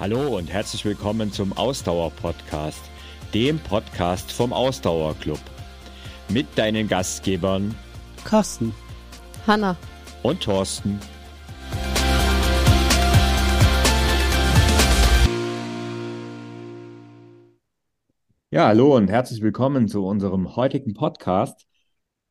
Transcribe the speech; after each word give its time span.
Hallo 0.00 0.38
und 0.38 0.50
herzlich 0.50 0.82
willkommen 0.86 1.30
zum 1.30 1.52
Ausdauer-Podcast, 1.52 2.80
dem 3.34 3.58
Podcast 3.58 4.32
vom 4.32 4.50
Ausdauerclub. 4.50 5.38
Mit 6.30 6.46
deinen 6.56 6.88
Gastgebern 6.88 7.74
Carsten, 8.24 8.72
Hanna 9.46 9.76
und 10.22 10.42
Thorsten. 10.42 10.98
Ja, 18.50 18.68
hallo 18.68 18.96
und 18.96 19.10
herzlich 19.10 19.42
willkommen 19.42 19.86
zu 19.86 20.06
unserem 20.06 20.56
heutigen 20.56 20.94
Podcast. 20.94 21.66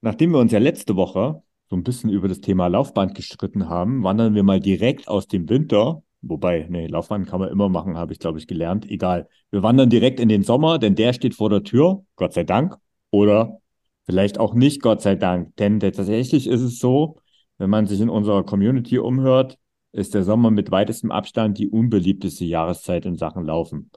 Nachdem 0.01 0.32
wir 0.32 0.39
uns 0.39 0.51
ja 0.51 0.57
letzte 0.57 0.96
Woche 0.96 1.43
so 1.70 1.75
ein 1.75 1.83
bisschen 1.83 2.10
über 2.10 2.28
das 2.28 2.42
Thema 2.42 2.65
Laufband 2.65 3.14
gestritten 3.14 3.70
haben, 3.70 4.01
wandern 4.01 4.33
wir 4.33 4.42
mal 4.42 4.60
direkt 4.60 5.07
aus 5.07 5.28
dem 5.28 5.47
Winter 5.50 6.01
Wobei, 6.21 6.68
nee, 6.69 6.87
Laufbahn 6.87 7.25
kann 7.25 7.39
man 7.39 7.50
immer 7.50 7.69
machen, 7.69 7.97
habe 7.97 8.11
ich, 8.11 8.19
glaube 8.19 8.39
ich, 8.39 8.47
gelernt. 8.47 8.89
Egal. 8.89 9.29
Wir 9.51 9.64
wandern 9.64 9.89
direkt 9.89 10.19
in 10.19 10.27
den 10.29 10.43
Sommer, 10.43 10.77
denn 10.77 10.96
der 10.96 11.14
steht 11.14 11.36
vor 11.36 11.50
der 11.50 11.64
Tür, 11.64 12.04
Gott 12.15 12.33
sei 12.33 12.43
Dank. 12.43 12.77
Oder 13.10 13.60
vielleicht 14.05 14.37
auch 14.39 14.54
nicht, 14.54 14.82
Gott 14.82 15.01
sei 15.01 15.15
Dank. 15.15 15.55
Denn 15.57 15.79
tatsächlich 15.79 16.47
ist 16.47 16.61
es 16.61 16.79
so, 16.79 17.18
wenn 17.57 17.69
man 17.69 17.87
sich 17.87 18.01
in 18.01 18.10
unserer 18.10 18.43
Community 18.43 19.00
umhört, 19.00 19.57
ist 19.91 20.13
der 20.13 20.24
Sommer 20.24 20.51
mit 20.51 20.71
weitestem 20.71 21.11
Abstand 21.11 21.57
die 21.57 21.69
unbeliebteste 21.69 22.46
Jahreszeit 22.46 23.05
in 23.05 23.15
Sachen 23.15 23.46
Laufen. 23.46 23.89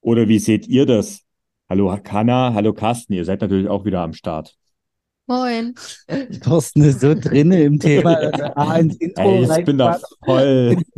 Oder 0.00 0.28
wie 0.28 0.38
seht 0.38 0.66
ihr 0.68 0.86
das? 0.86 1.24
Hallo 1.68 1.92
Hanna, 1.92 2.54
hallo 2.54 2.72
Carsten, 2.72 3.14
ihr 3.14 3.24
seid 3.24 3.40
natürlich 3.40 3.68
auch 3.68 3.84
wieder 3.84 4.00
am 4.00 4.12
Start. 4.12 4.56
Moin. 5.32 5.74
Thorsten 6.44 6.82
ist 6.82 7.00
so 7.00 7.14
drin 7.14 7.52
im 7.52 7.78
Thema, 7.78 8.16
dass 8.20 8.38
er 8.38 8.58
A 8.58 8.76
ins 8.76 8.96
Intro 8.96 9.22
Ey, 9.22 9.60
ich 9.60 9.64
bin 9.64 9.78
da 9.78 9.98
voll. 10.26 10.76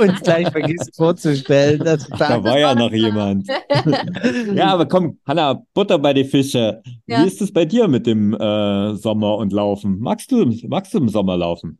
und 0.00 0.22
gleich 0.22 0.50
vergisst 0.50 0.96
vorzustellen. 0.96 1.80
Dass 1.80 2.10
Ach, 2.12 2.18
da 2.18 2.42
war 2.42 2.58
ja 2.58 2.74
noch 2.74 2.92
jemand. 2.92 3.46
ja, 4.54 4.68
aber 4.68 4.86
komm, 4.86 5.18
Hanna, 5.26 5.62
Butter 5.74 5.98
bei 5.98 6.14
die 6.14 6.24
Fische. 6.24 6.80
Ja. 7.06 7.22
Wie 7.22 7.26
ist 7.26 7.42
es 7.42 7.52
bei 7.52 7.66
dir 7.66 7.88
mit 7.88 8.06
dem 8.06 8.32
äh, 8.32 8.94
Sommer 8.94 9.36
und 9.36 9.52
Laufen? 9.52 9.98
Magst 9.98 10.32
du, 10.32 10.46
magst 10.68 10.94
du 10.94 10.98
im 10.98 11.10
Sommer 11.10 11.36
laufen? 11.36 11.78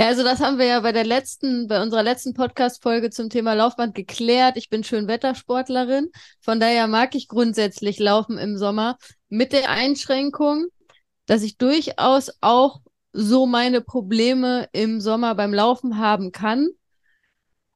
Ja, 0.00 0.06
also 0.06 0.22
das 0.22 0.40
haben 0.40 0.58
wir 0.58 0.66
ja 0.66 0.80
bei 0.80 0.92
der 0.92 1.04
letzten, 1.04 1.66
bei 1.66 1.82
unserer 1.82 2.04
letzten 2.04 2.32
Podcast-Folge 2.32 3.10
zum 3.10 3.30
Thema 3.30 3.54
Laufband 3.54 3.96
geklärt. 3.96 4.56
Ich 4.56 4.70
bin 4.70 4.84
Schönwettersportlerin. 4.84 6.08
Von 6.40 6.60
daher 6.60 6.86
mag 6.86 7.16
ich 7.16 7.26
grundsätzlich 7.26 7.98
Laufen 7.98 8.38
im 8.38 8.56
Sommer 8.56 8.96
mit 9.28 9.52
der 9.52 9.68
Einschränkung, 9.70 10.68
dass 11.28 11.42
ich 11.42 11.58
durchaus 11.58 12.32
auch 12.40 12.80
so 13.12 13.46
meine 13.46 13.80
Probleme 13.80 14.68
im 14.72 15.00
Sommer 15.00 15.34
beim 15.34 15.52
Laufen 15.52 15.98
haben 15.98 16.32
kann. 16.32 16.68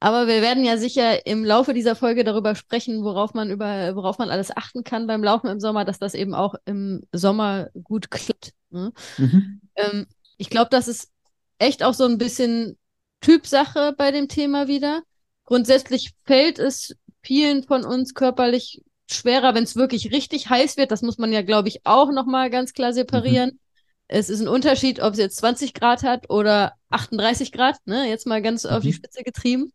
Aber 0.00 0.26
wir 0.26 0.42
werden 0.42 0.64
ja 0.64 0.78
sicher 0.78 1.26
im 1.26 1.44
Laufe 1.44 1.74
dieser 1.74 1.94
Folge 1.94 2.24
darüber 2.24 2.54
sprechen, 2.56 3.04
worauf 3.04 3.34
man 3.34 3.50
über, 3.50 3.94
worauf 3.94 4.18
man 4.18 4.30
alles 4.30 4.56
achten 4.56 4.84
kann 4.84 5.06
beim 5.06 5.22
Laufen 5.22 5.48
im 5.48 5.60
Sommer, 5.60 5.84
dass 5.84 5.98
das 5.98 6.14
eben 6.14 6.34
auch 6.34 6.54
im 6.64 7.02
Sommer 7.12 7.68
gut 7.84 8.10
klappt. 8.10 8.52
Ne? 8.70 8.92
Mhm. 9.18 9.60
Ähm, 9.76 10.06
ich 10.38 10.50
glaube, 10.50 10.70
das 10.70 10.88
ist 10.88 11.10
echt 11.58 11.84
auch 11.84 11.94
so 11.94 12.04
ein 12.04 12.18
bisschen 12.18 12.78
Typsache 13.20 13.94
bei 13.96 14.10
dem 14.10 14.28
Thema 14.28 14.66
wieder. 14.66 15.02
Grundsätzlich 15.44 16.12
fällt 16.24 16.58
es 16.58 16.96
vielen 17.22 17.62
von 17.62 17.84
uns 17.84 18.14
körperlich 18.14 18.82
schwerer, 19.14 19.54
wenn 19.54 19.64
es 19.64 19.76
wirklich 19.76 20.12
richtig 20.12 20.48
heiß 20.50 20.76
wird. 20.76 20.90
Das 20.90 21.02
muss 21.02 21.18
man 21.18 21.32
ja, 21.32 21.42
glaube 21.42 21.68
ich, 21.68 21.80
auch 21.86 22.10
nochmal 22.12 22.50
ganz 22.50 22.72
klar 22.74 22.92
separieren. 22.92 23.50
Mhm. 23.52 23.58
Es 24.08 24.28
ist 24.30 24.40
ein 24.40 24.48
Unterschied, 24.48 25.00
ob 25.00 25.14
es 25.14 25.18
jetzt 25.18 25.36
20 25.38 25.74
Grad 25.74 26.02
hat 26.02 26.30
oder 26.30 26.74
38 26.90 27.52
Grad, 27.52 27.76
ne? 27.86 28.08
Jetzt 28.08 28.26
mal 28.26 28.42
ganz 28.42 28.64
mhm. 28.64 28.70
auf 28.70 28.84
die 28.84 28.92
Mhm. 28.92 28.92
Spitze 28.92 29.22
getrieben. 29.24 29.72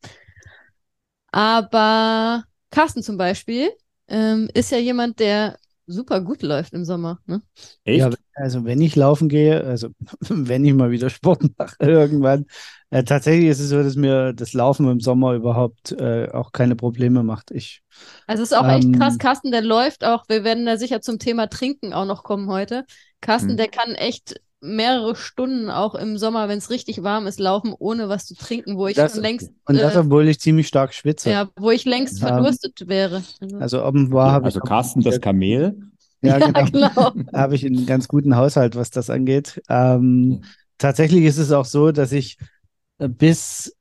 Aber 1.31 2.43
Carsten 2.71 3.03
zum 3.03 3.17
Beispiel 3.17 3.71
ähm, 4.07 4.49
ist 4.53 4.71
ja 4.71 4.77
jemand, 4.77 5.19
der 5.19 5.57
super 5.87 6.21
gut 6.21 6.41
läuft 6.43 6.73
im 6.73 6.85
Sommer. 6.85 7.19
Ne? 7.25 7.41
Echt? 7.85 7.99
Ja, 7.99 8.09
also 8.35 8.65
wenn 8.65 8.81
ich 8.81 8.95
laufen 8.95 9.29
gehe, 9.29 9.63
also 9.63 9.89
wenn 10.29 10.65
ich 10.65 10.73
mal 10.73 10.91
wieder 10.91 11.09
Sport 11.09 11.43
mache 11.57 11.75
irgendwann, 11.79 12.45
äh, 12.89 13.03
tatsächlich 13.03 13.47
ist 13.49 13.59
es 13.61 13.69
so, 13.69 13.81
dass 13.81 13.95
mir 13.95 14.33
das 14.33 14.53
Laufen 14.53 14.89
im 14.89 14.99
Sommer 14.99 15.33
überhaupt 15.33 15.93
äh, 15.93 16.29
auch 16.31 16.51
keine 16.51 16.75
Probleme 16.75 17.23
macht. 17.23 17.51
Ich, 17.51 17.81
Also 18.25 18.43
es 18.43 18.51
ist 18.51 18.57
auch 18.57 18.67
echt 18.67 18.91
krass. 18.93 19.17
Ähm, 19.17 19.17
Carsten, 19.17 19.51
der 19.51 19.61
läuft 19.61 20.03
auch, 20.03 20.25
wir 20.27 20.43
werden 20.43 20.65
da 20.65 20.77
sicher 20.77 21.01
zum 21.01 21.19
Thema 21.19 21.47
Trinken 21.47 21.93
auch 21.93 22.05
noch 22.05 22.23
kommen 22.23 22.49
heute. 22.49 22.85
Carsten, 23.21 23.53
Mhm. 23.53 23.57
der 23.57 23.67
kann 23.69 23.95
echt 23.95 24.35
mehrere 24.61 25.15
Stunden 25.15 25.69
auch 25.69 25.93
im 25.95 26.17
Sommer, 26.17 26.49
wenn 26.49 26.57
es 26.57 26.69
richtig 26.69 27.03
warm 27.03 27.27
ist, 27.27 27.39
laufen, 27.39 27.73
ohne 27.77 28.09
was 28.09 28.25
zu 28.25 28.35
trinken, 28.35 28.77
wo 28.77 28.87
ich 28.87 28.95
Das- 28.95 29.13
schon 29.13 29.21
längst, 29.21 29.51
und 29.65 29.77
das, 29.79 29.95
äh, 29.95 29.99
obwohl 29.99 30.27
ich 30.27 30.39
ziemlich 30.39 30.67
stark 30.67 30.93
schwitze. 30.93 31.29
ja, 31.29 31.49
wo 31.57 31.71
ich 31.71 31.85
längst 31.85 32.19
Ja. 32.19 32.27
verdurstet 32.29 32.87
wäre. 32.87 33.21
Also, 33.59 33.83
offenbar 33.83 34.31
habe 34.31 34.45
also 34.45 34.59
ich, 34.59 34.65
Carsten, 34.65 35.01
das 35.01 35.21
Kamel. 35.21 35.77
ja, 36.21 36.37
ja, 36.39 36.47
genau. 36.51 36.65
genau. 36.71 37.13
habe 37.33 37.55
ich 37.55 37.65
einen 37.65 37.85
ganz 37.85 38.07
guten 38.07 38.35
Haushalt, 38.35 38.75
was 38.75 38.89
das 38.89 39.09
angeht. 39.09 39.61
Ähm. 39.69 40.41
Tatsächlich 40.79 41.23
ist 41.23 41.39
es 41.39 41.51
auch 41.51 41.65
so, 41.65 41.91
dass 41.91 42.11
ich 42.11 42.37
äh, 42.99 43.09
bis, 43.09 43.75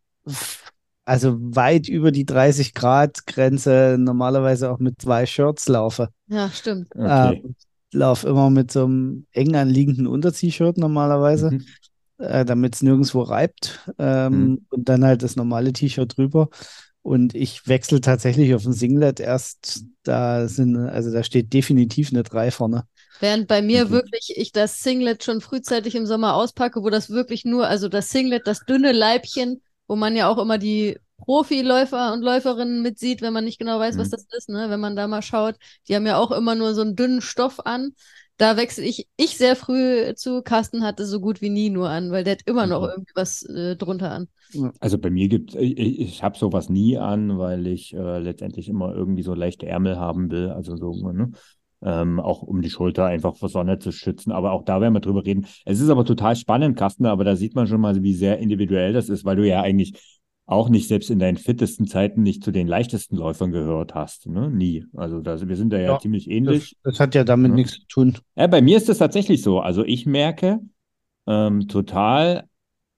also 1.04 1.36
weit 1.38 1.88
über 1.88 2.10
die 2.10 2.24
30 2.24 2.72
Grad 2.72 3.26
Grenze 3.26 3.96
normalerweise 3.98 4.70
auch 4.70 4.78
mit 4.78 5.00
zwei 5.02 5.26
Shirts 5.26 5.68
laufe. 5.68 6.08
Ja, 6.28 6.48
stimmt. 6.50 6.88
Okay. 6.94 7.42
Ähm, 7.44 7.54
laufe 7.96 8.28
immer 8.28 8.50
mit 8.50 8.70
so 8.72 8.84
einem 8.84 9.26
eng 9.32 9.56
anliegenden 9.56 10.06
Unter-T-Shirt 10.06 10.78
normalerweise, 10.78 11.52
Mhm. 11.52 11.66
äh, 12.18 12.44
damit 12.44 12.74
es 12.76 12.82
nirgendwo 12.82 13.22
reibt. 13.22 13.80
Ähm, 13.98 14.58
Mhm. 14.58 14.66
Und 14.70 14.88
dann 14.88 15.04
halt 15.04 15.22
das 15.22 15.36
normale 15.36 15.72
T-Shirt 15.72 16.16
drüber. 16.16 16.48
Und 17.02 17.34
ich 17.34 17.66
wechsle 17.68 18.00
tatsächlich 18.00 18.54
auf 18.54 18.66
ein 18.66 18.72
Singlet 18.72 19.20
erst, 19.20 19.84
da 20.02 20.48
sind, 20.48 20.76
also 20.76 21.12
da 21.12 21.22
steht 21.22 21.52
definitiv 21.52 22.10
eine 22.10 22.22
3 22.24 22.50
vorne. 22.50 22.84
Während 23.18 23.48
bei 23.48 23.62
mir 23.62 23.84
Okay. 23.84 23.90
wirklich 23.90 24.34
ich 24.36 24.52
das 24.52 24.82
Singlet 24.82 25.24
schon 25.24 25.40
frühzeitig 25.40 25.94
im 25.94 26.06
Sommer 26.06 26.34
auspacke, 26.34 26.82
wo 26.82 26.90
das 26.90 27.08
wirklich 27.10 27.44
nur, 27.44 27.66
also 27.66 27.88
das 27.88 28.10
Singlet, 28.10 28.46
das 28.46 28.64
dünne 28.64 28.92
Leibchen, 28.92 29.62
wo 29.88 29.96
man 29.96 30.16
ja 30.16 30.28
auch 30.28 30.38
immer 30.38 30.58
die 30.58 30.98
Profiläufer 31.18 32.12
und 32.12 32.22
Läuferinnen 32.22 32.82
mitsieht, 32.82 33.22
wenn 33.22 33.32
man 33.32 33.44
nicht 33.44 33.58
genau 33.58 33.78
weiß, 33.80 33.96
was 33.98 34.08
Mhm. 34.08 34.10
das 34.10 34.26
ist, 34.36 34.48
ne? 34.48 34.70
Wenn 34.70 34.80
man 34.80 34.96
da 34.96 35.06
mal 35.08 35.22
schaut, 35.22 35.56
die 35.88 35.96
haben 35.96 36.06
ja 36.06 36.18
auch 36.18 36.30
immer 36.30 36.54
nur 36.54 36.74
so 36.74 36.82
einen 36.82 36.96
dünnen 36.96 37.20
Stoff 37.22 37.60
an. 37.66 37.94
Da 38.38 38.56
wechsle 38.56 38.84
ich, 38.84 39.08
ich 39.16 39.36
sehr 39.38 39.56
früh 39.56 40.14
zu. 40.14 40.42
Carsten 40.42 40.84
hatte 40.84 41.06
so 41.06 41.20
gut 41.20 41.40
wie 41.40 41.48
nie 41.50 41.70
nur 41.70 41.88
an, 41.88 42.10
weil 42.10 42.22
der 42.24 42.32
hat 42.34 42.42
immer 42.46 42.66
noch 42.66 42.82
Mhm. 42.82 42.88
irgendwie 42.88 43.12
was 43.14 43.42
äh, 43.44 43.76
drunter 43.76 44.10
an. 44.12 44.28
Also 44.80 44.98
bei 44.98 45.10
mir 45.10 45.28
gibt 45.28 45.54
ich, 45.56 45.78
ich 46.00 46.22
habe 46.22 46.38
sowas 46.38 46.68
nie 46.68 46.96
an, 46.98 47.36
weil 47.38 47.66
ich 47.66 47.92
äh, 47.94 48.18
letztendlich 48.20 48.68
immer 48.68 48.94
irgendwie 48.94 49.22
so 49.22 49.34
leichte 49.34 49.66
Ärmel 49.66 49.96
haben 49.98 50.30
will, 50.30 50.50
also 50.50 50.76
so, 50.76 50.92
ne? 51.12 51.32
Ähm, 51.82 52.20
auch 52.20 52.42
um 52.42 52.62
die 52.62 52.70
Schulter 52.70 53.04
einfach 53.04 53.36
vor 53.36 53.48
Sonne 53.50 53.78
zu 53.78 53.92
schützen. 53.92 54.32
Aber 54.32 54.52
auch 54.52 54.64
da 54.64 54.80
werden 54.80 54.94
wir 54.94 55.00
drüber 55.00 55.24
reden. 55.26 55.46
Es 55.66 55.80
ist 55.80 55.90
aber 55.90 56.04
total 56.06 56.34
spannend, 56.34 56.76
Carsten, 56.78 57.04
aber 57.06 57.22
da 57.24 57.36
sieht 57.36 57.54
man 57.54 57.66
schon 57.66 57.80
mal, 57.82 58.02
wie 58.02 58.14
sehr 58.14 58.38
individuell 58.38 58.92
das 58.94 59.08
ist, 59.10 59.24
weil 59.26 59.36
du 59.36 59.46
ja 59.46 59.60
eigentlich 59.60 60.15
auch 60.46 60.68
nicht 60.68 60.86
selbst 60.88 61.10
in 61.10 61.18
deinen 61.18 61.36
fittesten 61.36 61.86
Zeiten 61.86 62.22
nicht 62.22 62.44
zu 62.44 62.52
den 62.52 62.68
leichtesten 62.68 63.16
Läufern 63.16 63.50
gehört 63.50 63.94
hast, 63.94 64.26
ne? 64.26 64.48
Nie. 64.50 64.86
Also 64.94 65.20
da, 65.20 65.40
wir 65.46 65.56
sind 65.56 65.72
da 65.72 65.78
ja, 65.78 65.92
Ja, 65.94 65.98
ziemlich 65.98 66.26
Das, 66.26 66.34
ähnlich. 66.36 66.76
das 66.84 67.00
hat 67.00 67.14
ja 67.16 67.24
damit 67.24 67.50
Ja. 67.50 67.56
nichts 67.56 67.72
zu 67.80 67.86
tun. 67.88 68.18
Ja, 68.36 68.46
bei 68.46 68.62
mir 68.62 68.76
ist 68.76 68.88
es 68.88 68.98
tatsächlich 68.98 69.42
so. 69.42 69.60
Also 69.60 69.84
ich 69.84 70.06
merke 70.06 70.60
ähm, 71.26 71.66
total 71.66 72.44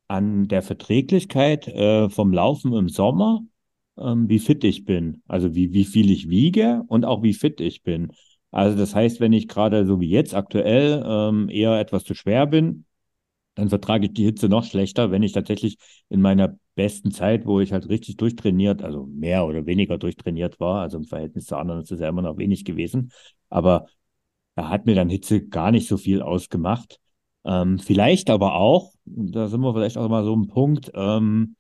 an 0.08 0.48
der 0.48 0.62
Verträglichkeit 0.62 1.68
äh, 1.68 2.08
vom 2.10 2.32
Laufen 2.32 2.72
im 2.74 2.88
Sommer, 2.88 3.42
ähm, 3.98 4.28
wie 4.28 4.38
fit 4.38 4.64
ich 4.64 4.84
bin. 4.84 5.22
Also 5.26 5.54
wie, 5.54 5.72
wie 5.72 5.84
viel 5.84 6.10
ich 6.10 6.28
wiege 6.28 6.82
und 6.88 7.04
auch 7.04 7.22
wie 7.22 7.34
fit 7.34 7.60
ich 7.60 7.82
bin. 7.82 8.12
Also 8.50 8.76
das 8.78 8.94
heißt, 8.94 9.20
wenn 9.20 9.32
ich 9.32 9.48
gerade 9.48 9.86
so 9.86 10.00
wie 10.00 10.08
jetzt 10.08 10.34
aktuell 10.34 11.02
ähm, 11.06 11.48
eher 11.50 11.78
etwas 11.78 12.04
zu 12.04 12.14
schwer 12.14 12.46
bin, 12.46 12.84
dann 13.58 13.70
vertrage 13.70 14.06
ich 14.06 14.12
die 14.12 14.24
Hitze 14.24 14.48
noch 14.48 14.64
schlechter, 14.64 15.10
wenn 15.10 15.24
ich 15.24 15.32
tatsächlich 15.32 15.78
in 16.08 16.20
meiner 16.20 16.56
besten 16.76 17.10
Zeit, 17.10 17.44
wo 17.44 17.58
ich 17.58 17.72
halt 17.72 17.88
richtig 17.88 18.16
durchtrainiert, 18.16 18.82
also 18.82 19.06
mehr 19.06 19.44
oder 19.46 19.66
weniger 19.66 19.98
durchtrainiert 19.98 20.60
war, 20.60 20.82
also 20.82 20.96
im 20.96 21.04
Verhältnis 21.04 21.46
zu 21.46 21.56
anderen 21.56 21.82
ist 21.82 21.90
es 21.90 21.98
ja 21.98 22.08
immer 22.08 22.22
noch 22.22 22.38
wenig 22.38 22.64
gewesen, 22.64 23.10
aber 23.48 23.86
da 24.54 24.68
hat 24.68 24.86
mir 24.86 24.94
dann 24.94 25.08
Hitze 25.08 25.44
gar 25.48 25.72
nicht 25.72 25.88
so 25.88 25.96
viel 25.96 26.22
ausgemacht. 26.22 27.00
Ähm, 27.44 27.80
vielleicht 27.80 28.30
aber 28.30 28.54
auch, 28.54 28.92
da 29.04 29.48
sind 29.48 29.60
wir 29.60 29.74
vielleicht 29.74 29.98
auch 29.98 30.08
mal 30.08 30.24
so 30.24 30.36
ein 30.36 30.46
Punkt, 30.46 30.92
ähm, 30.94 31.56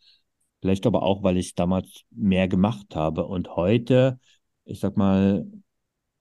vielleicht 0.60 0.86
aber 0.86 1.02
auch, 1.02 1.24
weil 1.24 1.36
ich 1.36 1.56
damals 1.56 2.02
mehr 2.10 2.46
gemacht 2.46 2.94
habe 2.94 3.26
und 3.26 3.56
heute, 3.56 4.20
ich 4.64 4.78
sag 4.78 4.96
mal, 4.96 5.46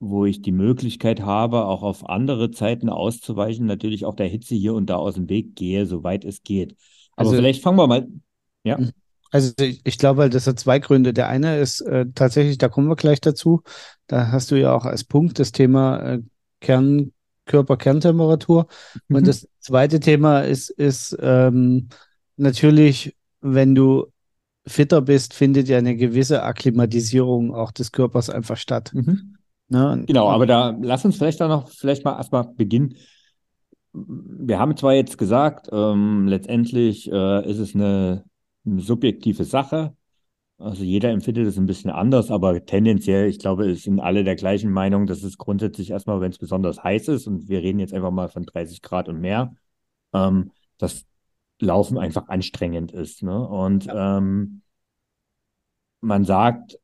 wo 0.00 0.24
ich 0.24 0.42
die 0.42 0.52
Möglichkeit 0.52 1.20
habe, 1.22 1.64
auch 1.64 1.82
auf 1.82 2.08
andere 2.08 2.50
Zeiten 2.50 2.88
auszuweichen, 2.88 3.66
natürlich 3.66 4.04
auch 4.04 4.14
der 4.14 4.28
Hitze 4.28 4.54
hier 4.54 4.74
und 4.74 4.88
da 4.90 4.96
aus 4.96 5.14
dem 5.14 5.28
Weg 5.28 5.56
gehe, 5.56 5.86
soweit 5.86 6.24
es 6.24 6.42
geht. 6.42 6.76
Aber 7.16 7.28
Also- 7.30 7.36
vielleicht 7.36 7.62
fangen 7.62 7.78
wir 7.78 7.86
mal, 7.86 8.06
ja, 8.64 8.78
Also 9.30 9.52
ich, 9.60 9.80
ich 9.84 9.98
glaube, 9.98 10.30
das 10.30 10.46
hat 10.46 10.58
zwei 10.58 10.78
Gründe. 10.78 11.12
Der 11.12 11.28
eine 11.28 11.58
ist 11.58 11.80
äh, 11.82 12.06
tatsächlich, 12.14 12.56
da 12.58 12.68
kommen 12.68 12.88
wir 12.88 12.96
gleich 12.96 13.20
dazu. 13.20 13.62
Da 14.06 14.32
hast 14.32 14.50
du 14.50 14.56
ja 14.58 14.74
auch 14.74 14.86
als 14.86 15.04
Punkt 15.04 15.38
das 15.38 15.52
Thema 15.52 15.98
äh, 16.00 16.22
Kern, 16.60 17.12
Körper-Kerntemperatur. 17.44 18.68
Mhm. 19.08 19.16
Und 19.16 19.26
das 19.26 19.46
zweite 19.60 20.00
Thema 20.00 20.40
ist, 20.40 20.70
ist 20.70 21.16
ähm, 21.20 21.88
natürlich, 22.36 23.16
wenn 23.40 23.74
du 23.74 24.06
fitter 24.66 25.02
bist, 25.02 25.34
findet 25.34 25.68
ja 25.68 25.78
eine 25.78 25.96
gewisse 25.96 26.42
Akklimatisierung 26.42 27.54
auch 27.54 27.72
des 27.72 27.92
Körpers 27.92 28.30
einfach 28.30 28.56
statt. 28.56 28.92
Mhm. 28.94 29.37
Ne? 29.68 30.04
Genau, 30.06 30.28
aber 30.28 30.46
da 30.46 30.76
lass 30.80 31.04
uns 31.04 31.16
vielleicht 31.16 31.40
da 31.40 31.48
noch 31.48 31.68
vielleicht 31.68 32.04
mal 32.04 32.16
erstmal 32.16 32.44
beginnen. 32.44 32.96
Wir 33.92 34.58
haben 34.58 34.76
zwar 34.76 34.94
jetzt 34.94 35.18
gesagt, 35.18 35.68
ähm, 35.72 36.26
letztendlich 36.26 37.10
äh, 37.10 37.50
ist 37.50 37.58
es 37.58 37.74
eine, 37.74 38.24
eine 38.64 38.80
subjektive 38.80 39.44
Sache. 39.44 39.94
Also 40.58 40.82
jeder 40.82 41.10
empfindet 41.10 41.46
es 41.46 41.56
ein 41.56 41.66
bisschen 41.66 41.90
anders, 41.90 42.30
aber 42.30 42.64
tendenziell, 42.64 43.28
ich 43.28 43.38
glaube, 43.38 43.70
es 43.70 43.84
sind 43.84 44.00
alle 44.00 44.24
der 44.24 44.34
gleichen 44.34 44.72
Meinung, 44.72 45.06
dass 45.06 45.22
es 45.22 45.38
grundsätzlich 45.38 45.90
erstmal, 45.90 46.20
wenn 46.20 46.32
es 46.32 46.38
besonders 46.38 46.82
heiß 46.82 47.08
ist, 47.08 47.28
und 47.28 47.48
wir 47.48 47.62
reden 47.62 47.78
jetzt 47.78 47.94
einfach 47.94 48.10
mal 48.10 48.28
von 48.28 48.44
30 48.44 48.82
Grad 48.82 49.08
und 49.08 49.20
mehr, 49.20 49.54
ähm, 50.12 50.50
dass 50.78 51.06
Laufen 51.60 51.98
einfach 51.98 52.28
anstrengend 52.28 52.92
ist. 52.92 53.22
Ne? 53.22 53.46
Und 53.46 53.88
ähm, 53.92 54.62
man 56.00 56.24
sagt, 56.24 56.78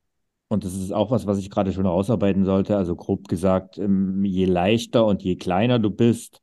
und 0.54 0.64
das 0.64 0.74
ist 0.74 0.92
auch 0.92 1.10
was, 1.10 1.26
was 1.26 1.38
ich 1.38 1.50
gerade 1.50 1.72
schon 1.72 1.86
ausarbeiten 1.86 2.44
sollte, 2.44 2.76
also 2.76 2.96
grob 2.96 3.28
gesagt, 3.28 3.78
ähm, 3.78 4.24
je 4.24 4.46
leichter 4.46 5.04
und 5.06 5.22
je 5.22 5.36
kleiner 5.36 5.78
du 5.78 5.90
bist, 5.90 6.40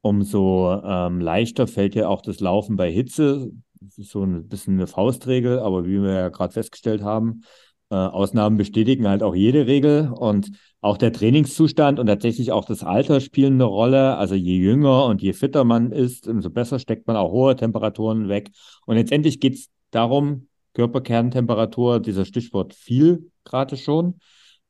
umso 0.00 0.80
ähm, 0.82 1.20
leichter 1.20 1.66
fällt 1.66 1.94
dir 1.94 2.08
auch 2.08 2.22
das 2.22 2.40
Laufen 2.40 2.76
bei 2.76 2.90
Hitze. 2.90 3.50
Das 3.80 3.98
ist 3.98 4.10
so 4.10 4.24
ein 4.24 4.48
bisschen 4.48 4.74
eine 4.74 4.86
Faustregel, 4.86 5.58
aber 5.58 5.84
wie 5.86 6.02
wir 6.02 6.12
ja 6.12 6.28
gerade 6.30 6.52
festgestellt 6.52 7.02
haben, 7.02 7.42
äh, 7.90 7.94
Ausnahmen 7.96 8.56
bestätigen 8.56 9.08
halt 9.08 9.22
auch 9.22 9.34
jede 9.34 9.66
Regel 9.66 10.10
und 10.12 10.52
auch 10.80 10.96
der 10.96 11.12
Trainingszustand 11.12 11.98
und 11.98 12.06
tatsächlich 12.06 12.52
auch 12.52 12.64
das 12.64 12.82
Alter 12.82 13.20
spielen 13.20 13.54
eine 13.54 13.64
Rolle. 13.64 14.16
Also 14.16 14.34
je 14.34 14.56
jünger 14.56 15.06
und 15.06 15.22
je 15.22 15.32
fitter 15.32 15.64
man 15.64 15.92
ist, 15.92 16.28
umso 16.28 16.50
besser 16.50 16.78
steckt 16.78 17.06
man 17.06 17.16
auch 17.16 17.32
hohe 17.32 17.56
Temperaturen 17.56 18.28
weg. 18.28 18.50
Und 18.86 18.96
letztendlich 18.96 19.40
geht 19.40 19.54
es 19.54 19.68
darum, 19.90 20.48
Körperkerntemperatur, 20.74 22.00
dieser 22.00 22.24
Stichwort 22.24 22.74
viel 22.74 23.30
gerade 23.44 23.76
schon. 23.76 24.20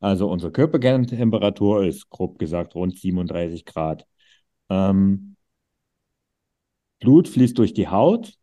Also 0.01 0.31
unsere 0.31 0.53
Körperkerntemperatur 0.53 1.85
ist 1.85 2.09
grob 2.11 2.39
gesagt 2.39 2.75
rund 2.75 2.99
37 2.99 3.65
Grad. 3.67 4.07
Ähm, 4.71 5.37
Blut 7.01 7.29
fließt 7.29 7.59
durch 7.59 7.73
die 7.75 7.89
Haut 7.89 8.35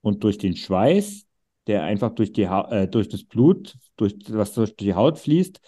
und 0.00 0.24
durch 0.24 0.38
den 0.38 0.56
Schweiß, 0.56 1.26
der 1.66 1.82
einfach 1.82 2.14
durch, 2.14 2.32
die 2.32 2.42
äh, 2.42 2.88
durch 2.88 3.08
das 3.08 3.24
Blut, 3.24 3.76
durch, 3.96 4.16
was 4.28 4.54
durch 4.54 4.76
die 4.76 4.94
Haut 4.94 5.18
fließt, 5.18 5.60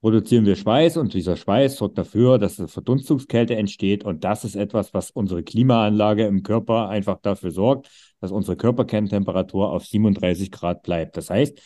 produzieren 0.00 0.46
wir 0.46 0.56
Schweiß 0.56 0.96
und 0.96 1.14
dieser 1.14 1.36
Schweiß 1.36 1.76
sorgt 1.76 1.98
dafür, 1.98 2.38
dass 2.38 2.58
eine 2.58 2.68
Verdunstungskälte 2.68 3.54
entsteht 3.56 4.04
und 4.04 4.24
das 4.24 4.44
ist 4.44 4.56
etwas, 4.56 4.94
was 4.94 5.10
unsere 5.10 5.42
Klimaanlage 5.42 6.26
im 6.26 6.42
Körper 6.42 6.88
einfach 6.88 7.18
dafür 7.20 7.50
sorgt, 7.50 7.90
dass 8.20 8.30
unsere 8.30 8.56
Körperkerntemperatur 8.56 9.70
auf 9.70 9.86
37 9.86 10.50
Grad 10.50 10.82
bleibt. 10.82 11.16
Das 11.16 11.30
heißt, 11.30 11.60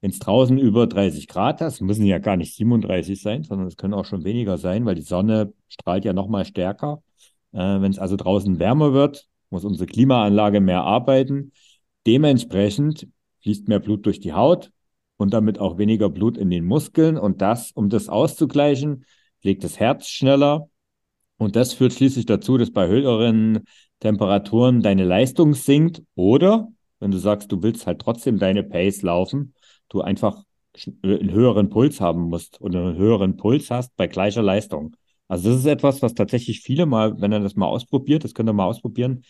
wenn 0.00 0.10
es 0.10 0.18
draußen 0.18 0.58
über 0.58 0.86
30 0.86 1.28
Grad 1.28 1.60
hast, 1.60 1.80
müssen 1.80 2.04
ja 2.04 2.18
gar 2.18 2.36
nicht 2.36 2.54
37 2.54 3.20
sein, 3.20 3.42
sondern 3.42 3.66
es 3.66 3.76
können 3.76 3.94
auch 3.94 4.04
schon 4.04 4.24
weniger 4.24 4.58
sein, 4.58 4.84
weil 4.84 4.94
die 4.94 5.02
Sonne 5.02 5.52
strahlt 5.68 6.04
ja 6.04 6.12
noch 6.12 6.28
mal 6.28 6.44
stärker. 6.44 7.02
Äh, 7.52 7.58
wenn 7.58 7.90
es 7.90 7.98
also 7.98 8.16
draußen 8.16 8.58
wärmer 8.58 8.92
wird, 8.92 9.26
muss 9.50 9.64
unsere 9.64 9.86
Klimaanlage 9.86 10.60
mehr 10.60 10.82
arbeiten. 10.82 11.52
Dementsprechend 12.06 13.08
fließt 13.42 13.68
mehr 13.68 13.78
Blut 13.78 14.04
durch 14.04 14.20
die 14.20 14.34
Haut 14.34 14.70
und 15.16 15.32
damit 15.32 15.58
auch 15.58 15.78
weniger 15.78 16.08
Blut 16.08 16.36
in 16.36 16.50
den 16.50 16.64
Muskeln. 16.64 17.16
Und 17.16 17.40
das, 17.40 17.70
um 17.72 17.88
das 17.88 18.08
auszugleichen, 18.08 19.04
schlägt 19.40 19.64
das 19.64 19.78
Herz 19.78 20.08
schneller. 20.08 20.68
Und 21.36 21.56
das 21.56 21.74
führt 21.74 21.92
schließlich 21.92 22.26
dazu, 22.26 22.58
dass 22.58 22.70
bei 22.70 22.86
höheren 22.88 23.64
Temperaturen 24.00 24.82
deine 24.82 25.04
Leistung 25.04 25.54
sinkt. 25.54 26.02
Oder, 26.14 26.68
wenn 27.00 27.10
du 27.10 27.18
sagst, 27.18 27.50
du 27.52 27.62
willst 27.62 27.86
halt 27.86 28.00
trotzdem 28.00 28.38
deine 28.38 28.62
Pace 28.62 29.02
laufen, 29.02 29.54
du 29.88 30.00
einfach 30.00 30.42
einen 31.02 31.30
höheren 31.30 31.68
Puls 31.68 32.00
haben 32.00 32.22
musst 32.22 32.60
oder 32.60 32.80
einen 32.80 32.96
höheren 32.96 33.36
Puls 33.36 33.70
hast 33.70 33.94
bei 33.96 34.06
gleicher 34.06 34.42
Leistung. 34.42 34.96
Also 35.28 35.50
das 35.50 35.60
ist 35.60 35.66
etwas, 35.66 36.02
was 36.02 36.14
tatsächlich 36.14 36.60
viele 36.60 36.86
mal, 36.86 37.20
wenn 37.20 37.32
er 37.32 37.40
das 37.40 37.54
mal 37.54 37.66
ausprobiert, 37.66 38.24
das 38.24 38.34
könnt 38.34 38.48
ihr 38.48 38.52
mal 38.52 38.66
ausprobieren, 38.66 39.24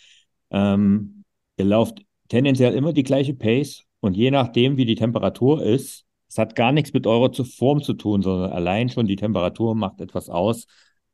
ähm, 0.51 1.25
ihr 1.57 1.67
lauft 1.67 2.03
tendenziell 2.29 2.75
immer 2.75 2.93
die 2.93 3.03
gleiche 3.03 3.35
Pace 3.35 3.85
und 4.05 4.15
je 4.19 4.31
nachdem, 4.31 4.77
wie 4.77 4.85
die 4.85 4.97
Temperatur 4.97 5.62
ist, 5.62 6.05
es 6.29 6.37
hat 6.37 6.56
gar 6.56 6.73
nichts 6.73 6.93
mit 6.93 7.06
eurer 7.06 7.33
Form 7.45 7.83
zu 7.83 7.95
tun, 7.95 8.21
sondern 8.21 8.53
allein 8.53 8.91
schon 8.91 9.06
die 9.06 9.17
Temperatur 9.17 9.75
macht 9.75 10.03
etwas 10.03 10.29
aus, 10.29 10.67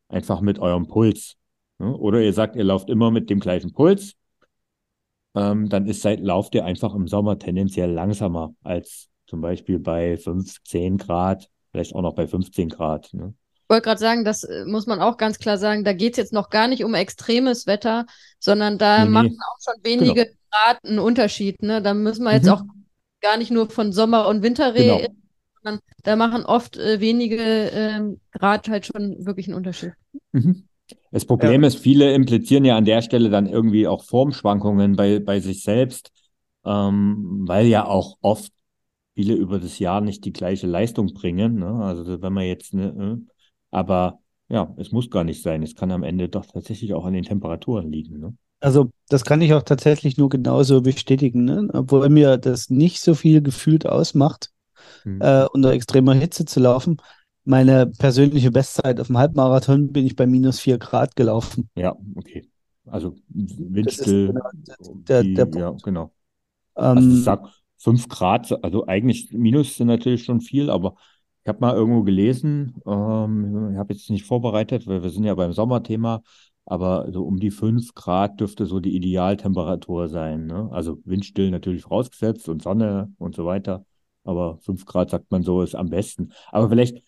einfach 0.09 0.41
mit 0.41 0.59
eurem 0.59 0.89
Puls. 0.89 1.37
Oder 1.79 2.21
ihr 2.21 2.33
sagt, 2.33 2.57
ihr 2.57 2.65
lauft 2.65 2.91
immer 2.91 3.13
mit 3.13 3.31
dem 3.31 3.39
gleichen 3.39 3.73
Puls, 3.73 4.15
ähm, 5.37 5.69
dann 5.69 5.87
ist 5.87 6.03
seit, 6.03 6.19
lauft 6.19 6.57
ihr 6.57 6.65
einfach 6.65 6.93
im 6.97 7.07
Sommer 7.07 7.39
tendenziell 7.39 7.93
langsamer 7.93 8.55
als 8.65 9.09
zum 9.29 9.41
Beispiel 9.41 9.79
bei 9.79 10.17
5, 10.17 10.61
10 10.65 10.99
Grad, 10.99 11.49
vielleicht 11.71 11.95
auch 11.95 12.03
noch 12.03 12.17
bei 12.17 12.27
15 12.27 12.71
Grad. 12.71 13.15
Ne? 13.15 13.35
wollte 13.71 13.85
gerade 13.85 14.01
sagen, 14.01 14.25
das 14.25 14.43
äh, 14.43 14.65
muss 14.67 14.87
man 14.87 15.01
auch 15.01 15.17
ganz 15.17 15.39
klar 15.39 15.57
sagen, 15.57 15.85
da 15.85 15.93
geht 15.93 16.15
es 16.15 16.17
jetzt 16.19 16.33
noch 16.33 16.51
gar 16.51 16.67
nicht 16.67 16.85
um 16.85 16.95
extremes 16.95 17.67
Wetter, 17.67 18.05
sondern 18.41 18.77
da 18.77 19.05
nee, 19.05 19.11
machen 19.11 19.39
auch 19.41 19.59
schon 19.63 19.85
wenige 19.85 20.25
genau. 20.27 20.37
Grad 20.51 20.85
einen 20.85 20.99
Unterschied. 20.99 21.63
Ne? 21.63 21.81
Da 21.81 21.95
müssen 21.95 22.25
wir 22.25 22.33
jetzt 22.33 22.47
mhm. 22.47 22.53
auch 22.53 22.63
gar 23.21 23.37
nicht 23.37 23.51
nur 23.51 23.71
von 23.71 23.93
Sommer 23.93 24.29
und 24.29 24.43
Winter 24.43 24.75
reden, 24.75 24.99
genau. 24.99 25.15
sondern 25.63 25.81
da 26.03 26.17
machen 26.17 26.45
oft 26.45 26.77
äh, 26.77 27.01
wenige 27.01 27.37
äh, 27.37 28.17
Grad 28.33 28.69
halt 28.69 28.87
schon 28.87 29.25
wirklich 29.25 29.47
einen 29.47 29.57
Unterschied. 29.57 29.93
Mhm. 30.33 30.65
Das 31.13 31.25
Problem 31.25 31.63
ja. 31.63 31.69
ist, 31.69 31.79
viele 31.79 32.13
implizieren 32.15 32.65
ja 32.65 32.77
an 32.77 32.85
der 32.85 33.03
Stelle 33.03 33.31
dann 33.31 33.47
irgendwie 33.47 33.87
auch 33.87 34.05
Formschwankungen 34.05 34.97
bei, 34.97 35.21
bei 35.21 35.41
sich 35.41 35.63
selbst, 35.63 36.11
ähm, 36.65 37.45
weil 37.47 37.67
ja 37.67 37.87
auch 37.87 38.17
oft 38.21 38.53
viele 39.15 39.35
über 39.35 39.59
das 39.59 39.79
Jahr 39.79 40.01
nicht 40.01 40.25
die 40.25 40.33
gleiche 40.33 40.67
Leistung 40.67 41.13
bringen. 41.13 41.57
Ne? 41.57 41.69
Also 41.85 42.23
wenn 42.23 42.33
man 42.33 42.45
jetzt 42.45 42.75
eine, 42.75 42.87
äh, 42.89 43.33
aber 43.71 44.19
ja, 44.49 44.75
es 44.79 44.91
muss 44.91 45.11
gar 45.11 45.25
nicht 45.25 45.43
sein. 45.43 45.63
Es 45.63 45.77
kann 45.77 45.93
am 45.93 46.03
Ende 46.03 46.29
doch 46.29 46.47
tatsächlich 46.47 46.93
auch 46.95 47.05
an 47.05 47.13
den 47.13 47.25
Temperaturen 47.25 47.91
liegen. 47.91 48.19
Ne? 48.19 48.37
Also 48.61 48.91
das 49.09 49.25
kann 49.25 49.41
ich 49.41 49.55
auch 49.55 49.63
tatsächlich 49.63 50.19
nur 50.19 50.29
genauso 50.29 50.83
bestätigen, 50.83 51.45
ne? 51.45 51.69
obwohl 51.73 52.09
mir 52.09 52.37
das 52.37 52.71
nicht 52.71 53.01
so 53.01 53.15
viel 53.15 53.43
gefühlt 53.43 53.87
ausmacht, 53.87 54.51
hm. 55.03 55.21
äh, 55.21 55.47
unter 55.47 55.73
extremer 55.73 56.15
Hitze 56.15 56.45
zu 56.45 56.61
laufen. 56.61 56.99
Meine 57.45 57.87
persönliche 57.87 58.51
Bestzeit 58.51 59.01
auf 59.01 59.07
dem 59.07 59.17
Halbmarathon 59.17 59.93
bin 59.93 60.07
ich 60.07 60.15
bei 60.15 60.27
minus 60.27 60.61
vier 60.61 60.79
Grad 60.79 61.17
gelaufen. 61.17 61.71
Ja, 61.75 61.97
okay. 62.15 62.49
Also 62.87 63.17
windstill. 63.29 64.29
Genau 64.29 64.51
der, 65.09 65.23
der, 65.23 65.47
der 65.47 65.61
ja, 65.61 65.77
genau. 65.83 66.13
Ähm, 66.77 66.99
also 66.99 67.11
ich 67.11 67.25
sag 67.25 67.49
fünf 67.79 68.09
Grad, 68.09 68.63
also 68.63 68.87
eigentlich 68.87 69.33
Minus 69.33 69.77
sind 69.77 69.87
natürlich 69.87 70.25
schon 70.25 70.41
viel, 70.41 70.71
aber 70.71 70.97
ich 71.43 71.49
habe 71.49 71.61
mal 71.61 71.75
irgendwo 71.75 72.03
gelesen, 72.03 72.75
ähm, 72.87 73.71
ich 73.73 73.79
habe 73.79 73.95
jetzt 73.95 74.11
nicht 74.11 74.27
vorbereitet, 74.27 74.87
weil 74.87 75.03
wir 75.03 75.11
sind 75.11 75.25
ja 75.25 75.35
beim 75.35 75.53
Sommerthema, 75.53 76.23
aber 76.67 77.11
so 77.13 77.25
um 77.25 77.39
die 77.39 77.51
5 77.51 77.95
Grad 77.95 78.41
dürfte 78.41 78.67
so 78.67 78.81
die 78.81 78.95
Idealtemperatur 78.95 80.09
sein. 80.09 80.47
Ne? 80.47 80.69
Also 80.73 80.99
windstill 81.05 81.51
natürlich 81.51 81.83
vorausgesetzt 81.83 82.49
und 82.49 82.63
Sonne 82.63 83.13
und 83.19 83.35
so 83.35 83.45
weiter. 83.45 83.85
Aber 84.25 84.59
5 84.59 84.87
Grad 84.87 85.11
sagt 85.11 85.31
man 85.31 85.43
so 85.43 85.63
ist 85.63 85.75
am 85.75 85.91
besten. 85.91 86.33
Aber 86.51 86.69
vielleicht, 86.69 87.03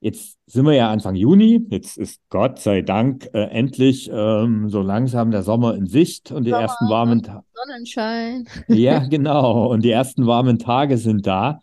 jetzt 0.00 0.38
sind 0.46 0.66
wir 0.66 0.74
ja 0.74 0.90
Anfang 0.90 1.14
Juni, 1.14 1.66
jetzt 1.70 1.96
ist 1.96 2.20
Gott 2.28 2.58
sei 2.58 2.82
Dank 2.82 3.30
äh, 3.32 3.44
endlich 3.44 4.10
ähm, 4.12 4.68
so 4.68 4.82
langsam 4.82 5.30
der 5.30 5.42
Sommer 5.42 5.74
in 5.74 5.86
Sicht 5.86 6.32
und 6.32 6.44
die 6.44 6.50
Sommer, 6.50 6.62
ersten 6.62 6.88
warmen 6.88 7.22
Tage. 7.22 7.44
Sonnenschein. 7.54 8.48
ja, 8.68 8.98
genau. 9.06 9.70
Und 9.72 9.84
die 9.84 9.90
ersten 9.90 10.26
warmen 10.26 10.58
Tage 10.58 10.98
sind 10.98 11.26
da. 11.26 11.60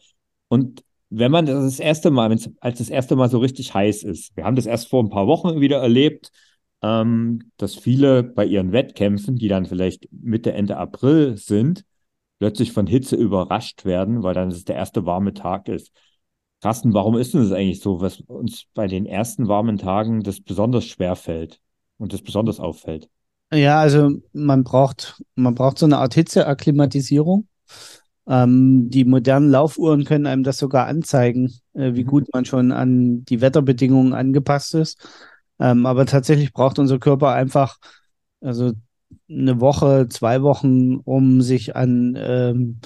Und 0.48 0.84
wenn 1.10 1.32
man 1.32 1.46
das, 1.46 1.64
das 1.64 1.80
erste 1.80 2.10
Mal, 2.10 2.36
als 2.60 2.78
das 2.80 2.90
erste 2.90 3.16
Mal 3.16 3.30
so 3.30 3.38
richtig 3.38 3.74
heiß 3.74 4.04
ist, 4.04 4.36
wir 4.36 4.46
haben 4.46 4.56
das 4.56 4.66
erst 4.66 4.90
vor 4.90 5.04
ein 5.04 5.10
paar 5.10 5.28
Wochen 5.28 5.62
wieder 5.62 5.78
erlebt, 5.78 6.32
ähm, 6.84 7.52
dass 7.58 7.76
viele 7.76 8.24
bei 8.24 8.46
ihren 8.46 8.74
Wettkämpfen, 8.74 9.38
die 9.38 9.48
dann 9.48 9.66
vielleicht 9.66 10.08
Mitte, 10.12 10.52
Ende 10.52 10.78
April 10.78 11.38
sind, 11.38 11.86
plötzlich 12.40 12.74
von 12.74 12.88
Hitze 12.88 13.16
überrascht 13.16 13.86
werden, 13.86 14.22
weil 14.22 14.34
dann 14.34 14.50
es 14.50 14.66
der 14.66 14.76
erste 14.76 15.06
warme 15.06 15.34
Tag 15.34 15.70
ist. 15.70 15.92
Carsten, 16.62 16.94
warum 16.94 17.18
ist 17.18 17.34
denn 17.34 17.42
das 17.42 17.52
eigentlich 17.52 17.80
so, 17.80 18.02
was 18.02 18.20
uns 18.22 18.66
bei 18.74 18.88
den 18.88 19.06
ersten 19.06 19.48
warmen 19.48 19.78
Tagen 19.78 20.24
das 20.24 20.42
besonders 20.42 20.86
schwer 20.86 21.16
fällt 21.16 21.60
und 21.98 22.14
das 22.14 22.22
besonders 22.22 22.60
auffällt? 22.60 23.10
Ja, 23.54 23.80
also 23.80 24.12
man 24.34 24.64
braucht, 24.64 25.22
man 25.36 25.56
braucht 25.56 25.78
so 25.78 25.86
eine 25.86 26.00
Art 26.00 26.14
Hitzeakklimatisierung. 26.16 27.48
Ähm, 28.28 28.90
die 28.90 29.04
modernen 29.04 29.50
Laufuhren 29.50 30.06
können 30.06 30.26
einem 30.26 30.44
das 30.44 30.58
sogar 30.58 30.88
anzeigen, 30.88 31.54
äh, 31.74 31.94
wie 31.94 32.04
mhm. 32.04 32.08
gut 32.08 32.28
man 32.34 32.46
schon 32.46 32.72
an 32.72 33.26
die 33.26 33.42
Wetterbedingungen 33.42 34.14
angepasst 34.14 34.76
ist. 34.76 34.98
Ähm, 35.60 35.86
aber 35.86 36.06
tatsächlich 36.06 36.54
braucht 36.54 36.80
unser 36.80 37.00
Körper 37.00 37.32
einfach 37.32 37.78
also 38.42 38.74
eine 39.30 39.60
Woche, 39.60 40.08
zwei 40.10 40.42
Wochen, 40.42 40.98
um 40.98 41.42
sich 41.42 41.76
an, 41.76 42.18
ähm, 42.20 42.80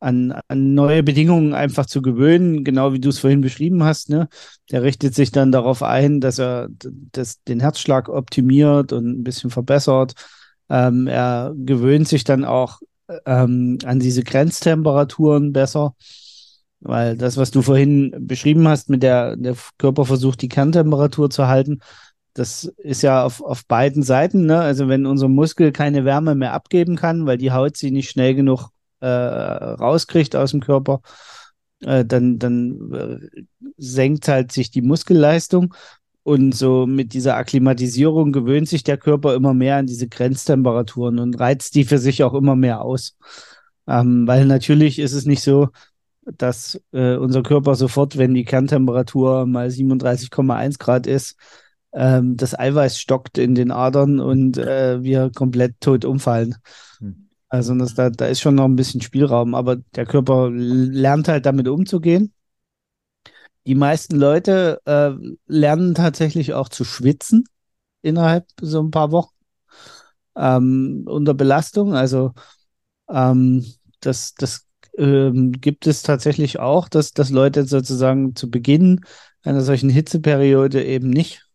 an, 0.00 0.38
an 0.48 0.74
neue 0.74 1.02
Bedingungen 1.02 1.54
einfach 1.54 1.86
zu 1.86 2.02
gewöhnen, 2.02 2.64
genau 2.64 2.92
wie 2.92 3.00
du 3.00 3.08
es 3.08 3.18
vorhin 3.18 3.40
beschrieben 3.40 3.84
hast. 3.84 4.10
Ne? 4.10 4.28
Der 4.70 4.82
richtet 4.82 5.14
sich 5.14 5.30
dann 5.32 5.52
darauf 5.52 5.82
ein, 5.82 6.20
dass 6.20 6.38
er 6.38 6.68
das, 7.12 7.42
den 7.44 7.60
Herzschlag 7.60 8.08
optimiert 8.08 8.92
und 8.92 9.06
ein 9.06 9.24
bisschen 9.24 9.50
verbessert. 9.50 10.14
Ähm, 10.68 11.06
er 11.06 11.52
gewöhnt 11.56 12.08
sich 12.08 12.24
dann 12.24 12.44
auch 12.44 12.80
ähm, 13.26 13.78
an 13.84 14.00
diese 14.00 14.22
Grenztemperaturen 14.22 15.52
besser. 15.52 15.94
Weil 16.80 17.16
das, 17.16 17.36
was 17.36 17.50
du 17.50 17.62
vorhin 17.62 18.14
beschrieben 18.18 18.68
hast, 18.68 18.90
mit 18.90 19.02
der, 19.02 19.36
der 19.36 19.56
Körper 19.78 20.04
versucht, 20.04 20.42
die 20.42 20.48
Kerntemperatur 20.48 21.30
zu 21.30 21.46
halten, 21.48 21.80
das 22.34 22.64
ist 22.78 23.02
ja 23.02 23.24
auf, 23.24 23.42
auf 23.42 23.64
beiden 23.66 24.02
Seiten. 24.02 24.46
Ne? 24.46 24.60
Also 24.60 24.88
wenn 24.88 25.06
unser 25.06 25.28
Muskel 25.28 25.72
keine 25.72 26.04
Wärme 26.04 26.34
mehr 26.34 26.52
abgeben 26.52 26.96
kann, 26.96 27.26
weil 27.26 27.38
die 27.38 27.52
Haut 27.52 27.76
sie 27.76 27.90
nicht 27.90 28.10
schnell 28.10 28.34
genug 28.34 28.68
äh, 29.00 29.06
rauskriegt 29.06 30.36
aus 30.36 30.50
dem 30.50 30.60
Körper, 30.60 31.00
äh, 31.80 32.04
dann, 32.04 32.38
dann 32.38 32.92
äh, 32.92 33.42
senkt 33.76 34.28
halt 34.28 34.52
sich 34.52 34.70
die 34.70 34.82
Muskelleistung. 34.82 35.74
Und 36.24 36.54
so 36.54 36.86
mit 36.86 37.12
dieser 37.12 37.36
Akklimatisierung 37.36 38.32
gewöhnt 38.32 38.66
sich 38.68 38.82
der 38.82 38.96
Körper 38.96 39.34
immer 39.34 39.52
mehr 39.52 39.76
an 39.76 39.86
diese 39.86 40.08
Grenztemperaturen 40.08 41.18
und 41.18 41.38
reizt 41.38 41.74
die 41.74 41.84
für 41.84 41.98
sich 41.98 42.24
auch 42.24 42.32
immer 42.32 42.56
mehr 42.56 42.80
aus. 42.80 43.16
Ähm, 43.86 44.26
weil 44.26 44.46
natürlich 44.46 44.98
ist 44.98 45.12
es 45.12 45.26
nicht 45.26 45.42
so, 45.42 45.68
dass 46.26 46.80
äh, 46.92 47.16
unser 47.16 47.42
Körper 47.42 47.74
sofort, 47.74 48.16
wenn 48.16 48.34
die 48.34 48.44
Kerntemperatur 48.44 49.46
mal 49.46 49.68
37,1 49.68 50.78
Grad 50.78 51.06
ist, 51.06 51.36
ähm, 51.92 52.36
das 52.36 52.58
Eiweiß 52.58 52.98
stockt 52.98 53.38
in 53.38 53.54
den 53.54 53.70
Adern 53.70 54.20
und 54.20 54.58
äh, 54.58 55.02
wir 55.02 55.30
komplett 55.34 55.80
tot 55.80 56.04
umfallen. 56.04 56.56
Hm. 56.98 57.28
Also 57.48 57.74
das, 57.76 57.94
da, 57.94 58.10
da 58.10 58.26
ist 58.26 58.40
schon 58.40 58.56
noch 58.56 58.64
ein 58.64 58.76
bisschen 58.76 59.00
Spielraum, 59.00 59.54
aber 59.54 59.76
der 59.76 60.06
Körper 60.06 60.50
lernt 60.50 61.28
halt 61.28 61.46
damit 61.46 61.68
umzugehen. 61.68 62.32
Die 63.66 63.74
meisten 63.74 64.16
Leute 64.16 64.80
äh, 64.84 65.12
lernen 65.46 65.94
tatsächlich 65.94 66.52
auch 66.52 66.68
zu 66.68 66.84
schwitzen 66.84 67.44
innerhalb 68.02 68.46
so 68.60 68.82
ein 68.82 68.90
paar 68.90 69.10
Wochen 69.12 69.34
ähm, 70.36 71.04
unter 71.06 71.34
Belastung. 71.34 71.94
Also 71.94 72.32
ähm, 73.08 73.64
das, 74.00 74.34
das 74.34 74.66
ähm, 74.98 75.52
gibt 75.52 75.86
es 75.86 76.02
tatsächlich 76.02 76.58
auch, 76.58 76.88
dass, 76.88 77.12
dass 77.12 77.30
Leute 77.30 77.66
sozusagen 77.66 78.34
zu 78.34 78.50
Beginn 78.50 79.00
einer 79.42 79.60
solchen 79.60 79.90
Hitzeperiode 79.90 80.84
eben 80.84 81.10
nicht 81.10 81.46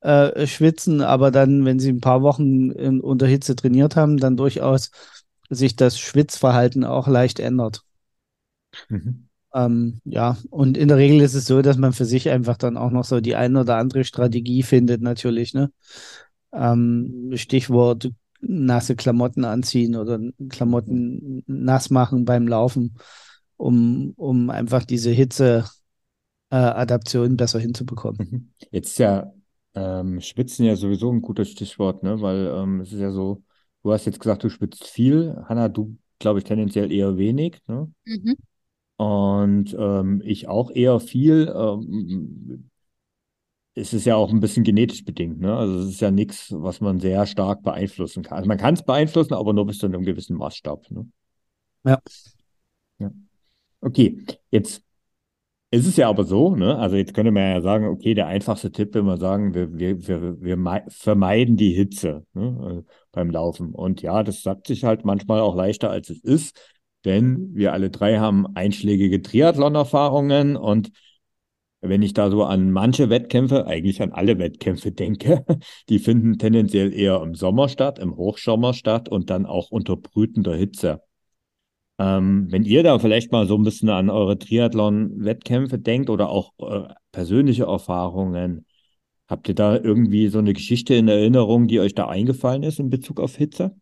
äh, 0.00 0.46
schwitzen, 0.46 1.00
aber 1.00 1.30
dann, 1.30 1.64
wenn 1.64 1.78
sie 1.78 1.90
ein 1.90 2.00
paar 2.00 2.22
Wochen 2.22 2.70
in, 2.70 3.00
unter 3.00 3.26
Hitze 3.26 3.56
trainiert 3.56 3.96
haben, 3.96 4.18
dann 4.18 4.36
durchaus 4.36 4.90
sich 5.48 5.76
das 5.76 5.98
Schwitzverhalten 5.98 6.84
auch 6.84 7.08
leicht 7.08 7.40
ändert. 7.40 7.82
Mhm. 8.88 9.28
Ähm, 9.54 10.00
ja, 10.04 10.36
und 10.50 10.76
in 10.76 10.88
der 10.88 10.98
Regel 10.98 11.20
ist 11.22 11.34
es 11.34 11.46
so, 11.46 11.62
dass 11.62 11.78
man 11.78 11.92
für 11.92 12.04
sich 12.04 12.28
einfach 12.28 12.56
dann 12.56 12.76
auch 12.76 12.90
noch 12.90 13.04
so 13.04 13.20
die 13.20 13.36
eine 13.36 13.60
oder 13.60 13.76
andere 13.76 14.04
Strategie 14.04 14.62
findet, 14.62 15.00
natürlich, 15.00 15.54
ne? 15.54 15.72
Ähm, 16.52 17.32
Stichwort 17.34 18.10
nasse 18.40 18.96
Klamotten 18.96 19.44
anziehen 19.44 19.96
oder 19.96 20.18
Klamotten 20.48 21.42
nass 21.46 21.90
machen 21.90 22.24
beim 22.24 22.48
Laufen, 22.48 22.96
um, 23.56 24.14
um 24.16 24.48
einfach 24.50 24.84
diese 24.84 25.10
Hitze-Adaption 25.10 27.32
äh, 27.32 27.36
besser 27.36 27.58
hinzubekommen. 27.58 28.28
Mhm. 28.30 28.50
Jetzt 28.70 28.98
ja 28.98 29.32
ähm, 29.74 30.20
Schwitzen 30.20 30.64
ja 30.64 30.74
sowieso 30.74 31.12
ein 31.12 31.22
gutes 31.22 31.50
Stichwort, 31.50 32.02
ne? 32.02 32.20
Weil 32.20 32.46
ähm, 32.46 32.80
es 32.80 32.92
ist 32.92 33.00
ja 33.00 33.10
so, 33.10 33.42
du 33.82 33.92
hast 33.92 34.06
jetzt 34.06 34.20
gesagt, 34.20 34.42
du 34.42 34.48
schwitzt 34.48 34.86
viel. 34.86 35.36
Hanna, 35.44 35.68
du, 35.68 35.98
glaube 36.18 36.38
ich, 36.38 36.44
tendenziell 36.44 36.90
eher 36.90 37.18
wenig, 37.18 37.60
ne? 37.68 37.92
Mhm. 38.04 38.36
Und 38.96 39.76
ähm, 39.78 40.22
ich 40.24 40.48
auch 40.48 40.70
eher 40.70 41.00
viel. 41.00 41.52
Ähm, 41.54 42.70
es 43.76 43.92
ist 43.92 44.06
ja 44.06 44.16
auch 44.16 44.30
ein 44.30 44.40
bisschen 44.40 44.64
genetisch 44.64 45.04
bedingt, 45.04 45.38
ne? 45.38 45.54
Also 45.54 45.80
es 45.80 45.90
ist 45.90 46.00
ja 46.00 46.10
nichts, 46.10 46.48
was 46.50 46.80
man 46.80 46.98
sehr 46.98 47.26
stark 47.26 47.62
beeinflussen 47.62 48.22
kann. 48.22 48.38
Also 48.38 48.48
man 48.48 48.56
kann 48.56 48.74
es 48.74 48.82
beeinflussen, 48.82 49.34
aber 49.34 49.52
nur 49.52 49.66
bis 49.66 49.78
zu 49.78 49.86
einem 49.86 50.02
gewissen 50.02 50.36
Maßstab. 50.36 50.90
Ne? 50.90 51.06
Ja. 51.84 52.00
ja. 52.98 53.10
Okay, 53.82 54.24
jetzt 54.50 54.82
ist 55.70 55.86
es 55.86 55.96
ja 55.96 56.08
aber 56.08 56.24
so, 56.24 56.56
ne? 56.56 56.78
Also 56.78 56.96
jetzt 56.96 57.12
könnte 57.12 57.32
man 57.32 57.42
ja 57.42 57.60
sagen, 57.60 57.86
okay, 57.88 58.14
der 58.14 58.28
einfachste 58.28 58.72
Tipp, 58.72 58.94
wenn 58.94 59.04
wir 59.04 59.18
sagen, 59.18 59.52
wir, 59.52 59.76
wir, 59.76 60.08
wir, 60.08 60.40
wir 60.40 60.84
vermeiden 60.88 61.58
die 61.58 61.74
Hitze 61.74 62.24
ne? 62.32 62.84
Äh, 62.86 62.92
beim 63.12 63.30
Laufen. 63.30 63.74
Und 63.74 64.00
ja, 64.00 64.22
das 64.22 64.42
sagt 64.42 64.68
sich 64.68 64.84
halt 64.84 65.04
manchmal 65.04 65.40
auch 65.40 65.54
leichter, 65.54 65.90
als 65.90 66.08
es 66.08 66.20
ist, 66.20 66.58
denn 67.04 67.54
wir 67.54 67.74
alle 67.74 67.90
drei 67.90 68.18
haben 68.18 68.46
einschlägige 68.56 69.20
Triathlon-Erfahrungen 69.20 70.56
und 70.56 70.92
wenn 71.80 72.02
ich 72.02 72.14
da 72.14 72.30
so 72.30 72.44
an 72.44 72.70
manche 72.70 73.10
Wettkämpfe, 73.10 73.66
eigentlich 73.66 74.02
an 74.02 74.12
alle 74.12 74.38
Wettkämpfe 74.38 74.92
denke, 74.92 75.44
die 75.88 75.98
finden 75.98 76.38
tendenziell 76.38 76.92
eher 76.92 77.22
im 77.22 77.34
Sommer 77.34 77.68
statt, 77.68 77.98
im 77.98 78.16
Hochsommer 78.16 78.74
statt 78.74 79.08
und 79.08 79.30
dann 79.30 79.46
auch 79.46 79.70
unter 79.70 79.96
brütender 79.96 80.56
Hitze. 80.56 81.02
Ähm, 81.98 82.46
wenn 82.50 82.64
ihr 82.64 82.82
da 82.82 82.98
vielleicht 82.98 83.32
mal 83.32 83.46
so 83.46 83.56
ein 83.56 83.62
bisschen 83.62 83.88
an 83.88 84.10
eure 84.10 84.38
Triathlon-Wettkämpfe 84.38 85.78
denkt 85.78 86.10
oder 86.10 86.28
auch 86.28 86.52
äh, 86.58 86.92
persönliche 87.12 87.64
Erfahrungen, 87.64 88.66
habt 89.28 89.48
ihr 89.48 89.54
da 89.54 89.76
irgendwie 89.76 90.28
so 90.28 90.38
eine 90.38 90.52
Geschichte 90.52 90.94
in 90.94 91.08
Erinnerung, 91.08 91.68
die 91.68 91.80
euch 91.80 91.94
da 91.94 92.08
eingefallen 92.08 92.62
ist 92.62 92.80
in 92.80 92.90
Bezug 92.90 93.20
auf 93.20 93.36
Hitze? 93.36 93.74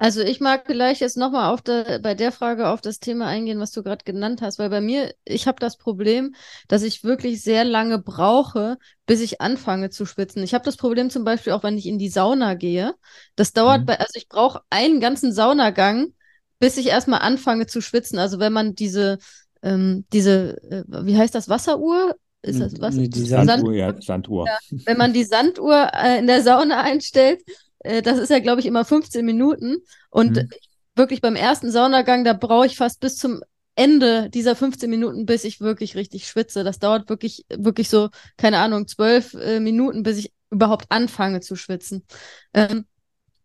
Also 0.00 0.22
ich 0.22 0.40
mag 0.40 0.62
vielleicht 0.64 1.02
jetzt 1.02 1.18
nochmal 1.18 1.54
de, 1.58 1.98
bei 1.98 2.14
der 2.14 2.32
Frage 2.32 2.68
auf 2.68 2.80
das 2.80 3.00
Thema 3.00 3.26
eingehen, 3.26 3.60
was 3.60 3.70
du 3.70 3.82
gerade 3.82 4.02
genannt 4.02 4.40
hast, 4.40 4.58
weil 4.58 4.70
bei 4.70 4.80
mir, 4.80 5.12
ich 5.26 5.46
habe 5.46 5.58
das 5.60 5.76
Problem, 5.76 6.34
dass 6.68 6.82
ich 6.82 7.04
wirklich 7.04 7.42
sehr 7.42 7.64
lange 7.64 7.98
brauche, 7.98 8.78
bis 9.04 9.20
ich 9.20 9.42
anfange 9.42 9.90
zu 9.90 10.06
schwitzen. 10.06 10.42
Ich 10.42 10.54
habe 10.54 10.64
das 10.64 10.78
Problem 10.78 11.10
zum 11.10 11.24
Beispiel 11.24 11.52
auch, 11.52 11.64
wenn 11.64 11.76
ich 11.76 11.84
in 11.84 11.98
die 11.98 12.08
Sauna 12.08 12.54
gehe. 12.54 12.94
Das 13.36 13.52
dauert 13.52 13.82
mhm. 13.82 13.86
bei, 13.86 14.00
also 14.00 14.14
ich 14.14 14.30
brauche 14.30 14.62
einen 14.70 15.00
ganzen 15.00 15.34
Saunagang, 15.34 16.14
bis 16.58 16.78
ich 16.78 16.86
erstmal 16.86 17.20
anfange 17.20 17.66
zu 17.66 17.82
schwitzen. 17.82 18.18
Also 18.18 18.38
wenn 18.38 18.54
man 18.54 18.74
diese, 18.74 19.18
ähm, 19.62 20.06
diese, 20.14 20.62
äh, 20.70 20.84
wie 20.88 21.18
heißt 21.18 21.34
das, 21.34 21.50
Wasseruhr? 21.50 22.16
Ist 22.40 22.58
das 22.58 22.80
was? 22.80 22.96
Die 22.96 23.10
Sanduhr, 23.26 23.46
Sand 23.46 23.76
ja, 23.76 24.00
Sanduhr. 24.00 24.46
Ja, 24.46 24.58
wenn 24.86 24.96
man 24.96 25.12
die 25.12 25.24
Sanduhr 25.24 25.90
äh, 25.92 26.20
in 26.20 26.26
der 26.26 26.42
Sauna 26.42 26.80
einstellt, 26.80 27.42
äh, 27.80 28.02
das 28.02 28.18
ist 28.18 28.30
ja, 28.30 28.38
glaube 28.38 28.60
ich, 28.60 28.66
immer 28.66 28.84
15 28.84 29.24
Minuten. 29.24 29.78
Und 30.10 30.36
mhm. 30.36 30.48
wirklich 30.94 31.20
beim 31.20 31.36
ersten 31.36 31.70
Saunagang, 31.70 32.24
da 32.24 32.32
brauche 32.32 32.66
ich 32.66 32.76
fast 32.76 33.00
bis 33.00 33.16
zum 33.16 33.40
Ende 33.74 34.28
dieser 34.30 34.56
15 34.56 34.90
Minuten, 34.90 35.26
bis 35.26 35.44
ich 35.44 35.60
wirklich 35.60 35.96
richtig 35.96 36.26
schwitze. 36.26 36.64
Das 36.64 36.78
dauert 36.78 37.08
wirklich, 37.08 37.44
wirklich 37.48 37.88
so, 37.88 38.10
keine 38.36 38.58
Ahnung, 38.58 38.86
zwölf 38.86 39.34
äh, 39.34 39.60
Minuten, 39.60 40.02
bis 40.02 40.18
ich 40.18 40.32
überhaupt 40.50 40.86
anfange 40.90 41.40
zu 41.40 41.56
schwitzen. 41.56 42.04
Ähm, 42.52 42.84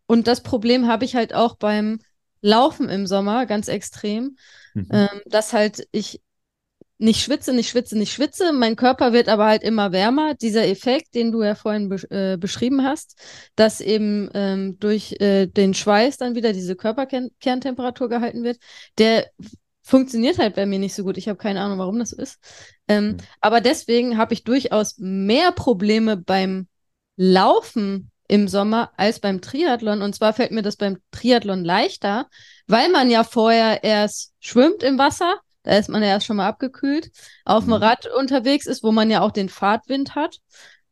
und 0.06 0.26
das 0.26 0.42
Problem 0.42 0.86
habe 0.88 1.04
ich 1.04 1.16
halt 1.16 1.34
auch 1.34 1.56
beim 1.56 2.00
Laufen 2.40 2.88
im 2.88 3.06
Sommer 3.06 3.46
ganz 3.46 3.68
extrem, 3.68 4.36
mhm. 4.74 4.88
ähm, 4.92 5.20
dass 5.26 5.52
halt 5.52 5.88
ich 5.90 6.20
nicht 6.98 7.20
schwitze, 7.20 7.52
nicht 7.52 7.68
schwitze, 7.68 7.96
nicht 7.96 8.12
schwitze. 8.12 8.52
Mein 8.52 8.76
Körper 8.76 9.12
wird 9.12 9.28
aber 9.28 9.46
halt 9.46 9.62
immer 9.62 9.92
wärmer. 9.92 10.34
Dieser 10.34 10.66
Effekt, 10.66 11.14
den 11.14 11.30
du 11.30 11.42
ja 11.42 11.54
vorhin 11.54 11.88
be 11.88 11.96
äh, 12.10 12.36
beschrieben 12.38 12.84
hast, 12.84 13.20
dass 13.54 13.80
eben 13.80 14.30
ähm, 14.34 14.78
durch 14.78 15.16
äh, 15.20 15.46
den 15.46 15.74
Schweiß 15.74 16.16
dann 16.16 16.34
wieder 16.34 16.52
diese 16.52 16.76
Körperkerntemperatur 16.76 18.08
gehalten 18.08 18.44
wird, 18.44 18.58
der 18.98 19.30
funktioniert 19.82 20.38
halt 20.38 20.56
bei 20.56 20.66
mir 20.66 20.78
nicht 20.78 20.94
so 20.94 21.04
gut. 21.04 21.18
Ich 21.18 21.28
habe 21.28 21.38
keine 21.38 21.60
Ahnung, 21.60 21.78
warum 21.78 21.98
das 21.98 22.10
so 22.10 22.16
ist. 22.16 22.38
Ähm, 22.88 23.08
mhm. 23.08 23.16
Aber 23.40 23.60
deswegen 23.60 24.16
habe 24.16 24.34
ich 24.34 24.44
durchaus 24.44 24.96
mehr 24.98 25.52
Probleme 25.52 26.16
beim 26.16 26.66
Laufen 27.16 28.10
im 28.28 28.48
Sommer 28.48 28.90
als 28.96 29.20
beim 29.20 29.40
Triathlon. 29.40 30.02
Und 30.02 30.14
zwar 30.14 30.32
fällt 30.32 30.50
mir 30.50 30.62
das 30.62 30.76
beim 30.76 30.98
Triathlon 31.10 31.64
leichter, 31.64 32.28
weil 32.66 32.88
man 32.90 33.10
ja 33.10 33.22
vorher 33.22 33.84
erst 33.84 34.32
schwimmt 34.40 34.82
im 34.82 34.98
Wasser 34.98 35.40
da 35.66 35.76
ist 35.76 35.88
man 35.88 36.02
ja 36.02 36.08
erst 36.08 36.26
schon 36.26 36.36
mal 36.36 36.46
abgekühlt, 36.46 37.10
auf 37.44 37.64
dem 37.64 37.74
mhm. 37.74 37.82
Rad 37.82 38.06
unterwegs 38.06 38.66
ist, 38.66 38.82
wo 38.82 38.92
man 38.92 39.10
ja 39.10 39.20
auch 39.20 39.32
den 39.32 39.48
Fahrtwind 39.48 40.14
hat. 40.14 40.38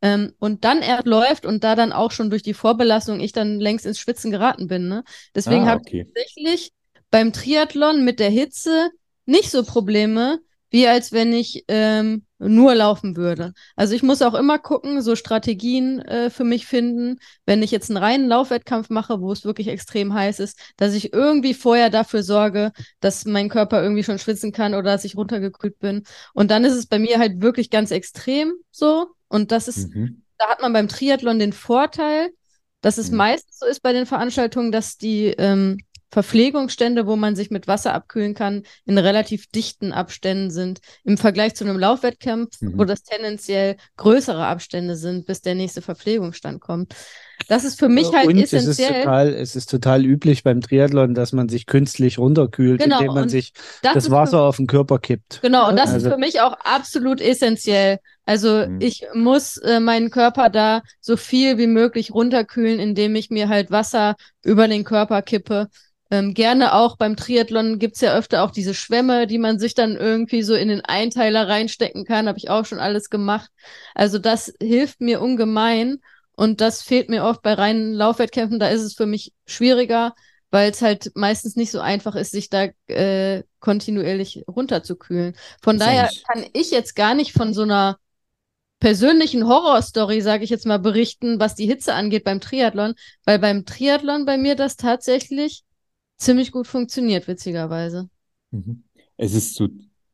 Ähm, 0.01 0.33
und 0.37 0.65
dann 0.65 0.81
er 0.81 1.01
läuft 1.05 1.45
und 1.45 1.63
da 1.63 1.75
dann 1.75 1.93
auch 1.93 2.11
schon 2.11 2.29
durch 2.29 2.43
die 2.43 2.53
Vorbelastung 2.53 3.21
ich 3.21 3.31
dann 3.31 3.59
längst 3.59 3.85
ins 3.85 3.99
Schwitzen 3.99 4.31
geraten 4.31 4.67
bin. 4.67 4.89
Ne? 4.89 5.03
Deswegen 5.33 5.63
ah, 5.63 5.71
habe 5.71 5.81
ich 5.85 6.05
tatsächlich 6.05 6.73
beim 7.09 7.31
Triathlon 7.31 8.03
mit 8.03 8.19
der 8.19 8.29
Hitze 8.29 8.89
nicht 9.25 9.49
so 9.49 9.63
Probleme, 9.63 10.39
wie 10.69 10.87
als 10.87 11.13
wenn 11.13 11.31
ich 11.31 11.63
ähm, 11.69 12.24
nur 12.37 12.75
laufen 12.75 13.15
würde. 13.15 13.53
Also 13.75 13.93
ich 13.93 14.03
muss 14.03 14.21
auch 14.21 14.33
immer 14.33 14.59
gucken, 14.59 15.01
so 15.01 15.15
Strategien 15.15 15.99
äh, 15.99 16.29
für 16.29 16.43
mich 16.43 16.65
finden, 16.65 17.17
wenn 17.45 17.63
ich 17.63 17.71
jetzt 17.71 17.89
einen 17.89 17.97
reinen 17.97 18.27
Laufwettkampf 18.27 18.89
mache, 18.89 19.21
wo 19.21 19.31
es 19.31 19.45
wirklich 19.45 19.67
extrem 19.67 20.13
heiß 20.13 20.39
ist, 20.39 20.59
dass 20.77 20.93
ich 20.93 21.13
irgendwie 21.13 21.53
vorher 21.53 21.89
dafür 21.89 22.23
sorge, 22.23 22.71
dass 22.99 23.25
mein 23.25 23.49
Körper 23.49 23.81
irgendwie 23.81 24.03
schon 24.03 24.19
schwitzen 24.19 24.51
kann 24.51 24.73
oder 24.73 24.91
dass 24.91 25.05
ich 25.05 25.15
runtergekühlt 25.15 25.79
bin. 25.79 26.03
Und 26.33 26.51
dann 26.51 26.65
ist 26.65 26.73
es 26.73 26.87
bei 26.87 26.99
mir 26.99 27.19
halt 27.19 27.41
wirklich 27.41 27.69
ganz 27.69 27.91
extrem 27.91 28.53
so. 28.71 29.07
Und 29.27 29.51
das 29.51 29.67
ist, 29.67 29.93
mhm. 29.93 30.23
da 30.37 30.47
hat 30.49 30.61
man 30.61 30.73
beim 30.73 30.87
Triathlon 30.87 31.39
den 31.39 31.53
Vorteil, 31.53 32.31
dass 32.81 32.97
es 32.97 33.11
mhm. 33.11 33.17
meistens 33.17 33.59
so 33.59 33.65
ist 33.65 33.81
bei 33.81 33.93
den 33.93 34.05
Veranstaltungen, 34.05 34.71
dass 34.71 34.97
die 34.97 35.27
ähm, 35.27 35.77
Verpflegungsstände, 36.15 37.07
wo 37.07 37.17
man 37.17 37.35
sich 37.35 37.51
mit 37.51 37.67
Wasser 37.67 37.93
abkühlen 37.93 38.35
kann, 38.35 38.63
in 38.85 38.97
relativ 38.97 39.47
dichten 39.47 39.91
Abständen 39.91 40.49
sind. 40.49 40.79
Im 41.03 41.17
Vergleich 41.17 41.55
zu 41.55 41.65
einem 41.65 41.77
Laufwettkampf, 41.77 42.61
mhm. 42.61 42.79
wo 42.79 42.85
das 42.85 43.03
tendenziell 43.03 43.75
größere 43.97 44.45
Abstände 44.45 44.95
sind, 44.95 45.25
bis 45.25 45.41
der 45.41 45.55
nächste 45.55 45.81
Verpflegungsstand 45.81 46.61
kommt. 46.61 46.95
Das 47.47 47.63
ist 47.63 47.79
für 47.79 47.89
mich 47.89 48.11
halt 48.13 48.27
und 48.27 48.37
essentiell. 48.37 48.71
Es 48.71 48.79
ist, 48.79 48.87
total, 48.87 49.33
es 49.33 49.55
ist 49.55 49.69
total 49.69 50.05
üblich 50.05 50.43
beim 50.43 50.61
Triathlon, 50.61 51.13
dass 51.13 51.31
man 51.33 51.49
sich 51.49 51.65
künstlich 51.65 52.17
runterkühlt, 52.17 52.81
genau, 52.81 52.99
indem 52.99 53.13
man 53.13 53.29
sich 53.29 53.53
das, 53.81 53.93
das 53.93 54.11
Wasser 54.11 54.37
für, 54.37 54.43
auf 54.43 54.57
den 54.57 54.67
Körper 54.67 54.99
kippt. 54.99 55.39
Genau, 55.41 55.69
und 55.69 55.75
das 55.75 55.91
also, 55.91 56.07
ist 56.07 56.13
für 56.13 56.19
mich 56.19 56.41
auch 56.41 56.53
absolut 56.63 57.21
essentiell. 57.21 57.99
Also 58.25 58.65
mhm. 58.67 58.81
ich 58.81 59.05
muss 59.13 59.57
äh, 59.57 59.79
meinen 59.79 60.09
Körper 60.09 60.49
da 60.49 60.81
so 60.99 61.17
viel 61.17 61.57
wie 61.57 61.67
möglich 61.67 62.13
runterkühlen, 62.13 62.79
indem 62.79 63.15
ich 63.15 63.29
mir 63.29 63.49
halt 63.49 63.69
Wasser 63.69 64.15
über 64.43 64.67
den 64.67 64.83
Körper 64.83 65.21
kippe. 65.21 65.67
Ähm, 66.11 66.33
gerne 66.33 66.73
auch 66.73 66.97
beim 66.97 67.15
Triathlon 67.15 67.79
gibt's 67.79 68.01
ja 68.01 68.15
öfter 68.15 68.43
auch 68.43 68.51
diese 68.51 68.73
Schwämme, 68.73 69.25
die 69.27 69.39
man 69.39 69.57
sich 69.57 69.73
dann 69.73 69.95
irgendwie 69.95 70.43
so 70.43 70.53
in 70.53 70.67
den 70.67 70.81
Einteiler 70.81 71.47
reinstecken 71.47 72.05
kann. 72.05 72.27
Habe 72.27 72.37
ich 72.37 72.49
auch 72.49 72.65
schon 72.65 72.79
alles 72.79 73.09
gemacht. 73.09 73.49
Also 73.95 74.19
das 74.19 74.53
hilft 74.61 75.01
mir 75.01 75.21
ungemein. 75.21 75.99
Und 76.35 76.61
das 76.61 76.81
fehlt 76.81 77.09
mir 77.09 77.23
oft 77.23 77.41
bei 77.41 77.53
reinen 77.53 77.93
Laufwettkämpfen. 77.93 78.59
Da 78.59 78.67
ist 78.67 78.81
es 78.81 78.93
für 78.93 79.05
mich 79.05 79.33
schwieriger, 79.45 80.13
weil 80.51 80.71
es 80.71 80.81
halt 80.81 81.11
meistens 81.15 81.55
nicht 81.55 81.71
so 81.71 81.79
einfach 81.79 82.15
ist, 82.15 82.31
sich 82.31 82.49
da 82.49 82.67
äh, 82.87 83.43
kontinuierlich 83.59 84.43
runterzukühlen. 84.47 85.35
Von 85.61 85.77
daher 85.77 86.09
kann 86.27 86.45
ich 86.53 86.71
jetzt 86.71 86.95
gar 86.95 87.15
nicht 87.15 87.33
von 87.33 87.53
so 87.53 87.63
einer 87.63 87.97
persönlichen 88.79 89.47
Horrorstory, 89.47 90.21
sage 90.21 90.43
ich 90.43 90.49
jetzt 90.49 90.65
mal, 90.65 90.79
berichten, 90.79 91.39
was 91.39 91.55
die 91.55 91.65
Hitze 91.65 91.93
angeht 91.93 92.23
beim 92.23 92.41
Triathlon, 92.41 92.93
weil 93.23 93.39
beim 93.39 93.65
Triathlon 93.65 94.25
bei 94.25 94.37
mir 94.37 94.55
das 94.55 94.75
tatsächlich 94.75 95.63
ziemlich 96.17 96.51
gut 96.51 96.67
funktioniert, 96.67 97.27
witzigerweise. 97.27 98.09
Mhm. 98.51 98.83
Es 99.17 99.33
ist 99.33 99.55
so, 99.55 99.67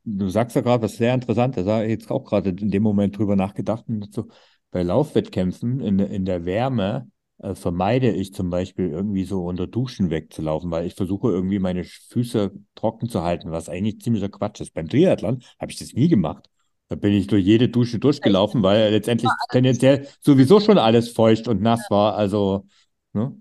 du 0.03 0.29
sagst 0.29 0.55
ja 0.55 0.61
gerade 0.61 0.83
was 0.83 0.97
sehr 0.97 1.13
Interessantes, 1.13 1.65
da 1.65 1.77
habe 1.77 1.85
ich 1.85 1.91
jetzt 1.91 2.11
auch 2.11 2.23
gerade 2.23 2.51
in 2.51 2.71
dem 2.71 2.83
Moment 2.83 3.17
drüber 3.17 3.35
nachgedacht 3.35 3.85
und 3.87 4.13
so, 4.13 4.27
bei 4.71 4.83
Laufwettkämpfen 4.83 5.81
in, 5.81 5.99
in 5.99 6.25
der 6.25 6.45
Wärme 6.45 7.09
äh, 7.39 7.55
vermeide 7.55 8.11
ich 8.11 8.33
zum 8.33 8.49
Beispiel 8.49 8.89
irgendwie 8.89 9.25
so 9.25 9.45
unter 9.45 9.67
Duschen 9.67 10.09
wegzulaufen, 10.09 10.71
weil 10.71 10.85
ich 10.85 10.95
versuche 10.95 11.29
irgendwie 11.29 11.59
meine 11.59 11.83
Füße 11.83 12.51
trocken 12.75 13.09
zu 13.09 13.23
halten, 13.23 13.51
was 13.51 13.69
eigentlich 13.69 14.01
ziemlicher 14.01 14.29
Quatsch 14.29 14.61
ist. 14.61 14.73
Beim 14.73 14.87
Triathlon 14.87 15.43
habe 15.59 15.71
ich 15.71 15.77
das 15.77 15.93
nie 15.93 16.07
gemacht. 16.07 16.49
Da 16.89 16.95
bin 16.95 17.13
ich 17.13 17.27
durch 17.27 17.45
jede 17.45 17.69
Dusche 17.69 17.99
durchgelaufen, 17.99 18.63
weil 18.63 18.91
letztendlich 18.91 19.31
tendenziell 19.49 20.07
sowieso 20.19 20.59
schon 20.59 20.77
alles 20.77 21.09
feucht 21.09 21.47
und 21.47 21.61
nass 21.61 21.85
war. 21.89 22.15
Also, 22.15 22.65
ne? 23.13 23.35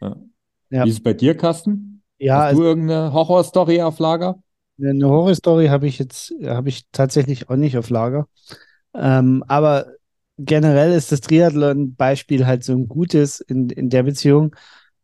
Ja. 0.00 0.16
Ja. 0.70 0.84
Wie 0.84 0.88
ist 0.88 0.96
es 0.96 1.02
bei 1.02 1.12
dir, 1.12 1.36
Carsten? 1.36 2.02
Ja, 2.18 2.34
Hast 2.36 2.42
du 2.42 2.48
also, 2.48 2.62
irgendeine 2.64 3.12
Horrorstory 3.12 3.82
auf 3.82 3.98
Lager? 3.98 4.42
Eine 4.80 5.06
Horrorstory 5.06 5.68
habe 5.68 5.86
ich 5.86 5.98
jetzt, 5.98 6.34
habe 6.44 6.70
ich 6.70 6.86
tatsächlich 6.90 7.48
auch 7.50 7.56
nicht 7.56 7.76
auf 7.76 7.90
Lager. 7.90 8.26
Ähm, 8.94 9.44
aber 9.46 9.86
generell 10.44 10.92
ist 10.92 11.12
das 11.12 11.20
Triathlon-Beispiel 11.20 12.46
halt 12.46 12.64
so 12.64 12.72
ein 12.72 12.88
gutes 12.88 13.40
in, 13.40 13.70
in 13.70 13.90
der 13.90 14.02
Beziehung, 14.02 14.54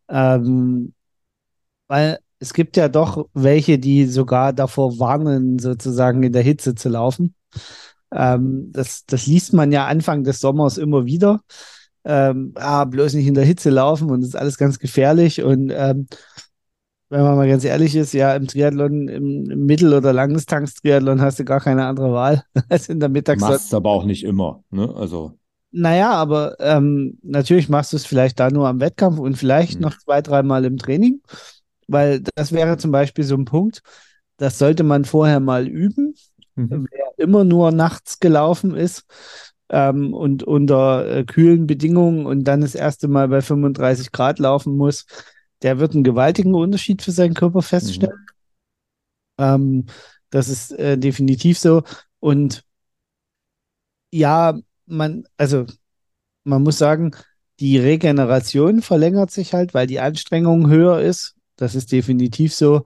ähm, 0.09 0.95
weil 1.88 2.18
es 2.38 2.52
gibt 2.54 2.76
ja 2.76 2.88
doch 2.88 3.28
welche, 3.35 3.78
die 3.78 4.07
sogar 4.07 4.52
davor 4.52 4.99
warnen, 4.99 5.59
sozusagen 5.59 6.23
in 6.23 6.33
der 6.33 6.42
Hitze 6.42 6.75
zu 6.75 6.88
laufen. 6.88 7.35
Ähm, 8.12 8.71
das, 8.73 9.04
das 9.07 9.26
liest 9.26 9.52
man 9.52 9.73
ja 9.73 9.87
Anfang 9.87 10.25
des 10.25 10.40
Sommers 10.40 10.78
immer 10.78 11.04
wieder. 11.04 11.40
Ähm, 12.04 12.52
ah, 12.54 12.85
bloß 12.85 13.14
nicht 13.14 13.26
in 13.26 13.35
der 13.35 13.45
Hitze 13.45 13.71
laufen 13.71 14.11
und 14.11 14.21
das 14.21 14.30
ist 14.30 14.37
alles 14.37 14.57
ganz 14.57 14.78
gefährlich. 14.78 15.42
Und 15.42 15.71
ähm, 15.75 16.07
wenn 17.10 17.22
man 17.22 17.36
mal 17.36 17.48
ganz 17.48 17.64
ehrlich 17.64 17.96
ist, 17.96 18.12
ja, 18.12 18.34
im 18.34 18.46
Triathlon, 18.46 19.08
im, 19.08 19.50
im 19.50 19.66
Mittel- 19.66 19.94
oder 19.94 20.12
Langdistanz-Triathlon 20.12 21.20
hast 21.20 21.38
du 21.38 21.44
gar 21.44 21.60
keine 21.60 21.86
andere 21.86 22.12
Wahl 22.12 22.44
als 22.68 22.88
in 22.88 23.00
der 23.00 23.08
Mittagszeit. 23.08 23.50
Machst 23.50 23.74
aber 23.74 23.90
auch 23.90 24.04
nicht 24.04 24.24
immer, 24.24 24.62
ne? 24.70 24.92
Also. 24.94 25.32
Naja, 25.70 26.12
aber 26.12 26.56
ähm, 26.60 27.18
natürlich 27.22 27.68
machst 27.68 27.92
du 27.92 27.96
es 27.96 28.06
vielleicht 28.06 28.40
da 28.40 28.50
nur 28.50 28.68
am 28.68 28.80
Wettkampf 28.80 29.18
und 29.18 29.36
vielleicht 29.36 29.74
hm. 29.74 29.80
noch 29.82 29.98
zwei, 29.98 30.22
dreimal 30.22 30.64
im 30.64 30.78
Training, 30.78 31.20
weil 31.86 32.23
das 32.34 32.52
wäre 32.52 32.76
zum 32.78 32.90
Beispiel 32.90 33.25
so 33.25 33.34
ein 33.34 33.44
Punkt, 33.44 33.82
das 34.38 34.58
sollte 34.58 34.82
man 34.84 35.04
vorher 35.04 35.40
mal 35.40 35.66
üben. 35.66 36.14
Mhm. 36.54 36.88
Wer 36.90 37.18
immer 37.18 37.44
nur 37.44 37.71
nachts 37.71 38.21
gelaufen 38.21 38.75
ist 38.75 39.04
ähm, 39.68 40.14
und 40.14 40.42
unter 40.42 41.06
äh, 41.08 41.25
kühlen 41.25 41.66
Bedingungen 41.66 42.26
und 42.26 42.44
dann 42.44 42.60
das 42.60 42.75
erste 42.75 43.08
Mal 43.08 43.28
bei 43.28 43.42
35 43.42 44.12
Grad 44.12 44.38
laufen 44.38 44.76
muss, 44.76 45.06
der 45.62 45.78
wird 45.78 45.94
einen 45.94 46.04
gewaltigen 46.04 46.54
Unterschied 46.54 47.02
für 47.02 47.12
seinen 47.12 47.34
Körper 47.34 47.62
feststellen. 47.62 48.26
Mhm. 49.38 49.44
Ähm, 49.44 49.86
das 50.30 50.49
ist 50.49 50.73
äh, 50.73 50.99
definitiv 50.99 51.58
so. 51.58 51.82
Und 52.21 52.64
ja, 54.10 54.58
man, 54.86 55.25
also 55.36 55.66
man 56.44 56.62
muss 56.62 56.78
sagen, 56.78 57.12
die 57.60 57.78
Regeneration 57.78 58.82
verlängert 58.82 59.30
sich 59.30 59.52
halt, 59.54 59.75
weil 59.75 59.86
die 59.86 60.00
Anstrengung 60.00 60.68
höher 60.68 61.00
ist. 61.00 61.34
Das 61.56 61.75
ist 61.75 61.92
definitiv 61.92 62.54
so. 62.54 62.84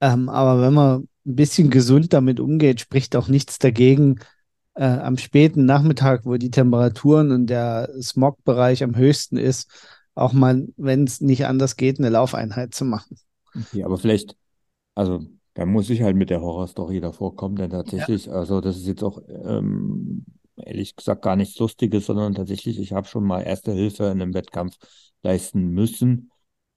Ähm, 0.00 0.28
aber 0.28 0.62
wenn 0.62 0.74
man 0.74 1.08
ein 1.26 1.36
bisschen 1.36 1.70
gesund 1.70 2.12
damit 2.12 2.40
umgeht, 2.40 2.80
spricht 2.80 3.14
auch 3.16 3.28
nichts 3.28 3.58
dagegen, 3.58 4.20
äh, 4.74 4.84
am 4.84 5.18
späten 5.18 5.66
Nachmittag, 5.66 6.24
wo 6.24 6.36
die 6.36 6.50
Temperaturen 6.50 7.32
und 7.32 7.46
der 7.48 7.90
Smogbereich 8.00 8.82
am 8.82 8.96
höchsten 8.96 9.36
ist, 9.36 9.70
auch 10.20 10.32
mal, 10.32 10.68
wenn 10.76 11.04
es 11.04 11.20
nicht 11.20 11.46
anders 11.46 11.76
geht, 11.76 11.98
eine 11.98 12.10
Laufeinheit 12.10 12.74
zu 12.74 12.84
machen. 12.84 13.18
Okay, 13.54 13.84
aber 13.84 13.98
vielleicht, 13.98 14.36
also 14.94 15.20
da 15.54 15.66
muss 15.66 15.90
ich 15.90 16.02
halt 16.02 16.16
mit 16.16 16.30
der 16.30 16.40
Horrorstory 16.40 17.00
davor 17.00 17.36
kommen, 17.36 17.56
denn 17.56 17.70
tatsächlich, 17.70 18.26
ja. 18.26 18.32
also 18.32 18.60
das 18.60 18.76
ist 18.76 18.86
jetzt 18.86 19.02
auch 19.02 19.20
ähm, 19.28 20.24
ehrlich 20.56 20.94
gesagt 20.96 21.22
gar 21.22 21.36
nichts 21.36 21.58
Lustiges, 21.58 22.06
sondern 22.06 22.34
tatsächlich, 22.34 22.78
ich 22.78 22.92
habe 22.92 23.08
schon 23.08 23.24
mal 23.24 23.42
Erste 23.42 23.72
Hilfe 23.72 24.04
in 24.04 24.22
einem 24.22 24.34
Wettkampf 24.34 24.76
leisten 25.22 25.68
müssen 25.70 26.30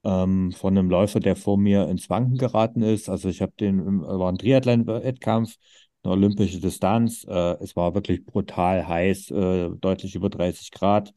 ähm, 0.03 0.51
von 0.51 0.77
einem 0.77 0.89
Läufer, 0.89 1.19
der 1.19 1.36
vor 1.36 1.58
mir 1.58 1.88
ins 1.89 2.10
Wanken 2.10 2.38
geraten 2.38 2.82
ist. 2.82 3.10
Also 3.10 3.29
ich 3.29 3.41
habe 3.41 3.53
den, 3.60 4.01
war 4.01 4.32
ein 4.32 4.38
Triathlon-Wettkampf, 4.38 5.56
eine 6.03 6.13
olympische 6.13 6.60
Distanz. 6.60 7.25
Äh, 7.27 7.58
es 7.62 7.75
war 7.75 7.95
wirklich 7.95 8.25
brutal 8.25 8.88
heiß, 8.88 9.32
äh, 9.32 9.69
deutlich 9.79 10.15
über 10.15 10.29
30 10.29 10.71
Grad. 10.71 11.13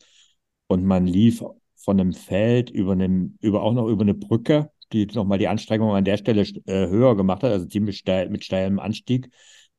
Und 0.69 0.85
man 0.85 1.07
lief 1.07 1.43
von 1.87 2.01
einem 2.01 2.13
Feld 2.13 2.71
über 2.71 2.93
einem, 2.93 3.39
über 3.41 3.63
auch 3.63 3.73
noch 3.73 3.87
über 3.89 4.03
eine 4.03 4.15
Brücke, 4.15 4.71
die 4.93 5.07
nochmal 5.07 5.39
die 5.39 5.49
Anstrengung 5.49 5.93
an 5.95 6.05
der 6.05 6.17
Stelle 6.17 6.43
äh, 6.67 6.89
höher 6.89 7.17
gemacht 7.17 7.45
hat, 7.45 7.53
also 7.53 7.67
ziemlich 7.67 7.99
steil, 7.99 8.29
mit 8.29 8.45
steilem 8.45 8.81
Anstieg, 8.81 9.31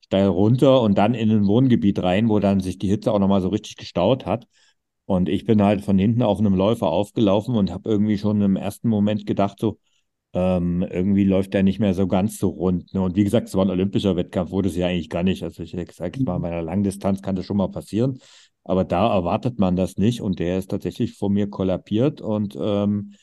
steil 0.05 0.27
runter 0.27 0.81
und 0.81 0.97
dann 0.97 1.13
in 1.13 1.29
ein 1.31 1.47
Wohngebiet 1.47 2.01
rein, 2.01 2.29
wo 2.29 2.39
dann 2.39 2.61
sich 2.61 2.77
die 2.79 2.87
Hitze 2.87 3.11
auch 3.11 3.19
nochmal 3.19 3.41
so 3.41 3.49
richtig 3.49 3.75
gestaut 3.75 4.25
hat. 4.25 4.47
Und 5.05 5.29
ich 5.29 5.45
bin 5.45 5.61
halt 5.61 5.81
von 5.83 5.99
hinten 5.99 6.21
auf 6.23 6.39
einem 6.39 6.55
Läufer 6.55 6.87
aufgelaufen 6.87 7.55
und 7.55 7.71
habe 7.71 7.89
irgendwie 7.89 8.17
schon 8.17 8.41
im 8.41 8.55
ersten 8.55 8.89
Moment 8.89 9.25
gedacht, 9.25 9.59
so, 9.59 9.79
ähm, 10.33 10.83
irgendwie 10.83 11.25
läuft 11.25 11.53
der 11.53 11.63
nicht 11.63 11.79
mehr 11.79 11.93
so 11.93 12.07
ganz 12.07 12.37
so 12.37 12.49
rund. 12.49 12.93
Ne? 12.93 13.01
Und 13.01 13.15
wie 13.17 13.23
gesagt, 13.25 13.49
es 13.49 13.55
war 13.55 13.65
ein 13.65 13.71
olympischer 13.71 14.15
Wettkampf, 14.15 14.51
wurde 14.51 14.69
es 14.69 14.77
ja 14.77 14.87
eigentlich 14.87 15.09
gar 15.09 15.23
nicht. 15.23 15.43
Also 15.43 15.63
ich 15.63 15.75
sage 15.93 16.23
mal, 16.23 16.37
bei 16.39 16.49
einer 16.49 16.61
Langdistanz 16.61 17.21
kann 17.21 17.35
das 17.35 17.45
schon 17.45 17.57
mal 17.57 17.69
passieren. 17.69 18.19
Aber 18.67 18.83
da 18.83 19.13
erwartet 19.13 19.59
man 19.59 19.75
das 19.75 19.97
nicht 19.97 20.21
und 20.21 20.39
der 20.39 20.57
ist 20.57 20.69
tatsächlich 20.71 21.13
vor 21.13 21.29
mir 21.29 21.49
kollabiert 21.49 22.21
und 22.21 22.57
ähm, 22.59 23.13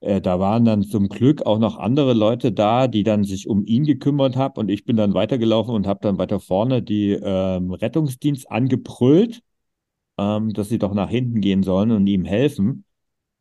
äh, 0.00 0.20
da 0.20 0.40
waren 0.40 0.64
dann 0.64 0.82
zum 0.82 1.08
Glück 1.08 1.46
auch 1.46 1.58
noch 1.58 1.78
andere 1.78 2.14
Leute 2.14 2.52
da, 2.52 2.88
die 2.88 3.04
dann 3.04 3.24
sich 3.24 3.48
um 3.48 3.64
ihn 3.64 3.84
gekümmert 3.84 4.36
haben 4.36 4.58
und 4.60 4.70
ich 4.70 4.84
bin 4.84 4.96
dann 4.96 5.14
weitergelaufen 5.14 5.74
und 5.74 5.86
habe 5.86 6.00
dann 6.02 6.18
weiter 6.18 6.40
vorne 6.40 6.82
die 6.82 7.12
ähm, 7.12 7.72
Rettungsdienst 7.72 8.50
angebrüllt 8.50 9.42
ähm, 10.18 10.52
dass 10.52 10.68
sie 10.68 10.78
doch 10.78 10.94
nach 10.94 11.10
hinten 11.10 11.40
gehen 11.40 11.62
sollen 11.62 11.90
und 11.90 12.06
ihm 12.06 12.24
helfen. 12.24 12.84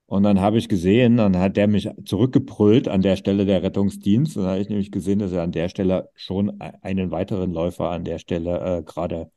Und 0.08 0.24
dann 0.24 0.40
habe 0.42 0.58
ich 0.58 0.70
gesehen, 0.70 1.18
dann 1.18 1.38
hat 1.38 1.58
der 1.58 1.68
mich 1.68 1.90
zurückgebrüllt 2.06 2.88
an 2.88 3.02
der 3.02 3.16
Stelle 3.16 3.46
der 3.46 3.64
Rettungsdienst. 3.64 4.38
Und 4.38 4.44
dann 4.44 4.52
habe 4.52 4.62
ich 4.62 4.70
nämlich 4.70 4.92
gesehen, 4.92 5.20
dass 5.20 5.32
er 5.32 5.44
an 5.44 5.52
der 5.52 5.70
Stelle 5.70 6.10
schon 6.16 6.62
einen 6.62 7.12
weiteren 7.12 7.54
Läufer 7.54 7.90
an 7.90 8.04
der 8.04 8.20
Stelle 8.20 8.80
äh, 8.80 8.84
gerade 8.84 9.32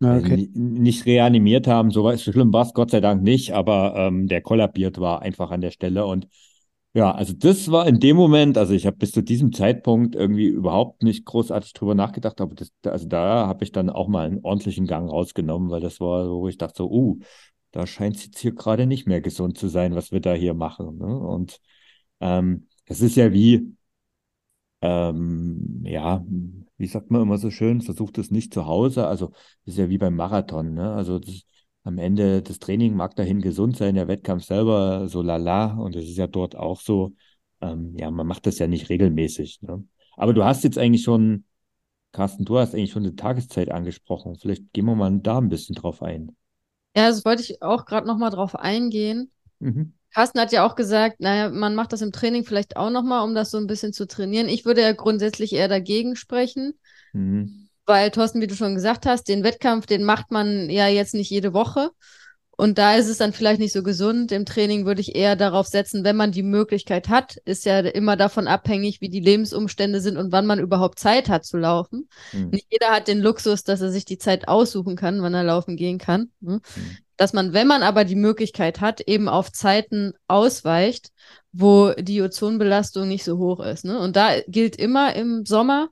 okay. 0.00 0.44
äh, 0.44 0.48
nicht 0.54 1.06
reanimiert 1.06 1.66
haben. 1.66 1.90
So 1.90 2.16
schlimm 2.16 2.52
war 2.52 2.66
es 2.66 2.74
Gott 2.74 2.90
sei 2.90 3.00
Dank 3.00 3.22
nicht, 3.22 3.52
aber 3.52 3.94
ähm, 3.96 4.26
der 4.28 4.40
kollabiert 4.42 4.98
war 5.00 5.22
einfach 5.22 5.50
an 5.50 5.60
der 5.60 5.70
Stelle. 5.70 6.06
Und 6.06 6.28
ja, 6.94 7.12
also 7.12 7.32
das 7.32 7.70
war 7.70 7.86
in 7.86 8.00
dem 8.00 8.16
Moment, 8.16 8.58
also 8.58 8.72
ich 8.74 8.86
habe 8.86 8.96
bis 8.96 9.12
zu 9.12 9.22
diesem 9.22 9.52
Zeitpunkt 9.52 10.14
irgendwie 10.14 10.46
überhaupt 10.46 11.02
nicht 11.02 11.24
großartig 11.26 11.72
drüber 11.74 11.94
nachgedacht, 11.94 12.40
aber 12.40 12.54
das, 12.54 12.72
also 12.84 13.06
da 13.06 13.46
habe 13.46 13.62
ich 13.64 13.72
dann 13.72 13.90
auch 13.90 14.08
mal 14.08 14.26
einen 14.26 14.40
ordentlichen 14.42 14.86
Gang 14.86 15.10
rausgenommen, 15.10 15.70
weil 15.70 15.80
das 15.80 16.00
war 16.00 16.24
so, 16.24 16.40
wo 16.40 16.48
ich 16.48 16.58
dachte 16.58 16.78
so, 16.78 16.90
uh, 16.90 17.18
da 17.72 17.86
scheint 17.86 18.16
es 18.16 18.24
jetzt 18.26 18.38
hier 18.38 18.54
gerade 18.54 18.86
nicht 18.86 19.06
mehr 19.06 19.20
gesund 19.20 19.58
zu 19.58 19.68
sein, 19.68 19.94
was 19.94 20.12
wir 20.12 20.20
da 20.20 20.32
hier 20.34 20.54
machen. 20.54 20.98
Ne? 20.98 21.06
Und 21.18 21.60
ähm, 22.20 22.68
es 22.86 23.00
ist 23.02 23.16
ja 23.16 23.32
wie, 23.32 23.76
ähm, 24.80 25.82
ja, 25.84 26.24
wie 26.78 26.86
sagt 26.86 27.10
man 27.10 27.22
immer 27.22 27.38
so 27.38 27.50
schön, 27.50 27.80
versucht 27.82 28.18
es 28.18 28.30
nicht 28.30 28.54
zu 28.54 28.66
Hause. 28.66 29.06
Also 29.06 29.28
das 29.64 29.74
ist 29.74 29.78
ja 29.78 29.88
wie 29.90 29.98
beim 29.98 30.16
Marathon. 30.16 30.74
Ne? 30.74 30.92
Also 30.92 31.18
das, 31.18 31.42
am 31.84 31.98
Ende 31.98 32.42
das 32.42 32.58
Training 32.58 32.94
mag 32.94 33.16
dahin 33.16 33.40
gesund 33.40 33.76
sein, 33.76 33.94
der 33.94 34.08
Wettkampf 34.08 34.44
selber 34.44 35.08
so 35.08 35.22
lala 35.22 35.74
und 35.74 35.96
es 35.96 36.04
ist 36.04 36.16
ja 36.18 36.26
dort 36.26 36.56
auch 36.56 36.80
so. 36.80 37.14
ähm, 37.60 37.96
ja, 37.98 38.10
man 38.10 38.26
macht 38.26 38.46
das 38.46 38.58
ja 38.58 38.66
nicht 38.66 38.88
regelmäßig. 38.88 39.62
Ne? 39.62 39.84
Aber 40.16 40.32
du 40.34 40.44
hast 40.44 40.64
jetzt 40.64 40.78
eigentlich 40.78 41.02
schon, 41.02 41.44
Carsten, 42.12 42.44
du 42.44 42.58
hast 42.58 42.74
eigentlich 42.74 42.92
schon 42.92 43.04
die 43.04 43.16
Tageszeit 43.16 43.70
angesprochen. 43.70 44.36
Vielleicht 44.36 44.72
gehen 44.72 44.86
wir 44.86 44.94
mal 44.94 45.18
da 45.20 45.38
ein 45.38 45.48
bisschen 45.48 45.74
drauf 45.74 46.02
ein. 46.02 46.36
Ja, 46.96 47.08
das 47.08 47.24
wollte 47.24 47.42
ich 47.42 47.62
auch 47.62 47.84
gerade 47.84 48.06
nochmal 48.06 48.30
drauf 48.30 48.56
eingehen. 48.56 49.30
Mhm. 49.60 49.92
Carsten 50.12 50.40
hat 50.40 50.52
ja 50.52 50.66
auch 50.66 50.74
gesagt, 50.74 51.20
naja, 51.20 51.50
man 51.50 51.74
macht 51.74 51.92
das 51.92 52.02
im 52.02 52.12
Training 52.12 52.44
vielleicht 52.44 52.76
auch 52.76 52.90
nochmal, 52.90 53.24
um 53.24 53.34
das 53.34 53.50
so 53.50 53.58
ein 53.58 53.66
bisschen 53.66 53.92
zu 53.92 54.06
trainieren. 54.06 54.48
Ich 54.48 54.64
würde 54.64 54.82
ja 54.82 54.92
grundsätzlich 54.92 55.52
eher 55.52 55.68
dagegen 55.68 56.16
sprechen, 56.16 56.74
mhm. 57.12 57.68
weil 57.84 58.10
Thorsten, 58.10 58.40
wie 58.40 58.46
du 58.46 58.54
schon 58.54 58.74
gesagt 58.74 59.06
hast, 59.06 59.28
den 59.28 59.44
Wettkampf, 59.44 59.86
den 59.86 60.04
macht 60.04 60.30
man 60.30 60.70
ja 60.70 60.88
jetzt 60.88 61.14
nicht 61.14 61.30
jede 61.30 61.52
Woche. 61.52 61.90
Und 62.60 62.76
da 62.76 62.96
ist 62.96 63.06
es 63.06 63.18
dann 63.18 63.32
vielleicht 63.32 63.60
nicht 63.60 63.72
so 63.72 63.84
gesund. 63.84 64.32
Im 64.32 64.44
Training 64.44 64.84
würde 64.84 65.00
ich 65.00 65.14
eher 65.14 65.36
darauf 65.36 65.68
setzen, 65.68 66.02
wenn 66.02 66.16
man 66.16 66.32
die 66.32 66.42
Möglichkeit 66.42 67.08
hat, 67.08 67.36
ist 67.44 67.64
ja 67.64 67.78
immer 67.78 68.16
davon 68.16 68.48
abhängig, 68.48 69.00
wie 69.00 69.08
die 69.08 69.20
Lebensumstände 69.20 70.00
sind 70.00 70.16
und 70.16 70.32
wann 70.32 70.44
man 70.44 70.58
überhaupt 70.58 70.98
Zeit 70.98 71.28
hat 71.28 71.44
zu 71.44 71.56
laufen. 71.56 72.08
Mhm. 72.32 72.48
Nicht 72.48 72.66
jeder 72.68 72.90
hat 72.90 73.06
den 73.06 73.20
Luxus, 73.20 73.62
dass 73.62 73.80
er 73.80 73.92
sich 73.92 74.04
die 74.06 74.18
Zeit 74.18 74.48
aussuchen 74.48 74.96
kann, 74.96 75.22
wann 75.22 75.34
er 75.34 75.44
laufen 75.44 75.76
gehen 75.76 75.98
kann. 75.98 76.32
Ne? 76.40 76.54
Mhm. 76.74 76.96
Dass 77.18 77.34
man, 77.34 77.52
wenn 77.52 77.66
man 77.66 77.82
aber 77.82 78.04
die 78.04 78.14
Möglichkeit 78.14 78.80
hat, 78.80 79.02
eben 79.02 79.28
auf 79.28 79.52
Zeiten 79.52 80.14
ausweicht, 80.26 81.10
wo 81.52 81.92
die 81.92 82.22
Ozonbelastung 82.22 83.06
nicht 83.06 83.24
so 83.24 83.36
hoch 83.36 83.60
ist. 83.60 83.84
Ne? 83.84 83.98
Und 83.98 84.16
da 84.16 84.40
gilt 84.46 84.76
immer 84.76 85.14
im 85.14 85.44
Sommer, 85.44 85.88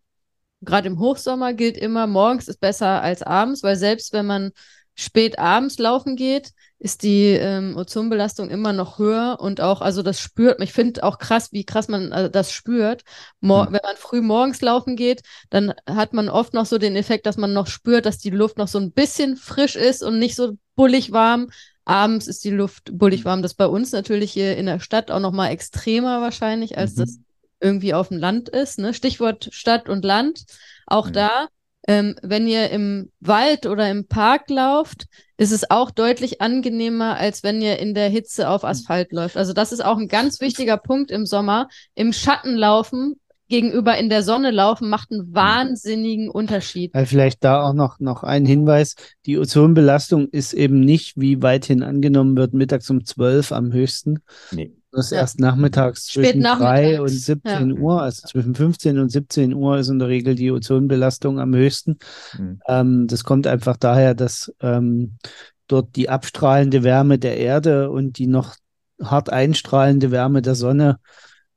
gerade 0.62 0.88
im 0.88 0.98
Hochsommer 0.98 1.52
gilt 1.52 1.76
immer, 1.76 2.06
morgens 2.06 2.48
ist 2.48 2.60
besser 2.60 3.02
als 3.02 3.22
abends, 3.22 3.62
weil 3.62 3.76
selbst 3.76 4.14
wenn 4.14 4.26
man 4.26 4.52
spät 4.94 5.38
abends 5.38 5.78
laufen 5.78 6.16
geht, 6.16 6.52
ist 6.78 7.02
die 7.02 7.28
ähm, 7.28 7.76
Ozonbelastung 7.76 8.50
immer 8.50 8.72
noch 8.72 8.98
höher 8.98 9.38
und 9.40 9.60
auch, 9.60 9.80
also 9.80 10.02
das 10.02 10.20
spürt, 10.20 10.60
ich 10.60 10.72
finde 10.72 11.04
auch 11.04 11.18
krass, 11.18 11.52
wie 11.52 11.64
krass 11.64 11.88
man 11.88 12.12
also 12.12 12.28
das 12.28 12.52
spürt. 12.52 13.02
Mor 13.40 13.66
mhm. 13.66 13.74
Wenn 13.74 13.80
man 13.82 13.96
früh 13.96 14.20
morgens 14.20 14.60
laufen 14.60 14.94
geht, 14.94 15.22
dann 15.48 15.72
hat 15.88 16.12
man 16.12 16.28
oft 16.28 16.52
noch 16.52 16.66
so 16.66 16.76
den 16.78 16.94
Effekt, 16.94 17.26
dass 17.26 17.38
man 17.38 17.52
noch 17.52 17.66
spürt, 17.66 18.04
dass 18.04 18.18
die 18.18 18.30
Luft 18.30 18.58
noch 18.58 18.68
so 18.68 18.78
ein 18.78 18.92
bisschen 18.92 19.36
frisch 19.36 19.74
ist 19.74 20.02
und 20.02 20.18
nicht 20.18 20.34
so 20.34 20.58
bullig 20.74 21.12
warm. 21.12 21.48
Abends 21.86 22.26
ist 22.26 22.44
die 22.44 22.50
Luft 22.50 22.90
bullig 22.98 23.24
warm. 23.24 23.42
Das 23.42 23.52
ist 23.52 23.58
bei 23.58 23.66
uns 23.66 23.92
natürlich 23.92 24.32
hier 24.32 24.56
in 24.56 24.66
der 24.66 24.80
Stadt 24.80 25.10
auch 25.10 25.20
noch 25.20 25.32
mal 25.32 25.48
extremer 25.48 26.20
wahrscheinlich, 26.20 26.76
als 26.76 26.96
mhm. 26.96 27.00
das 27.00 27.18
irgendwie 27.60 27.94
auf 27.94 28.08
dem 28.08 28.18
Land 28.18 28.50
ist. 28.50 28.78
Ne? 28.78 28.92
Stichwort 28.92 29.48
Stadt 29.52 29.88
und 29.88 30.04
Land. 30.04 30.44
Auch 30.86 31.08
mhm. 31.08 31.12
da 31.14 31.48
ähm, 31.86 32.16
wenn 32.22 32.46
ihr 32.46 32.70
im 32.70 33.10
Wald 33.20 33.66
oder 33.66 33.90
im 33.90 34.06
Park 34.06 34.50
lauft, 34.50 35.06
ist 35.36 35.52
es 35.52 35.70
auch 35.70 35.90
deutlich 35.90 36.40
angenehmer, 36.40 37.16
als 37.16 37.42
wenn 37.42 37.60
ihr 37.60 37.78
in 37.78 37.94
der 37.94 38.08
Hitze 38.08 38.48
auf 38.48 38.64
Asphalt 38.64 39.12
läuft. 39.12 39.36
Also 39.36 39.52
das 39.52 39.72
ist 39.72 39.84
auch 39.84 39.98
ein 39.98 40.08
ganz 40.08 40.40
wichtiger 40.40 40.76
Punkt 40.76 41.10
im 41.10 41.26
Sommer. 41.26 41.68
Im 41.94 42.12
Schatten 42.12 42.56
laufen 42.56 43.16
gegenüber 43.48 43.96
in 43.96 44.08
der 44.08 44.22
Sonne 44.22 44.50
laufen 44.50 44.88
macht 44.88 45.12
einen 45.12 45.32
wahnsinnigen 45.34 46.28
Unterschied. 46.28 46.92
Weil 46.94 47.06
vielleicht 47.06 47.44
da 47.44 47.62
auch 47.62 47.74
noch, 47.74 48.00
noch 48.00 48.22
ein 48.22 48.44
Hinweis. 48.44 48.96
Die 49.24 49.38
Ozonbelastung 49.38 50.28
ist 50.28 50.52
eben 50.52 50.80
nicht, 50.80 51.14
wie 51.16 51.42
weithin 51.42 51.82
angenommen 51.82 52.36
wird, 52.36 52.54
mittags 52.54 52.90
um 52.90 53.04
12 53.04 53.52
am 53.52 53.72
höchsten. 53.72 54.20
Nee. 54.50 54.72
Das 54.96 55.06
ist 55.06 55.10
ja. 55.10 55.18
erst 55.18 55.40
nachmittags 55.40 56.06
zwischen 56.06 56.40
nachmittags. 56.40 56.80
3 56.80 57.00
und 57.02 57.08
17 57.08 57.70
ja. 57.70 57.76
Uhr, 57.76 58.02
also 58.02 58.26
zwischen 58.26 58.54
15 58.54 58.98
und 58.98 59.10
17 59.10 59.52
Uhr 59.52 59.76
ist 59.76 59.88
in 59.88 59.98
der 59.98 60.08
Regel 60.08 60.34
die 60.34 60.50
Ozonbelastung 60.50 61.38
am 61.38 61.54
höchsten. 61.54 61.98
Mhm. 62.38 62.60
Ähm, 62.66 63.06
das 63.06 63.22
kommt 63.22 63.46
einfach 63.46 63.76
daher, 63.76 64.14
dass 64.14 64.50
ähm, 64.60 65.18
dort 65.66 65.94
die 65.96 66.08
abstrahlende 66.08 66.82
Wärme 66.82 67.18
der 67.18 67.36
Erde 67.36 67.90
und 67.90 68.16
die 68.16 68.26
noch 68.26 68.56
hart 69.02 69.30
einstrahlende 69.30 70.10
Wärme 70.10 70.40
der 70.40 70.54
Sonne 70.54 70.98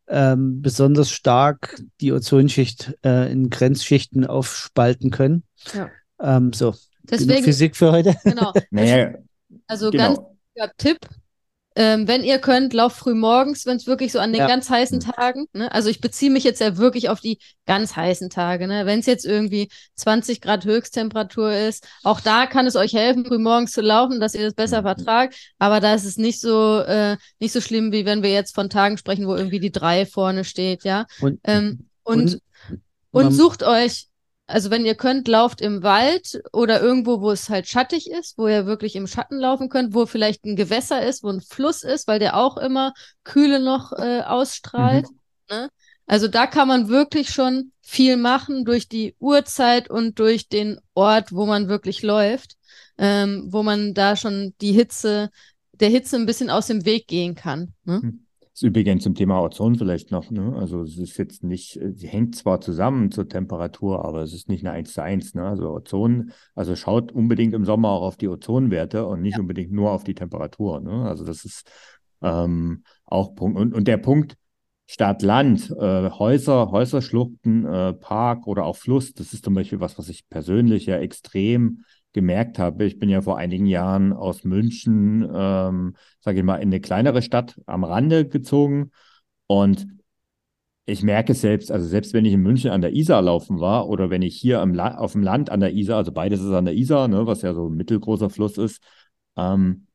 ähm, 0.10 0.62
besonders 0.62 1.10
stark 1.10 1.82
die 2.02 2.12
Ozonschicht 2.12 2.94
äh, 3.06 3.32
in 3.32 3.50
Grenzschichten 3.50 4.26
aufspalten 4.26 5.12
können. 5.12 5.44
Ja. 5.74 5.90
Ähm, 6.20 6.52
so, 6.52 6.76
Deswegen, 7.04 7.46
Physik 7.46 7.78
für 7.78 7.94
heute. 7.94 8.18
Genau. 8.26 8.52
naja, 8.70 9.14
also 9.68 9.92
genau. 9.92 10.36
ganz 10.56 10.74
Tipp, 10.78 11.00
ähm, 11.76 12.08
wenn 12.08 12.24
ihr 12.24 12.40
könnt, 12.40 12.74
lauft 12.74 12.98
früh 12.98 13.14
morgens, 13.14 13.66
wenn 13.66 13.78
es 13.78 13.88
wirklich 13.88 14.12
so 14.12 14.20
an 14.20 14.34
den 14.34 14.42
ja. 14.42 14.48
ganz 14.48 14.70
heißen 14.70 14.98
mhm. 14.98 15.12
Tagen, 15.12 15.46
ne? 15.54 15.72
also 15.72 15.90
ich 15.90 16.02
beziehe 16.02 16.32
mich 16.32 16.44
jetzt 16.44 16.60
ja 16.60 16.78
wirklich 16.78 17.10
auf 17.10 17.22
die 17.22 17.40
ganz 17.66 17.96
heißen 17.96 18.30
Tage, 18.30 18.68
ne? 18.68 18.86
wenn 18.86 19.00
es 19.00 19.06
jetzt 19.06 19.26
irgendwie 19.26 19.70
20 19.96 20.42
Grad 20.42 20.66
Höchsttemperatur 20.66 21.54
ist, 21.54 21.88
auch 22.04 22.22
da 22.22 22.48
kann 22.48 22.66
es 22.66 22.76
euch 22.76 22.94
helfen, 22.94 23.26
früh 23.26 23.38
morgens 23.38 23.72
zu 23.72 23.82
laufen, 23.82 24.20
dass 24.20 24.34
ihr 24.34 24.44
das 24.44 24.56
besser 24.56 24.82
mhm. 24.82 24.88
vertragt, 24.88 25.36
aber 25.60 25.80
da 25.80 25.94
ist 25.94 26.06
es 26.06 26.18
nicht 26.18 26.42
so, 26.42 26.80
äh, 26.80 27.18
nicht 27.40 27.54
so 27.54 27.62
schlimm, 27.62 27.92
wie 27.92 28.06
wenn 28.06 28.24
wir 28.24 28.32
jetzt 28.32 28.56
von 28.56 28.70
Tagen 28.70 28.98
sprechen, 28.98 29.28
wo 29.28 29.36
irgendwie 29.36 29.60
die 29.60 29.72
drei 29.72 30.06
vorne 30.06 30.44
steht, 30.44 30.84
ja. 30.84 31.06
Und, 31.22 31.40
ähm, 31.44 31.88
und, 32.04 32.42
und, 33.12 33.26
und 33.26 33.32
sucht 33.32 33.64
euch 33.64 34.09
also 34.50 34.72
wenn 34.72 34.86
ihr 34.86 34.96
könnt, 34.96 35.28
lauft 35.28 35.62
im 35.62 35.84
Wald 35.84 36.42
oder 36.52 36.82
irgendwo, 36.82 37.22
wo 37.22 37.32
es 37.32 37.50
halt 37.50 37.68
schattig 37.68 38.10
ist, 38.10 38.38
wo 38.38 38.48
ihr 38.48 38.66
wirklich 38.66 38.96
im 38.96 39.06
Schatten 39.06 39.38
laufen 39.38 39.70
könnt, 39.70 39.94
wo 39.94 40.06
vielleicht 40.06 40.44
ein 40.44 40.56
Gewässer 40.56 41.06
ist, 41.06 41.24
wo 41.24 41.30
ein 41.30 41.42
Fluss 41.42 41.84
ist, 41.84 42.08
weil 42.08 42.20
der 42.20 42.36
auch 42.36 42.58
immer 42.58 42.94
Kühle 43.24 43.60
noch 43.60 43.94
äh, 43.94 44.22
ausstrahlt. 44.22 45.06
Mhm. 45.10 45.56
Ne? 45.56 45.70
Also 46.08 46.28
da 46.28 46.48
kann 46.48 46.68
man 46.68 46.90
wirklich 46.90 47.30
schon 47.30 47.72
viel 47.82 48.18
machen 48.18 48.66
durch 48.66 48.90
die 48.90 49.16
Uhrzeit 49.20 49.90
und 49.90 50.18
durch 50.18 50.50
den 50.50 50.80
Ort, 50.96 51.32
wo 51.32 51.46
man 51.46 51.68
wirklich 51.68 52.02
läuft, 52.02 52.56
ähm, 52.98 53.46
wo 53.50 53.62
man 53.62 53.94
da 53.94 54.16
schon 54.16 54.56
die 54.62 54.74
Hitze, 54.74 55.30
der 55.74 55.90
Hitze 55.90 56.16
ein 56.16 56.26
bisschen 56.26 56.50
aus 56.50 56.68
dem 56.68 56.86
Weg 56.86 57.08
gehen 57.08 57.36
kann. 57.36 57.74
Ne? 57.84 58.00
Mhm 58.02 58.26
ist 58.60 58.64
übrigens 58.64 59.04
zum 59.04 59.16
Thema 59.16 59.42
Ozon 59.42 59.76
vielleicht 59.76 60.12
noch, 60.12 60.32
ne? 60.32 60.54
Also 60.58 60.82
es 60.82 60.98
ist 60.98 61.18
jetzt 61.18 61.44
nicht, 61.44 61.80
sie 61.94 62.08
hängt 62.08 62.36
zwar 62.36 62.60
zusammen 62.60 63.10
zur 63.10 63.30
Temperatur, 63.30 64.04
aber 64.04 64.22
es 64.22 64.34
ist 64.34 64.50
nicht 64.50 64.66
eine 64.66 64.76
1 64.76 64.94
zu 64.94 65.02
1, 65.02 65.34
ne? 65.36 65.44
Also 65.44 65.70
Ozon, 65.70 66.34
also 66.56 66.76
schaut 66.76 67.14
unbedingt 67.14 67.54
im 67.54 67.64
Sommer 67.64 67.90
auch 67.90 68.02
auf 68.02 68.18
die 68.18 68.28
Ozonwerte 68.28 69.06
und 69.06 69.22
nicht 69.22 69.36
ja. 69.36 69.40
unbedingt 69.40 69.72
nur 69.72 69.92
auf 69.92 70.04
die 70.04 70.14
Temperatur. 70.14 70.82
Ne? 70.82 71.08
Also 71.08 71.24
das 71.24 71.46
ist 71.46 71.72
ähm, 72.22 72.84
auch 73.06 73.34
Punkt. 73.34 73.58
Und, 73.58 73.74
und 73.74 73.88
der 73.88 73.98
Punkt 73.98 74.36
Stadt, 74.92 75.22
Land, 75.22 75.70
äh, 75.80 76.10
Häuser, 76.10 76.72
Häuserschluchten, 76.72 77.64
äh, 77.64 77.94
Park 77.94 78.48
oder 78.48 78.66
auch 78.66 78.76
Fluss, 78.76 79.14
das 79.14 79.34
ist 79.34 79.46
zum 79.46 79.54
Beispiel 79.54 79.80
was, 79.80 80.00
was 80.00 80.10
ich 80.10 80.28
persönlich 80.30 80.88
ja 80.88 80.98
extrem 80.98 81.86
gemerkt 82.14 82.60
habe. 82.60 82.86
Ich 82.86 83.00
bin 83.00 83.10
ja 83.10 83.22
vor 83.22 83.38
einigen 83.38 83.66
Jahren 83.66 84.14
aus 84.14 84.44
München, 84.44 85.28
ähm, 85.34 85.96
sage 86.22 86.40
ich 86.40 86.44
mal, 86.44 86.58
in 86.58 86.70
eine 86.70 86.80
kleinere 86.80 87.22
Stadt 87.22 87.60
am 87.66 87.84
Rande 87.84 88.28
gezogen 88.28 88.92
und 89.48 89.88
ich 90.86 91.04
merke 91.04 91.34
es 91.34 91.42
selbst, 91.42 91.72
also 91.72 91.86
selbst 91.86 92.14
wenn 92.14 92.26
ich 92.26 92.34
in 92.34 92.42
München 92.42 92.72
an 92.72 92.82
der 92.82 92.94
Isar 92.94 93.22
laufen 93.22 93.60
war 93.60 93.88
oder 93.88 94.10
wenn 94.10 94.24
ich 94.24 94.36
hier 94.36 94.62
auf 94.62 95.12
dem 95.12 95.24
Land 95.24 95.52
an 95.52 95.60
der 95.60 95.74
Isar, 95.74 95.98
also 95.98 96.12
beides 96.12 96.42
ist 96.42 96.52
an 96.52 96.66
der 96.66 96.74
Isar, 96.74 97.08
ne, 97.08 97.28
was 97.28 97.44
ja 97.44 97.54
so 97.54 97.70
ein 97.70 97.76
mittelgroßer 97.76 98.30
Fluss 98.32 98.58
ist, 98.58 98.82
ähm, 99.38 99.88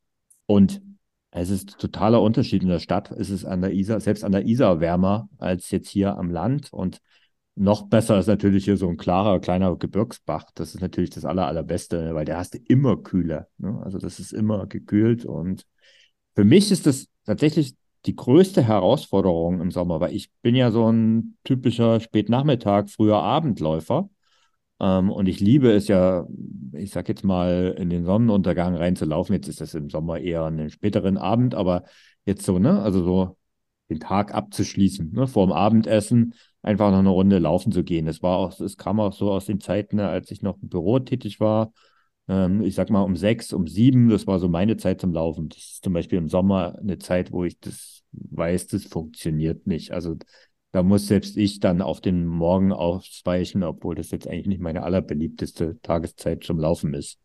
und 0.47 0.83
es 1.33 1.51
ist 1.51 1.79
totaler 1.81 2.23
Unterschied 2.23 2.63
in 2.63 2.69
der 2.69 2.79
Stadt. 2.79 3.11
Es 3.11 3.29
ist 3.31 3.45
an 3.45 3.61
der 3.61 3.73
Isar, 3.73 3.99
selbst 4.01 4.23
an 4.25 4.33
der 4.33 4.47
Isar 4.47 4.79
wärmer 4.81 5.29
als 5.39 5.71
jetzt 5.73 5.89
hier 5.89 6.17
am 6.17 6.31
Land 6.31 6.73
und 6.73 7.01
noch 7.57 7.83
besser 7.89 8.19
ist 8.19 8.27
natürlich 8.27 8.65
hier 8.65 8.77
so 8.77 8.89
ein 8.89 8.97
klarer, 8.97 9.41
kleiner 9.41 9.77
Gebirgsbach. 9.77 10.47
Das 10.55 10.75
ist 10.75 10.81
natürlich 10.81 11.11
das 11.11 11.25
aller, 11.25 11.47
allerbeste, 11.47 12.15
weil 12.15 12.25
der 12.25 12.39
hast 12.39 12.55
du 12.55 12.59
immer 12.67 12.97
kühler. 12.97 13.49
Ne? 13.59 13.81
Also 13.85 13.99
das 13.99 14.19
ist 14.19 14.33
immer 14.33 14.67
gekühlt. 14.67 15.25
Und 15.25 15.65
für 16.35 16.45
mich 16.45 16.73
ist 16.73 16.87
das 16.87 17.09
tatsächlich 17.25 17.77
die 18.07 18.17
größte 18.17 18.63
Herausforderung 18.63 19.61
im 19.61 19.71
Sommer, 19.71 20.01
weil 20.01 20.15
ich 20.15 20.31
bin 20.43 20.55
ja 20.55 20.71
so 20.71 20.91
ein 20.91 21.37
typischer 21.45 22.01
Spätnachmittag, 22.01 22.89
früher 22.89 23.23
Abendläufer. 23.23 24.11
Ähm, 24.81 25.11
und 25.11 25.27
ich 25.29 25.41
liebe 25.41 25.71
es 25.71 25.87
ja, 25.89 26.27
ich 26.73 26.91
sag 26.91 27.09
jetzt 27.09 27.25
mal, 27.25 27.75
in 27.79 27.89
den 27.89 28.05
Sonnenuntergang 28.05 28.75
reinzulaufen. 28.75 29.35
Jetzt 29.35 29.49
ist 29.49 29.61
das 29.61 29.75
im 29.75 29.91
Sommer 29.91 30.19
eher 30.19 30.45
einen 30.45 30.71
späteren 30.71 31.17
Abend, 31.17 31.55
aber 31.55 31.85
jetzt 32.27 32.45
so, 32.45 32.59
ne? 32.59 32.83
Also 32.83 33.05
so 33.05 33.37
den 33.89 34.01
Tag 34.01 34.35
abzuschließen, 34.35 35.13
ne? 35.13 35.27
Vor 35.29 35.47
dem 35.47 35.53
Abendessen 35.53 36.35
einfach 36.65 36.91
noch 36.91 36.99
eine 36.99 37.11
Runde 37.11 37.39
laufen 37.39 37.73
zu 37.73 37.85
gehen. 37.85 38.07
Das 38.07 38.23
war 38.23 38.39
auch, 38.39 38.59
es 38.61 38.77
kam 38.77 39.01
auch 39.01 39.13
so 39.13 39.31
aus 39.33 39.47
den 39.47 39.61
Zeiten, 39.61 39.97
ne, 39.97 40.09
als 40.09 40.31
ich 40.31 40.43
noch 40.43 40.61
im 40.63 40.69
Büro 40.69 40.99
tätig 40.99 41.41
war. 41.41 41.73
Ähm, 42.29 42.63
ich 42.63 42.75
sag 42.75 42.91
mal 42.91 43.03
um 43.03 43.17
sechs, 43.17 43.53
um 43.53 43.67
sieben, 43.67 44.09
das 44.09 44.27
war 44.27 44.39
so 44.39 44.49
meine 44.49 44.77
Zeit 44.77 45.01
zum 45.01 45.13
Laufen. 45.13 45.49
Das 45.51 45.59
ist 45.59 45.85
zum 45.85 45.93
Beispiel 45.93 46.19
im 46.19 46.29
Sommer 46.29 46.79
eine 46.81 46.99
Zeit, 46.99 47.33
wo 47.33 47.45
ich 47.45 47.61
das 47.61 48.03
weiß, 48.13 48.69
das 48.69 48.85
funktioniert 48.85 49.67
nicht. 49.67 49.93
Also 49.93 50.17
da 50.73 50.83
muss 50.83 51.07
selbst 51.07 51.37
ich 51.37 51.61
dann 51.61 51.83
auf 51.83 52.01
den 52.01 52.27
Morgen 52.27 52.73
ausweichen, 52.73 53.63
obwohl 53.63 53.95
das 53.95 54.11
jetzt 54.11 54.27
eigentlich 54.27 54.47
nicht 54.47 54.61
meine 54.61 54.83
allerbeliebteste 54.83 55.81
Tageszeit 55.83 56.45
zum 56.45 56.59
Laufen 56.59 56.95
ist. 56.95 57.19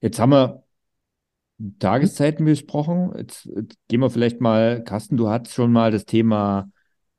Jetzt 0.00 0.18
haben 0.18 0.30
wir 0.32 0.64
Tageszeiten 1.78 2.44
besprochen. 2.46 3.12
Jetzt, 3.16 3.46
jetzt 3.46 3.76
gehen 3.88 4.00
wir 4.00 4.10
vielleicht 4.10 4.40
mal, 4.40 4.82
Carsten, 4.84 5.16
du 5.16 5.28
hast 5.28 5.52
schon 5.52 5.72
mal 5.72 5.90
das 5.90 6.06
Thema 6.06 6.70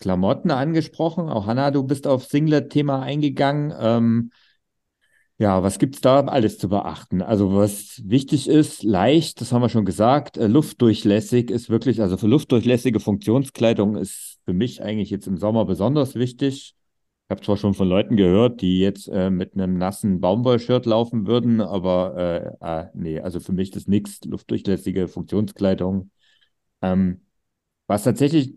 Klamotten 0.01 0.51
angesprochen. 0.51 1.29
Auch 1.29 1.45
Hanna, 1.45 1.71
du 1.71 1.83
bist 1.83 2.07
auf 2.07 2.25
Singlet-Thema 2.25 3.01
eingegangen. 3.01 3.73
Ähm, 3.79 4.31
Ja, 5.37 5.63
was 5.63 5.79
gibt's 5.79 6.01
da 6.01 6.19
alles 6.21 6.59
zu 6.59 6.69
beachten? 6.69 7.23
Also 7.23 7.55
was 7.55 7.99
wichtig 8.05 8.47
ist, 8.47 8.83
leicht, 8.83 9.41
das 9.41 9.51
haben 9.51 9.63
wir 9.63 9.69
schon 9.69 9.85
gesagt, 9.85 10.37
äh, 10.37 10.45
luftdurchlässig 10.45 11.49
ist 11.49 11.69
wirklich, 11.69 11.99
also 11.99 12.15
für 12.17 12.27
luftdurchlässige 12.27 12.99
Funktionskleidung 12.99 13.95
ist 13.95 14.39
für 14.45 14.53
mich 14.53 14.83
eigentlich 14.83 15.09
jetzt 15.09 15.25
im 15.25 15.37
Sommer 15.37 15.65
besonders 15.65 16.13
wichtig. 16.13 16.75
Ich 17.27 17.31
habe 17.31 17.41
zwar 17.41 17.57
schon 17.57 17.73
von 17.73 17.87
Leuten 17.87 18.17
gehört, 18.17 18.61
die 18.61 18.79
jetzt 18.79 19.07
äh, 19.07 19.31
mit 19.31 19.55
einem 19.55 19.77
nassen 19.79 20.21
Baumwollshirt 20.21 20.85
laufen 20.85 21.25
würden, 21.25 21.59
aber 21.59 22.57
äh, 22.61 22.81
äh, 22.83 22.87
nee, 22.93 23.19
also 23.19 23.39
für 23.39 23.53
mich 23.53 23.71
das 23.71 23.87
nichts, 23.87 24.23
luftdurchlässige 24.25 25.07
Funktionskleidung. 25.07 26.11
Ähm, 26.83 27.21
was 27.87 28.03
tatsächlich 28.03 28.55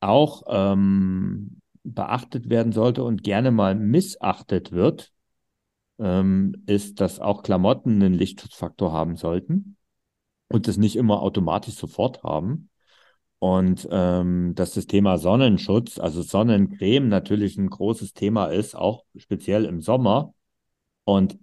auch 0.00 0.42
ähm, 0.48 1.60
beachtet 1.82 2.48
werden 2.48 2.72
sollte 2.72 3.02
und 3.02 3.22
gerne 3.22 3.50
mal 3.50 3.74
missachtet 3.74 4.72
wird, 4.72 5.12
ähm, 5.98 6.62
ist, 6.66 7.00
dass 7.00 7.20
auch 7.20 7.42
Klamotten 7.42 8.02
einen 8.02 8.14
Lichtschutzfaktor 8.14 8.92
haben 8.92 9.16
sollten 9.16 9.76
und 10.48 10.68
das 10.68 10.76
nicht 10.76 10.96
immer 10.96 11.22
automatisch 11.22 11.74
sofort 11.74 12.22
haben. 12.22 12.70
Und 13.40 13.86
ähm, 13.92 14.54
dass 14.56 14.74
das 14.74 14.86
Thema 14.86 15.16
Sonnenschutz, 15.16 16.00
also 16.00 16.22
Sonnencreme 16.22 17.08
natürlich 17.08 17.56
ein 17.56 17.70
großes 17.70 18.12
Thema 18.12 18.46
ist, 18.46 18.74
auch 18.74 19.04
speziell 19.16 19.64
im 19.64 19.80
Sommer. 19.80 20.34
Und 21.04 21.38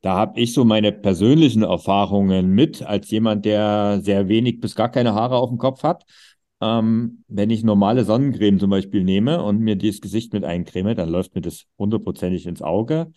da 0.00 0.16
habe 0.16 0.40
ich 0.40 0.52
so 0.52 0.64
meine 0.64 0.90
persönlichen 0.90 1.62
Erfahrungen 1.62 2.50
mit, 2.50 2.82
als 2.82 3.08
jemand, 3.10 3.44
der 3.44 4.00
sehr 4.02 4.26
wenig 4.26 4.60
bis 4.60 4.74
gar 4.74 4.90
keine 4.90 5.14
Haare 5.14 5.36
auf 5.36 5.48
dem 5.48 5.58
Kopf 5.58 5.84
hat. 5.84 6.04
Ähm, 6.62 7.24
wenn 7.26 7.50
ich 7.50 7.64
normale 7.64 8.04
Sonnencreme 8.04 8.60
zum 8.60 8.70
Beispiel 8.70 9.02
nehme 9.02 9.42
und 9.42 9.58
mir 9.58 9.74
dieses 9.74 10.00
Gesicht 10.00 10.32
mit 10.32 10.44
eincreme, 10.44 10.94
dann 10.94 11.08
läuft 11.08 11.34
mir 11.34 11.40
das 11.40 11.66
hundertprozentig 11.76 12.46
ins 12.46 12.62
Auge, 12.62 13.12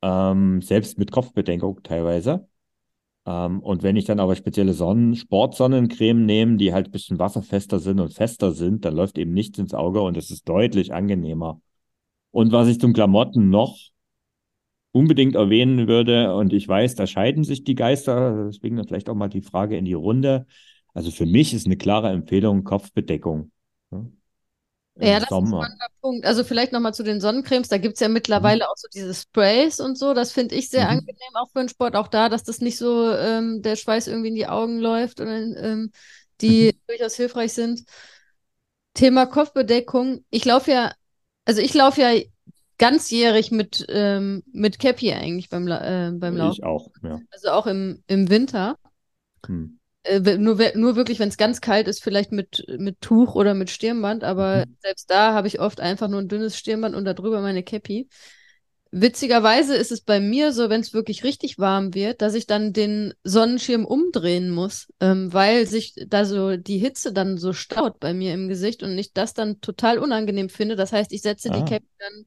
ähm, 0.00 0.62
selbst 0.62 0.98
mit 0.98 1.12
Kopfbedeckung 1.12 1.82
teilweise. 1.82 2.48
Ähm, 3.26 3.60
und 3.60 3.82
wenn 3.82 3.96
ich 3.96 4.06
dann 4.06 4.18
aber 4.18 4.34
spezielle 4.34 4.72
Sonnen 4.72 5.14
Sportsonnencreme 5.14 6.24
nehme, 6.24 6.56
die 6.56 6.72
halt 6.72 6.86
ein 6.88 6.92
bisschen 6.92 7.18
wasserfester 7.18 7.80
sind 7.80 8.00
und 8.00 8.14
fester 8.14 8.52
sind, 8.52 8.86
dann 8.86 8.96
läuft 8.96 9.18
eben 9.18 9.34
nichts 9.34 9.58
ins 9.58 9.74
Auge 9.74 10.00
und 10.00 10.16
es 10.16 10.30
ist 10.30 10.48
deutlich 10.48 10.94
angenehmer. 10.94 11.60
Und 12.30 12.52
was 12.52 12.68
ich 12.68 12.80
zum 12.80 12.94
Klamotten 12.94 13.50
noch 13.50 13.76
unbedingt 14.92 15.34
erwähnen 15.34 15.88
würde, 15.88 16.34
und 16.34 16.54
ich 16.54 16.66
weiß, 16.66 16.94
da 16.94 17.06
scheiden 17.06 17.44
sich 17.44 17.64
die 17.64 17.74
Geister, 17.74 18.46
deswegen 18.46 18.82
vielleicht 18.86 19.10
auch 19.10 19.14
mal 19.14 19.28
die 19.28 19.42
Frage 19.42 19.76
in 19.76 19.84
die 19.84 19.92
Runde. 19.92 20.46
Also 20.96 21.10
für 21.10 21.26
mich 21.26 21.52
ist 21.52 21.66
eine 21.66 21.76
klare 21.76 22.08
Empfehlung 22.08 22.64
Kopfbedeckung. 22.64 23.52
Ja, 23.90 24.06
ja 24.98 25.20
das 25.20 25.28
Sommer. 25.28 25.60
ist 25.60 25.70
ein 25.70 25.88
Punkt. 26.00 26.24
Also 26.24 26.42
vielleicht 26.42 26.72
nochmal 26.72 26.94
zu 26.94 27.02
den 27.02 27.20
Sonnencremes. 27.20 27.68
Da 27.68 27.76
gibt 27.76 27.96
es 27.96 28.00
ja 28.00 28.08
mittlerweile 28.08 28.64
mhm. 28.64 28.70
auch 28.70 28.76
so 28.76 28.88
diese 28.94 29.12
Sprays 29.12 29.78
und 29.78 29.98
so. 29.98 30.14
Das 30.14 30.32
finde 30.32 30.54
ich 30.54 30.70
sehr 30.70 30.84
mhm. 30.84 31.00
angenehm, 31.00 31.34
auch 31.34 31.50
für 31.52 31.58
den 31.58 31.68
Sport. 31.68 31.96
Auch 31.96 32.08
da, 32.08 32.30
dass 32.30 32.44
das 32.44 32.62
nicht 32.62 32.78
so 32.78 33.10
ähm, 33.10 33.60
der 33.60 33.76
Schweiß 33.76 34.06
irgendwie 34.06 34.28
in 34.28 34.36
die 34.36 34.46
Augen 34.46 34.78
läuft 34.78 35.20
und 35.20 35.28
ähm, 35.28 35.90
die 36.40 36.72
mhm. 36.72 36.80
durchaus 36.86 37.14
hilfreich 37.14 37.52
sind. 37.52 37.84
Thema 38.94 39.26
Kopfbedeckung. 39.26 40.24
Ich 40.30 40.46
laufe 40.46 40.70
ja, 40.70 40.92
also 41.44 41.60
ich 41.60 41.74
laufe 41.74 42.00
ja 42.00 42.22
ganzjährig 42.78 43.50
mit, 43.50 43.84
ähm, 43.90 44.44
mit 44.50 44.78
Cappy 44.78 45.12
eigentlich 45.12 45.50
beim, 45.50 45.68
äh, 45.68 46.12
beim 46.14 46.38
Laufen. 46.38 46.52
Ich 46.54 46.64
auch, 46.64 46.88
ja. 47.02 47.20
Also 47.32 47.50
auch 47.50 47.66
im, 47.66 48.02
im 48.06 48.30
Winter. 48.30 48.78
Hm. 49.44 49.78
Äh, 50.06 50.38
nur, 50.38 50.58
nur 50.74 50.96
wirklich, 50.96 51.18
wenn 51.18 51.28
es 51.28 51.36
ganz 51.36 51.60
kalt 51.60 51.88
ist, 51.88 52.02
vielleicht 52.02 52.32
mit, 52.32 52.64
mit 52.78 53.00
Tuch 53.00 53.34
oder 53.34 53.54
mit 53.54 53.70
Stirnband, 53.70 54.24
aber 54.24 54.66
mhm. 54.66 54.76
selbst 54.80 55.10
da 55.10 55.32
habe 55.32 55.48
ich 55.48 55.60
oft 55.60 55.80
einfach 55.80 56.08
nur 56.08 56.20
ein 56.20 56.28
dünnes 56.28 56.56
Stirnband 56.56 56.94
und 56.94 57.04
darüber 57.04 57.40
meine 57.40 57.62
Cappy. 57.62 58.08
Witzigerweise 58.92 59.74
ist 59.74 59.90
es 59.90 60.00
bei 60.00 60.20
mir 60.20 60.52
so, 60.52 60.70
wenn 60.70 60.80
es 60.80 60.94
wirklich 60.94 61.24
richtig 61.24 61.58
warm 61.58 61.92
wird, 61.92 62.22
dass 62.22 62.34
ich 62.34 62.46
dann 62.46 62.72
den 62.72 63.12
Sonnenschirm 63.24 63.84
umdrehen 63.84 64.48
muss, 64.48 64.86
ähm, 65.00 65.32
weil 65.32 65.66
sich 65.66 65.94
da 66.06 66.24
so 66.24 66.56
die 66.56 66.78
Hitze 66.78 67.12
dann 67.12 67.36
so 67.36 67.52
staut 67.52 67.98
bei 67.98 68.14
mir 68.14 68.32
im 68.32 68.48
Gesicht 68.48 68.82
und 68.82 68.96
ich 68.96 69.12
das 69.12 69.34
dann 69.34 69.60
total 69.60 69.98
unangenehm 69.98 70.48
finde. 70.48 70.76
Das 70.76 70.92
heißt, 70.92 71.12
ich 71.12 71.22
setze 71.22 71.50
ah. 71.50 71.58
die 71.58 71.68
Cappy 71.68 71.86
dann 71.98 72.24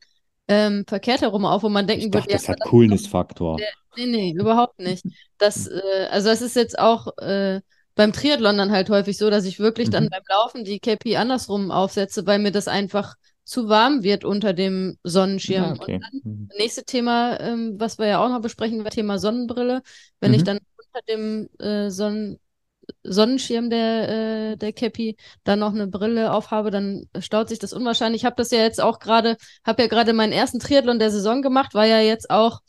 ähm, 0.50 0.84
verkehrt 0.88 1.22
herum 1.22 1.46
auf, 1.46 1.64
wo 1.64 1.70
man 1.70 1.88
denken 1.88 2.06
ich 2.06 2.12
dachte, 2.12 2.26
würde, 2.26 2.34
das 2.34 2.48
ja, 2.48 2.54
hat 2.54 2.62
Coolness-Faktor. 2.62 3.60
Nee, 3.96 4.06
nee, 4.06 4.34
überhaupt 4.38 4.80
nicht. 4.80 5.06
Das, 5.38 5.68
äh, 5.68 6.08
also 6.10 6.30
das 6.30 6.42
ist 6.42 6.56
jetzt 6.56 6.78
auch 6.78 7.18
äh, 7.20 7.62
beim 7.96 8.14
Triathlon 8.14 8.58
dann 8.58 8.72
halt 8.72 8.90
häufig 8.90 9.18
so, 9.18 9.30
dass 9.30 9.46
ich 9.46 9.60
wirklich 9.60 9.88
mhm. 9.88 9.92
dann 9.92 10.10
beim 10.10 10.24
Laufen 10.28 10.64
die 10.64 10.80
KP 10.80 11.18
andersrum 11.18 11.70
aufsetze, 11.70 12.26
weil 12.26 12.40
mir 12.40 12.52
das 12.52 12.68
einfach 12.68 13.16
zu 13.44 13.70
warm 13.70 14.04
wird 14.04 14.26
unter 14.26 14.54
dem 14.54 14.98
Sonnenschirm. 15.04 15.64
Ja, 15.64 15.72
okay. 15.72 15.96
Und 15.96 16.04
dann 16.04 16.22
mhm. 16.24 16.50
nächste 16.58 16.84
Thema, 16.84 17.40
ähm, 17.40 17.76
was 17.78 18.00
wir 18.00 18.08
ja 18.08 18.24
auch 18.24 18.30
noch 18.30 18.42
besprechen, 18.42 18.84
war 18.84 18.92
Thema 18.92 19.20
Sonnenbrille. 19.20 19.82
Wenn 20.20 20.32
mhm. 20.32 20.38
ich 20.38 20.44
dann 20.44 20.60
unter 20.78 21.06
dem 21.08 21.50
äh, 21.60 21.90
Sonnen 21.90 22.40
Sonnenschirm 23.04 23.70
der, 23.70 24.10
äh, 24.10 24.58
der 24.58 24.74
Cappy 24.74 25.18
dann 25.44 25.60
noch 25.60 25.74
eine 25.74 25.88
Brille 25.88 26.34
aufhabe, 26.34 26.72
dann 26.72 27.06
staut 27.20 27.50
sich 27.50 27.60
das 27.60 27.74
unwahrscheinlich. 27.74 28.22
Ich 28.22 28.26
habe 28.26 28.36
das 28.36 28.52
ja 28.52 28.60
jetzt 28.60 28.82
auch 28.82 29.00
gerade, 29.00 29.38
habe 29.66 29.84
ja 29.84 29.88
gerade 29.88 30.14
meinen 30.14 30.34
ersten 30.34 30.60
Triathlon 30.60 31.00
der 31.00 31.12
Saison 31.12 31.42
gemacht, 31.42 31.74
war 31.74 31.86
ja 31.86 32.00
jetzt 32.00 32.30
auch 32.30 32.60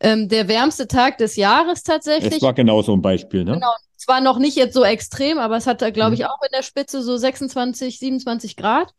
ähm, 0.00 0.28
der 0.28 0.48
wärmste 0.48 0.86
Tag 0.88 1.18
des 1.18 1.36
Jahres 1.36 1.82
tatsächlich. 1.82 2.34
Das 2.34 2.42
war 2.42 2.54
genau 2.54 2.82
so 2.82 2.94
ein 2.94 3.02
Beispiel, 3.02 3.44
ne? 3.44 3.52
Genau. 3.52 3.72
Zwar 3.96 4.20
noch 4.20 4.38
nicht 4.38 4.56
jetzt 4.56 4.74
so 4.74 4.84
extrem, 4.84 5.38
aber 5.38 5.56
es 5.56 5.66
hatte, 5.66 5.90
glaube 5.90 6.14
ich, 6.14 6.20
mhm. 6.20 6.26
auch 6.26 6.42
in 6.42 6.52
der 6.54 6.62
Spitze 6.62 7.02
so 7.02 7.16
26, 7.16 7.98
27 7.98 8.56
Grad. 8.56 8.92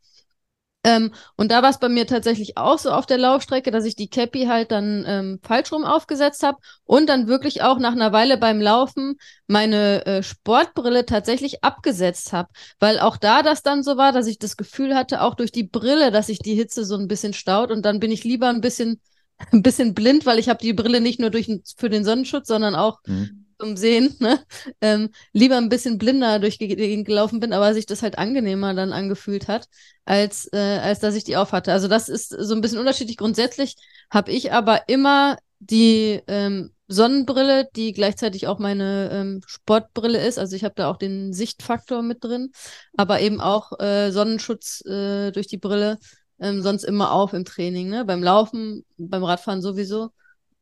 Ähm, 0.83 1.13
und 1.35 1.51
da 1.51 1.63
war 1.63 1.69
es 1.69 1.79
bei 1.79 1.89
mir 1.89 2.07
tatsächlich 2.07 2.57
auch 2.57 2.77
so 2.79 2.91
auf 2.91 3.05
der 3.05 3.17
Laufstrecke, 3.17 3.71
dass 3.71 3.83
ich 3.83 3.95
die 3.95 4.09
Cappy 4.09 4.45
halt 4.45 4.71
dann 4.71 5.03
ähm, 5.07 5.39
falsch 5.43 5.71
rum 5.71 5.83
aufgesetzt 5.83 6.43
habe 6.43 6.59
und 6.85 7.07
dann 7.09 7.27
wirklich 7.27 7.61
auch 7.61 7.79
nach 7.79 7.91
einer 7.91 8.13
Weile 8.13 8.37
beim 8.37 8.61
Laufen 8.61 9.17
meine 9.47 10.05
äh, 10.05 10.23
Sportbrille 10.23 11.05
tatsächlich 11.05 11.63
abgesetzt 11.63 12.31
habe. 12.31 12.49
Weil 12.79 12.99
auch 12.99 13.17
da 13.17 13.43
das 13.43 13.63
dann 13.63 13.83
so 13.83 13.97
war, 13.97 14.11
dass 14.11 14.27
ich 14.27 14.39
das 14.39 14.55
Gefühl 14.55 14.95
hatte, 14.95 15.21
auch 15.21 15.35
durch 15.35 15.51
die 15.51 15.67
Brille, 15.67 16.11
dass 16.11 16.27
sich 16.27 16.39
die 16.39 16.55
Hitze 16.55 16.85
so 16.85 16.95
ein 16.95 17.07
bisschen 17.07 17.33
staut 17.33 17.71
und 17.71 17.83
dann 17.83 17.99
bin 17.99 18.11
ich 18.11 18.23
lieber 18.23 18.47
ein 18.47 18.61
bisschen 18.61 19.01
ein 19.51 19.61
bisschen 19.61 19.93
blind, 19.93 20.25
weil 20.25 20.39
ich 20.39 20.49
habe 20.49 20.59
die 20.59 20.73
Brille 20.73 21.01
nicht 21.01 21.19
nur 21.19 21.29
durch, 21.29 21.47
für 21.75 21.89
den 21.89 22.03
Sonnenschutz, 22.03 22.47
sondern 22.47 22.75
auch 22.75 22.99
mhm. 23.05 23.46
Zum 23.59 23.77
Sehen. 23.77 24.15
Ne? 24.19 24.39
Ähm, 24.81 25.09
lieber 25.33 25.57
ein 25.57 25.69
bisschen 25.69 25.97
blinder 25.97 26.39
durch 26.39 26.57
die 26.57 26.67
Gegend 26.67 27.05
gelaufen 27.07 27.39
bin, 27.39 27.53
aber 27.53 27.73
sich 27.73 27.85
das 27.85 28.01
halt 28.01 28.17
angenehmer 28.17 28.73
dann 28.73 28.93
angefühlt 28.93 29.47
hat, 29.47 29.67
als, 30.05 30.49
äh, 30.53 30.79
als 30.81 30.99
dass 30.99 31.15
ich 31.15 31.23
die 31.23 31.37
aufhatte. 31.37 31.71
Also 31.71 31.87
das 31.87 32.09
ist 32.09 32.29
so 32.29 32.55
ein 32.55 32.61
bisschen 32.61 32.79
unterschiedlich. 32.79 33.17
Grundsätzlich 33.17 33.75
habe 34.09 34.31
ich 34.31 34.51
aber 34.51 34.87
immer 34.87 35.37
die 35.59 36.21
ähm, 36.27 36.71
Sonnenbrille, 36.87 37.67
die 37.75 37.93
gleichzeitig 37.93 38.47
auch 38.47 38.59
meine 38.59 39.09
ähm, 39.11 39.41
Sportbrille 39.45 40.25
ist. 40.25 40.39
Also 40.39 40.55
ich 40.55 40.63
habe 40.63 40.75
da 40.75 40.89
auch 40.89 40.97
den 40.97 41.33
Sichtfaktor 41.33 42.01
mit 42.01 42.23
drin, 42.23 42.51
aber 42.95 43.19
eben 43.21 43.41
auch 43.41 43.79
äh, 43.79 44.11
Sonnenschutz 44.11 44.85
äh, 44.85 45.31
durch 45.31 45.47
die 45.47 45.57
Brille 45.57 45.97
ähm, 46.39 46.61
sonst 46.61 46.83
immer 46.83 47.11
auf 47.11 47.33
im 47.33 47.45
Training, 47.45 47.89
ne? 47.89 48.05
Beim 48.05 48.23
Laufen, 48.23 48.85
beim 48.97 49.23
Radfahren 49.23 49.61
sowieso. 49.61 50.11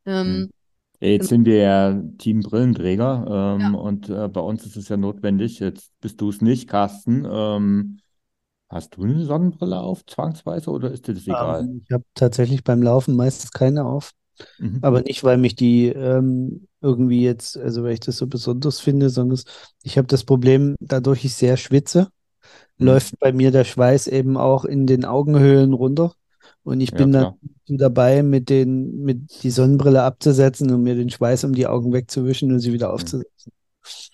Ähm, 0.05 0.25
hm. 0.25 0.49
Jetzt 0.99 1.27
sind 1.29 1.45
wir 1.45 1.57
ja 1.57 2.01
Team 2.17 2.41
Brillenträger 2.41 3.55
ähm, 3.57 3.75
ja. 3.75 3.75
und 3.75 4.09
äh, 4.09 4.27
bei 4.29 4.41
uns 4.41 4.65
ist 4.65 4.77
es 4.77 4.89
ja 4.89 4.97
notwendig. 4.97 5.59
Jetzt 5.59 5.93
bist 6.01 6.21
du 6.21 6.29
es 6.29 6.41
nicht, 6.41 6.67
Carsten. 6.69 7.25
Ähm, 7.29 7.99
hast 8.69 8.97
du 8.97 9.03
eine 9.03 9.25
Sonnenbrille 9.25 9.79
auf, 9.81 10.05
zwangsweise, 10.05 10.71
oder 10.71 10.91
ist 10.91 11.07
dir 11.07 11.13
das 11.15 11.27
egal? 11.27 11.69
Ähm, 11.69 11.81
ich 11.83 11.91
habe 11.91 12.03
tatsächlich 12.13 12.63
beim 12.63 12.81
Laufen 12.81 13.15
meistens 13.15 13.51
keine 13.51 13.85
auf. 13.85 14.11
Mhm. 14.59 14.81
Aber 14.81 15.01
nicht, 15.01 15.23
weil 15.23 15.37
mich 15.37 15.55
die 15.55 15.87
ähm, 15.87 16.67
irgendwie 16.81 17.23
jetzt, 17.23 17.57
also 17.57 17.83
weil 17.83 17.93
ich 17.93 18.01
das 18.01 18.17
so 18.17 18.27
besonders 18.27 18.79
finde, 18.79 19.09
sondern 19.09 19.39
ich 19.83 19.97
habe 19.97 20.07
das 20.07 20.23
Problem, 20.25 20.75
dadurch 20.79 21.25
ich 21.25 21.35
sehr 21.35 21.57
schwitze, 21.57 22.09
Mhm. 22.79 22.85
läuft 22.85 23.19
bei 23.19 23.33
mir 23.33 23.51
der 23.51 23.65
Schweiß 23.65 24.07
eben 24.07 24.37
auch 24.37 24.65
in 24.65 24.87
den 24.87 25.05
Augenhöhlen 25.05 25.73
runter. 25.73 26.13
Und 26.65 26.81
ich 26.81 26.91
bin 26.91 27.13
ja, 27.13 27.35
dann 27.67 27.77
dabei, 27.77 28.23
mit, 28.23 28.49
den, 28.49 29.03
mit 29.03 29.43
die 29.43 29.51
Sonnenbrille 29.51 30.01
abzusetzen 30.01 30.71
und 30.71 30.83
mir 30.83 30.95
den 30.95 31.09
Schweiß 31.09 31.43
um 31.43 31.53
die 31.53 31.67
Augen 31.67 31.93
wegzuwischen 31.93 32.51
und 32.51 32.59
sie 32.59 32.73
wieder 32.73 32.91
aufzusetzen. 32.91 33.51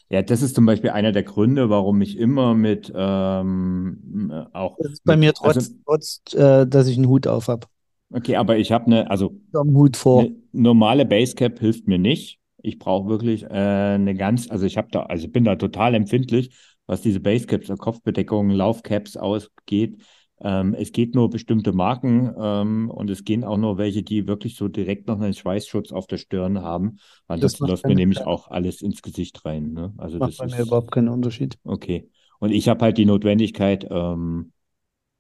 Ja, 0.10 0.22
das 0.22 0.42
ist 0.42 0.56
zum 0.56 0.66
Beispiel 0.66 0.90
einer 0.90 1.14
der 1.14 1.24
Gründe, 1.24 1.70
warum 1.70 2.02
ich 2.02 2.18
immer 2.18 2.54
mit 2.54 2.92
ähm, 2.94 4.34
auch. 4.52 4.78
Das 4.80 4.92
ist 4.92 5.04
bei 5.06 5.14
mit, 5.16 5.28
mir 5.28 5.34
trotz, 5.34 5.56
also, 5.56 5.72
trotz 5.86 6.22
äh, 6.34 6.68
dass 6.68 6.88
ich 6.88 6.98
einen 6.98 7.08
Hut 7.08 7.26
auf 7.26 7.48
habe. 7.48 7.68
Okay, 8.14 8.36
aber 8.36 8.58
ich 8.58 8.74
habe 8.74 8.88
eine, 8.88 9.10
also 9.10 9.34
Hut 9.54 9.96
vor. 9.96 10.24
Eine 10.24 10.36
normale 10.52 11.06
Basecap 11.06 11.58
hilft 11.60 11.88
mir 11.88 12.00
nicht. 12.00 12.40
Ich 12.62 12.78
brauche 12.78 13.08
wirklich 13.08 13.44
äh, 13.44 13.48
eine 13.48 14.14
ganz, 14.14 14.52
also 14.52 14.66
ich 14.66 14.78
habe 14.78 14.90
da, 14.92 15.04
also 15.04 15.30
bin 15.30 15.46
da 15.46 15.56
total 15.56 15.96
empfindlich 15.96 16.52
was 16.92 17.02
diese 17.02 17.22
Basecaps, 17.22 17.70
äh, 17.70 17.78
Kopfbedeckungen, 17.78 18.56
Laufcaps 18.56 19.16
ausgeht. 19.18 20.02
Ähm, 20.44 20.74
es 20.74 20.92
geht 20.92 21.16
nur 21.16 21.30
bestimmte 21.30 21.72
Marken 21.74 22.34
ähm, 22.40 22.90
und 22.90 23.10
es 23.10 23.24
gehen 23.24 23.44
auch 23.44 23.58
nur 23.58 23.78
welche, 23.78 24.04
die 24.04 24.28
wirklich 24.28 24.56
so 24.56 24.68
direkt 24.68 25.08
noch 25.08 25.20
einen 25.20 25.34
Schweißschutz 25.34 25.92
auf 25.92 26.08
der 26.08 26.18
Stirn 26.18 26.62
haben. 26.62 26.98
Ansonsten 27.28 27.66
läuft 27.66 27.88
mir 27.88 27.96
nämlich 27.96 28.26
auch 28.26 28.50
alles 28.50 28.82
ins 28.82 29.02
Gesicht 29.02 29.46
rein. 29.46 29.74
Ne? 29.74 29.94
Also 29.98 30.20
macht 30.20 30.32
das 30.32 30.38
bei 30.38 30.46
ist, 30.46 30.58
mir 30.58 30.62
überhaupt 30.64 30.92
keinen 30.92 31.10
Unterschied. 31.10 31.58
Okay. 31.64 32.10
Und 32.40 32.52
ich 32.52 32.68
habe 32.70 32.84
halt 32.86 32.98
die 32.98 33.06
Notwendigkeit, 33.06 33.88
ähm, 33.90 34.52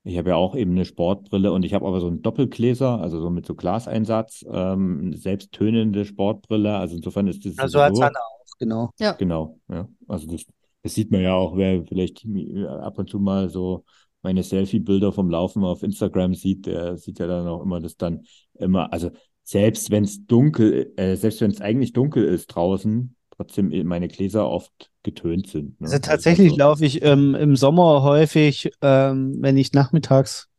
Ich 0.03 0.17
habe 0.17 0.29
ja 0.31 0.35
auch 0.35 0.55
eben 0.55 0.71
eine 0.71 0.85
Sportbrille 0.85 1.51
und 1.51 1.63
ich 1.63 1.73
habe 1.75 1.85
aber 1.87 2.01
so 2.01 2.07
einen 2.07 2.23
Doppelgläser, 2.23 2.99
also 2.99 3.21
so 3.21 3.29
mit 3.29 3.45
so 3.45 3.53
Glaseinsatz, 3.55 4.43
ähm, 4.51 5.13
selbsttönende 5.15 6.05
Sportbrille. 6.05 6.75
Also 6.77 6.95
insofern 6.95 7.27
ist 7.27 7.45
das 7.45 7.57
Also 7.59 7.79
hat 7.81 7.95
sowieso, 7.95 8.01
Sanne 8.01 8.17
auch, 8.17 8.45
genau. 8.57 8.89
Ja. 8.99 9.13
genau, 9.13 9.59
ja. 9.69 9.87
Also 10.07 10.27
das, 10.27 10.45
das 10.81 10.95
sieht 10.95 11.11
man 11.11 11.21
ja 11.21 11.35
auch, 11.35 11.55
wer 11.55 11.83
vielleicht 11.85 12.25
ab 12.67 12.97
und 12.97 13.09
zu 13.09 13.19
mal 13.19 13.49
so 13.49 13.85
meine 14.21 14.43
Selfie-Bilder 14.43 15.11
vom 15.11 15.29
Laufen 15.29 15.63
auf 15.63 15.83
Instagram 15.83 16.35
sieht, 16.35 16.65
der 16.65 16.97
sieht 16.97 17.19
ja 17.19 17.27
dann 17.27 17.47
auch 17.47 17.61
immer 17.61 17.79
das 17.79 17.97
dann 17.97 18.25
immer, 18.55 18.91
also 18.93 19.11
selbst 19.43 19.89
wenn 19.89 20.03
es 20.03 20.25
dunkel, 20.25 20.93
äh, 20.97 21.15
selbst 21.15 21.41
wenn 21.41 21.51
es 21.51 21.61
eigentlich 21.61 21.93
dunkel 21.93 22.23
ist 22.25 22.47
draußen, 22.47 23.15
trotzdem 23.31 23.87
meine 23.87 24.07
Gläser 24.07 24.47
oft 24.47 24.91
getönt 25.03 25.47
sind. 25.47 25.79
Ne? 25.81 25.87
Also 25.87 25.99
tatsächlich 25.99 26.51
so. 26.51 26.57
laufe 26.57 26.85
ich 26.85 27.03
ähm, 27.03 27.35
im 27.35 27.55
Sommer 27.55 28.03
häufig, 28.03 28.71
ähm, 28.81 29.35
wenn 29.39 29.57
ich 29.57 29.73
nachmittags 29.73 30.49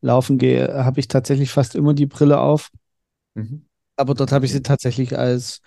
laufen 0.00 0.38
gehe, 0.38 0.84
habe 0.84 1.00
ich 1.00 1.08
tatsächlich 1.08 1.50
fast 1.50 1.74
immer 1.74 1.94
die 1.94 2.06
Brille 2.06 2.40
auf. 2.40 2.70
Mhm. 3.34 3.66
Aber 3.96 4.14
dort 4.14 4.32
habe 4.32 4.44
ich 4.44 4.52
sie 4.52 4.62
tatsächlich 4.62 5.16
als 5.16 5.60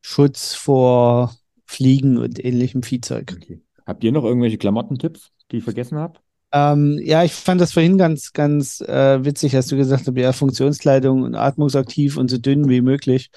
Schutz 0.00 0.54
vor 0.54 1.34
Fliegen 1.66 2.16
und 2.16 2.42
ähnlichem 2.42 2.82
Viehzeug. 2.82 3.34
Okay. 3.36 3.62
Habt 3.84 4.02
ihr 4.02 4.12
noch 4.12 4.24
irgendwelche 4.24 4.58
Klamottentipps, 4.58 5.30
die 5.50 5.58
ich 5.58 5.64
vergessen 5.64 5.98
habe? 5.98 6.18
Ähm, 6.56 6.98
ja, 7.02 7.22
ich 7.22 7.34
fand 7.34 7.60
das 7.60 7.74
vorhin 7.74 7.98
ganz, 7.98 8.32
ganz 8.32 8.80
äh, 8.80 9.22
witzig, 9.22 9.54
als 9.54 9.66
du 9.66 9.76
gesagt 9.76 10.06
hast, 10.06 10.16
ja, 10.16 10.32
Funktionskleidung 10.32 11.22
und 11.22 11.34
atmungsaktiv 11.34 12.16
und 12.16 12.30
so 12.30 12.38
dünn 12.38 12.70
wie 12.70 12.80
möglich. 12.80 13.30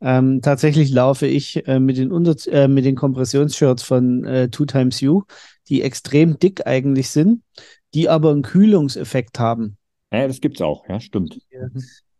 Ähm, 0.00 0.40
tatsächlich 0.42 0.90
laufe 0.90 1.28
ich 1.28 1.66
äh, 1.68 1.78
mit 1.78 1.96
den, 1.96 2.10
Unter 2.10 2.34
äh, 2.52 2.66
mit 2.66 2.84
den 2.84 2.96
Kompressionsshirts 2.96 3.84
von 3.84 4.24
äh, 4.24 4.48
Two 4.48 4.66
Times 4.66 5.00
You, 5.00 5.22
die 5.68 5.82
extrem 5.82 6.40
dick 6.40 6.66
eigentlich 6.66 7.10
sind, 7.10 7.42
die 7.94 8.08
aber 8.08 8.32
einen 8.32 8.42
Kühlungseffekt 8.42 9.38
haben. 9.38 9.76
Ja, 10.12 10.26
das 10.26 10.40
gibt's 10.40 10.60
auch, 10.60 10.88
ja, 10.88 10.98
stimmt. 10.98 11.38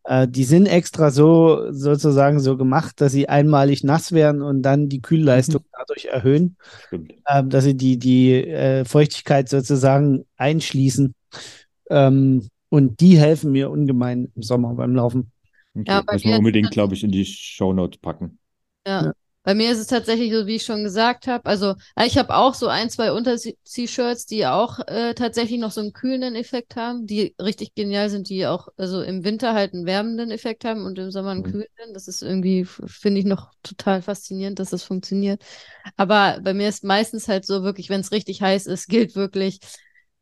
Mhm. 0.09 0.13
Äh, 0.13 0.29
die 0.29 0.45
sind 0.45 0.67
extra 0.67 1.11
so 1.11 1.73
sozusagen 1.73 2.41
so 2.41 2.57
gemacht, 2.57 3.01
dass 3.01 3.13
sie 3.13 3.29
einmalig 3.29 3.85
nass 3.85 4.13
werden 4.13 4.43
und 4.43 4.63
dann 4.63 4.89
die 4.89 5.03
Kühlleistung 5.03 5.63
dadurch 5.73 6.07
erhöhen, 6.07 6.57
Stimmt. 6.87 7.15
ähm, 7.29 7.51
dass 7.51 7.65
sie 7.65 7.77
die, 7.77 7.99
die 7.99 8.33
äh, 8.45 8.85
Feuchtigkeit 8.85 9.49
sozusagen 9.49 10.25
einschließen. 10.37 11.15
Ähm, 11.91 12.49
und 12.69 13.01
die 13.01 13.19
helfen 13.19 13.53
mir 13.53 13.71
ungemein 13.71 14.33
im 14.35 14.43
Sommer 14.43 14.75
beim 14.75 14.95
Laufen. 14.95 15.31
Okay. 15.75 15.85
Ja, 15.89 16.03
Müssen 16.11 16.31
wir 16.31 16.39
unbedingt, 16.39 16.71
glaube 16.71 16.95
ich, 16.95 17.05
in 17.05 17.13
die 17.13 17.25
Shownotes 17.25 17.99
packen. 18.01 18.39
Ja. 18.87 19.07
Ja. 19.07 19.13
Bei 19.47 19.55
mir 19.55 19.71
ist 19.71 19.79
es 19.79 19.87
tatsächlich 19.87 20.33
so, 20.33 20.47
wie 20.49 20.57
ich 20.57 20.65
schon 20.65 20.83
gesagt 20.83 21.29
habe. 21.29 21.47
Also, 21.47 21.77
äh, 21.95 22.05
ich 22.07 22.19
habe 22.19 22.35
auch 22.35 22.53
so 22.55 22.67
ein, 22.67 22.91
zwei 22.91 23.13
Unter-T-Shirts, 23.13 24.27
die 24.27 24.45
auch 24.45 24.81
äh, 24.89 25.15
tatsächlich 25.15 25.61
noch 25.61 25.71
so 25.71 25.81
einen 25.81 25.93
kühlenden 25.93 26.35
Effekt 26.35 26.75
haben, 26.75 27.07
die 27.07 27.37
richtig 27.41 27.77
genial 27.77 28.11
sind, 28.11 28.29
die 28.29 28.45
auch 28.49 28.69
also 28.77 29.03
im 29.03 29.23
Winter 29.25 29.55
halt 29.55 29.73
einen 29.73 29.87
wärmenden 29.87 30.33
Effekt 30.33 30.65
haben 30.65 30.85
und 30.85 30.99
im 30.99 31.13
Sommer 31.13 31.31
einen 31.31 31.45
Mhm. 31.45 31.53
kühlenden. 31.53 31.95
Das 31.95 32.09
ist 32.09 32.23
irgendwie, 32.23 32.65
finde 32.65 33.21
ich, 33.21 33.27
noch 33.27 33.53
total 33.63 34.03
faszinierend, 34.03 34.59
dass 34.59 34.71
das 34.71 34.83
funktioniert. 34.83 35.41
Aber 35.97 36.41
bei 36.43 36.53
mir 36.55 36.69
ist 36.69 36.85
meistens 36.85 37.29
halt 37.29 37.47
so 37.47 37.63
wirklich, 37.63 37.89
wenn 37.91 38.01
es 38.01 38.13
richtig 38.13 38.43
heiß 38.43 38.67
ist, 38.67 38.89
gilt 38.89 39.15
wirklich 39.15 39.61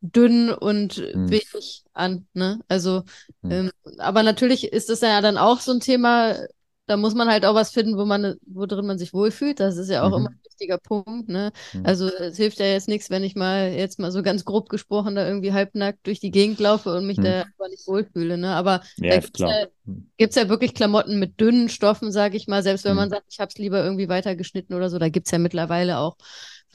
dünn 0.01 0.51
und 0.51 0.97
Mhm. 1.13 1.27
wenig 1.29 1.83
an. 1.93 2.27
Ne? 2.33 2.59
Also, 2.67 3.03
Mhm. 3.43 3.49
ähm, 3.49 3.71
aber 3.97 4.23
natürlich 4.23 4.71
ist 4.71 4.89
das 4.89 5.01
ja 5.01 5.21
dann 5.21 5.37
auch 5.37 5.59
so 5.61 5.71
ein 5.71 5.79
Thema, 5.79 6.35
da 6.87 6.97
muss 6.97 7.15
man 7.15 7.29
halt 7.29 7.45
auch 7.45 7.55
was 7.55 7.71
finden, 7.71 7.97
wo 7.97 8.05
man, 8.05 8.35
wo 8.45 8.65
drin 8.65 8.85
man 8.85 8.97
sich 8.99 9.13
wohlfühlt. 9.13 9.59
Das 9.59 9.77
ist 9.77 9.89
ja 9.89 10.03
auch 10.07 10.15
Mhm. 10.15 10.17
immer 10.17 10.29
ein 10.29 10.39
wichtiger 10.43 10.77
Punkt, 10.77 11.29
ne? 11.29 11.51
Mhm. 11.73 11.83
Also 11.83 12.07
es 12.07 12.37
hilft 12.37 12.59
ja 12.59 12.65
jetzt 12.67 12.87
nichts, 12.87 13.09
wenn 13.09 13.23
ich 13.23 13.35
mal 13.35 13.71
jetzt 13.73 13.99
mal 13.99 14.11
so 14.11 14.21
ganz 14.23 14.45
grob 14.45 14.69
gesprochen 14.69 15.15
da 15.15 15.25
irgendwie 15.27 15.53
halbnackt 15.53 16.05
durch 16.07 16.19
die 16.19 16.31
Gegend 16.31 16.59
laufe 16.59 16.95
und 16.95 17.07
mich 17.07 17.17
Mhm. 17.17 17.21
da 17.21 17.43
aber 17.57 17.69
nicht 17.69 17.87
wohlfühle, 17.87 18.37
ne? 18.37 18.55
Aber 18.55 18.81
Ja, 18.97 19.21
klar. 19.33 19.61
ja, 19.61 19.67
Mhm. 19.85 20.09
gibt's 20.17 20.35
ja 20.35 20.47
wirklich 20.49 20.73
Klamotten 20.73 21.19
mit 21.19 21.39
dünnen 21.41 21.69
Stoffen, 21.69 22.11
sage 22.11 22.37
ich 22.37 22.47
mal, 22.47 22.63
selbst 22.63 22.85
wenn 22.85 22.95
Mhm. 22.95 22.97
man 22.97 23.09
sagt, 23.09 23.25
ich 23.29 23.39
habe 23.39 23.49
es 23.49 23.57
lieber 23.57 23.83
irgendwie 23.83 24.07
weiter 24.09 24.35
geschnitten 24.35 24.73
oder 24.73 24.89
so, 24.89 24.99
da 24.99 25.09
gibt's 25.09 25.31
ja 25.31 25.39
mittlerweile 25.39 25.97
auch 25.99 26.17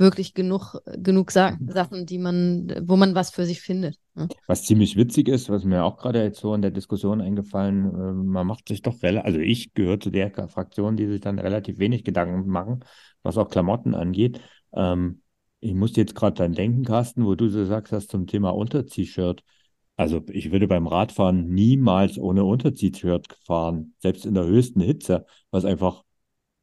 wirklich 0.01 0.35
genug, 0.35 0.81
genug 0.97 1.31
Sa 1.31 1.53
Mhm. 1.53 1.71
Sachen, 1.71 2.07
die 2.07 2.19
man, 2.19 2.75
wo 2.83 2.97
man 2.97 3.15
was 3.15 3.31
für 3.31 3.45
sich 3.45 3.61
findet. 3.61 3.99
Ne? 4.15 4.29
Was 4.47 4.65
ziemlich 4.65 4.97
witzig 4.97 5.29
ist, 5.29 5.49
was 5.51 5.65
mir 5.65 5.85
auch 5.85 5.97
gerade 5.97 6.23
jetzt 6.23 6.41
so 6.41 6.55
in 6.55 6.63
der 6.63 6.71
Diskussion 6.71 7.21
eingefallen, 7.21 7.87
äh, 7.87 8.13
man 8.13 8.47
macht 8.47 8.69
sich 8.69 8.83
doch 8.83 9.03
relativ, 9.03 9.27
also 9.27 9.39
ich 9.39 9.75
gehöre 9.75 10.01
zu 10.01 10.11
der 10.11 10.33
Fraktion, 10.49 10.97
die 10.97 11.07
sich 11.07 11.21
dann 11.21 11.39
relativ 11.39 11.79
wenig 11.79 12.05
Gedanken 12.05 12.49
machen, 12.51 12.81
was 13.23 13.39
auch 13.39 13.49
Klamotten 13.49 13.95
angeht. 13.95 14.41
Ähm, 14.73 15.23
ich 15.61 15.75
musste 15.75 16.01
jetzt 16.01 16.15
gerade 16.15 16.35
dran 16.35 16.55
denken, 16.55 16.85
Carsten, 16.85 17.25
wo 17.27 17.35
du 17.35 17.49
so 17.49 17.65
sagst, 17.67 17.93
hast 17.93 18.11
zum 18.11 18.27
Thema 18.27 18.51
Unter-T-Shirt. 18.51 19.43
Also 19.97 20.23
ich 20.33 20.51
würde 20.51 20.67
beim 20.67 20.87
Radfahren 20.87 21.51
niemals 21.51 22.17
ohne 22.19 22.45
Unter-T-Shirt 22.45 23.27
fahren, 23.45 23.95
selbst 23.99 24.25
in 24.25 24.33
der 24.33 24.47
höchsten 24.47 24.81
Hitze, 24.81 25.27
was 25.51 25.67
einfach, 25.67 26.03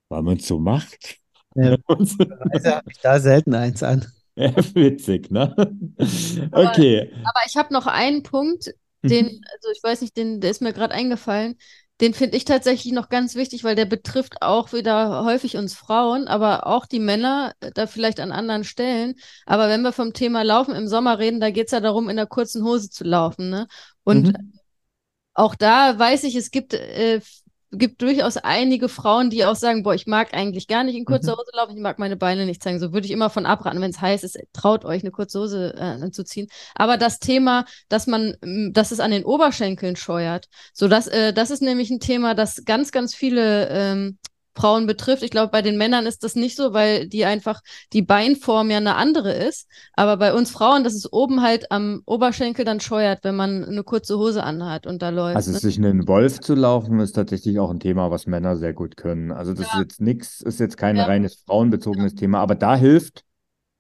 weil 0.10 0.24
man 0.24 0.38
es 0.38 0.48
so 0.48 0.60
macht. 0.60 1.20
Ja. 1.58 1.78
Habe 1.88 2.92
ich 2.92 3.00
da 3.02 3.20
selten 3.20 3.54
eins 3.56 3.84
an. 3.84 4.06
Ja, 4.40 4.52
witzig, 4.76 5.32
ne? 5.32 5.56
Okay. 6.52 7.12
Aber 7.24 7.40
ich 7.48 7.56
habe 7.58 7.74
noch 7.74 7.88
einen 7.88 8.22
Punkt, 8.22 8.68
Mhm. 9.02 9.10
den, 9.10 9.26
also 9.54 9.70
ich 9.76 9.82
weiß 9.82 10.02
nicht, 10.02 10.16
den, 10.16 10.42
der 10.42 10.52
ist 10.52 10.62
mir 10.62 10.74
gerade 10.74 10.94
eingefallen. 10.94 11.58
Den 12.02 12.14
finde 12.14 12.38
ich 12.38 12.46
tatsächlich 12.46 12.94
noch 12.94 13.10
ganz 13.10 13.34
wichtig, 13.34 13.64
weil 13.64 13.76
der 13.76 13.86
betrifft 13.86 14.44
auch 14.44 14.74
wieder 14.74 15.24
häufig 15.26 15.58
uns 15.58 15.74
Frauen, 15.74 16.28
aber 16.28 16.68
auch 16.68 16.86
die 16.86 17.00
Männer, 17.00 17.56
äh, 17.62 17.72
da 17.74 17.88
vielleicht 17.88 18.20
an 18.20 18.32
anderen 18.32 18.64
Stellen. 18.64 19.16
Aber 19.48 19.70
wenn 19.70 19.82
wir 19.82 19.92
vom 19.92 20.14
Thema 20.14 20.44
Laufen 20.44 20.76
im 20.76 20.88
Sommer 20.88 21.18
reden, 21.18 21.40
da 21.40 21.50
geht 21.50 21.66
es 21.68 21.72
ja 21.72 21.80
darum, 21.80 22.08
in 22.10 22.18
der 22.18 22.28
kurzen 22.28 22.64
Hose 22.64 22.92
zu 22.92 23.04
laufen, 23.04 23.50
ne? 23.50 23.68
Und 24.04 24.28
Mhm. 24.28 24.60
auch 25.34 25.56
da 25.56 25.98
weiß 25.98 26.24
ich, 26.24 26.36
es 26.36 26.52
gibt, 26.52 26.74
äh, 26.74 27.22
gibt 27.72 28.02
durchaus 28.02 28.38
einige 28.38 28.90
Frauen, 28.90 29.30
die 29.30 29.46
auch 29.46 29.56
sagen, 29.56 29.84
boah, 29.84 29.94
ich 29.94 30.08
mag 30.08 30.34
eigentlich 30.34 30.68
gar 30.68 30.84
nicht 30.84 30.96
in 30.96 31.06
kurzer 31.06 31.34
Mhm. 31.34 31.38
Hose 31.38 31.52
laufen, 31.54 31.76
ich 31.76 31.82
mag 31.82 32.00
meine 32.00 32.16
Beine 32.16 32.46
nicht 32.46 32.64
zeigen. 32.64 32.80
So 32.80 32.94
würde 32.94 33.06
ich 33.06 33.12
immer 33.12 33.30
von 33.30 33.46
abraten, 33.46 33.82
wenn 33.82 33.92
es 33.92 34.02
heiß 34.02 34.24
ist, 34.24 34.38
traut 34.54 34.86
euch 34.86 35.02
eine 35.04 35.12
kurze 35.12 35.40
Hose 35.40 35.74
äh, 35.76 35.82
anzuziehen. 35.82 36.48
Aber 36.76 36.98
das 36.98 37.20
Thema, 37.20 37.66
dass 37.90 38.08
man, 38.08 38.36
m, 38.42 38.72
dass 38.74 38.92
es 38.92 39.00
an 39.00 39.12
den 39.12 39.26
Oberschenkeln 39.26 39.96
scheuert, 39.96 40.48
so 40.74 40.88
dass, 40.88 41.08
äh, 41.08 41.34
das 41.34 41.52
ist 41.52 41.62
nämlich 41.62 41.90
ein 41.90 42.00
Thema, 42.00 42.34
das 42.36 42.64
ganz, 42.66 42.92
ganz 42.92 43.14
viele 43.16 43.68
ähm, 43.70 44.18
Frauen 44.58 44.88
betrifft. 44.88 45.24
Ich 45.24 45.30
glaube, 45.32 45.52
bei 45.52 45.62
den 45.62 45.78
Männern 45.78 46.06
ist 46.08 46.24
das 46.24 46.36
nicht 46.36 46.56
so, 46.56 46.74
weil 46.74 47.08
die 47.08 47.24
einfach 47.26 47.62
die 47.94 48.02
Beinform 48.02 48.70
ja 48.72 48.78
eine 48.78 48.96
andere 48.96 49.32
ist. 49.32 49.68
Aber 49.94 50.18
bei 50.18 50.34
uns 50.34 50.52
Frauen, 50.52 50.84
dass 50.84 50.94
es 50.96 51.12
oben 51.12 51.42
halt 51.44 51.72
am 51.72 52.02
Oberschenkel 52.06 52.66
dann 52.66 52.80
scheuert, 52.80 53.24
wenn 53.24 53.36
man 53.36 53.64
eine 53.64 53.84
kurze 53.84 54.18
Hose 54.18 54.44
anhat 54.44 54.88
und 54.88 55.02
da 55.02 55.10
läuft. 55.10 55.36
Also 55.36 55.52
ne? 55.52 55.60
sich 55.60 55.78
einen 55.78 56.08
Wolf 56.08 56.40
zu 56.42 56.56
laufen, 56.56 57.00
ist 57.00 57.14
tatsächlich 57.14 57.60
auch 57.60 57.70
ein 57.70 57.80
Thema, 57.80 58.10
was 58.12 58.26
Männer 58.26 58.58
sehr 58.58 58.74
gut 58.74 58.98
können. 58.98 59.32
Also 59.32 59.54
das 59.54 59.68
ist 59.68 59.80
jetzt 59.80 60.02
nichts, 60.02 60.42
ist 60.42 60.60
jetzt 60.60 60.78
kein 60.78 60.96
Ja. 60.98 61.06
reines 61.06 61.36
frauenbezogenes 61.46 62.16
Thema, 62.16 62.40
aber 62.40 62.56
da 62.56 62.76
hilft 62.76 63.24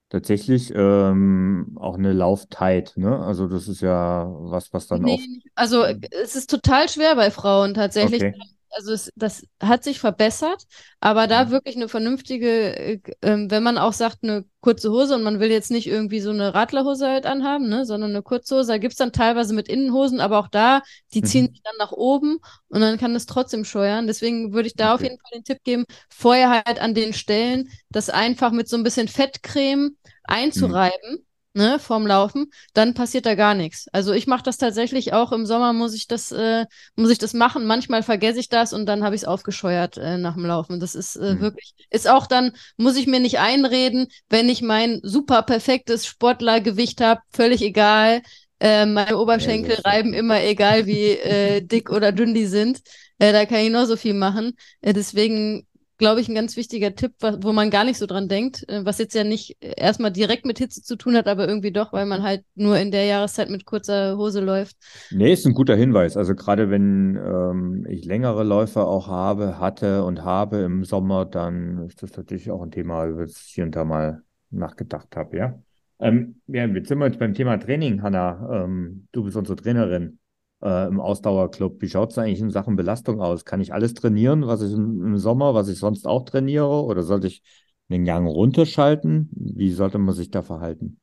tatsächlich 0.09 0.71
ähm, 0.73 1.75
auch 1.79 1.97
eine 1.97 2.13
Lauftight, 2.13 2.93
ne? 2.95 3.19
Also 3.19 3.47
das 3.47 3.67
ist 3.67 3.81
ja 3.81 4.27
was, 4.39 4.71
was 4.71 4.87
dann 4.87 5.01
Nee, 5.01 5.17
nicht- 5.17 5.47
also 5.55 5.83
es 5.83 6.35
ist 6.35 6.49
total 6.49 6.87
schwer 6.87 7.15
bei 7.15 7.29
Frauen 7.31 7.73
tatsächlich. 7.73 8.21
Okay. 8.23 8.33
Also 8.77 8.93
es, 8.93 9.11
das 9.15 9.43
hat 9.61 9.83
sich 9.83 9.99
verbessert, 9.99 10.63
aber 10.99 11.27
da 11.27 11.49
Mhm. 11.49 11.51
wirklich 11.51 11.75
eine 11.75 11.89
vernünftige, 11.89 12.75
äh, 12.77 12.99
ähm, 13.23 13.49
wenn 13.49 13.63
man 13.63 13.77
auch 13.79 13.93
sagt, 13.93 14.19
eine 14.23 14.45
kurze 14.61 14.91
Hose 14.91 15.15
und 15.15 15.23
man 15.23 15.39
will 15.39 15.49
jetzt 15.51 15.71
nicht 15.71 15.87
irgendwie 15.87 16.19
so 16.19 16.29
eine 16.29 16.53
Radlerhose 16.53 17.07
halt 17.07 17.25
anhaben, 17.25 17.69
ne, 17.69 17.85
sondern 17.85 18.11
eine 18.11 18.21
kurze 18.23 18.55
Hose, 18.57 18.67
da 18.73 18.77
gibt 18.77 18.93
es 18.93 18.97
dann 18.97 19.11
teilweise 19.13 19.53
mit 19.55 19.67
Innenhosen, 19.67 20.19
aber 20.21 20.39
auch 20.39 20.47
da, 20.47 20.81
die 21.13 21.23
ziehen 21.23 21.47
Mhm. 21.47 21.51
sich 21.51 21.61
dann 21.63 21.75
nach 21.79 21.91
oben 21.91 22.37
und 22.69 22.81
dann 22.81 22.97
kann 22.97 23.15
es 23.15 23.25
trotzdem 23.25 23.65
scheuern. 23.65 24.07
Deswegen 24.07 24.53
würde 24.53 24.67
ich 24.67 24.75
da 24.75 24.93
auf 24.95 25.01
Okay. 25.01 25.03
jeden 25.03 25.17
Fall 25.19 25.31
den 25.39 25.43
Tipp 25.43 25.59
geben, 25.63 25.85
vorher 26.09 26.63
halt 26.65 26.79
an 26.79 26.93
den 26.93 27.13
Stellen 27.13 27.69
das 27.89 28.09
einfach 28.09 28.51
mit 28.51 28.69
so 28.69 28.77
ein 28.77 28.83
bisschen 28.83 29.07
Fettcreme 29.07 29.97
einzureiben. 30.23 31.25
Ne, 31.57 31.79
vorm 31.79 32.05
Laufen, 32.05 32.51
dann 32.75 32.93
passiert 32.93 33.25
da 33.25 33.33
gar 33.33 33.55
nichts. 33.55 33.87
Also 33.91 34.13
ich 34.13 34.27
mache 34.27 34.43
das 34.43 34.57
tatsächlich 34.57 35.13
auch 35.13 35.31
im 35.31 35.47
Sommer, 35.47 35.73
muss 35.73 35.95
ich 35.95 36.05
das, 36.05 36.31
äh, 36.31 36.65
muss 36.95 37.09
ich 37.09 37.17
das 37.17 37.33
machen. 37.33 37.65
Manchmal 37.65 38.03
vergesse 38.03 38.39
ich 38.39 38.47
das 38.47 38.73
und 38.73 38.85
dann 38.85 39.03
habe 39.03 39.15
ich 39.15 39.21
es 39.23 39.27
aufgescheuert 39.27 39.97
äh, 39.97 40.17
nach 40.19 40.35
dem 40.35 40.45
Laufen. 40.45 40.79
Das 40.79 40.93
ist 40.93 41.15
äh, 41.15 41.39
Mhm. 41.39 41.41
wirklich, 41.41 41.73
ist 41.89 42.07
auch 42.07 42.27
dann, 42.27 42.51
muss 42.77 42.95
ich 42.95 43.07
mir 43.07 43.19
nicht 43.19 43.39
einreden, 43.39 44.07
wenn 44.29 44.49
ich 44.49 44.61
mein 44.61 44.99
super 45.01 45.41
perfektes 45.41 46.05
Sportlergewicht 46.05 47.01
habe, 47.01 47.21
völlig 47.33 47.63
egal. 47.63 48.21
Äh, 48.59 48.85
meine 48.85 49.17
Oberschenkel 49.17 49.75
schön. 49.75 49.83
reiben 49.83 50.13
immer, 50.13 50.41
egal 50.43 50.85
wie 50.85 51.09
äh, 51.09 51.61
dick 51.61 51.89
oder 51.89 52.11
dünn 52.11 52.33
die 52.35 52.45
sind. 52.45 52.81
Äh, 53.19 53.31
da 53.33 53.45
kann 53.45 53.59
ich 53.59 53.71
noch 53.71 53.85
so 53.85 53.95
viel 53.97 54.13
machen. 54.13 54.53
Äh, 54.81 54.93
deswegen 54.93 55.65
glaube 55.97 56.21
ich, 56.21 56.29
ein 56.29 56.35
ganz 56.35 56.55
wichtiger 56.57 56.93
Tipp, 56.95 57.13
wo 57.21 57.53
man 57.53 57.69
gar 57.69 57.83
nicht 57.83 57.97
so 57.97 58.05
dran 58.05 58.27
denkt, 58.27 58.67
äh, 58.69 58.85
was 58.85 58.97
jetzt 58.97 59.15
ja 59.15 59.23
nicht 59.23 59.57
äh, 59.61 59.73
erstmal 59.77 60.11
direkt 60.11 60.45
mit 60.45 60.59
Hitze 60.59 60.81
zu 60.81 60.95
tun 60.95 61.15
hat, 61.15 61.27
aber 61.27 61.47
irgendwie 61.47 61.71
doch, 61.71 61.93
weil 61.93 62.05
man 62.05 62.23
halt 62.23 62.43
nur 62.55 62.77
in 62.77 62.91
der 62.91 63.05
Jahreszeit 63.05 63.49
mit 63.49 63.65
kurzer 63.65 64.17
Hose 64.17 64.41
läuft. 64.41 64.77
Nee, 65.11 65.33
ist 65.33 65.45
ein 65.45 65.53
guter 65.53 65.75
Hinweis. 65.75 66.17
Also 66.17 66.35
gerade 66.35 66.69
wenn 66.69 67.15
ähm, 67.15 67.85
ich 67.89 68.05
längere 68.05 68.43
Läufe 68.43 68.85
auch 68.85 69.07
habe, 69.07 69.59
hatte 69.59 70.03
und 70.03 70.23
habe 70.23 70.57
im 70.59 70.83
Sommer, 70.83 71.25
dann 71.25 71.85
ist 71.87 72.03
das 72.03 72.15
natürlich 72.15 72.51
auch 72.51 72.61
ein 72.61 72.71
Thema, 72.71 73.05
über 73.05 73.23
das 73.23 73.37
ich 73.37 73.53
hier 73.53 73.63
und 73.63 73.75
da 73.75 73.83
mal 73.83 74.21
nachgedacht 74.49 75.15
habe, 75.15 75.37
ja. 75.37 75.59
Ähm, 75.99 76.41
ja, 76.47 76.65
jetzt 76.65 76.89
sind 76.89 76.99
wir 76.99 77.07
jetzt 77.07 77.19
beim 77.19 77.33
Thema 77.33 77.57
Training, 77.57 78.03
Hanna. 78.03 78.63
Ähm, 78.65 79.07
du 79.11 79.23
bist 79.23 79.35
unsere 79.35 79.55
Trainerin 79.55 80.19
äh, 80.61 80.87
im 80.87 80.99
Ausdauerclub. 80.99 81.81
Wie 81.81 81.89
schaut 81.89 82.11
es 82.11 82.17
eigentlich 82.17 82.39
in 82.39 82.51
Sachen 82.51 82.75
Belastung 82.75 83.21
aus? 83.21 83.45
Kann 83.45 83.61
ich 83.61 83.73
alles 83.73 83.93
trainieren, 83.93 84.47
was 84.47 84.61
ich 84.61 84.73
im, 84.73 85.03
im 85.05 85.17
Sommer, 85.17 85.53
was 85.53 85.67
ich 85.69 85.79
sonst 85.79 86.07
auch 86.07 86.25
trainiere? 86.25 86.83
Oder 86.83 87.03
sollte 87.03 87.27
ich 87.27 87.43
den 87.89 88.05
Gang 88.05 88.27
runterschalten? 88.27 89.29
Wie 89.31 89.71
sollte 89.71 89.97
man 89.97 90.15
sich 90.15 90.31
da 90.31 90.43
verhalten? 90.43 90.99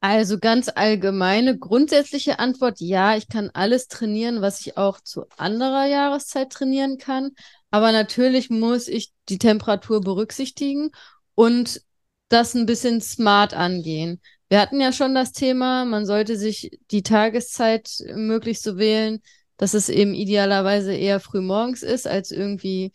Also 0.00 0.38
ganz 0.38 0.70
allgemeine, 0.74 1.58
grundsätzliche 1.58 2.38
Antwort, 2.38 2.78
ja, 2.80 3.16
ich 3.16 3.26
kann 3.26 3.48
alles 3.54 3.88
trainieren, 3.88 4.42
was 4.42 4.60
ich 4.60 4.76
auch 4.76 5.00
zu 5.00 5.24
anderer 5.38 5.86
Jahreszeit 5.86 6.50
trainieren 6.50 6.98
kann. 6.98 7.30
Aber 7.70 7.90
natürlich 7.90 8.50
muss 8.50 8.86
ich 8.86 9.14
die 9.30 9.38
Temperatur 9.38 10.02
berücksichtigen 10.02 10.90
und 11.34 11.80
das 12.28 12.54
ein 12.54 12.66
bisschen 12.66 13.00
smart 13.00 13.54
angehen. 13.54 14.20
Wir 14.48 14.60
hatten 14.60 14.80
ja 14.80 14.92
schon 14.92 15.14
das 15.14 15.32
Thema, 15.32 15.84
man 15.84 16.06
sollte 16.06 16.36
sich 16.36 16.78
die 16.90 17.02
Tageszeit 17.02 17.90
möglichst 18.14 18.62
so 18.62 18.76
wählen, 18.78 19.20
dass 19.56 19.74
es 19.74 19.88
eben 19.88 20.14
idealerweise 20.14 20.94
eher 20.94 21.20
früh 21.20 21.40
morgens 21.40 21.82
ist, 21.82 22.06
als 22.06 22.30
irgendwie 22.30 22.92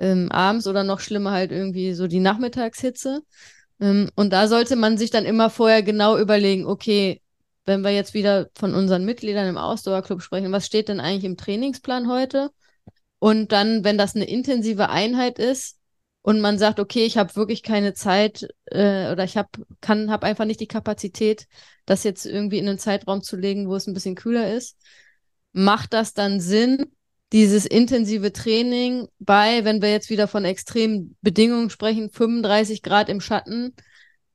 ähm, 0.00 0.30
abends 0.30 0.66
oder 0.66 0.84
noch 0.84 1.00
schlimmer 1.00 1.32
halt 1.32 1.52
irgendwie 1.52 1.94
so 1.94 2.06
die 2.06 2.20
Nachmittagshitze. 2.20 3.22
Ähm, 3.80 4.10
und 4.16 4.32
da 4.32 4.48
sollte 4.48 4.76
man 4.76 4.98
sich 4.98 5.10
dann 5.10 5.24
immer 5.24 5.50
vorher 5.50 5.82
genau 5.82 6.18
überlegen, 6.18 6.66
okay, 6.66 7.22
wenn 7.64 7.82
wir 7.82 7.90
jetzt 7.90 8.14
wieder 8.14 8.48
von 8.54 8.74
unseren 8.74 9.04
Mitgliedern 9.04 9.48
im 9.48 9.58
Ausdauerclub 9.58 10.22
sprechen, 10.22 10.52
was 10.52 10.66
steht 10.66 10.88
denn 10.88 11.00
eigentlich 11.00 11.24
im 11.24 11.36
Trainingsplan 11.36 12.08
heute? 12.08 12.50
Und 13.18 13.52
dann, 13.52 13.84
wenn 13.84 13.98
das 13.98 14.16
eine 14.16 14.24
intensive 14.28 14.88
Einheit 14.88 15.38
ist 15.38 15.78
und 16.22 16.40
man 16.40 16.58
sagt, 16.58 16.80
okay, 16.80 17.04
ich 17.04 17.18
habe 17.18 17.34
wirklich 17.36 17.62
keine 17.62 17.94
Zeit 17.94 18.48
äh, 18.66 19.10
oder 19.10 19.24
ich 19.24 19.36
habe 19.36 19.50
kann 19.80 20.10
habe 20.10 20.26
einfach 20.26 20.44
nicht 20.44 20.60
die 20.60 20.68
Kapazität, 20.68 21.48
das 21.84 22.04
jetzt 22.04 22.26
irgendwie 22.26 22.58
in 22.58 22.68
einen 22.68 22.78
Zeitraum 22.78 23.22
zu 23.22 23.36
legen, 23.36 23.68
wo 23.68 23.74
es 23.74 23.86
ein 23.86 23.94
bisschen 23.94 24.14
kühler 24.14 24.54
ist, 24.54 24.78
macht 25.52 25.92
das 25.92 26.14
dann 26.14 26.40
Sinn, 26.40 26.92
dieses 27.32 27.66
intensive 27.66 28.32
Training 28.32 29.08
bei, 29.18 29.64
wenn 29.64 29.82
wir 29.82 29.90
jetzt 29.90 30.10
wieder 30.10 30.28
von 30.28 30.44
extremen 30.44 31.16
Bedingungen 31.22 31.70
sprechen, 31.70 32.10
35 32.10 32.82
Grad 32.82 33.08
im 33.08 33.20
Schatten, 33.20 33.74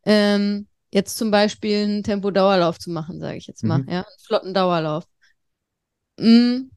ähm, 0.06 0.68
jetzt 0.92 1.18
zum 1.18 1.32
Beispiel 1.32 1.84
einen 1.84 2.04
Tempo-Dauerlauf 2.04 2.80
zu 2.80 2.92
machen, 2.92 3.20
sage 3.20 3.38
ich 3.38 3.48
jetzt 3.48 3.64
mal, 3.64 3.80
mhm. 3.80 3.90
ja, 3.90 4.00
einen 4.00 4.20
flotten 4.26 4.54
Dauerlauf. 4.54 5.06
Hm, 6.20 6.72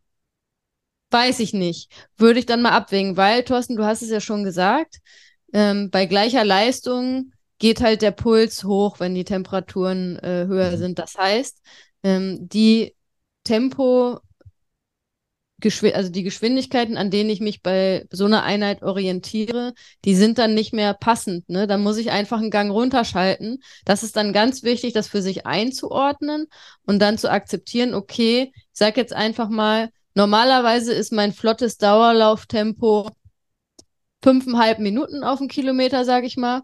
weiß 1.11 1.41
ich 1.41 1.53
nicht. 1.53 1.91
Würde 2.17 2.39
ich 2.39 2.47
dann 2.47 2.63
mal 2.63 2.71
abwägen, 2.71 3.17
weil, 3.17 3.45
Thorsten, 3.45 3.77
du 3.77 3.85
hast 3.85 4.03
es 4.03 4.11
ja 4.11 4.21
schon 4.21 4.45
gesagt, 4.45 4.99
ähm, 5.53 5.91
bei 5.91 6.07
gleicher 6.07 6.45
Leistung 6.45 7.33
geht 7.59 7.81
halt 7.81 8.03
der 8.03 8.13
Puls 8.13 8.65
hoch, 8.65 9.01
wenn 9.01 9.15
die 9.15 9.25
Temperaturen 9.25 10.19
äh, 10.19 10.47
höher 10.47 10.73
mhm. 10.73 10.77
sind. 10.77 10.99
Das 10.99 11.17
heißt, 11.17 11.61
ähm, 12.03 12.49
die 12.49 12.95
Tempo 13.45 14.21
also 15.93 16.11
die 16.11 16.23
Geschwindigkeiten, 16.23 16.97
an 16.97 17.11
denen 17.11 17.31
ich 17.31 17.41
mich 17.41 17.63
bei 17.63 18.07
so 18.11 18.25
einer 18.25 18.43
Einheit 18.45 18.83
orientiere, 18.83 19.75
die 20.05 20.15
sind 20.15 20.39
dann 20.39 20.55
nicht 20.55 20.73
mehr 20.73 20.95
passend. 20.95 21.49
Ne? 21.49 21.67
Dann 21.67 21.83
muss 21.83 21.99
ich 21.99 22.11
einfach 22.11 22.39
einen 22.39 22.51
Gang 22.51 22.71
runterschalten. 22.73 23.63
Das 23.85 24.03
ist 24.03 24.17
dann 24.17 24.33
ganz 24.33 24.63
wichtig, 24.63 24.93
das 24.93 25.09
für 25.09 25.23
sich 25.23 25.47
einzuordnen 25.47 26.47
und 26.87 27.01
dann 27.01 27.19
zu 27.19 27.31
akzeptieren, 27.31 27.95
okay, 27.95 28.53
ich 28.55 28.65
sage 28.73 29.01
jetzt 29.01 29.13
einfach 29.13 29.49
mal, 29.49 29.91
normalerweise 30.21 30.93
ist 30.93 31.13
mein 31.13 31.33
flottes 31.33 31.79
Dauerlauftempo 31.79 33.11
fünfeinhalb 34.23 34.79
Minuten 34.79 35.25
auf 35.25 35.39
dem 35.39 35.49
Kilometer, 35.49 36.05
sage 36.05 36.27
ich 36.27 36.37
mal. 36.37 36.61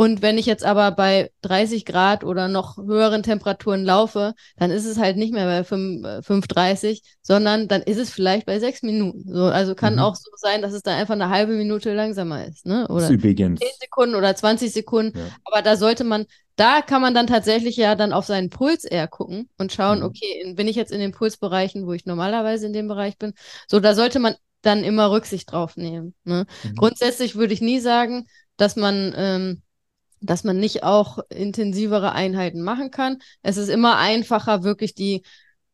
Und 0.00 0.22
wenn 0.22 0.38
ich 0.38 0.46
jetzt 0.46 0.64
aber 0.64 0.92
bei 0.92 1.30
30 1.42 1.84
Grad 1.84 2.24
oder 2.24 2.48
noch 2.48 2.78
höheren 2.78 3.22
Temperaturen 3.22 3.84
laufe, 3.84 4.32
dann 4.56 4.70
ist 4.70 4.86
es 4.86 4.96
halt 4.96 5.18
nicht 5.18 5.34
mehr 5.34 5.44
bei 5.44 5.62
5, 5.62 6.26
5,30, 6.26 6.88
äh, 6.88 7.00
sondern 7.20 7.68
dann 7.68 7.82
ist 7.82 7.98
es 7.98 8.08
vielleicht 8.08 8.46
bei 8.46 8.58
6 8.58 8.82
Minuten. 8.82 9.30
So, 9.30 9.44
also 9.44 9.74
kann 9.74 9.96
mhm. 9.96 9.98
auch 9.98 10.14
so 10.14 10.30
sein, 10.36 10.62
dass 10.62 10.72
es 10.72 10.82
dann 10.82 10.94
einfach 10.94 11.12
eine 11.12 11.28
halbe 11.28 11.52
Minute 11.52 11.92
langsamer 11.92 12.46
ist. 12.46 12.64
Ne? 12.64 12.88
Oder 12.88 13.10
übrigens. 13.10 13.60
10 13.60 13.68
Sekunden 13.78 14.14
oder 14.14 14.34
20 14.34 14.72
Sekunden. 14.72 15.18
Ja. 15.18 15.26
Aber 15.44 15.60
da 15.60 15.76
sollte 15.76 16.04
man, 16.04 16.24
da 16.56 16.80
kann 16.80 17.02
man 17.02 17.12
dann 17.12 17.26
tatsächlich 17.26 17.76
ja 17.76 17.94
dann 17.94 18.14
auf 18.14 18.24
seinen 18.24 18.48
Puls 18.48 18.84
eher 18.84 19.06
gucken 19.06 19.50
und 19.58 19.70
schauen, 19.70 19.98
mhm. 19.98 20.06
okay, 20.06 20.50
bin 20.56 20.66
ich 20.66 20.76
jetzt 20.76 20.92
in 20.92 21.00
den 21.00 21.12
Pulsbereichen, 21.12 21.86
wo 21.86 21.92
ich 21.92 22.06
normalerweise 22.06 22.64
in 22.64 22.72
dem 22.72 22.88
Bereich 22.88 23.18
bin. 23.18 23.34
So, 23.68 23.80
da 23.80 23.94
sollte 23.94 24.18
man 24.18 24.34
dann 24.62 24.82
immer 24.82 25.10
Rücksicht 25.10 25.52
drauf 25.52 25.76
nehmen. 25.76 26.14
Ne? 26.24 26.46
Mhm. 26.64 26.74
Grundsätzlich 26.76 27.36
würde 27.36 27.52
ich 27.52 27.60
nie 27.60 27.80
sagen, 27.80 28.28
dass 28.56 28.76
man 28.76 29.12
ähm, 29.14 29.62
dass 30.20 30.44
man 30.44 30.58
nicht 30.58 30.82
auch 30.82 31.18
intensivere 31.30 32.12
Einheiten 32.12 32.62
machen 32.62 32.90
kann. 32.90 33.18
Es 33.42 33.56
ist 33.56 33.68
immer 33.68 33.96
einfacher, 33.96 34.62
wirklich 34.62 34.94
die 34.94 35.22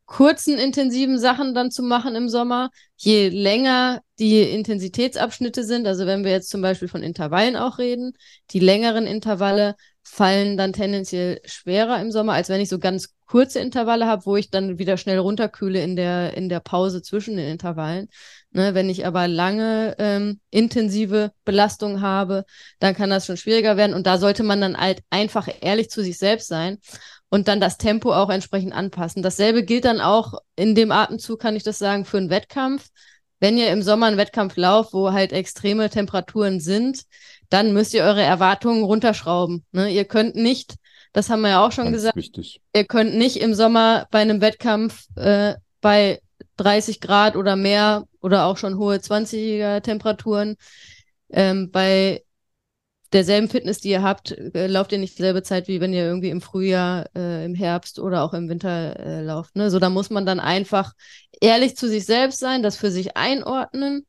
kurzen, 0.06 0.56
intensiven 0.56 1.18
Sachen 1.18 1.52
dann 1.52 1.70
zu 1.70 1.82
machen 1.82 2.14
im 2.14 2.28
Sommer. 2.28 2.70
Je 2.96 3.28
länger 3.28 4.00
die 4.18 4.40
Intensitätsabschnitte 4.42 5.64
sind, 5.64 5.86
also 5.86 6.06
wenn 6.06 6.24
wir 6.24 6.30
jetzt 6.30 6.48
zum 6.48 6.62
Beispiel 6.62 6.88
von 6.88 7.02
Intervallen 7.02 7.56
auch 7.56 7.78
reden, 7.78 8.12
die 8.50 8.60
längeren 8.60 9.06
Intervalle 9.06 9.74
fallen 10.02 10.56
dann 10.56 10.72
tendenziell 10.72 11.40
schwerer 11.44 12.00
im 12.00 12.12
Sommer, 12.12 12.34
als 12.34 12.48
wenn 12.48 12.60
ich 12.60 12.68
so 12.68 12.78
ganz 12.78 13.14
kurze 13.26 13.58
Intervalle 13.58 14.06
habe, 14.06 14.24
wo 14.24 14.36
ich 14.36 14.50
dann 14.50 14.78
wieder 14.78 14.96
schnell 14.96 15.18
runterkühle 15.18 15.82
in 15.82 15.96
der, 15.96 16.34
in 16.34 16.48
der 16.48 16.60
Pause 16.60 17.02
zwischen 17.02 17.36
den 17.36 17.50
Intervallen. 17.50 18.08
Ne, 18.56 18.72
wenn 18.72 18.88
ich 18.88 19.04
aber 19.04 19.28
lange 19.28 19.94
ähm, 19.98 20.40
intensive 20.48 21.30
Belastung 21.44 22.00
habe, 22.00 22.46
dann 22.78 22.94
kann 22.94 23.10
das 23.10 23.26
schon 23.26 23.36
schwieriger 23.36 23.76
werden. 23.76 23.92
Und 23.92 24.06
da 24.06 24.16
sollte 24.16 24.44
man 24.44 24.62
dann 24.62 24.78
halt 24.78 25.02
einfach 25.10 25.46
ehrlich 25.60 25.90
zu 25.90 26.02
sich 26.02 26.16
selbst 26.16 26.48
sein 26.48 26.78
und 27.28 27.48
dann 27.48 27.60
das 27.60 27.76
Tempo 27.76 28.14
auch 28.14 28.30
entsprechend 28.30 28.72
anpassen. 28.72 29.22
Dasselbe 29.22 29.62
gilt 29.62 29.84
dann 29.84 30.00
auch 30.00 30.40
in 30.56 30.74
dem 30.74 30.90
Atemzug, 30.90 31.38
kann 31.38 31.54
ich 31.54 31.64
das 31.64 31.76
sagen, 31.76 32.06
für 32.06 32.16
einen 32.16 32.30
Wettkampf. 32.30 32.88
Wenn 33.40 33.58
ihr 33.58 33.70
im 33.70 33.82
Sommer 33.82 34.06
einen 34.06 34.16
Wettkampf 34.16 34.56
lauft, 34.56 34.94
wo 34.94 35.12
halt 35.12 35.32
extreme 35.34 35.90
Temperaturen 35.90 36.58
sind, 36.58 37.02
dann 37.50 37.74
müsst 37.74 37.92
ihr 37.92 38.04
eure 38.04 38.22
Erwartungen 38.22 38.84
runterschrauben. 38.84 39.66
Ne? 39.72 39.90
Ihr 39.90 40.06
könnt 40.06 40.34
nicht, 40.34 40.76
das 41.12 41.28
haben 41.28 41.42
wir 41.42 41.50
ja 41.50 41.66
auch 41.66 41.72
schon 41.72 41.84
Ganz 41.84 41.96
gesagt, 41.96 42.16
wichtig. 42.16 42.62
ihr 42.74 42.86
könnt 42.86 43.16
nicht 43.16 43.36
im 43.36 43.52
Sommer 43.52 44.06
bei 44.10 44.20
einem 44.20 44.40
Wettkampf 44.40 45.04
äh, 45.16 45.56
bei 45.82 46.22
30 46.56 47.00
Grad 47.00 47.36
oder 47.36 47.56
mehr 47.56 48.04
oder 48.20 48.46
auch 48.46 48.56
schon 48.56 48.78
hohe 48.78 48.96
20er 48.96 49.80
Temperaturen. 49.82 50.56
Ähm, 51.30 51.70
bei 51.70 52.22
derselben 53.12 53.48
Fitness, 53.48 53.78
die 53.80 53.90
ihr 53.90 54.02
habt, 54.02 54.32
äh, 54.32 54.66
lauft 54.66 54.92
ihr 54.92 54.98
nicht 54.98 55.18
dieselbe 55.18 55.42
Zeit, 55.42 55.68
wie 55.68 55.80
wenn 55.80 55.92
ihr 55.92 56.04
irgendwie 56.04 56.30
im 56.30 56.40
Frühjahr, 56.40 57.06
äh, 57.14 57.44
im 57.44 57.54
Herbst 57.54 57.98
oder 57.98 58.22
auch 58.22 58.34
im 58.34 58.48
Winter 58.48 58.98
äh, 58.98 59.22
lauft. 59.22 59.56
Ne? 59.56 59.70
So, 59.70 59.78
da 59.78 59.90
muss 59.90 60.10
man 60.10 60.26
dann 60.26 60.40
einfach 60.40 60.92
ehrlich 61.40 61.76
zu 61.76 61.88
sich 61.88 62.04
selbst 62.04 62.38
sein, 62.38 62.62
das 62.62 62.76
für 62.76 62.90
sich 62.90 63.16
einordnen 63.16 64.06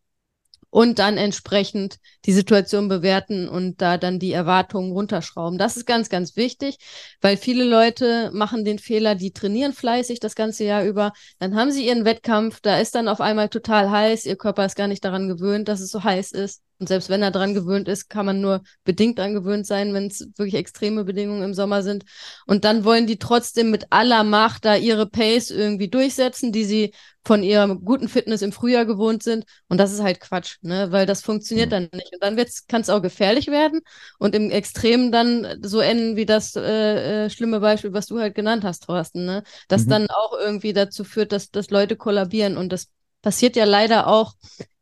und 0.69 0.99
dann 0.99 1.17
entsprechend 1.17 1.97
die 2.25 2.33
Situation 2.33 2.87
bewerten 2.87 3.47
und 3.47 3.81
da 3.81 3.97
dann 3.97 4.19
die 4.19 4.31
Erwartungen 4.31 4.91
runterschrauben. 4.91 5.57
Das 5.57 5.77
ist 5.77 5.85
ganz, 5.85 6.09
ganz 6.09 6.35
wichtig, 6.35 6.77
weil 7.21 7.37
viele 7.37 7.63
Leute 7.63 8.31
machen 8.33 8.65
den 8.65 8.79
Fehler, 8.79 9.15
die 9.15 9.31
trainieren 9.31 9.73
fleißig 9.73 10.19
das 10.19 10.35
ganze 10.35 10.65
Jahr 10.65 10.83
über, 10.83 11.13
dann 11.39 11.55
haben 11.55 11.71
sie 11.71 11.87
ihren 11.87 12.05
Wettkampf, 12.05 12.59
da 12.61 12.79
ist 12.79 12.95
dann 12.95 13.07
auf 13.07 13.21
einmal 13.21 13.49
total 13.49 13.89
heiß, 13.89 14.25
ihr 14.25 14.35
Körper 14.35 14.65
ist 14.65 14.75
gar 14.75 14.87
nicht 14.87 15.03
daran 15.05 15.27
gewöhnt, 15.27 15.67
dass 15.67 15.79
es 15.79 15.91
so 15.91 16.03
heiß 16.03 16.31
ist. 16.31 16.61
Und 16.79 16.87
selbst 16.87 17.09
wenn 17.09 17.23
er 17.23 17.31
dran 17.31 17.53
gewöhnt 17.53 17.87
ist, 17.87 18.09
kann 18.09 18.25
man 18.25 18.39
nur 18.41 18.61
bedingt 18.83 19.17
dran 19.17 19.33
gewöhnt 19.33 19.65
sein, 19.65 19.93
wenn 19.93 20.07
es 20.07 20.27
wirklich 20.35 20.55
extreme 20.55 21.03
Bedingungen 21.03 21.43
im 21.43 21.53
Sommer 21.53 21.81
sind. 21.81 22.05
Und 22.45 22.65
dann 22.65 22.83
wollen 22.83 23.07
die 23.07 23.17
trotzdem 23.17 23.71
mit 23.71 23.87
aller 23.89 24.23
Macht 24.23 24.65
da 24.65 24.75
ihre 24.75 25.07
Pace 25.07 25.49
irgendwie 25.49 25.89
durchsetzen, 25.89 26.51
die 26.51 26.65
sie 26.65 26.93
von 27.25 27.43
ihrer 27.43 27.75
guten 27.75 28.07
Fitness 28.07 28.41
im 28.41 28.53
Frühjahr 28.53 28.85
gewohnt 28.85 29.21
sind. 29.21 29.43
Und 29.67 29.79
das 29.79 29.91
ist 29.91 30.01
halt 30.01 30.21
Quatsch, 30.21 30.57
ne? 30.61 30.91
Weil 30.91 31.05
das 31.05 31.21
funktioniert 31.21 31.71
ja. 31.71 31.79
dann 31.79 31.89
nicht. 31.91 32.13
Und 32.13 32.23
dann 32.23 32.45
kann 32.67 32.81
es 32.81 32.89
auch 32.89 33.01
gefährlich 33.01 33.47
werden 33.47 33.81
und 34.17 34.33
im 34.33 34.49
Extremen 34.49 35.11
dann 35.11 35.59
so 35.61 35.79
enden 35.79 36.15
wie 36.15 36.25
das 36.25 36.55
äh, 36.55 37.25
äh, 37.25 37.29
schlimme 37.29 37.59
Beispiel, 37.59 37.91
was 37.91 38.05
du 38.07 38.19
halt 38.19 38.33
genannt 38.33 38.63
hast, 38.63 38.85
Thorsten, 38.85 39.25
ne? 39.25 39.43
Das 39.67 39.85
mhm. 39.85 39.89
dann 39.89 40.07
auch 40.09 40.33
irgendwie 40.39 40.73
dazu 40.73 41.03
führt, 41.03 41.33
dass, 41.33 41.51
dass 41.51 41.69
Leute 41.69 41.97
kollabieren. 41.97 42.55
Und 42.55 42.71
das 42.71 42.87
passiert 43.21 43.55
ja 43.57 43.65
leider 43.65 44.07
auch 44.07 44.33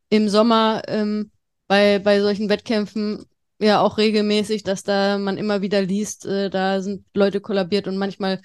im 0.09 0.29
Sommer. 0.29 0.83
Ähm, 0.87 1.31
bei, 1.67 1.99
bei 1.99 2.21
solchen 2.21 2.49
Wettkämpfen 2.49 3.25
ja 3.59 3.81
auch 3.81 3.97
regelmäßig, 3.97 4.63
dass 4.63 4.83
da 4.83 5.17
man 5.17 5.37
immer 5.37 5.61
wieder 5.61 5.81
liest, 5.81 6.25
äh, 6.25 6.49
da 6.49 6.81
sind 6.81 7.05
Leute 7.13 7.41
kollabiert 7.41 7.87
und 7.87 7.97
manchmal 7.97 8.41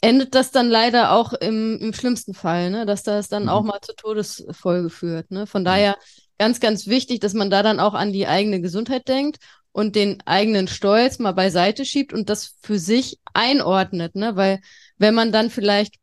endet 0.00 0.34
das 0.34 0.50
dann 0.50 0.68
leider 0.68 1.12
auch 1.12 1.32
im, 1.32 1.78
im 1.78 1.92
schlimmsten 1.92 2.34
Fall, 2.34 2.70
ne? 2.70 2.86
dass 2.86 3.02
das 3.02 3.28
dann 3.28 3.44
mhm. 3.44 3.48
auch 3.48 3.62
mal 3.62 3.80
zur 3.82 3.96
Todesfolge 3.96 4.90
führt. 4.90 5.30
Ne? 5.30 5.46
Von 5.46 5.64
daher 5.64 5.96
ganz, 6.38 6.60
ganz 6.60 6.86
wichtig, 6.86 7.20
dass 7.20 7.34
man 7.34 7.50
da 7.50 7.62
dann 7.62 7.80
auch 7.80 7.94
an 7.94 8.12
die 8.12 8.26
eigene 8.26 8.60
Gesundheit 8.60 9.08
denkt 9.08 9.38
und 9.72 9.96
den 9.96 10.22
eigenen 10.24 10.68
Stolz 10.68 11.18
mal 11.18 11.32
beiseite 11.32 11.84
schiebt 11.84 12.12
und 12.12 12.30
das 12.30 12.56
für 12.62 12.78
sich 12.78 13.18
einordnet, 13.34 14.14
ne? 14.14 14.34
Weil 14.34 14.60
wenn 14.96 15.14
man 15.14 15.30
dann 15.30 15.50
vielleicht 15.50 15.96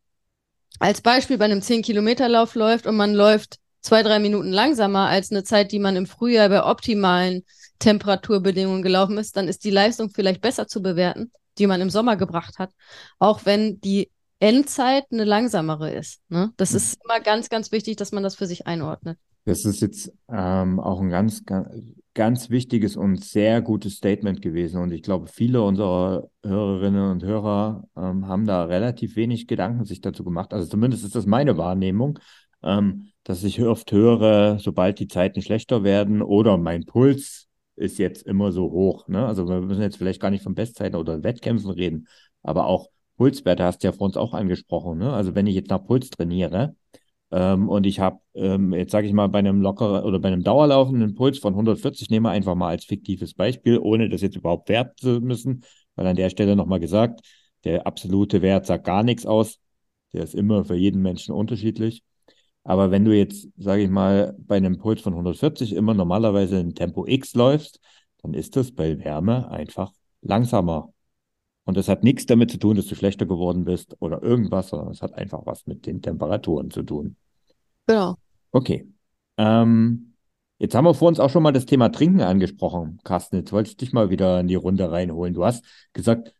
als 0.78 1.00
Beispiel 1.00 1.38
bei 1.38 1.46
einem 1.46 1.60
10-Kilometer-Lauf 1.60 2.54
läuft 2.54 2.86
und 2.86 2.96
man 2.96 3.12
läuft 3.12 3.58
zwei, 3.86 4.02
drei 4.02 4.18
Minuten 4.18 4.50
langsamer 4.50 5.06
als 5.06 5.30
eine 5.30 5.44
Zeit, 5.44 5.70
die 5.70 5.78
man 5.78 5.94
im 5.94 6.06
Frühjahr 6.06 6.48
bei 6.48 6.64
optimalen 6.64 7.44
Temperaturbedingungen 7.78 8.82
gelaufen 8.82 9.16
ist, 9.16 9.36
dann 9.36 9.46
ist 9.46 9.64
die 9.64 9.70
Leistung 9.70 10.10
vielleicht 10.10 10.40
besser 10.40 10.66
zu 10.66 10.82
bewerten, 10.82 11.30
die 11.58 11.68
man 11.68 11.80
im 11.80 11.90
Sommer 11.90 12.16
gebracht 12.16 12.58
hat, 12.58 12.72
auch 13.20 13.40
wenn 13.44 13.80
die 13.80 14.10
Endzeit 14.40 15.04
eine 15.12 15.24
langsamere 15.24 15.92
ist. 15.92 16.20
Ne? 16.28 16.52
Das 16.56 16.74
ist 16.74 16.98
immer 17.04 17.20
ganz, 17.20 17.48
ganz 17.48 17.70
wichtig, 17.70 17.96
dass 17.96 18.10
man 18.10 18.24
das 18.24 18.34
für 18.34 18.46
sich 18.46 18.66
einordnet. 18.66 19.18
Das 19.44 19.64
ist 19.64 19.80
jetzt 19.80 20.12
ähm, 20.28 20.80
auch 20.80 21.00
ein 21.00 21.08
ganz, 21.08 21.44
ganz, 21.44 21.68
ganz 22.14 22.50
wichtiges 22.50 22.96
und 22.96 23.22
sehr 23.22 23.62
gutes 23.62 23.94
Statement 23.94 24.42
gewesen. 24.42 24.82
Und 24.82 24.90
ich 24.90 25.02
glaube, 25.02 25.28
viele 25.28 25.62
unserer 25.62 26.28
Hörerinnen 26.44 27.10
und 27.12 27.22
Hörer 27.22 27.84
ähm, 27.96 28.26
haben 28.26 28.46
da 28.46 28.64
relativ 28.64 29.14
wenig 29.14 29.46
Gedanken 29.46 29.84
sich 29.84 30.00
dazu 30.00 30.24
gemacht. 30.24 30.52
Also 30.52 30.66
zumindest 30.66 31.04
ist 31.04 31.14
das 31.14 31.26
meine 31.26 31.56
Wahrnehmung, 31.56 32.18
ähm, 32.66 33.08
dass 33.24 33.44
ich 33.44 33.62
oft 33.62 33.90
höre, 33.92 34.58
sobald 34.58 34.98
die 34.98 35.08
Zeiten 35.08 35.42
schlechter 35.42 35.84
werden 35.84 36.22
oder 36.22 36.58
mein 36.58 36.84
Puls 36.84 37.48
ist 37.76 37.98
jetzt 37.98 38.26
immer 38.26 38.52
so 38.52 38.70
hoch. 38.70 39.08
Ne? 39.08 39.26
Also 39.26 39.48
wir 39.48 39.60
müssen 39.60 39.82
jetzt 39.82 39.96
vielleicht 39.96 40.20
gar 40.20 40.30
nicht 40.30 40.42
von 40.42 40.54
Bestzeiten 40.54 40.96
oder 40.96 41.22
Wettkämpfen 41.22 41.70
reden, 41.70 42.08
aber 42.42 42.66
auch 42.66 42.88
Pulswerte 43.16 43.64
hast 43.64 43.82
du 43.82 43.88
ja 43.88 43.92
vor 43.92 44.06
uns 44.06 44.16
auch 44.16 44.34
angesprochen. 44.34 44.98
Ne? 44.98 45.12
Also 45.12 45.34
wenn 45.34 45.46
ich 45.46 45.54
jetzt 45.54 45.70
nach 45.70 45.84
Puls 45.84 46.10
trainiere, 46.10 46.74
ähm, 47.32 47.68
und 47.68 47.86
ich 47.86 47.98
habe, 48.00 48.20
ähm, 48.34 48.72
jetzt 48.72 48.92
sage 48.92 49.06
ich 49.06 49.12
mal, 49.12 49.28
bei 49.28 49.40
einem 49.40 49.60
lockeren 49.60 50.04
oder 50.04 50.20
bei 50.20 50.28
einem 50.28 50.44
dauerlaufenden 50.44 51.14
Puls 51.14 51.38
von 51.38 51.54
140, 51.54 52.08
nehmen 52.10 52.26
wir 52.26 52.30
einfach 52.30 52.54
mal 52.54 52.68
als 52.68 52.84
fiktives 52.84 53.34
Beispiel, 53.34 53.78
ohne 53.78 54.08
das 54.08 54.20
jetzt 54.22 54.36
überhaupt 54.36 54.68
werten 54.68 54.96
zu 54.96 55.20
müssen, 55.20 55.64
weil 55.96 56.06
an 56.06 56.16
der 56.16 56.30
Stelle 56.30 56.54
nochmal 56.54 56.80
gesagt, 56.80 57.20
der 57.64 57.86
absolute 57.86 58.42
Wert 58.42 58.66
sagt 58.66 58.84
gar 58.84 59.02
nichts 59.02 59.26
aus. 59.26 59.58
Der 60.12 60.22
ist 60.22 60.34
immer 60.34 60.64
für 60.64 60.76
jeden 60.76 61.02
Menschen 61.02 61.34
unterschiedlich. 61.34 62.04
Aber 62.66 62.90
wenn 62.90 63.04
du 63.04 63.16
jetzt, 63.16 63.48
sage 63.56 63.82
ich 63.82 63.88
mal, 63.88 64.34
bei 64.40 64.56
einem 64.56 64.76
Puls 64.76 65.00
von 65.00 65.12
140 65.12 65.72
immer 65.72 65.94
normalerweise 65.94 66.58
in 66.58 66.74
Tempo 66.74 67.06
X 67.06 67.34
läufst, 67.34 67.78
dann 68.22 68.34
ist 68.34 68.56
das 68.56 68.72
bei 68.72 68.98
Wärme 68.98 69.48
einfach 69.52 69.92
langsamer. 70.20 70.92
Und 71.62 71.76
das 71.76 71.88
hat 71.88 72.02
nichts 72.02 72.26
damit 72.26 72.50
zu 72.50 72.58
tun, 72.58 72.74
dass 72.74 72.86
du 72.86 72.96
schlechter 72.96 73.24
geworden 73.24 73.64
bist 73.64 73.94
oder 74.00 74.20
irgendwas, 74.20 74.70
sondern 74.70 74.90
es 74.90 75.00
hat 75.00 75.14
einfach 75.14 75.46
was 75.46 75.68
mit 75.68 75.86
den 75.86 76.02
Temperaturen 76.02 76.72
zu 76.72 76.82
tun. 76.82 77.14
Genau. 77.86 78.16
Okay. 78.50 78.88
Ähm, 79.36 80.14
jetzt 80.58 80.74
haben 80.74 80.86
wir 80.86 80.94
vor 80.94 81.06
uns 81.06 81.20
auch 81.20 81.30
schon 81.30 81.44
mal 81.44 81.52
das 81.52 81.66
Thema 81.66 81.90
Trinken 81.90 82.20
angesprochen, 82.20 82.98
Carsten. 83.04 83.36
Jetzt 83.36 83.52
wollte 83.52 83.70
ich 83.70 83.76
dich 83.76 83.92
mal 83.92 84.10
wieder 84.10 84.40
in 84.40 84.48
die 84.48 84.56
Runde 84.56 84.90
reinholen. 84.90 85.34
Du 85.34 85.44
hast 85.44 85.64
gesagt, 85.92 86.34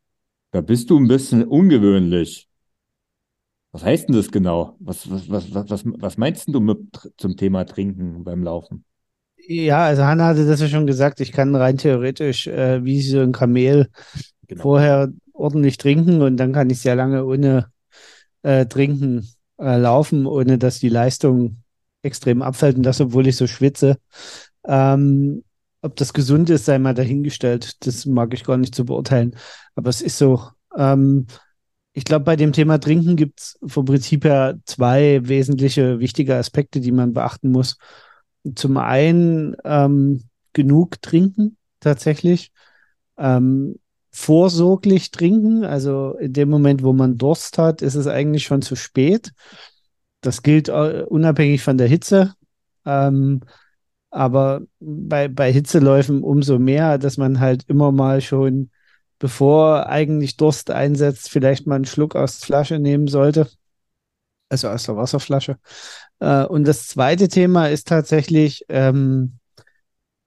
da 0.50 0.60
bist 0.60 0.90
du 0.90 0.98
ein 0.98 1.06
bisschen 1.06 1.44
ungewöhnlich. 1.44 2.45
Was 3.76 3.84
heißt 3.84 4.08
denn 4.08 4.16
das 4.16 4.30
genau? 4.30 4.74
Was, 4.78 5.10
was, 5.10 5.28
was, 5.28 5.52
was, 5.52 5.82
was 5.84 6.16
meinst 6.16 6.48
du 6.48 6.60
mit 6.60 6.78
zum 7.18 7.36
Thema 7.36 7.66
Trinken 7.66 8.24
beim 8.24 8.42
Laufen? 8.42 8.86
Ja, 9.36 9.84
also 9.84 10.02
Hanna 10.04 10.28
hatte 10.28 10.46
das 10.46 10.62
ja 10.62 10.68
schon 10.68 10.86
gesagt, 10.86 11.20
ich 11.20 11.30
kann 11.30 11.54
rein 11.54 11.76
theoretisch, 11.76 12.46
äh, 12.46 12.82
wie 12.86 13.02
so 13.02 13.20
ein 13.20 13.32
Kamel, 13.32 13.90
genau. 14.48 14.62
vorher 14.62 15.12
ordentlich 15.34 15.76
trinken 15.76 16.22
und 16.22 16.38
dann 16.38 16.54
kann 16.54 16.70
ich 16.70 16.80
sehr 16.80 16.96
lange 16.96 17.26
ohne 17.26 17.66
äh, 18.44 18.64
Trinken 18.64 19.28
äh, 19.58 19.76
laufen, 19.76 20.24
ohne 20.24 20.56
dass 20.56 20.78
die 20.78 20.88
Leistung 20.88 21.58
extrem 22.00 22.40
abfällt 22.40 22.78
und 22.78 22.82
das, 22.82 23.02
obwohl 23.02 23.26
ich 23.26 23.36
so 23.36 23.46
schwitze. 23.46 23.98
Ähm, 24.66 25.44
ob 25.82 25.96
das 25.96 26.14
gesund 26.14 26.48
ist, 26.48 26.64
sei 26.64 26.78
mal 26.78 26.94
dahingestellt. 26.94 27.86
Das 27.86 28.06
mag 28.06 28.32
ich 28.32 28.42
gar 28.42 28.56
nicht 28.56 28.74
zu 28.74 28.86
beurteilen. 28.86 29.36
Aber 29.74 29.90
es 29.90 30.00
ist 30.00 30.16
so. 30.16 30.48
Ähm, 30.74 31.26
ich 31.96 32.04
glaube, 32.04 32.26
bei 32.26 32.36
dem 32.36 32.52
Thema 32.52 32.78
Trinken 32.78 33.16
gibt 33.16 33.40
es 33.40 33.58
vom 33.66 33.86
Prinzip 33.86 34.24
her 34.26 34.58
zwei 34.66 35.26
wesentliche, 35.26 35.98
wichtige 35.98 36.36
Aspekte, 36.36 36.80
die 36.80 36.92
man 36.92 37.14
beachten 37.14 37.50
muss. 37.50 37.78
Zum 38.54 38.76
einen 38.76 39.56
ähm, 39.64 40.24
genug 40.52 41.00
trinken 41.00 41.56
tatsächlich. 41.80 42.52
Ähm, 43.16 43.76
vorsorglich 44.10 45.10
trinken. 45.10 45.64
Also 45.64 46.18
in 46.18 46.34
dem 46.34 46.50
Moment, 46.50 46.82
wo 46.82 46.92
man 46.92 47.16
Durst 47.16 47.56
hat, 47.56 47.80
ist 47.80 47.94
es 47.94 48.06
eigentlich 48.06 48.44
schon 48.44 48.60
zu 48.60 48.76
spät. 48.76 49.32
Das 50.20 50.42
gilt 50.42 50.68
uh, 50.68 51.06
unabhängig 51.08 51.62
von 51.62 51.78
der 51.78 51.88
Hitze. 51.88 52.34
Ähm, 52.84 53.40
aber 54.10 54.60
bei, 54.80 55.28
bei 55.28 55.50
Hitzeläufen 55.50 56.22
umso 56.22 56.58
mehr, 56.58 56.98
dass 56.98 57.16
man 57.16 57.40
halt 57.40 57.64
immer 57.68 57.90
mal 57.90 58.20
schon, 58.20 58.70
bevor 59.18 59.86
eigentlich 59.86 60.36
Durst 60.36 60.70
einsetzt, 60.70 61.30
vielleicht 61.30 61.66
mal 61.66 61.76
einen 61.76 61.84
Schluck 61.86 62.16
aus 62.16 62.38
der 62.38 62.46
Flasche 62.46 62.78
nehmen 62.78 63.08
sollte. 63.08 63.48
Also 64.48 64.68
aus 64.68 64.84
der 64.84 64.96
Wasserflasche. 64.96 65.58
Äh, 66.20 66.44
und 66.44 66.64
das 66.64 66.86
zweite 66.88 67.28
Thema 67.28 67.68
ist 67.68 67.88
tatsächlich, 67.88 68.64
ähm, 68.68 69.38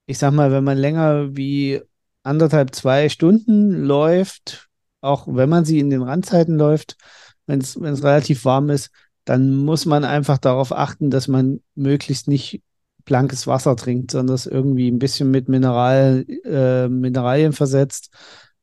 ich 0.06 0.18
sag 0.18 0.34
mal, 0.34 0.52
wenn 0.52 0.64
man 0.64 0.78
länger 0.78 1.36
wie 1.36 1.82
anderthalb, 2.24 2.76
zwei 2.76 3.10
Stunden 3.10 3.84
läuft, 3.86 4.68
auch 5.02 5.28
wenn 5.28 5.50
man 5.50 5.64
sie 5.66 5.80
in 5.80 5.90
den 5.90 6.02
Randzeiten 6.02 6.58
läuft, 6.58 6.98
wenn 7.46 7.60
es 7.60 7.78
relativ 8.04 8.46
warm 8.46 8.70
ist, 8.70 8.92
dann 9.26 9.56
muss 9.56 9.86
man 9.86 10.04
einfach 10.04 10.38
darauf 10.38 10.72
achten, 10.72 11.10
dass 11.10 11.28
man 11.28 11.62
möglichst 11.76 12.28
nicht 12.28 12.62
blankes 13.06 13.48
Wasser 13.48 13.76
trinkt, 13.76 14.12
sondern 14.12 14.36
es 14.36 14.46
irgendwie 14.46 14.90
ein 14.90 15.00
bisschen 15.00 15.32
mit 15.32 15.50
Mineral, 15.50 16.26
äh, 16.44 16.88
Mineralien 16.90 17.54
versetzt 17.54 18.12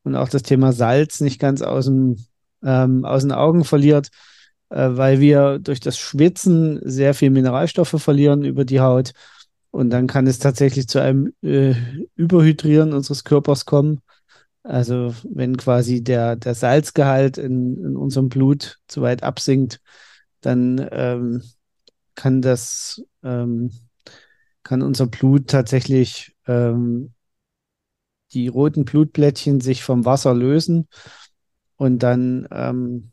und 0.07 0.15
auch 0.15 0.29
das 0.29 0.45
Thema 0.45 0.73
Salz 0.73 1.21
nicht 1.21 1.41
ganz 1.41 1.63
aus, 1.63 1.87
dem, 1.87 2.17
ähm, 2.65 3.05
aus 3.05 3.23
den 3.23 3.33
Augen 3.33 3.65
verliert, 3.65 4.11
äh, 4.71 4.91
weil 4.93 5.19
wir 5.19 5.59
durch 5.59 5.81
das 5.81 5.99
Schwitzen 5.99 6.81
sehr 6.85 7.13
viel 7.13 7.31
Mineralstoffe 7.31 8.01
verlieren 8.01 8.45
über 8.45 8.65
die 8.65 8.81
Haut 8.81 9.13
und 9.73 9.91
dann 9.91 10.07
kann 10.07 10.29
es 10.29 10.39
tatsächlich 10.39 10.89
zu 10.89 11.01
einem 11.01 11.35
äh, 11.43 11.75
Überhydrieren 12.15 12.93
unseres 12.93 13.25
Körpers 13.25 13.67
kommen. 13.67 14.01
Also 14.63 15.13
wenn 15.29 15.57
quasi 15.57 16.05
der, 16.05 16.37
der 16.37 16.55
Salzgehalt 16.55 17.37
in, 17.37 17.77
in 17.85 17.97
unserem 17.97 18.29
Blut 18.29 18.79
zu 18.87 19.03
weit 19.03 19.25
absinkt, 19.25 19.81
dann 20.41 20.87
ähm, 20.93 21.43
kann 22.15 22.43
das, 22.43 23.03
ähm, 23.25 23.73
kann 24.63 24.83
unser 24.83 25.09
Blut 25.09 25.49
tatsächlich 25.49 26.37
ähm, 26.47 27.13
die 28.37 28.49
roten 28.49 28.85
Blutplättchen 28.85 29.63
sich 29.63 29.83
vom 29.83 30.05
Wasser 30.05 30.35
lösen 30.35 30.89
und 31.77 32.03
dann 32.03 32.47
ähm, 32.51 33.13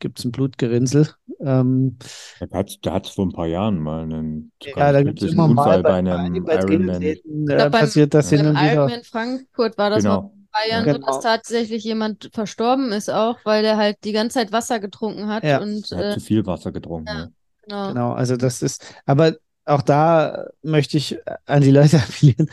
gibt 0.00 0.18
es 0.18 0.24
ein 0.24 0.32
Blutgerinnsel. 0.32 1.08
Ähm, 1.38 1.98
da 2.40 2.58
hat 2.92 3.06
es 3.06 3.10
vor 3.12 3.26
ein 3.26 3.32
paar 3.32 3.46
Jahren 3.46 3.78
mal 3.78 4.02
einen 4.02 4.50
ja, 4.60 4.90
da 4.90 5.04
gibt's 5.04 5.22
immer 5.22 5.44
Unfall 5.44 5.84
bei, 5.84 6.02
bei 6.02 6.10
einem 6.10 6.44
bei 6.44 6.56
Ironman. 6.56 7.02
Äh, 7.02 7.20
glaub, 7.46 7.70
passiert 7.70 8.12
das 8.12 8.28
hin 8.30 8.44
und 8.44 8.54
wieder. 8.54 8.74
Ironman 8.74 9.04
Frankfurt 9.04 9.78
war 9.78 9.90
das 9.90 10.02
genau. 10.02 10.22
noch 10.22 10.32
Bayern, 10.52 10.84
genau. 10.84 11.06
dass 11.06 11.20
tatsächlich 11.20 11.84
jemand 11.84 12.28
verstorben 12.32 12.90
ist 12.90 13.08
auch, 13.08 13.36
weil 13.44 13.62
der 13.62 13.76
halt 13.76 13.98
die 14.02 14.12
ganze 14.12 14.40
Zeit 14.40 14.50
Wasser 14.50 14.80
getrunken 14.80 15.28
hat. 15.28 15.44
Ja. 15.44 15.60
Und, 15.60 15.92
er 15.92 15.98
hat 15.98 16.04
äh, 16.04 16.14
zu 16.14 16.20
viel 16.20 16.44
Wasser 16.44 16.72
getrunken. 16.72 17.06
Ja, 17.06 17.28
genau. 17.62 17.88
genau, 17.88 18.12
also 18.14 18.36
das 18.36 18.62
ist, 18.62 18.84
aber 19.04 19.36
auch 19.66 19.82
da 19.82 20.46
möchte 20.62 20.96
ich 20.96 21.18
an 21.44 21.60
die 21.60 21.72
Leute 21.72 21.96
appellieren, 22.02 22.48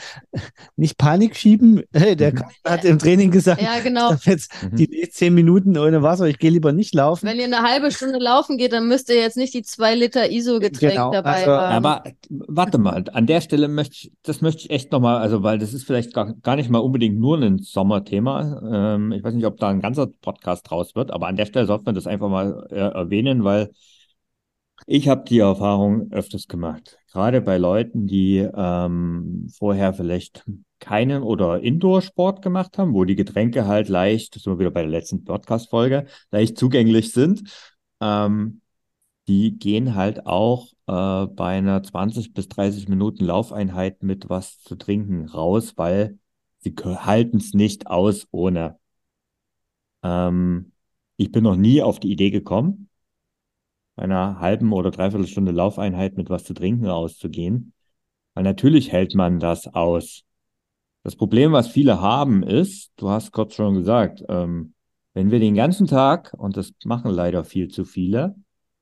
nicht 0.76 0.98
Panik 0.98 1.36
schieben. 1.36 1.84
Hey, 1.94 2.16
der 2.16 2.34
mhm. 2.34 2.44
hat 2.66 2.84
im 2.84 2.98
Training 2.98 3.30
gesagt, 3.30 3.62
ja, 3.62 3.80
genau. 3.80 4.14
ich 4.14 4.26
jetzt 4.26 4.52
mhm. 4.64 4.76
die 4.76 5.10
zehn 5.10 5.34
Minuten 5.34 5.78
ohne 5.78 6.02
Wasser, 6.02 6.26
ich 6.26 6.40
gehe 6.40 6.50
lieber 6.50 6.74
nicht 6.74 6.96
laufen. 6.96 7.28
Wenn 7.28 7.38
ihr 7.38 7.46
eine 7.46 7.62
halbe 7.62 7.92
Stunde 7.92 8.18
laufen 8.18 8.58
geht, 8.58 8.74
dann 8.74 8.88
müsst 8.88 9.10
ihr 9.10 9.16
jetzt 9.16 9.38
nicht 9.38 9.54
die 9.54 9.62
zwei 9.62 9.94
Liter 9.94 10.32
ISO-Getränk 10.32 10.94
genau. 10.94 11.12
dabei 11.12 11.46
also, 11.46 11.52
haben. 11.52 11.86
Aber 11.86 12.04
warte 12.30 12.80
mal, 12.80 13.04
an 13.14 13.28
der 13.28 13.42
Stelle 13.42 13.68
möchte 13.68 13.96
ich, 13.96 14.12
das 14.24 14.42
möchte 14.42 14.64
ich 14.64 14.70
echt 14.72 14.92
nochmal, 14.92 15.18
also 15.18 15.44
weil 15.44 15.60
das 15.60 15.74
ist 15.74 15.86
vielleicht 15.86 16.14
gar, 16.14 16.34
gar 16.34 16.56
nicht 16.56 16.70
mal 16.70 16.80
unbedingt 16.80 17.20
nur 17.20 17.38
ein 17.38 17.60
Sommerthema. 17.60 18.96
Ähm, 18.96 19.12
ich 19.12 19.24
weiß 19.24 19.36
nicht, 19.36 19.46
ob 19.46 19.58
da 19.58 19.70
ein 19.70 19.82
ganzer 19.82 20.08
Podcast 20.08 20.70
draus 20.70 20.96
wird, 20.96 21.12
aber 21.12 21.28
an 21.28 21.36
der 21.36 21.46
Stelle 21.46 21.68
sollte 21.68 21.86
man 21.86 21.96
das 21.96 22.08
einfach 22.08 22.30
mal 22.30 22.68
äh, 22.72 22.76
erwähnen, 22.76 23.44
weil 23.44 23.70
ich 24.86 25.08
habe 25.08 25.24
die 25.28 25.40
Erfahrung 25.40 26.12
öfters 26.12 26.48
gemacht, 26.48 27.00
gerade 27.12 27.42
bei 27.42 27.58
Leuten, 27.58 28.08
die 28.08 28.38
ähm, 28.38 29.48
vorher 29.58 29.94
vielleicht 29.94 30.46
keinen 30.80 31.24
oder 31.24 31.62
Indoor-Sport 31.62 32.42
gemacht 32.42 32.78
haben, 32.78 32.94
wo 32.94 33.06
die 33.06 33.16
Getränke 33.16 33.66
halt 33.68 33.88
leicht, 33.90 34.36
das 34.36 34.44
sind 34.44 34.54
wir 34.54 34.60
wieder 34.60 34.72
bei 34.72 34.82
der 34.82 34.92
letzten 34.92 35.24
Podcast-Folge, 35.24 36.06
leicht 36.32 36.58
zugänglich 36.58 37.12
sind. 37.14 37.44
Ähm, 38.02 38.62
die 39.28 39.58
gehen 39.58 39.96
halt 39.96 40.26
auch 40.26 40.74
äh, 40.88 41.28
bei 41.28 41.58
einer 41.58 41.82
20 41.82 42.34
bis 42.34 42.50
30 42.50 42.90
Minuten 42.90 43.24
Laufeinheit 43.24 44.04
mit 44.04 44.30
was 44.30 44.60
zu 44.60 44.76
trinken 44.76 45.28
raus, 45.28 45.74
weil 45.78 46.20
sie 46.60 46.76
halten 46.84 47.38
es 47.38 47.54
nicht 47.54 47.88
aus 47.88 48.28
ohne. 48.32 48.78
Ähm, 50.04 50.74
ich 51.18 51.32
bin 51.32 51.44
noch 51.44 51.56
nie 51.56 51.82
auf 51.82 52.00
die 52.00 52.12
Idee 52.12 52.32
gekommen, 52.32 52.90
einer 53.96 54.40
halben 54.40 54.74
oder 54.74 54.92
dreiviertel 54.92 55.28
Stunde 55.28 55.52
Laufeinheit 55.52 56.18
mit 56.18 56.30
was 56.30 56.44
zu 56.44 56.54
trinken 56.54 56.86
rauszugehen. 56.86 57.74
Weil 58.34 58.44
natürlich 58.44 58.92
hält 58.92 59.16
man 59.16 59.40
das 59.40 59.68
aus. 59.68 60.24
Das 61.04 61.16
Problem, 61.16 61.52
was 61.52 61.68
viele 61.68 62.02
haben, 62.02 62.44
ist, 62.44 62.92
du 62.98 63.10
hast 63.10 63.32
kurz 63.32 63.56
schon 63.56 63.76
gesagt, 63.76 64.24
ähm, 64.30 64.74
wenn 65.14 65.32
wir 65.32 65.40
den 65.40 65.56
ganzen 65.56 65.86
Tag, 65.86 66.34
und 66.38 66.58
das 66.58 66.74
machen 66.86 67.12
leider 67.12 67.44
viel 67.44 67.68
zu 67.68 67.86
viele, 67.86 68.36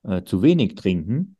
äh, 0.04 0.24
zu 0.24 0.42
wenig 0.42 0.76
trinken, 0.76 1.38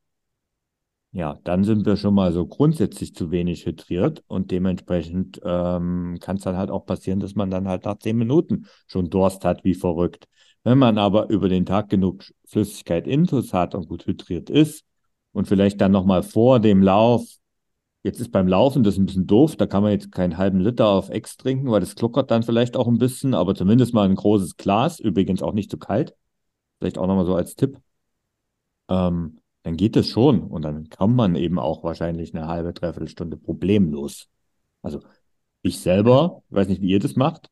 Ja, 1.14 1.38
dann 1.44 1.66
sind 1.66 1.86
wir 1.86 1.98
schon 1.98 2.14
mal 2.14 2.32
so 2.32 2.48
grundsätzlich 2.48 3.14
zu 3.14 3.32
wenig 3.32 3.66
hydriert 3.66 4.24
und 4.28 4.50
dementsprechend 4.50 5.42
ähm, 5.44 6.18
kann 6.22 6.38
es 6.38 6.44
dann 6.44 6.56
halt 6.56 6.72
auch 6.72 6.86
passieren, 6.86 7.20
dass 7.20 7.36
man 7.36 7.50
dann 7.52 7.68
halt 7.68 7.84
nach 7.84 7.98
zehn 8.00 8.18
Minuten 8.18 8.68
schon 8.88 9.10
Durst 9.10 9.44
hat, 9.44 9.66
wie 9.66 9.74
verrückt. 9.74 10.30
Wenn 10.64 10.78
man 10.78 10.98
aber 10.98 11.30
über 11.30 11.50
den 11.50 11.66
Tag 11.66 11.90
genug 11.90 12.24
Flüssigkeit 12.46 13.08
intus 13.08 13.54
hat 13.54 13.74
und 13.76 13.88
gut 13.88 14.06
hydriert 14.06 14.50
ist 14.50 14.86
und 15.32 15.48
vielleicht 15.48 15.82
dann 15.82 15.92
nochmal 15.92 16.24
vor 16.24 16.60
dem 16.60 16.84
Lauf, 16.84 17.26
jetzt 18.04 18.20
ist 18.20 18.32
beim 18.32 18.48
Laufen 18.48 18.84
das 18.84 18.98
ein 18.98 19.06
bisschen 19.06 19.28
doof, 19.28 19.56
da 19.56 19.66
kann 19.66 19.84
man 19.84 19.92
jetzt 19.92 20.12
keinen 20.12 20.38
halben 20.38 20.60
Liter 20.60 20.88
auf 20.88 21.10
Ex 21.10 21.38
trinken, 21.38 21.72
weil 21.72 21.80
das 21.80 21.96
gluckert 21.96 22.32
dann 22.32 22.44
vielleicht 22.44 22.78
auch 22.78 22.88
ein 22.88 22.98
bisschen, 23.00 23.34
aber 23.34 23.56
zumindest 23.56 23.94
mal 23.94 24.08
ein 24.08 24.16
großes 24.16 24.58
Glas, 24.58 25.00
übrigens 25.00 25.42
auch 25.42 25.54
nicht 25.54 25.72
zu 25.72 25.78
kalt. 25.78 26.16
Vielleicht 26.80 26.98
auch 26.98 27.08
nochmal 27.08 27.26
so 27.26 27.36
als 27.36 27.56
Tipp. 27.56 27.78
Ähm, 28.90 29.40
dann 29.64 29.78
geht 29.78 29.96
es 29.96 30.08
schon 30.08 30.42
und 30.44 30.64
dann 30.64 30.90
kann 30.90 31.16
man 31.16 31.36
eben 31.36 31.60
auch 31.60 31.84
wahrscheinlich 31.84 32.34
eine 32.34 32.48
halbe, 32.48 32.74
dreiviertel 32.74 33.08
Stunde 33.08 33.38
problemlos. 33.38 34.28
Also 34.82 35.02
ich 35.62 35.80
selber, 35.80 36.44
weiß 36.50 36.68
nicht, 36.68 36.82
wie 36.82 36.90
ihr 36.92 37.00
das 37.00 37.16
macht. 37.16 37.50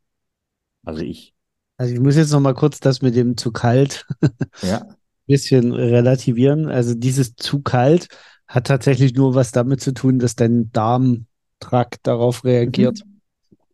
Also 0.83 1.01
ich. 1.01 1.35
Also 1.79 1.93
ich 1.93 2.01
muss 2.01 2.17
jetzt 2.17 2.31
noch 2.33 2.41
mal 2.41 2.53
kurz 2.53 2.81
das 2.81 3.01
mit 3.01 3.15
dem 3.15 3.37
zu 3.37 3.53
kalt 3.53 4.05
ja. 4.61 4.81
ein 4.81 4.95
bisschen 5.27 5.71
relativieren. 5.71 6.67
Also 6.67 6.93
dieses 6.93 7.37
zu 7.37 7.61
kalt 7.61 8.09
hat 8.47 8.67
tatsächlich 8.67 9.13
nur 9.13 9.33
was 9.33 9.53
damit 9.53 9.79
zu 9.79 9.93
tun, 9.93 10.19
dass 10.19 10.35
dein 10.35 10.73
Darmtrakt 10.73 12.05
darauf 12.05 12.43
reagiert. 12.43 13.05
Mhm. 13.05 13.21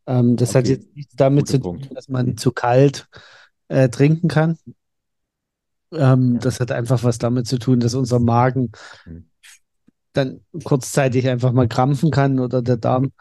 Ähm, 0.05 0.35
das 0.35 0.49
okay. 0.49 0.57
hat 0.59 0.67
jetzt 0.67 0.95
nichts 0.95 1.15
damit 1.15 1.47
Gute 1.47 1.51
zu 1.53 1.57
tun, 1.57 1.79
Punkt. 1.79 1.97
dass 1.97 2.07
man 2.07 2.37
zu 2.37 2.51
kalt 2.51 3.07
äh, 3.69 3.89
trinken 3.89 4.27
kann. 4.27 4.59
Ähm, 5.91 6.33
ja. 6.33 6.39
Das 6.41 6.59
hat 6.59 6.71
einfach 6.71 7.03
was 7.03 7.17
damit 7.17 7.47
zu 7.47 7.57
tun, 7.57 7.79
dass 7.79 7.95
unser 7.95 8.19
Magen 8.19 8.71
mhm. 9.07 9.29
dann 10.13 10.41
kurzzeitig 10.63 11.27
einfach 11.27 11.53
mal 11.53 11.67
krampfen 11.67 12.11
kann 12.11 12.39
oder 12.39 12.61
der 12.61 12.77
Darm. 12.77 13.13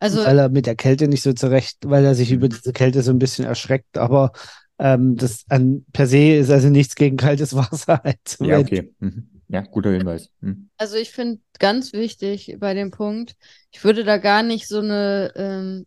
Also, 0.00 0.24
weil 0.24 0.38
er 0.38 0.48
mit 0.48 0.66
der 0.66 0.76
Kälte 0.76 1.08
nicht 1.08 1.22
so 1.22 1.32
zurecht, 1.32 1.78
weil 1.84 2.04
er 2.04 2.14
sich 2.14 2.30
mhm. 2.30 2.36
über 2.36 2.48
diese 2.48 2.72
Kälte 2.72 3.02
so 3.02 3.10
ein 3.10 3.18
bisschen 3.18 3.44
erschreckt. 3.44 3.98
Aber 3.98 4.32
ähm, 4.78 5.16
das 5.16 5.44
an, 5.48 5.84
per 5.92 6.06
se 6.06 6.36
ist 6.36 6.50
also 6.50 6.68
nichts 6.68 6.94
gegen 6.94 7.16
kaltes 7.16 7.54
Wasser. 7.54 8.02
ja, 8.40 8.58
okay. 8.58 8.92
Mhm. 9.00 9.28
Ja, 9.48 9.62
guter 9.62 9.90
Hinweis. 9.90 10.30
Mhm. 10.40 10.68
Also 10.76 10.96
ich 10.96 11.10
finde 11.10 11.40
ganz 11.58 11.92
wichtig 11.92 12.56
bei 12.58 12.74
dem 12.74 12.90
Punkt, 12.90 13.34
ich 13.70 13.82
würde 13.82 14.04
da 14.04 14.18
gar 14.18 14.42
nicht 14.42 14.68
so 14.68 14.78
eine 14.80 15.32
ähm, 15.36 15.86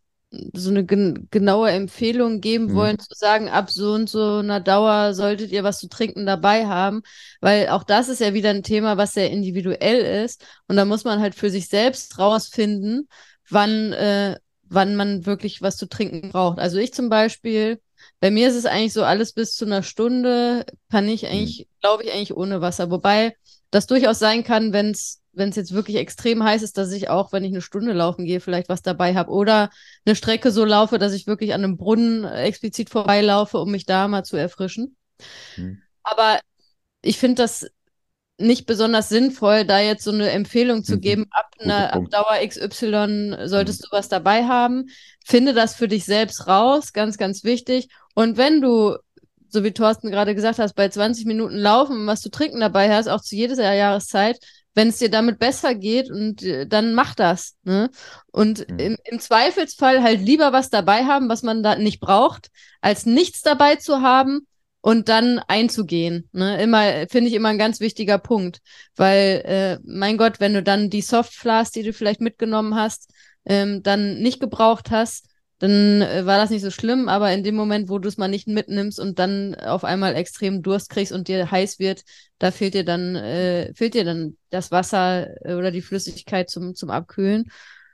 so 0.54 0.70
eine 0.70 0.86
gen 0.86 1.28
genaue 1.30 1.72
Empfehlung 1.72 2.40
geben 2.40 2.68
mhm. 2.68 2.76
wollen, 2.76 3.00
zu 3.00 3.14
sagen, 3.14 3.50
ab 3.50 3.70
so 3.70 3.94
und 3.94 4.10
so 4.10 4.38
einer 4.38 4.62
Dauer 4.62 5.14
solltet 5.14 5.52
ihr 5.52 5.64
was 5.64 5.80
zu 5.80 5.90
trinken 5.90 6.26
dabei 6.26 6.68
haben, 6.68 7.02
weil 7.42 7.68
auch 7.68 7.84
das 7.84 8.08
ist 8.08 8.22
ja 8.22 8.34
wieder 8.34 8.50
ein 8.50 8.64
Thema, 8.64 8.98
was 8.98 9.14
sehr 9.14 9.30
individuell 9.30 10.24
ist 10.26 10.46
und 10.68 10.78
da 10.78 10.86
muss 10.86 11.04
man 11.04 11.20
halt 11.20 11.36
für 11.36 11.50
sich 11.50 11.68
selbst 11.68 12.18
rausfinden, 12.18 13.10
wann, 13.52 13.94
äh, 13.94 14.38
wann 14.64 14.96
man 14.96 15.26
wirklich 15.26 15.62
was 15.62 15.78
zu 15.78 15.88
trinken 15.88 16.32
braucht. 16.32 16.60
Also 16.60 16.78
ich 16.78 16.94
zum 16.94 17.10
Beispiel, 17.10 17.82
bei 18.20 18.32
mir 18.32 18.48
ist 18.48 18.56
es 18.56 18.66
eigentlich 18.66 18.94
so, 18.94 19.04
alles 19.04 19.34
bis 19.34 19.56
zu 19.56 19.66
einer 19.66 19.84
Stunde 19.84 20.66
kann 20.90 21.08
ich 21.08 21.24
mhm. 21.24 21.30
eigentlich, 21.30 21.68
glaube 21.82 22.04
ich, 22.04 22.12
eigentlich 22.12 22.36
ohne 22.36 22.62
Wasser, 22.62 22.90
wobei 22.92 23.36
das 23.70 23.88
durchaus 23.88 24.20
sein 24.20 24.44
kann, 24.44 24.74
wenn 24.74 24.92
es 24.92 25.22
wenn 25.34 25.50
es 25.50 25.56
jetzt 25.56 25.74
wirklich 25.74 25.98
extrem 25.98 26.44
heiß 26.44 26.62
ist, 26.62 26.78
dass 26.78 26.92
ich 26.92 27.10
auch, 27.10 27.32
wenn 27.32 27.44
ich 27.44 27.52
eine 27.52 27.62
Stunde 27.62 27.94
laufen 27.94 28.26
gehe, 28.26 28.42
vielleicht 28.42 28.70
was 28.70 28.82
dabei 28.82 29.16
habe. 29.16 29.32
Oder 29.32 29.70
eine 30.06 30.16
Strecke 30.16 30.52
so 30.52 30.66
laufe, 30.66 31.00
dass 31.00 31.14
ich 31.14 31.28
wirklich 31.28 31.54
an 31.54 31.64
einem 31.64 31.78
Brunnen 31.78 32.26
explizit 32.26 32.90
vorbeilaufe, 32.90 33.58
um 33.58 33.72
mich 33.72 33.86
da 33.86 34.08
mal 34.08 34.24
zu 34.24 34.36
erfrischen. 34.36 34.98
Mhm. 35.56 35.82
Aber 36.04 36.40
ich 37.02 37.18
finde 37.18 37.42
das 37.42 37.68
nicht 38.42 38.66
besonders 38.66 39.10
sinnvoll, 39.10 39.66
da 39.66 39.80
jetzt 39.80 40.04
so 40.04 40.12
eine 40.12 40.30
Empfehlung 40.32 40.84
zu 40.84 40.96
mhm. 40.96 41.02
geben, 41.02 41.26
ab 41.32 41.52
einer 41.60 41.94
ab 41.94 42.04
Dauer 42.10 42.46
XY 42.46 43.48
solltest 43.48 43.82
mhm. 43.82 43.86
du 43.90 43.98
was 43.98 44.10
dabei 44.10 44.46
haben. 44.46 44.90
Finde 45.26 45.54
das 45.54 45.76
für 45.76 45.88
dich 45.88 46.06
selbst 46.06 46.48
raus, 46.48 46.94
ganz, 46.94 47.18
ganz 47.18 47.44
wichtig. 47.44 47.90
Und 48.16 48.38
wenn 48.38 48.62
du 48.62 48.98
so 49.52 49.64
wie 49.64 49.74
Thorsten 49.74 50.12
gerade 50.12 50.34
gesagt 50.34 50.60
hast, 50.60 50.74
bei 50.74 50.88
20 50.88 51.26
Minuten 51.26 51.58
laufen, 51.58 52.08
was 52.08 52.22
zu 52.22 52.32
trinken 52.32 52.62
dabei 52.62 52.94
hast, 52.94 53.08
auch 53.08 53.22
zu 53.22 53.36
jeder 53.36 53.74
Jahreszeit, 53.74 54.40
wenn 54.74 54.88
es 54.88 54.98
dir 54.98 55.12
damit 55.12 55.40
besser 55.40 55.76
geht 55.76 56.10
und 56.10 56.42
äh, 56.44 56.66
dann 56.66 56.94
mach 56.94 57.14
das. 57.16 57.56
Ne? 57.64 57.90
Und 58.32 58.70
mhm. 58.70 58.80
im, 58.80 58.98
im, 59.04 59.20
Zweifelsfall 59.20 60.02
halt 60.02 60.22
lieber 60.22 60.54
was 60.54 60.70
dabei 60.70 61.04
haben, 61.04 61.28
was 61.28 61.44
man 61.44 61.62
da 61.64 61.76
nicht 61.76 62.00
braucht, 62.00 62.50
als 62.80 63.06
nichts 63.06 63.42
dabei 63.42 63.76
zu 63.76 64.02
haben 64.02 64.48
und 64.82 65.10
dann 65.10 65.40
einzugehen. 65.48 66.28
Ne? 66.32 66.62
Immer, 66.62 67.08
finde 67.10 67.30
ich 67.30 67.36
immer 67.36 67.50
ein 67.50 67.58
ganz 67.58 67.80
wichtiger 67.80 68.18
Punkt. 68.18 68.60
Weil, 68.96 69.44
äh, 69.46 69.80
mein 69.84 70.18
Gott, 70.18 70.40
wenn 70.40 70.54
du 70.54 70.64
dann 70.64 70.90
die 70.90 71.02
Softflas, 71.02 71.72
die 71.72 71.84
du 71.84 71.94
vielleicht 71.94 72.22
mitgenommen 72.22 72.76
hast, 72.76 73.12
ähm, 73.46 73.84
dann 73.84 74.20
nicht 74.20 74.40
gebraucht 74.40 74.92
hast, 74.92 75.28
dann 75.60 76.02
äh, 76.02 76.26
war 76.26 76.38
das 76.38 76.50
nicht 76.50 76.64
so 76.64 76.72
schlimm, 76.72 77.08
aber 77.08 77.32
in 77.32 77.44
dem 77.44 77.54
Moment, 77.56 77.88
wo 77.88 78.00
du 78.00 78.08
es 78.10 78.18
mal 78.18 78.28
nicht 78.28 78.48
mitnimmst 78.48 79.00
und 79.00 79.20
dann 79.20 79.54
auf 79.54 79.84
einmal 79.84 80.16
extrem 80.16 80.64
Durst 80.64 80.90
kriegst 80.90 81.14
und 81.14 81.28
dir 81.28 81.52
heiß 81.52 81.78
wird, 81.78 82.04
da 82.40 82.50
fehlt 82.50 82.74
dir 82.74 82.84
dann, 82.84 83.16
äh, 83.16 83.72
fehlt 83.76 83.94
dir 83.94 84.04
dann 84.04 84.38
das 84.50 84.72
Wasser 84.72 85.28
äh, 85.46 85.54
oder 85.54 85.70
die 85.70 85.84
Flüssigkeit 85.84 86.50
zum, 86.50 86.74
zum 86.74 86.90
Abkühlen. 86.90 87.52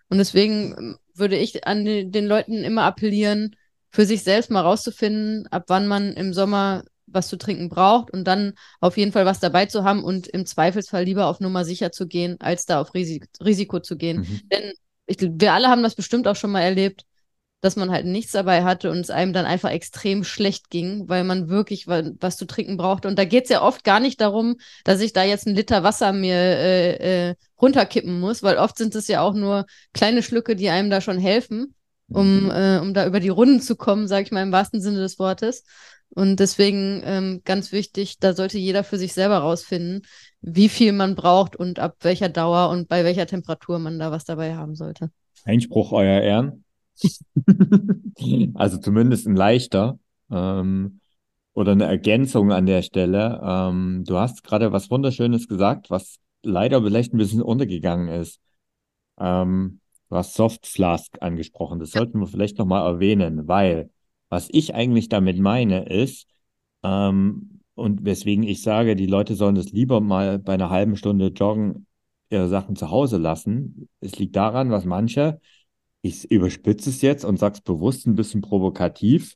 Und 0.08 0.18
deswegen 0.18 0.76
ähm, 0.78 0.98
würde 1.14 1.36
ich 1.36 1.68
an 1.68 1.84
den, 1.84 2.12
den 2.14 2.26
Leuten 2.26 2.64
immer 2.64 2.84
appellieren, 2.84 3.56
für 3.90 4.06
sich 4.06 4.24
selbst 4.24 4.52
mal 4.52 4.62
rauszufinden, 4.62 5.48
ab 5.48 5.66
wann 5.68 5.88
man 5.88 6.14
im 6.14 6.34
Sommer 6.34 6.84
was 7.06 7.30
zu 7.30 7.38
trinken 7.38 7.70
braucht 7.70 8.12
und 8.12 8.26
dann 8.26 8.54
auf 8.82 8.98
jeden 8.98 9.14
Fall 9.14 9.26
was 9.26 9.40
dabei 9.40 9.66
zu 9.66 9.84
haben 9.84 10.04
und 10.04 10.28
im 10.28 10.46
Zweifelsfall 10.46 11.04
lieber 11.04 11.28
auf 11.28 11.40
Nummer 11.40 11.64
sicher 11.64 11.92
zu 11.92 12.06
gehen, 12.06 12.36
als 12.40 12.66
da 12.66 12.82
auf 12.82 12.94
Risik 12.94 13.28
Risiko 13.44 13.80
zu 13.80 13.96
gehen. 13.96 14.20
Mhm. 14.20 14.42
Denn 14.52 14.74
ich, 15.06 15.18
wir 15.22 15.54
alle 15.54 15.70
haben 15.70 15.84
das 15.84 15.96
bestimmt 15.96 16.28
auch 16.28 16.36
schon 16.36 16.52
mal 16.52 16.62
erlebt 16.62 17.06
dass 17.62 17.76
man 17.76 17.92
halt 17.92 18.06
nichts 18.06 18.34
dabei 18.34 18.64
hatte 18.64 18.92
und 18.92 19.00
es 19.00 19.10
einem 19.10 19.34
dann 19.34 19.46
einfach 19.46 19.72
extrem 19.72 20.24
schlecht 20.24 20.70
ging, 20.70 21.10
weil 21.10 21.24
man 21.24 21.50
wirklich 21.50 21.88
was 21.88 22.38
zu 22.38 22.46
trinken 22.46 22.78
brauchte. 22.78 23.08
Und 23.08 23.18
da 23.18 23.26
geht 23.26 23.46
es 23.46 23.50
ja 23.50 23.64
oft 23.64 23.84
gar 23.84 24.00
nicht 24.00 24.22
darum, 24.22 24.58
dass 24.84 25.02
ich 25.02 25.12
da 25.12 25.24
jetzt 25.24 25.48
einen 25.48 25.56
Liter 25.56 25.84
Wasser 25.84 26.14
mir 26.14 26.36
äh, 26.36 27.30
äh, 27.30 27.36
runterkippen 27.60 28.20
muss, 28.20 28.44
weil 28.44 28.58
oft 28.58 28.78
sind 28.78 28.94
es 28.94 29.08
ja 29.08 29.22
auch 29.22 29.34
nur 29.34 29.66
kleine 29.94 30.22
Schlücke, 30.22 30.56
die 30.56 30.70
einem 30.70 30.90
da 30.92 31.02
schon 31.02 31.18
helfen, 31.18 31.74
um, 32.10 32.46
mhm. 32.46 32.52
äh, 32.52 32.80
um 32.80 32.94
da 32.94 33.06
über 33.06 33.20
die 33.20 33.30
Runden 33.30 33.62
zu 33.62 33.76
kommen, 33.76 34.08
sage 34.08 34.24
ich 34.24 34.32
mal 34.32 34.44
im 34.44 34.52
wahrsten 34.52 34.82
Sinne 34.82 35.00
des 35.00 35.20
Wortes. 35.20 35.64
Und 36.10 36.40
deswegen 36.40 37.02
ähm, 37.04 37.42
ganz 37.44 37.72
wichtig, 37.72 38.20
da 38.20 38.34
sollte 38.34 38.58
jeder 38.58 38.84
für 38.84 38.98
sich 38.98 39.14
selber 39.14 39.40
rausfinden, 39.40 40.04
wie 40.42 40.70
viel 40.70 40.94
man 40.94 41.16
braucht 41.16 41.56
und 41.56 41.80
ab 41.80 41.98
welcher 42.02 42.30
Dauer 42.30 42.70
und 42.70 42.88
bei 42.88 43.04
welcher 43.04 43.28
Temperatur 43.28 43.78
man 43.80 44.00
da 44.00 44.12
was 44.12 44.24
dabei 44.24 44.56
haben 44.56 44.76
sollte. 44.76 45.12
Einspruch, 45.44 45.92
Euer 45.92 46.22
Ehren. 46.22 46.64
also 48.56 48.78
zumindest 48.78 49.28
ein 49.28 49.36
leichter 49.36 50.00
ähm, 50.32 51.00
oder 51.54 51.74
eine 51.74 51.86
Ergänzung 51.86 52.52
an 52.52 52.66
der 52.66 52.82
Stelle. 52.82 53.40
Ähm, 53.44 54.04
du 54.08 54.18
hast 54.18 54.44
gerade 54.44 54.72
was 54.72 54.90
Wunderschönes 54.90 55.48
gesagt, 55.48 55.90
was 55.90 56.18
leider 56.42 56.82
vielleicht 56.82 57.14
ein 57.14 57.18
bisschen 57.18 57.42
untergegangen 57.42 58.08
ist. 58.08 58.40
Ähm, 59.20 59.82
du 60.10 60.16
hast 60.16 60.34
Soft 60.34 60.68
Flask 60.68 61.18
angesprochen. 61.22 61.80
Das 61.80 61.92
sollten 61.92 62.20
wir 62.20 62.28
vielleicht 62.28 62.58
nochmal 62.58 62.86
erwähnen, 62.86 63.48
weil 63.48 63.90
was 64.30 64.50
ich 64.52 64.76
eigentlich 64.76 65.10
damit 65.10 65.40
meine 65.40 65.86
ist, 65.86 66.28
ähm, 66.84 67.62
und 67.76 68.06
weswegen 68.06 68.44
ich 68.44 68.64
sage, 68.64 68.96
die 68.96 69.06
Leute 69.06 69.36
sollen 69.36 69.56
das 69.56 69.72
lieber 69.72 70.02
mal 70.02 70.40
bei 70.40 70.54
einer 70.54 70.72
halben 70.72 70.98
Stunde 70.98 71.28
joggen 71.28 71.86
ihre 72.30 72.48
Sachen 72.48 72.76
zu 72.76 72.90
Hause 72.90 73.18
lassen. 73.18 73.88
Es 74.02 74.18
liegt 74.18 74.36
daran, 74.36 74.72
was 74.72 74.84
manche 74.84 75.40
ich 76.02 76.30
überspitze 76.30 76.90
es 76.90 77.02
jetzt 77.02 77.26
und 77.26 77.38
sage 77.38 77.56
es 77.56 77.62
bewusst 77.62 78.08
ein 78.08 78.16
bisschen 78.16 78.42
provokativ, 78.42 79.36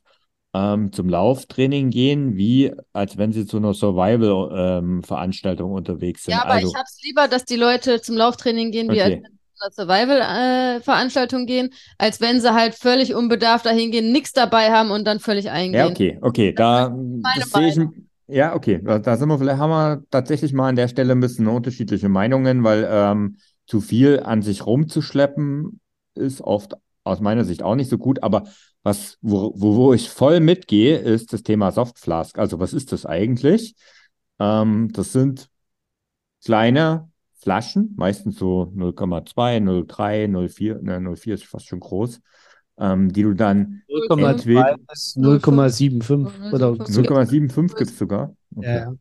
ähm, 0.54 0.92
zum 0.92 1.08
Lauftraining 1.08 1.90
gehen, 1.90 2.36
wie 2.36 2.72
als 2.92 3.16
wenn 3.16 3.32
sie 3.32 3.46
zu 3.46 3.56
einer 3.56 3.74
Survival-Veranstaltung 3.74 5.70
ähm, 5.70 5.76
unterwegs 5.76 6.24
sind. 6.24 6.34
Ja, 6.34 6.42
aber 6.42 6.54
also, 6.54 6.68
ich 6.68 6.74
habe 6.74 6.84
es 6.86 7.02
lieber, 7.02 7.28
dass 7.28 7.44
die 7.44 7.56
Leute 7.56 8.00
zum 8.02 8.16
Lauftraining 8.16 8.70
gehen, 8.70 8.88
wie 8.88 9.00
okay. 9.00 9.02
als 9.02 9.22
zu 9.22 9.41
einer 9.62 9.72
Survival-Veranstaltung 9.72 11.46
gehen, 11.46 11.70
als 11.98 12.20
wenn 12.20 12.40
sie 12.40 12.52
halt 12.52 12.74
völlig 12.74 13.14
unbedarft 13.14 13.66
dahin 13.66 13.90
gehen, 13.90 14.12
nichts 14.12 14.32
dabei 14.32 14.70
haben 14.70 14.90
und 14.90 15.04
dann 15.04 15.20
völlig 15.20 15.50
eingehen. 15.50 15.80
Ja, 15.80 15.86
okay, 15.88 16.18
okay, 16.20 16.52
da 16.52 16.94
sehe 17.52 17.68
ich, 17.68 17.78
ja, 18.28 18.54
okay, 18.54 18.80
da, 18.82 19.16
sind 19.16 19.28
wir 19.28 19.38
vielleicht, 19.38 19.58
haben 19.58 19.70
wir 19.70 20.04
tatsächlich 20.10 20.52
mal 20.52 20.68
an 20.68 20.76
der 20.76 20.88
Stelle 20.88 21.12
ein 21.12 21.20
bisschen 21.20 21.48
unterschiedliche 21.48 22.08
Meinungen, 22.08 22.64
weil 22.64 22.88
ähm, 22.90 23.36
zu 23.66 23.80
viel 23.80 24.20
an 24.20 24.42
sich 24.42 24.66
rumzuschleppen 24.66 25.80
ist 26.14 26.40
oft 26.40 26.74
aus 27.04 27.20
meiner 27.20 27.44
Sicht 27.44 27.62
auch 27.62 27.74
nicht 27.74 27.90
so 27.90 27.98
gut, 27.98 28.22
aber 28.22 28.44
was, 28.82 29.18
wo, 29.20 29.52
wo 29.56 29.92
ich 29.92 30.10
voll 30.10 30.40
mitgehe, 30.40 30.96
ist 30.98 31.32
das 31.32 31.42
Thema 31.42 31.70
Soft 31.72 31.98
Flask. 31.98 32.38
Also 32.38 32.58
was 32.58 32.72
ist 32.72 32.92
das 32.92 33.06
eigentlich? 33.06 33.74
Ähm, 34.38 34.90
das 34.92 35.12
sind 35.12 35.48
kleine 36.44 37.11
Flaschen, 37.42 37.94
meistens 37.96 38.38
so 38.38 38.72
0,2, 38.74 39.58
0,3, 39.58 40.28
0,4, 40.28 40.78
ne, 40.80 41.00
0,4 41.00 41.34
ist 41.34 41.44
fast 41.44 41.66
schon 41.66 41.80
groß, 41.80 42.20
ähm, 42.78 43.12
die 43.12 43.22
du 43.22 43.34
dann 43.34 43.82
0,2 43.88 44.76
bis 44.88 45.16
0,75 45.16 46.52
oder 46.52 46.68
0,75 46.72 47.76
gibt 47.76 47.90
es 47.90 47.98
sogar. 47.98 48.34
Okay. 48.54 48.78
Ja. 48.78 48.94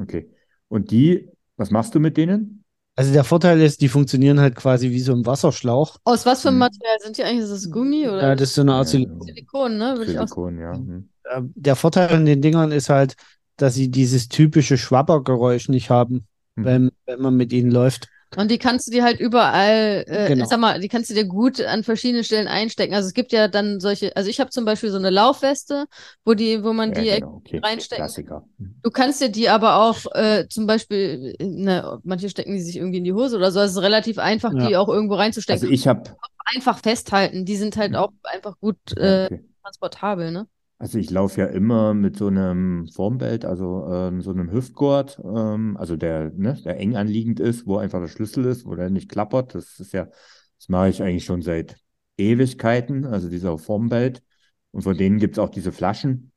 okay. 0.00 0.30
Und 0.68 0.90
die, 0.90 1.28
was 1.56 1.70
machst 1.70 1.94
du 1.94 2.00
mit 2.00 2.16
denen? 2.16 2.64
Also 2.96 3.12
der 3.12 3.22
Vorteil 3.22 3.60
ist, 3.60 3.80
die 3.80 3.88
funktionieren 3.88 4.40
halt 4.40 4.56
quasi 4.56 4.90
wie 4.90 5.00
so 5.00 5.12
ein 5.12 5.24
Wasserschlauch. 5.24 5.98
Aus 6.04 6.26
was 6.26 6.42
für 6.42 6.48
einem 6.48 6.56
Hm. 6.56 6.60
Material 6.70 6.96
sind 7.00 7.16
die 7.16 7.22
eigentlich? 7.22 7.44
Ist 7.44 7.50
das 7.52 7.70
Gummi 7.70 8.08
oder 8.08 8.22
Ja, 8.22 8.34
das 8.34 8.48
ist 8.48 8.54
so 8.56 8.62
eine 8.62 8.72
Art 8.72 8.86
Ja, 8.86 8.92
Silikon. 8.92 9.20
Silikon, 9.22 9.78
ne? 9.78 9.94
Würde 9.98 10.10
Silikon, 10.10 10.58
ja. 10.58 10.72
Hm. 10.72 11.08
Äh, 11.24 11.42
Der 11.54 11.76
Vorteil 11.76 12.08
an 12.08 12.26
den 12.26 12.42
Dingern 12.42 12.72
ist 12.72 12.88
halt, 12.88 13.14
dass 13.56 13.74
sie 13.74 13.90
dieses 13.90 14.28
typische 14.28 14.78
Schwabbergeräusch 14.78 15.68
nicht 15.68 15.90
haben, 15.90 16.14
Mhm. 16.14 16.24
Wenn, 16.64 16.90
wenn 17.06 17.20
man 17.20 17.36
mit 17.36 17.52
ihnen 17.52 17.70
läuft. 17.70 18.08
Und 18.36 18.50
die 18.50 18.58
kannst 18.58 18.86
du 18.86 18.92
dir 18.92 19.04
halt 19.04 19.20
überall, 19.20 20.04
äh, 20.06 20.28
Genau. 20.28 20.44
ich 20.44 20.50
sag 20.50 20.60
mal, 20.60 20.78
die 20.80 20.88
kannst 20.88 21.08
du 21.08 21.14
dir 21.14 21.24
gut 21.24 21.62
an 21.62 21.82
verschiedenen 21.82 22.24
Stellen 22.24 22.46
einstecken. 22.46 22.94
Also 22.94 23.06
es 23.08 23.14
gibt 23.14 23.32
ja 23.32 23.48
dann 23.48 23.80
solche, 23.80 24.14
also 24.16 24.28
ich 24.28 24.38
habe 24.38 24.50
zum 24.50 24.66
Beispiel 24.66 24.90
so 24.90 24.98
eine 24.98 25.08
Laufweste, 25.08 25.86
wo 26.26 26.34
die, 26.34 26.62
wo 26.62 26.74
man 26.74 26.92
Ja, 26.92 27.00
die 27.00 27.20
genau, 27.20 27.36
okay. 27.36 27.58
reinstecken 27.62 28.04
Klassiker. 28.04 28.44
Hm. 28.58 28.74
Du 28.82 28.90
kannst 28.90 29.22
dir 29.22 29.30
die 29.30 29.48
aber 29.48 29.76
auch 29.76 30.04
äh, 30.14 30.46
zum 30.48 30.66
Beispiel, 30.66 31.36
ne, 31.40 32.00
manche 32.04 32.28
stecken 32.28 32.52
die 32.52 32.60
sich 32.60 32.76
irgendwie 32.76 32.98
in 32.98 33.04
die 33.04 33.14
Hose 33.14 33.36
oder 33.36 33.50
so. 33.50 33.60
Also 33.60 33.70
es 33.70 33.76
ist 33.78 33.82
relativ 33.82 34.18
einfach, 34.18 34.52
Ja. 34.52 34.68
die 34.68 34.76
auch 34.76 34.88
irgendwo 34.88 35.14
reinzustecken. 35.14 35.62
Also 35.62 35.72
ich 35.72 35.88
habe, 35.88 36.14
einfach 36.54 36.78
festhalten. 36.78 37.44
Die 37.44 37.56
sind 37.56 37.76
halt 37.76 37.92
Mhm. 37.92 37.96
auch 37.96 38.12
einfach 38.24 38.58
gut 38.60 38.76
äh, 38.96 39.24
okay. 39.26 39.44
transportabel, 39.62 40.30
ne? 40.32 40.46
Also 40.80 40.98
ich 40.98 41.10
laufe 41.10 41.40
ja 41.40 41.46
immer 41.48 41.92
mit 41.92 42.16
so 42.16 42.28
einem 42.28 42.86
Formbelt, 42.86 43.44
also 43.44 43.84
ähm, 43.90 44.22
so 44.22 44.30
einem 44.30 44.52
Hüftgurt, 44.52 45.20
ähm, 45.24 45.76
also 45.76 45.96
der, 45.96 46.30
ne, 46.30 46.56
der 46.64 46.78
eng 46.78 46.94
anliegend 46.94 47.40
ist, 47.40 47.66
wo 47.66 47.78
einfach 47.78 48.00
der 48.00 48.06
Schlüssel 48.06 48.44
ist, 48.44 48.64
wo 48.64 48.76
der 48.76 48.88
nicht 48.88 49.08
klappert. 49.08 49.56
Das 49.56 49.80
ist 49.80 49.92
ja, 49.92 50.04
das 50.04 50.68
mache 50.68 50.88
ich 50.90 51.02
eigentlich 51.02 51.24
schon 51.24 51.42
seit 51.42 51.76
Ewigkeiten, 52.16 53.04
also 53.04 53.28
dieser 53.28 53.58
Formbelt. 53.58 54.22
Und 54.70 54.82
von 54.82 54.96
denen 54.96 55.18
gibt 55.18 55.36
es 55.36 55.38
auch 55.40 55.48
diese 55.50 55.72
Flaschen. 55.72 56.30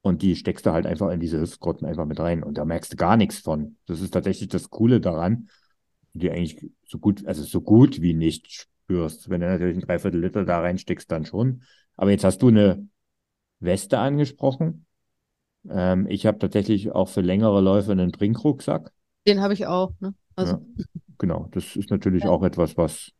Und 0.00 0.22
die 0.22 0.36
steckst 0.36 0.66
du 0.66 0.72
halt 0.72 0.86
einfach 0.86 1.10
in 1.10 1.20
diese 1.20 1.40
Hüftgurten 1.40 1.86
einfach 1.86 2.06
mit 2.06 2.20
rein. 2.20 2.44
Und 2.44 2.58
da 2.58 2.64
merkst 2.64 2.92
du 2.92 2.96
gar 2.96 3.16
nichts 3.16 3.38
von. 3.38 3.76
Das 3.86 4.00
ist 4.00 4.12
tatsächlich 4.12 4.48
das 4.48 4.70
Coole 4.70 5.00
daran, 5.00 5.48
die 6.12 6.30
eigentlich 6.30 6.70
so 6.84 6.98
gut, 6.98 7.26
also 7.26 7.42
so 7.42 7.60
gut 7.60 8.00
wie 8.00 8.14
nicht 8.14 8.52
spürst. 8.52 9.28
Wenn 9.28 9.40
du 9.40 9.48
natürlich 9.48 9.76
ein 9.76 9.82
Dreiviertel 9.82 10.20
Liter 10.20 10.44
da 10.44 10.60
reinsteckst, 10.60 11.10
dann 11.10 11.24
schon. 11.24 11.62
Aber 11.96 12.10
jetzt 12.10 12.24
hast 12.24 12.42
du 12.42 12.48
eine 12.48 12.88
Weste 13.62 13.98
angesprochen. 13.98 14.86
Ähm, 15.68 16.06
ich 16.08 16.26
habe 16.26 16.38
tatsächlich 16.38 16.92
auch 16.92 17.08
für 17.08 17.20
längere 17.20 17.60
Läufe 17.60 17.92
einen 17.92 18.12
Trinkrucksack. 18.12 18.92
Den 19.26 19.40
habe 19.40 19.54
ich 19.54 19.66
auch, 19.66 19.92
ne? 20.00 20.14
Also, 20.36 20.54
Ja, 20.54 20.60
genau, 21.18 21.48
das 21.52 21.76
ist 21.76 21.90
natürlich 21.90 22.26
auch 22.26 22.42
etwas, 22.42 22.76
was 22.76 23.12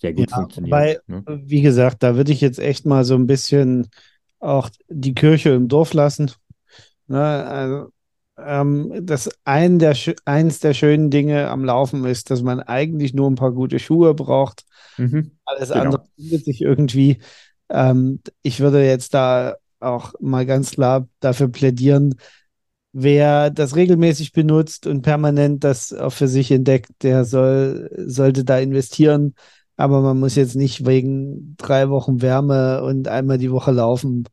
sehr 0.00 0.12
gut 0.12 0.30
Ja, 0.30 0.36
funktioniert. 0.36 0.76
wobei- 0.76 0.98
ne? 1.06 1.24
Wie 1.26 1.62
gesagt, 1.62 2.02
da 2.02 2.16
würde 2.16 2.32
ich 2.32 2.40
jetzt 2.40 2.58
echt 2.58 2.84
mal 2.84 3.04
so 3.04 3.14
ein 3.14 3.26
bisschen 3.26 3.88
auch 4.40 4.70
die 4.88 5.14
Kirche 5.14 5.50
im 5.50 5.68
Dorf 5.68 5.94
lassen. 5.94 6.32
Ne, 7.06 7.20
also, 7.20 7.92
ähm, 8.38 8.92
das 9.06 9.30
ein 9.44 9.78
der, 9.78 9.96
eins 10.24 10.60
der 10.60 10.74
schönen 10.74 11.10
Dinge 11.10 11.48
am 11.50 11.64
Laufen 11.64 12.04
ist, 12.06 12.30
dass 12.30 12.42
man 12.42 12.60
eigentlich 12.60 13.14
nur 13.14 13.30
ein 13.30 13.36
paar 13.36 13.52
gute 13.52 13.78
Schuhe 13.78 14.14
braucht. 14.14 14.64
Mhm. 14.98 15.38
Alles 15.44 15.70
Genau. 15.70 15.90
andere 15.92 16.04
findet 16.16 16.44
sich 16.44 16.60
irgendwie. 16.62 17.18
Ähm, 17.68 18.20
ich 18.42 18.60
würde 18.60 18.84
jetzt 18.86 19.14
da 19.14 19.56
auch 19.82 20.14
mal 20.20 20.46
ganz 20.46 20.72
klar 20.72 21.08
dafür 21.20 21.48
plädieren, 21.48 22.14
wer 22.92 23.50
das 23.50 23.76
regelmäßig 23.76 24.32
benutzt 24.32 24.86
und 24.86 25.02
permanent 25.02 25.64
das 25.64 25.92
auch 25.92 26.12
für 26.12 26.28
sich 26.28 26.50
entdeckt, 26.50 26.90
der 27.02 27.24
soll, 27.24 27.90
sollte 28.06 28.44
da 28.44 28.58
investieren. 28.58 29.34
Aber 29.76 30.02
man 30.02 30.20
muss 30.20 30.34
jetzt 30.36 30.56
nicht 30.56 30.86
wegen 30.86 31.56
drei 31.56 31.88
Wochen 31.90 32.20
Wärme 32.22 32.82
und 32.82 33.08
einmal 33.08 33.38
die 33.38 33.50
Woche 33.50 33.72
laufen 33.72 34.28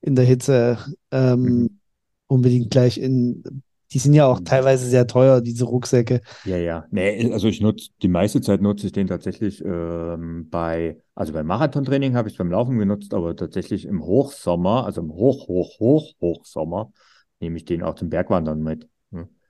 in 0.00 0.16
der 0.16 0.24
Hitze 0.24 0.78
ähm, 1.10 1.42
Mhm. 1.62 1.80
unbedingt 2.26 2.70
gleich 2.70 2.98
in. 2.98 3.62
Die 3.94 3.98
sind 3.98 4.14
ja 4.14 4.26
auch 4.26 4.40
Mhm. 4.40 4.44
teilweise 4.44 4.86
sehr 4.88 5.06
teuer, 5.06 5.40
diese 5.40 5.64
Rucksäcke. 5.64 6.20
Ja, 6.46 6.58
ja. 6.58 6.86
Nee, 6.90 7.32
also 7.32 7.48
ich 7.48 7.60
nutze, 7.62 7.88
die 8.02 8.08
meiste 8.08 8.42
Zeit 8.42 8.60
nutze 8.60 8.86
ich 8.86 8.92
den 8.92 9.06
tatsächlich 9.06 9.64
ähm, 9.64 10.48
bei, 10.50 11.00
also 11.14 11.32
beim 11.32 11.46
Marathontraining 11.46 12.16
habe 12.16 12.28
ich 12.28 12.34
es 12.34 12.38
beim 12.38 12.50
Laufen 12.50 12.78
genutzt, 12.78 13.14
aber 13.14 13.34
tatsächlich 13.34 13.86
im 13.86 14.04
Hochsommer, 14.04 14.84
also 14.84 15.00
im 15.00 15.10
Hoch, 15.10 15.48
Hoch, 15.48 15.78
Hoch, 15.80 16.12
Hochsommer, 16.20 16.92
nehme 17.40 17.56
ich 17.56 17.64
den 17.64 17.82
auch 17.82 17.94
zum 17.94 18.10
Bergwandern 18.10 18.62
mit. 18.62 18.88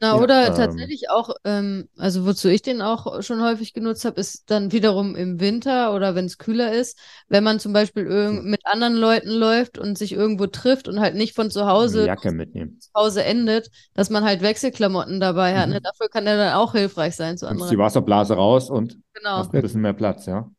Na, 0.00 0.18
oder 0.18 0.48
ähm, 0.48 0.54
tatsächlich 0.54 1.10
auch, 1.10 1.30
ähm, 1.44 1.88
also 1.96 2.26
wozu 2.26 2.48
ich 2.48 2.62
den 2.62 2.82
auch 2.82 3.22
schon 3.22 3.42
häufig 3.42 3.72
genutzt 3.72 4.04
habe, 4.04 4.20
ist 4.20 4.50
dann 4.50 4.72
wiederum 4.72 5.16
im 5.16 5.40
Winter 5.40 5.94
oder 5.94 6.14
wenn 6.14 6.26
es 6.26 6.38
kühler 6.38 6.72
ist, 6.72 6.98
wenn 7.28 7.44
man 7.44 7.60
zum 7.60 7.72
Beispiel 7.72 8.04
irgend 8.06 8.40
Hm. 8.44 8.50
mit 8.50 8.60
anderen 8.66 8.94
Leuten 8.94 9.30
läuft 9.30 9.78
und 9.78 9.96
sich 9.96 10.12
irgendwo 10.12 10.46
trifft 10.46 10.88
und 10.88 11.00
halt 11.00 11.14
nicht 11.14 11.34
von 11.34 11.50
zu 11.50 11.66
Hause 11.66 12.06
Jacke 12.06 12.32
mitnehmen. 12.32 12.78
zu 12.80 12.90
Hause 12.94 13.24
endet, 13.24 13.70
dass 13.94 14.10
man 14.10 14.24
halt 14.24 14.42
Wechselklamotten 14.42 15.20
dabei 15.20 15.56
hat. 15.58 15.68
Mhm. 15.68 15.74
Ne? 15.74 15.80
Dafür 15.80 16.08
kann 16.08 16.24
der 16.24 16.36
dann 16.36 16.54
auch 16.54 16.72
hilfreich 16.72 17.16
sein 17.16 17.38
zu 17.38 17.46
Nimmst 17.46 17.62
die 17.62 17.62
anderen. 17.62 17.78
Wasserblase 17.86 18.34
raus 18.34 18.70
und 18.70 18.98
Genau. 19.14 19.38
hast 19.38 19.54
ein 19.54 19.62
bisschen 19.62 19.80
mehr 19.80 19.92
Platz, 19.92 20.26
ja. 20.26 20.50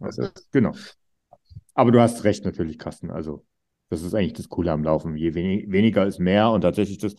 Also, 0.00 0.28
Genau. 0.52 0.72
Aber 1.74 1.90
du 1.90 2.00
hast 2.00 2.24
recht 2.24 2.44
natürlich, 2.44 2.78
Carsten. 2.78 3.10
Also, 3.10 3.44
das 3.90 4.02
ist 4.02 4.14
eigentlich 4.14 4.34
das 4.34 4.48
Coole 4.48 4.72
am 4.72 4.84
Laufen. 4.84 5.16
Je 5.16 5.34
wenig, 5.34 5.70
weniger 5.70 6.06
ist 6.06 6.18
mehr 6.18 6.50
und 6.50 6.60
tatsächlich 6.62 6.98
das 6.98 7.14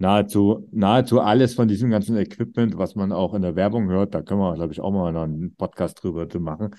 nahezu, 0.00 0.66
nahezu 0.72 1.20
alles 1.20 1.54
von 1.54 1.68
diesem 1.68 1.90
ganzen 1.90 2.16
Equipment, 2.16 2.76
was 2.78 2.94
man 2.94 3.12
auch 3.12 3.34
in 3.34 3.42
der 3.42 3.54
Werbung 3.54 3.88
hört, 3.88 4.14
da 4.14 4.22
können 4.22 4.40
wir, 4.40 4.54
glaube 4.54 4.72
ich, 4.72 4.80
auch 4.80 4.90
mal 4.90 5.12
noch 5.12 5.22
einen 5.24 5.54
Podcast 5.54 6.02
drüber 6.02 6.28
zu 6.28 6.40
machen. 6.40 6.70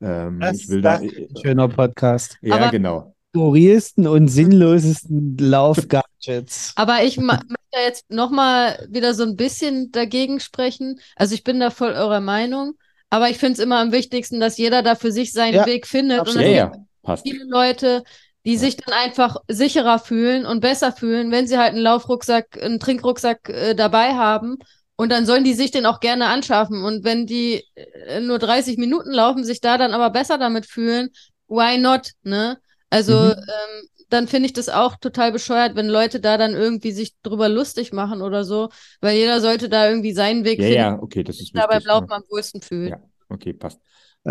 Ähm, 0.00 0.40
das 0.40 0.60
ich 0.60 0.68
will 0.68 0.82
da, 0.82 0.96
ist 0.96 1.16
ein 1.16 1.28
schöner 1.42 1.68
Podcast. 1.68 2.36
ja, 2.42 2.54
Aber- 2.56 2.70
genau. 2.70 3.12
Skurrilsten 3.34 4.06
und 4.06 4.28
sinnlosesten 4.28 5.36
Laufgadgets. 5.38 6.72
Aber 6.76 7.02
ich 7.02 7.18
möchte 7.18 7.44
da 7.70 7.80
jetzt 7.80 8.10
nochmal 8.10 8.86
wieder 8.90 9.12
so 9.12 9.24
ein 9.24 9.36
bisschen 9.36 9.92
dagegen 9.92 10.40
sprechen. 10.40 11.00
Also 11.16 11.34
ich 11.34 11.44
bin 11.44 11.60
da 11.60 11.68
voll 11.70 11.92
eurer 11.92 12.20
Meinung, 12.20 12.74
aber 13.10 13.28
ich 13.28 13.36
finde 13.36 13.54
es 13.54 13.58
immer 13.58 13.78
am 13.80 13.92
wichtigsten, 13.92 14.40
dass 14.40 14.56
jeder 14.56 14.82
da 14.82 14.94
für 14.94 15.12
sich 15.12 15.32
seinen 15.32 15.54
Ja, 15.56 15.66
Weg 15.66 15.86
findet. 15.86 16.20
Und 16.20 16.28
absolut. 16.28 16.46
es 16.48 16.54
Ja, 16.56 16.64
gibt 16.66 16.76
ja, 16.76 16.82
passt. 17.02 17.28
viele 17.28 17.44
Leute, 17.44 18.04
die 18.46 18.56
Ja. 18.56 18.58
sich 18.58 18.76
dann 18.76 18.94
einfach 18.94 19.36
sicherer 19.48 19.98
fühlen 19.98 20.46
und 20.46 20.60
besser 20.60 20.92
fühlen, 20.92 21.32
wenn 21.32 21.48
sie 21.48 21.58
halt 21.58 21.70
einen 21.74 21.82
Laufrucksack, 21.82 22.62
einen 22.62 22.80
Trinkrucksack 22.80 23.48
äh, 23.50 23.74
dabei 23.74 24.14
haben. 24.14 24.56
Und 24.96 25.10
dann 25.12 25.26
sollen 25.26 25.44
die 25.44 25.54
sich 25.54 25.70
den 25.72 25.84
auch 25.86 26.00
gerne 26.00 26.26
anschaffen. 26.28 26.82
Und 26.84 27.04
wenn 27.04 27.26
die 27.26 27.64
äh, 27.74 28.20
nur 28.20 28.38
30 28.38 28.78
Minuten 28.78 29.10
laufen, 29.12 29.44
sich 29.44 29.60
da 29.60 29.76
dann 29.78 29.92
aber 29.92 30.10
besser 30.10 30.38
damit 30.38 30.66
fühlen, 30.66 31.10
why 31.48 31.78
not, 31.78 32.12
ne? 32.22 32.58
Also, 32.90 33.12
Mhm. 33.12 33.32
ähm, 33.32 33.88
dann 34.08 34.28
finde 34.28 34.46
ich 34.46 34.52
das 34.52 34.68
auch 34.68 34.96
total 34.96 35.32
bescheuert, 35.32 35.74
wenn 35.76 35.88
Leute 35.88 36.20
da 36.20 36.38
dann 36.38 36.54
irgendwie 36.54 36.92
sich 36.92 37.14
drüber 37.22 37.48
lustig 37.48 37.92
machen 37.92 38.22
oder 38.22 38.44
so, 38.44 38.68
weil 39.00 39.16
jeder 39.16 39.40
sollte 39.40 39.68
da 39.68 39.88
irgendwie 39.88 40.12
seinen 40.12 40.44
Weg 40.44 40.62
Ja, 40.62 40.64
finden, 40.64 40.92
ja, 40.94 41.02
okay, 41.02 41.22
das 41.22 41.40
ist 41.40 41.50
sich 41.52 41.52
da 41.54 41.66
beim 41.66 41.82
wichtig. 41.82 41.84
Laufen 41.84 42.12
Ja. 42.12 42.12
am 42.12 42.22
wohlsten 42.30 42.62
fühlt. 42.62 42.94
Ja. 42.94 43.10
Okay, 43.28 43.52
passt. 43.54 43.80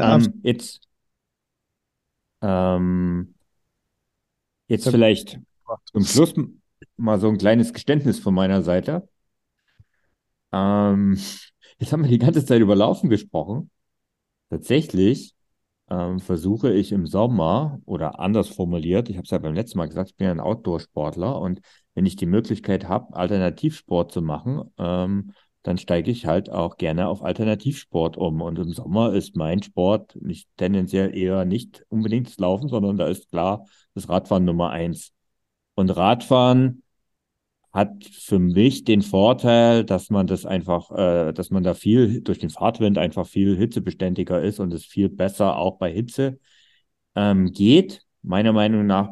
Ja, 0.02 0.18
Ähm, 0.18 0.42
jetzt, 0.44 0.82
ähm, 2.42 3.35
jetzt 4.68 4.90
vielleicht 4.90 5.40
zum 5.92 6.04
Schluss 6.04 6.34
mal 6.98 7.20
so 7.20 7.30
ein 7.30 7.38
kleines 7.38 7.74
Geständnis 7.74 8.20
von 8.20 8.34
meiner 8.34 8.62
Seite. 8.62 9.08
Ähm, 10.52 11.20
jetzt 11.80 11.92
haben 11.92 12.04
wir 12.04 12.10
die 12.10 12.20
ganze 12.20 12.46
Zeit 12.46 12.62
über 12.62 12.76
Laufen 12.76 13.10
gesprochen. 13.10 13.70
Tatsächlich 14.50 15.36
ähm, 15.90 16.20
versuche 16.20 16.72
ich 16.72 16.92
im 16.92 17.08
Sommer 17.08 17.80
oder 17.86 18.20
anders 18.20 18.50
formuliert, 18.50 19.10
ich 19.10 19.18
habe 19.18 19.26
es 19.26 19.32
ja 19.32 19.38
beim 19.38 19.54
letzten 19.54 19.78
Mal 19.78 19.88
gesagt, 19.88 20.12
ich 20.12 20.16
bin 20.16 20.26
ja 20.26 20.32
ein 20.32 20.40
Outdoor-Sportler 20.40 21.40
und 21.40 21.62
wenn 21.94 22.06
ich 22.06 22.16
die 22.16 22.26
Möglichkeit 22.26 22.88
habe, 22.88 23.16
Alternativsport 23.16 24.12
zu 24.12 24.22
machen, 24.22 24.64
ähm, 24.78 25.34
dann 25.64 25.78
steige 25.80 26.12
ich 26.12 26.28
halt 26.28 26.52
auch 26.52 26.78
gerne 26.78 27.08
auf 27.08 27.24
Alternativsport 27.24 28.18
um. 28.18 28.42
Und 28.42 28.60
im 28.60 28.72
Sommer 28.72 29.14
ist 29.14 29.36
mein 29.36 29.64
Sport 29.64 30.16
nicht 30.22 30.48
tendenziell 30.58 31.16
eher 31.18 31.44
nicht 31.44 31.84
unbedingt 31.90 32.28
das 32.28 32.38
Laufen, 32.38 32.70
sondern 32.70 32.98
da 32.98 33.08
ist 33.08 33.32
klar 33.32 33.66
das 33.96 34.10
Radfahren 34.10 34.46
Nummer 34.46 34.70
eins. 34.70 35.14
Und 35.76 35.90
Radfahren 35.90 36.84
hat 37.74 38.06
für 38.06 38.40
mich 38.40 38.86
den 38.86 39.02
Vorteil, 39.02 39.84
dass 39.84 40.10
man 40.10 40.28
das 40.28 40.46
einfach, 40.46 40.92
äh, 40.92 41.34
dass 41.34 41.50
man 41.50 41.64
da 41.64 41.74
viel 41.74 42.22
durch 42.22 42.40
den 42.40 42.50
Fahrtwind 42.50 42.98
einfach 42.98 43.28
viel 43.28 43.58
hitzebeständiger 43.58 44.42
ist 44.42 44.60
und 44.60 44.74
es 44.74 44.86
viel 44.86 45.10
besser 45.10 45.58
auch 45.58 45.78
bei 45.78 45.92
Hitze 45.92 46.40
ähm, 47.16 47.52
geht. 47.52 48.04
Meiner 48.22 48.54
Meinung 48.54 48.86
nach 48.86 49.10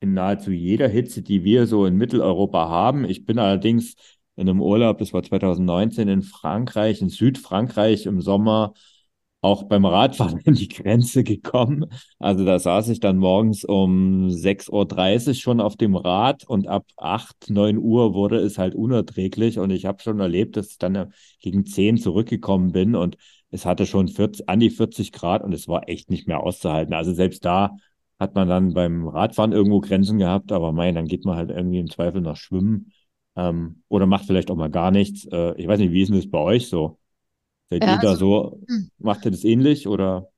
in 0.00 0.14
nahezu 0.14 0.52
jeder 0.52 0.88
Hitze, 0.88 1.22
die 1.22 1.44
wir 1.44 1.66
so 1.66 1.86
in 1.86 1.96
Mitteleuropa 1.96 2.68
haben. 2.68 3.04
Ich 3.04 3.24
bin 3.24 3.38
allerdings 3.38 3.94
in 4.36 4.48
einem 4.48 4.60
Urlaub, 4.60 4.98
das 4.98 5.12
war 5.12 5.22
2019 5.22 6.08
in 6.08 6.22
Frankreich, 6.22 7.00
in 7.00 7.08
Südfrankreich 7.08 8.06
im 8.06 8.20
Sommer, 8.20 8.74
auch 9.46 9.64
beim 9.64 9.84
Radfahren 9.86 10.40
an 10.46 10.54
die 10.54 10.68
Grenze 10.68 11.24
gekommen. 11.24 11.86
Also 12.18 12.44
da 12.44 12.58
saß 12.58 12.88
ich 12.88 13.00
dann 13.00 13.16
morgens 13.16 13.64
um 13.64 14.28
6.30 14.28 15.28
Uhr 15.28 15.34
schon 15.34 15.60
auf 15.60 15.76
dem 15.76 15.96
Rad 15.96 16.44
und 16.44 16.66
ab 16.68 16.84
8, 16.96 17.48
9 17.50 17.78
Uhr 17.78 18.14
wurde 18.14 18.38
es 18.38 18.58
halt 18.58 18.74
unerträglich 18.74 19.58
und 19.58 19.70
ich 19.70 19.86
habe 19.86 20.02
schon 20.02 20.20
erlebt, 20.20 20.56
dass 20.56 20.72
ich 20.72 20.78
dann 20.78 21.12
gegen 21.40 21.64
10 21.64 21.98
zurückgekommen 21.98 22.72
bin 22.72 22.94
und 22.94 23.16
es 23.50 23.64
hatte 23.64 23.86
schon 23.86 24.08
40, 24.08 24.48
an 24.48 24.60
die 24.60 24.70
40 24.70 25.12
Grad 25.12 25.42
und 25.42 25.52
es 25.52 25.68
war 25.68 25.88
echt 25.88 26.10
nicht 26.10 26.26
mehr 26.26 26.40
auszuhalten. 26.40 26.92
Also 26.94 27.14
selbst 27.14 27.44
da 27.44 27.76
hat 28.18 28.34
man 28.34 28.48
dann 28.48 28.74
beim 28.74 29.06
Radfahren 29.06 29.52
irgendwo 29.52 29.80
Grenzen 29.80 30.18
gehabt, 30.18 30.52
aber 30.52 30.72
mein, 30.72 30.94
dann 30.94 31.06
geht 31.06 31.24
man 31.24 31.36
halt 31.36 31.50
irgendwie 31.50 31.78
im 31.78 31.90
Zweifel 31.90 32.20
nach 32.20 32.36
Schwimmen 32.36 32.92
ähm, 33.36 33.82
oder 33.88 34.06
macht 34.06 34.26
vielleicht 34.26 34.50
auch 34.50 34.56
mal 34.56 34.70
gar 34.70 34.90
nichts. 34.90 35.26
Äh, 35.26 35.54
ich 35.56 35.68
weiß 35.68 35.78
nicht, 35.78 35.92
wie 35.92 36.02
ist 36.02 36.08
denn 36.08 36.16
das 36.16 36.30
bei 36.30 36.38
euch 36.38 36.68
so? 36.68 36.98
Seid 37.70 37.82
Ja, 37.82 37.94
ihr 37.94 37.98
da 38.00 38.10
also- 38.10 38.16
so, 38.16 38.60
Hm. 38.68 38.90
macht 38.98 39.24
ihr 39.24 39.30
das 39.30 39.44
ähnlich 39.44 39.88
oder? 39.88 40.28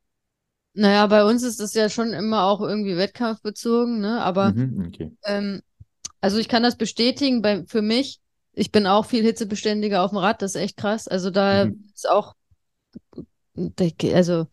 Naja, 0.75 1.07
bei 1.07 1.25
uns 1.25 1.43
ist 1.43 1.61
das 1.61 1.75
ja 1.75 1.89
schon 1.89 2.13
immer 2.13 2.45
auch 2.45 2.61
irgendwie 2.61 2.97
wettkampfbezogen, 2.97 4.01
ne? 4.01 4.21
Aber 4.23 4.53
Mhm, 4.53 4.87
okay. 4.87 5.13
ähm, 5.25 5.61
also 6.21 6.39
ich 6.39 6.49
kann 6.49 6.63
das 6.63 6.77
bestätigen, 6.77 7.43
bei, 7.43 7.65
für 7.67 7.83
mich, 7.83 8.21
ich 8.53 8.71
bin 8.73 8.87
auch 8.87 9.07
viel 9.07 9.23
hitzebeständiger 9.23 10.03
auf 10.03 10.11
dem 10.11 10.19
Rad, 10.19 10.43
das 10.43 10.55
ist 10.55 10.61
echt 10.61 10.77
krass. 10.77 11.09
Also 11.09 11.31
da 11.31 11.67
Mhm. 11.67 11.85
ist 11.95 12.09
auch, 12.09 12.35
also 14.15 14.47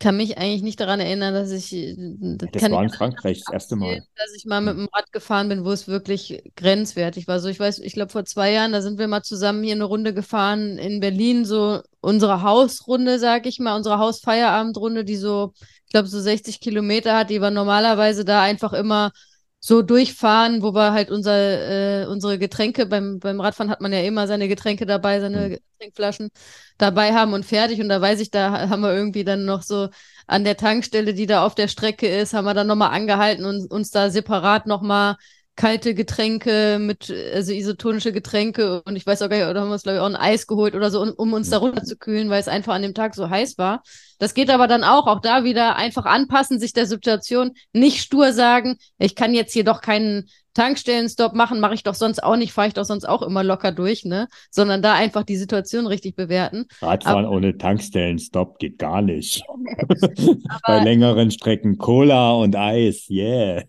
kann 0.00 0.16
mich 0.16 0.38
eigentlich 0.38 0.62
nicht 0.62 0.80
daran 0.80 0.98
erinnern, 1.00 1.34
dass 1.34 1.50
ich, 1.52 1.70
das 1.96 2.50
Das 2.52 2.62
kann 2.62 2.72
war 2.72 2.82
in 2.82 2.90
Frankreich 2.90 3.40
das 3.44 3.52
erste 3.52 3.76
Mal. 3.76 4.02
dass 4.16 4.34
ich 4.34 4.44
mal 4.44 4.60
mit 4.60 4.76
dem 4.76 4.88
Rad 4.92 5.12
gefahren 5.12 5.48
bin, 5.48 5.64
wo 5.64 5.70
es 5.70 5.86
wirklich 5.86 6.42
grenzwertig 6.56 7.28
war. 7.28 7.38
So, 7.40 7.48
ich 7.48 7.60
weiß, 7.60 7.78
ich 7.80 7.92
glaube, 7.92 8.10
vor 8.10 8.24
zwei 8.24 8.52
Jahren, 8.52 8.72
da 8.72 8.82
sind 8.82 8.98
wir 8.98 9.08
mal 9.08 9.22
zusammen 9.22 9.62
hier 9.62 9.74
eine 9.74 9.84
Runde 9.84 10.12
gefahren 10.12 10.78
in 10.78 11.00
Berlin, 11.00 11.44
so 11.44 11.80
unsere 12.00 12.42
Hausrunde, 12.42 13.18
sag 13.18 13.46
ich 13.46 13.58
mal, 13.60 13.76
unsere 13.76 13.98
Hausfeierabendrunde, 13.98 15.04
die 15.04 15.16
so, 15.16 15.52
ich 15.86 15.92
glaube, 15.92 16.08
so 16.08 16.20
60 16.20 16.60
Kilometer 16.60 17.16
hat, 17.16 17.30
die 17.30 17.40
wir 17.40 17.50
normalerweise 17.50 18.24
da 18.24 18.42
einfach 18.42 18.72
immer 18.72 19.12
so 19.60 19.82
durchfahren, 19.82 20.62
wo 20.62 20.72
wir 20.74 20.92
halt 20.92 21.10
unser, 21.10 22.02
äh, 22.02 22.06
unsere 22.06 22.38
Getränke, 22.38 22.86
beim, 22.86 23.18
beim 23.18 23.40
Radfahren 23.40 23.70
hat 23.70 23.80
man 23.82 23.92
ja 23.92 24.00
immer 24.02 24.26
seine 24.26 24.48
Getränke 24.48 24.86
dabei, 24.86 25.20
seine 25.20 25.50
Mhm. 25.50 25.56
Trinkflaschen 25.78 26.30
dabei 26.78 27.12
haben 27.14 27.34
und 27.34 27.44
fertig. 27.44 27.80
Und 27.80 27.88
da 27.88 28.00
weiß 28.00 28.20
ich, 28.20 28.30
da 28.30 28.68
haben 28.68 28.80
wir 28.82 28.94
irgendwie 28.94 29.24
dann 29.24 29.44
noch 29.44 29.62
so 29.62 29.88
an 30.26 30.44
der 30.44 30.56
Tankstelle, 30.56 31.14
die 31.14 31.26
da 31.26 31.44
auf 31.44 31.54
der 31.54 31.68
Strecke 31.68 32.08
ist, 32.08 32.32
haben 32.34 32.44
wir 32.44 32.54
dann 32.54 32.66
nochmal 32.66 32.90
angehalten 32.90 33.44
und 33.44 33.70
uns 33.70 33.90
da 33.90 34.10
separat 34.10 34.66
nochmal 34.66 35.16
kalte 35.60 35.94
Getränke 35.94 36.78
mit, 36.80 37.12
also 37.34 37.52
isotonische 37.52 38.12
Getränke 38.12 38.80
und 38.86 38.96
ich 38.96 39.04
weiß 39.04 39.20
auch 39.20 39.28
gar 39.28 39.36
nicht, 39.36 39.46
oder 39.46 39.60
haben 39.60 39.68
wir 39.68 39.74
uns, 39.74 39.82
glaube 39.82 39.96
ich, 39.96 40.00
auch 40.00 40.06
ein 40.06 40.16
Eis 40.16 40.46
geholt 40.46 40.74
oder 40.74 40.90
so, 40.90 41.02
um, 41.02 41.10
um 41.10 41.34
uns 41.34 41.50
da 41.50 41.58
runter 41.58 41.84
zu 41.84 41.98
kühlen, 41.98 42.30
weil 42.30 42.40
es 42.40 42.48
einfach 42.48 42.72
an 42.72 42.80
dem 42.80 42.94
Tag 42.94 43.14
so 43.14 43.28
heiß 43.28 43.58
war. 43.58 43.82
Das 44.18 44.32
geht 44.32 44.48
aber 44.48 44.68
dann 44.68 44.84
auch, 44.84 45.06
auch 45.06 45.20
da 45.20 45.44
wieder 45.44 45.76
einfach 45.76 46.06
anpassen, 46.06 46.58
sich 46.58 46.72
der 46.72 46.86
Situation, 46.86 47.50
nicht 47.74 48.00
stur 48.00 48.32
sagen, 48.32 48.78
ich 48.98 49.14
kann 49.14 49.34
jetzt 49.34 49.52
hier 49.52 49.64
doch 49.64 49.82
keinen 49.82 50.30
Tankstellenstopp 50.54 51.34
machen, 51.34 51.60
mache 51.60 51.74
ich 51.74 51.82
doch 51.82 51.94
sonst 51.94 52.22
auch 52.24 52.36
nicht, 52.36 52.54
fahre 52.54 52.68
ich 52.68 52.74
doch 52.74 52.86
sonst 52.86 53.04
auch 53.04 53.20
immer 53.20 53.44
locker 53.44 53.70
durch, 53.70 54.06
ne? 54.06 54.28
Sondern 54.50 54.80
da 54.80 54.94
einfach 54.94 55.24
die 55.24 55.36
Situation 55.36 55.86
richtig 55.86 56.16
bewerten. 56.16 56.68
Radfahren 56.80 57.26
ohne 57.26 57.58
Tankstellenstopp 57.58 58.58
geht 58.58 58.78
gar 58.78 59.02
nicht. 59.02 59.42
Bei 60.66 60.82
längeren 60.82 61.30
Strecken 61.30 61.76
Cola 61.76 62.32
und 62.32 62.56
Eis, 62.56 63.10
yeah. 63.10 63.64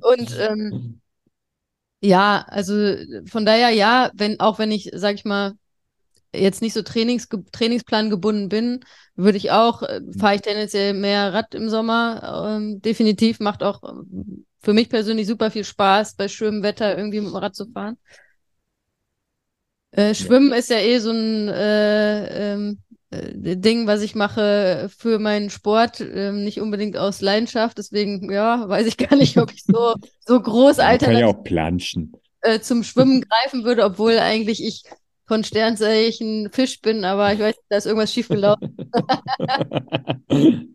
Und 0.00 0.36
ähm, 0.38 1.00
ja, 2.00 2.44
also 2.48 2.74
von 3.26 3.46
daher 3.46 3.70
ja, 3.70 4.10
wenn 4.14 4.40
auch 4.40 4.58
wenn 4.58 4.70
ich, 4.70 4.90
sag 4.94 5.14
ich 5.14 5.24
mal, 5.24 5.54
jetzt 6.34 6.62
nicht 6.62 6.74
so 6.74 6.82
Trainings, 6.82 7.28
Trainingsplan 7.52 8.10
gebunden 8.10 8.48
bin, 8.48 8.80
würde 9.16 9.38
ich 9.38 9.50
auch, 9.52 9.82
äh, 9.82 10.00
fahre 10.18 10.36
ich 10.36 10.42
tendenziell 10.42 10.94
mehr 10.94 11.32
Rad 11.34 11.54
im 11.54 11.68
Sommer. 11.70 12.56
Ähm, 12.56 12.82
definitiv 12.82 13.40
macht 13.40 13.62
auch 13.62 13.82
ähm, 13.84 14.46
für 14.62 14.74
mich 14.74 14.88
persönlich 14.90 15.26
super 15.26 15.50
viel 15.50 15.64
Spaß, 15.64 16.16
bei 16.16 16.28
schönem 16.28 16.62
Wetter 16.62 16.96
irgendwie 16.98 17.20
mit 17.20 17.30
dem 17.30 17.36
Rad 17.36 17.54
zu 17.56 17.66
fahren. 17.72 17.98
Äh, 19.92 20.14
Schwimmen 20.14 20.52
ist 20.52 20.70
ja 20.70 20.78
eh 20.78 20.98
so 20.98 21.10
ein 21.10 21.48
äh, 21.48 22.52
ähm, 22.54 22.78
äh, 22.85 22.85
Ding, 23.12 23.86
was 23.86 24.02
ich 24.02 24.14
mache 24.14 24.90
für 24.96 25.18
meinen 25.18 25.50
Sport, 25.50 26.00
ähm, 26.00 26.44
nicht 26.44 26.60
unbedingt 26.60 26.96
aus 26.96 27.20
Leidenschaft. 27.20 27.78
Deswegen, 27.78 28.30
ja, 28.32 28.68
weiß 28.68 28.86
ich 28.86 28.96
gar 28.98 29.16
nicht, 29.16 29.38
ob 29.38 29.52
ich 29.52 29.64
so, 29.64 29.94
so 30.26 30.40
groß 30.40 30.78
kann 31.00 31.16
ja 31.16 31.26
auch 31.26 31.42
planschen. 31.44 32.12
äh, 32.42 32.60
zum 32.60 32.82
Schwimmen 32.84 33.22
greifen 33.22 33.64
würde, 33.64 33.84
obwohl 33.84 34.18
eigentlich 34.18 34.62
ich 34.64 34.84
von 35.26 35.42
Sternzeichen 35.44 36.50
Fisch 36.52 36.80
bin, 36.80 37.04
aber 37.04 37.32
ich 37.32 37.40
weiß, 37.40 37.56
da 37.68 37.76
ist 37.78 37.86
irgendwas 37.86 38.12
schiefgelaufen. 38.12 38.76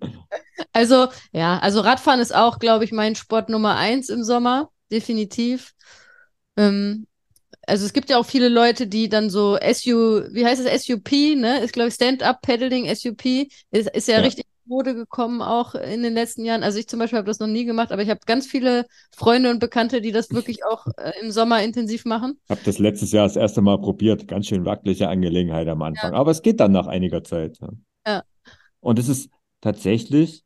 Also, 0.74 1.08
ja, 1.32 1.60
also 1.60 1.82
Radfahren 1.82 2.20
ist 2.20 2.34
auch, 2.36 2.60
glaube 2.60 2.84
ich, 2.86 2.92
mein 2.92 3.16
Sport 3.16 3.50
Nummer 3.50 3.76
eins 3.78 4.10
im 4.10 4.24
Sommer, 4.24 4.70
definitiv. 4.92 5.74
Ähm, 6.58 7.08
also 7.72 7.86
es 7.86 7.94
gibt 7.94 8.10
ja 8.10 8.18
auch 8.18 8.26
viele 8.26 8.50
Leute, 8.50 8.86
die 8.86 9.08
dann 9.08 9.30
so 9.30 9.58
SU, 9.58 10.24
wie 10.34 10.46
heißt 10.46 10.62
es, 10.66 10.84
SUP, 10.86 11.10
ne? 11.38 11.60
Ist, 11.64 11.72
glaube 11.72 11.88
ich, 11.88 11.94
Stand-Up-Paddling, 11.96 12.94
SUP, 12.94 13.26
ist, 13.72 13.90
ist 13.96 14.08
ja, 14.10 14.16
Ja. 14.18 14.22
richtig 14.24 14.44
in 14.46 14.70
Mode 14.70 14.94
gekommen, 14.94 15.42
auch 15.42 15.74
in 15.74 16.04
den 16.04 16.14
letzten 16.14 16.44
Jahren. 16.44 16.64
Also 16.64 16.80
ich 16.80 16.90
zum 16.90 17.00
Beispiel 17.00 17.18
habe 17.18 17.28
das 17.28 17.40
noch 17.40 17.48
nie 17.48 17.64
gemacht, 17.64 17.94
aber 17.94 18.02
ich 18.02 18.10
habe 18.10 18.20
ganz 18.26 18.46
viele 18.46 18.86
Freunde 19.16 19.50
und 19.50 19.60
Bekannte, 19.60 20.02
die 20.02 20.12
das 20.12 20.32
wirklich 20.32 20.66
auch 20.66 20.86
äh, 20.98 21.14
im 21.22 21.32
Sommer 21.32 21.64
intensiv 21.64 22.04
machen. 22.04 22.38
Ich 22.44 22.50
habe 22.50 22.62
das 22.66 22.78
letztes 22.78 23.14
Jahr 23.14 23.26
das 23.26 23.38
erste 23.38 23.62
Mal 23.62 23.80
probiert. 23.80 24.28
Ganz 24.28 24.48
schön 24.48 24.66
wackelige 24.66 25.08
Angelegenheit 25.08 25.70
am 25.70 25.82
Anfang. 25.82 26.14
Aber 26.14 26.32
es 26.32 26.42
geht 26.42 26.60
dann 26.60 26.74
nach 26.74 26.88
einiger 26.88 27.24
Zeit. 27.24 27.58
Ja. 27.62 27.70
Ja. 28.06 28.24
Und 28.82 29.00
es 29.00 29.08
ist 29.08 29.30
tatsächlich, 29.62 30.44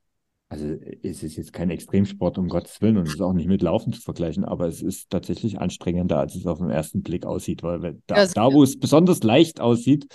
also 0.55 0.75
es 1.03 1.21
ist 1.21 1.35
jetzt 1.35 1.53
kein 1.53 1.69
Extremsport, 1.69 2.37
um 2.37 2.47
Gottes 2.47 2.81
Willen, 2.81 2.97
und 2.97 3.07
es 3.07 3.15
ist 3.15 3.21
auch 3.21 3.33
nicht 3.33 3.47
mit 3.47 3.61
Laufen 3.61 3.91
zu 3.93 4.01
vergleichen, 4.01 4.45
aber 4.45 4.67
es 4.67 4.81
ist 4.81 5.09
tatsächlich 5.09 5.59
anstrengender, 5.59 6.19
als 6.19 6.35
es 6.35 6.45
auf 6.45 6.59
den 6.59 6.69
ersten 6.69 7.03
Blick 7.03 7.25
aussieht. 7.25 7.61
Weil 7.63 8.01
da, 8.07 8.23
Ja, 8.23 8.27
da 8.27 8.53
wo 8.53 8.63
es 8.63 8.79
besonders 8.79 9.21
leicht 9.23 9.59
aussieht, 9.59 10.07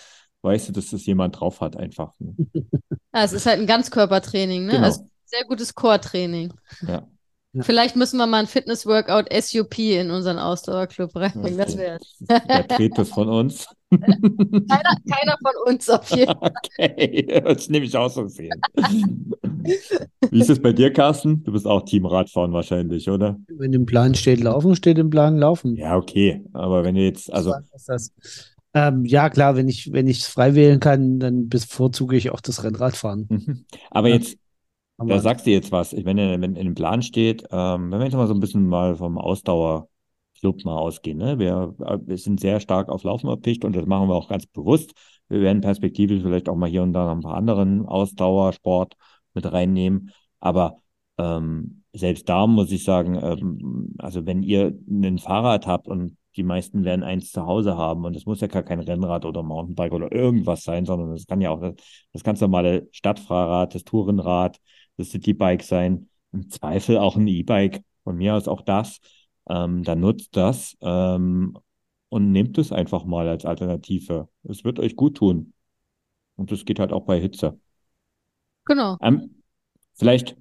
weißt 0.42 0.68
du, 0.68 0.72
dass 0.72 0.90
das 0.90 1.04
jemand 1.04 1.38
drauf 1.38 1.60
hat, 1.60 1.76
einfach. 1.76 2.14
Ne? 2.18 2.34
Ja, 2.52 2.62
es 3.24 3.32
ist 3.32 3.46
halt 3.46 3.60
ein 3.60 3.66
Ganzkörpertraining, 3.66 4.66
ne? 4.66 4.72
Genau. 4.72 4.84
Also 4.84 5.06
sehr 5.26 5.44
gutes 5.44 5.74
Core-Training. 5.74 6.52
Ja. 6.86 7.06
Ja. 7.52 7.64
Vielleicht 7.64 7.96
müssen 7.96 8.16
wir 8.16 8.26
mal 8.26 8.38
ein 8.38 8.46
Fitness-Workout 8.46 9.26
SUP 9.32 9.78
in 9.78 10.10
unseren 10.10 10.38
Ausdauerclub 10.38 11.14
reinbringen. 11.16 11.58
Das 11.58 11.76
wäre 11.76 11.98
Wer 12.20 12.62
dreht 12.62 12.96
das 12.96 13.08
von 13.08 13.28
uns? 13.28 13.66
Keiner, 13.90 14.96
keiner 15.08 15.36
von 15.42 15.72
uns 15.74 15.88
auf 15.90 16.08
jeden 16.10 16.32
Fall. 16.38 16.52
Okay, 16.78 17.26
das 17.44 17.68
nehme 17.68 17.84
ich 17.86 17.96
auch 17.96 18.08
so 18.08 18.26
sehen. 18.28 18.60
Wie 20.30 20.40
ist 20.40 20.50
es 20.50 20.60
bei 20.60 20.72
dir, 20.72 20.92
Carsten? 20.92 21.42
Du 21.44 21.52
bist 21.52 21.66
auch 21.66 21.82
Team 21.84 22.06
Radfahren 22.06 22.52
wahrscheinlich, 22.52 23.08
oder? 23.08 23.38
Wenn 23.48 23.72
im 23.72 23.86
Plan 23.86 24.14
steht 24.14 24.40
laufen, 24.40 24.76
steht 24.76 24.98
im 24.98 25.10
Plan 25.10 25.38
laufen. 25.38 25.76
Ja, 25.76 25.96
okay. 25.96 26.42
Aber 26.52 26.84
wenn 26.84 26.94
du 26.94 27.02
jetzt, 27.02 27.32
also? 27.32 27.54
Ähm, 28.72 29.04
ja, 29.04 29.28
klar, 29.30 29.56
wenn 29.56 29.68
ich, 29.68 29.92
wenn 29.92 30.06
ich 30.06 30.20
es 30.20 30.26
frei 30.28 30.54
wählen 30.54 30.78
kann, 30.78 31.18
dann 31.18 31.48
bevorzuge 31.48 32.16
ich 32.16 32.30
auch 32.30 32.40
das 32.40 32.62
Rennradfahren. 32.62 33.26
mhm. 33.28 33.64
aber 33.90 34.08
Ja. 34.08 34.14
jetzt, 34.14 34.38
da 34.98 35.18
sagst 35.18 35.46
du 35.46 35.50
jetzt 35.50 35.72
was. 35.72 35.92
Ich, 35.92 36.04
wenn, 36.04 36.16
wenn 36.18 36.54
in 36.56 36.66
dem 36.66 36.74
Plan 36.74 37.02
steht, 37.02 37.42
ähm, 37.50 37.90
wenn 37.90 37.98
wir 37.98 38.04
jetzt 38.06 38.14
mal 38.14 38.28
so 38.28 38.34
ein 38.34 38.40
bisschen 38.40 38.66
mal 38.66 38.94
vom 38.96 39.18
Ausdauerclub 40.40 40.64
mal 40.64 40.76
ausgehen, 40.78 41.18
ne? 41.18 41.38
Wir, 41.38 41.74
äh, 41.80 41.98
wir 42.04 42.18
sind 42.18 42.40
sehr 42.40 42.60
stark 42.60 42.88
auf 42.88 43.04
Laufen 43.04 43.28
erpicht 43.28 43.64
und 43.64 43.76
das 43.76 43.86
machen 43.86 44.08
wir 44.08 44.14
auch 44.14 44.28
ganz 44.28 44.46
bewusst. 44.46 44.92
Wir 45.28 45.40
werden 45.40 45.60
perspektivisch 45.60 46.22
vielleicht 46.22 46.48
auch 46.48 46.56
mal 46.56 46.68
hier 46.68 46.82
und 46.82 46.92
da 46.92 47.06
noch 47.06 47.12
ein 47.12 47.20
paar 47.20 47.36
anderen 47.36 47.86
Ausdauersport 47.86 48.94
mit 49.34 49.50
reinnehmen. 49.50 50.10
Aber 50.40 50.78
ähm, 51.18 51.84
selbst 51.92 52.28
da 52.28 52.46
muss 52.46 52.72
ich 52.72 52.84
sagen, 52.84 53.18
ähm, 53.22 53.94
also 53.98 54.26
wenn 54.26 54.42
ihr 54.42 54.74
ein 54.88 55.18
Fahrrad 55.18 55.66
habt 55.66 55.88
und 55.88 56.16
die 56.36 56.42
meisten 56.44 56.84
werden 56.84 57.02
eins 57.02 57.32
zu 57.32 57.44
Hause 57.44 57.76
haben 57.76 58.04
und 58.04 58.16
es 58.16 58.24
muss 58.24 58.40
ja 58.40 58.46
gar 58.46 58.62
kein 58.62 58.80
Rennrad 58.80 59.24
oder 59.24 59.42
Mountainbike 59.42 59.92
oder 59.92 60.12
irgendwas 60.12 60.62
sein, 60.62 60.86
sondern 60.86 61.12
es 61.12 61.26
kann 61.26 61.40
ja 61.40 61.50
auch 61.50 61.60
das, 61.60 61.74
das 62.12 62.22
ganz 62.22 62.40
normale 62.40 62.88
Stadtfahrrad, 62.92 63.74
das 63.74 63.84
Tourenrad, 63.84 64.58
das 64.96 65.10
Citybike 65.10 65.64
sein, 65.64 66.08
im 66.32 66.48
Zweifel 66.48 66.98
auch 66.98 67.16
ein 67.16 67.26
E-Bike, 67.26 67.82
von 68.04 68.16
mir 68.16 68.34
aus 68.36 68.46
auch 68.48 68.62
das, 68.62 69.00
ähm, 69.50 69.82
dann 69.82 70.00
nutzt 70.00 70.36
das 70.36 70.76
ähm, 70.80 71.58
und 72.08 72.32
nehmt 72.32 72.56
es 72.58 72.72
einfach 72.72 73.04
mal 73.04 73.28
als 73.28 73.44
Alternative. 73.44 74.28
Es 74.44 74.64
wird 74.64 74.78
euch 74.78 74.96
gut 74.96 75.16
tun. 75.16 75.52
Und 76.36 76.52
das 76.52 76.64
geht 76.64 76.78
halt 76.78 76.92
auch 76.92 77.04
bei 77.04 77.20
Hitze. 77.20 77.58
Genau. 78.64 78.96
Ähm, 79.02 79.42
vielleicht 79.94 80.36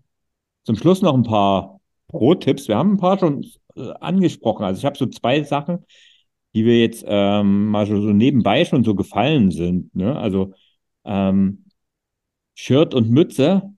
zum 0.64 0.76
Schluss 0.76 1.02
noch 1.02 1.16
ein 1.16 1.24
paar 1.24 1.80
Pro-Tipps. 2.08 2.68
Wir 2.68 2.78
haben 2.78 2.94
ein 2.94 2.98
paar 2.98 3.18
schon 3.18 3.44
äh, 3.76 3.92
angesprochen. 4.00 4.64
Also 4.64 4.80
ich 4.80 4.86
habe 4.86 4.98
so 4.98 5.08
zwei 5.08 5.44
Sachen, 5.44 5.86
die 6.54 6.66
wir 6.66 6.80
jetzt 6.80 7.04
ähm, 7.08 7.68
mal 7.68 7.86
so, 7.88 8.00
so 8.00 8.14
nebenbei 8.14 8.66
schon 8.66 8.84
so 8.84 8.96
gefallen 8.96 9.52
sind. 9.52 9.94
Ne? 9.96 10.18
Also 10.18 10.54
ähm, 11.06 11.66
Shirt 12.56 12.94
und 12.94 13.10
Mütze 13.10 13.74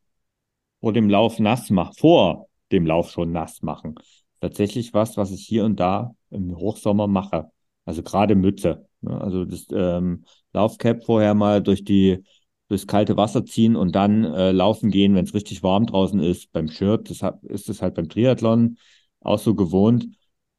vor 0.81 0.93
dem 0.93 1.09
Lauf 1.09 1.39
nass 1.39 1.69
machen, 1.69 1.93
vor 1.97 2.47
dem 2.71 2.85
Lauf 2.85 3.11
schon 3.11 3.31
nass 3.31 3.61
machen. 3.61 3.95
Tatsächlich 4.41 4.93
was, 4.93 5.17
was 5.17 5.31
ich 5.31 5.45
hier 5.45 5.65
und 5.65 5.79
da 5.79 6.15
im 6.31 6.55
Hochsommer 6.57 7.07
mache. 7.07 7.51
Also 7.85 8.03
gerade 8.03 8.35
Mütze. 8.35 8.87
Ne? 9.01 9.19
Also 9.21 9.45
das 9.45 9.67
ähm, 9.71 10.25
Laufcap 10.53 11.05
vorher 11.05 11.35
mal 11.35 11.61
durch 11.63 11.83
die 11.85 12.23
durchs 12.69 12.87
kalte 12.87 13.17
Wasser 13.17 13.45
ziehen 13.45 13.75
und 13.75 13.95
dann 13.95 14.23
äh, 14.23 14.51
laufen 14.53 14.91
gehen, 14.91 15.13
wenn 15.15 15.25
es 15.25 15.33
richtig 15.33 15.61
warm 15.61 15.85
draußen 15.87 16.19
ist. 16.21 16.51
Beim 16.53 16.69
Shirt, 16.69 17.09
deshalb 17.09 17.43
ist 17.43 17.69
es 17.69 17.81
halt 17.81 17.95
beim 17.95 18.09
Triathlon 18.09 18.77
auch 19.21 19.39
so 19.39 19.55
gewohnt. 19.55 20.07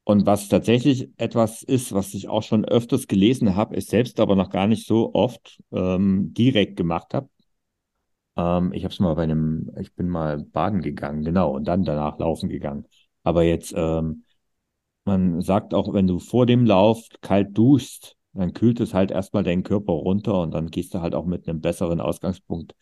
Und 0.04 0.26
was 0.26 0.48
tatsächlich 0.48 1.10
etwas 1.16 1.62
ist, 1.62 1.92
was 1.92 2.12
ich 2.14 2.28
auch 2.28 2.42
schon 2.42 2.64
öfters 2.64 3.06
gelesen 3.06 3.56
habe, 3.56 3.76
ist 3.76 3.88
selbst 3.90 4.20
aber 4.20 4.36
noch 4.36 4.50
gar 4.50 4.66
nicht 4.66 4.86
so 4.86 5.14
oft 5.14 5.60
ähm, 5.72 6.34
direkt 6.34 6.76
gemacht 6.76 7.14
habe. 7.14 7.28
Ähm, 8.36 8.72
ich 8.72 8.84
habe 8.84 8.92
es 8.92 9.00
mal 9.00 9.14
bei 9.14 9.22
einem, 9.24 9.70
ich 9.80 9.94
bin 9.94 10.08
mal 10.08 10.38
baden 10.38 10.82
gegangen, 10.82 11.24
genau, 11.24 11.50
und 11.54 11.64
dann 11.64 11.84
danach 11.84 12.18
laufen 12.18 12.48
gegangen. 12.48 12.86
Aber 13.22 13.42
jetzt, 13.42 13.72
ähm, 13.76 14.24
man 15.04 15.40
sagt 15.40 15.74
auch, 15.74 15.92
wenn 15.92 16.06
du 16.06 16.18
vor 16.18 16.46
dem 16.46 16.64
Lauf 16.64 17.06
kalt 17.20 17.56
duschst, 17.56 18.16
dann 18.34 18.54
kühlt 18.54 18.80
es 18.80 18.94
halt 18.94 19.10
erstmal 19.10 19.42
deinen 19.42 19.62
Körper 19.62 19.92
runter 19.92 20.40
und 20.40 20.52
dann 20.52 20.68
gehst 20.68 20.94
du 20.94 21.00
halt 21.00 21.14
auch 21.14 21.26
mit 21.26 21.48
einem 21.48 21.60
besseren 21.60 22.00
Ausgangspunkt 22.00 22.74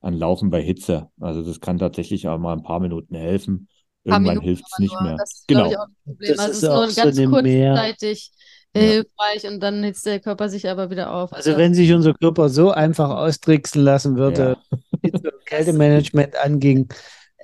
an 0.00 0.14
Laufen 0.14 0.50
bei 0.50 0.62
Hitze. 0.62 1.08
Also 1.20 1.42
das 1.42 1.60
kann 1.60 1.78
tatsächlich 1.78 2.28
auch 2.28 2.38
mal 2.38 2.52
ein 2.52 2.62
paar 2.62 2.80
Minuten 2.80 3.14
helfen. 3.14 3.68
Irgendwann 4.04 4.40
hilft 4.40 4.64
es 4.70 4.78
nicht 4.78 5.00
mehr. 5.00 5.16
Das 5.16 5.34
ist, 5.34 5.48
genau. 5.48 5.70
ich, 5.70 5.76
auch 5.76 5.86
ein 5.86 5.96
Problem. 6.04 6.36
Das 6.36 6.38
also 6.38 6.50
ist, 6.50 6.62
ist 6.62 6.96
nur 6.96 7.04
ganz 7.04 7.16
so 7.16 7.30
kurzzeitig 7.30 8.30
ja. 8.74 8.82
hilfreich 8.82 9.52
und 9.52 9.60
dann 9.60 9.82
hitzt 9.82 10.06
der 10.06 10.20
Körper 10.20 10.48
sich 10.48 10.68
aber 10.68 10.90
wieder 10.90 11.12
auf. 11.14 11.32
Also 11.32 11.56
wenn 11.56 11.74
sich 11.74 11.92
unser 11.92 12.14
Körper 12.14 12.48
so 12.48 12.70
einfach 12.70 13.10
austricksen 13.10 13.82
lassen 13.82 14.16
würde, 14.16 14.56
ja. 15.02 15.20
Kältemanagement 15.46 16.36
anging, 16.36 16.88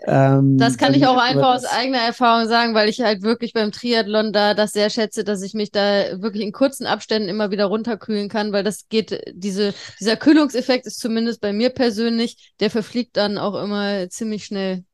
ähm, 0.06 0.58
das 0.58 0.76
kann 0.76 0.92
ich 0.92 1.06
auch 1.06 1.16
einfach 1.16 1.54
aus 1.54 1.64
eigener 1.64 1.98
Erfahrung 1.98 2.48
sagen, 2.48 2.74
weil 2.74 2.88
ich 2.88 3.00
halt 3.00 3.22
wirklich 3.22 3.52
beim 3.52 3.70
Triathlon 3.70 4.32
da 4.32 4.54
das 4.54 4.72
sehr 4.72 4.90
schätze, 4.90 5.22
dass 5.22 5.42
ich 5.42 5.54
mich 5.54 5.70
da 5.70 6.20
wirklich 6.20 6.42
in 6.42 6.52
kurzen 6.52 6.86
Abständen 6.86 7.28
immer 7.28 7.50
wieder 7.50 7.66
runterkühlen 7.66 8.28
kann, 8.28 8.52
weil 8.52 8.64
das 8.64 8.88
geht, 8.88 9.22
diese, 9.32 9.72
dieser 10.00 10.16
Kühlungseffekt 10.16 10.86
ist 10.86 10.98
zumindest 10.98 11.40
bei 11.40 11.52
mir 11.52 11.70
persönlich, 11.70 12.52
der 12.60 12.70
verfliegt 12.70 13.16
dann 13.16 13.38
auch 13.38 13.62
immer 13.62 14.08
ziemlich 14.10 14.44
schnell. 14.44 14.84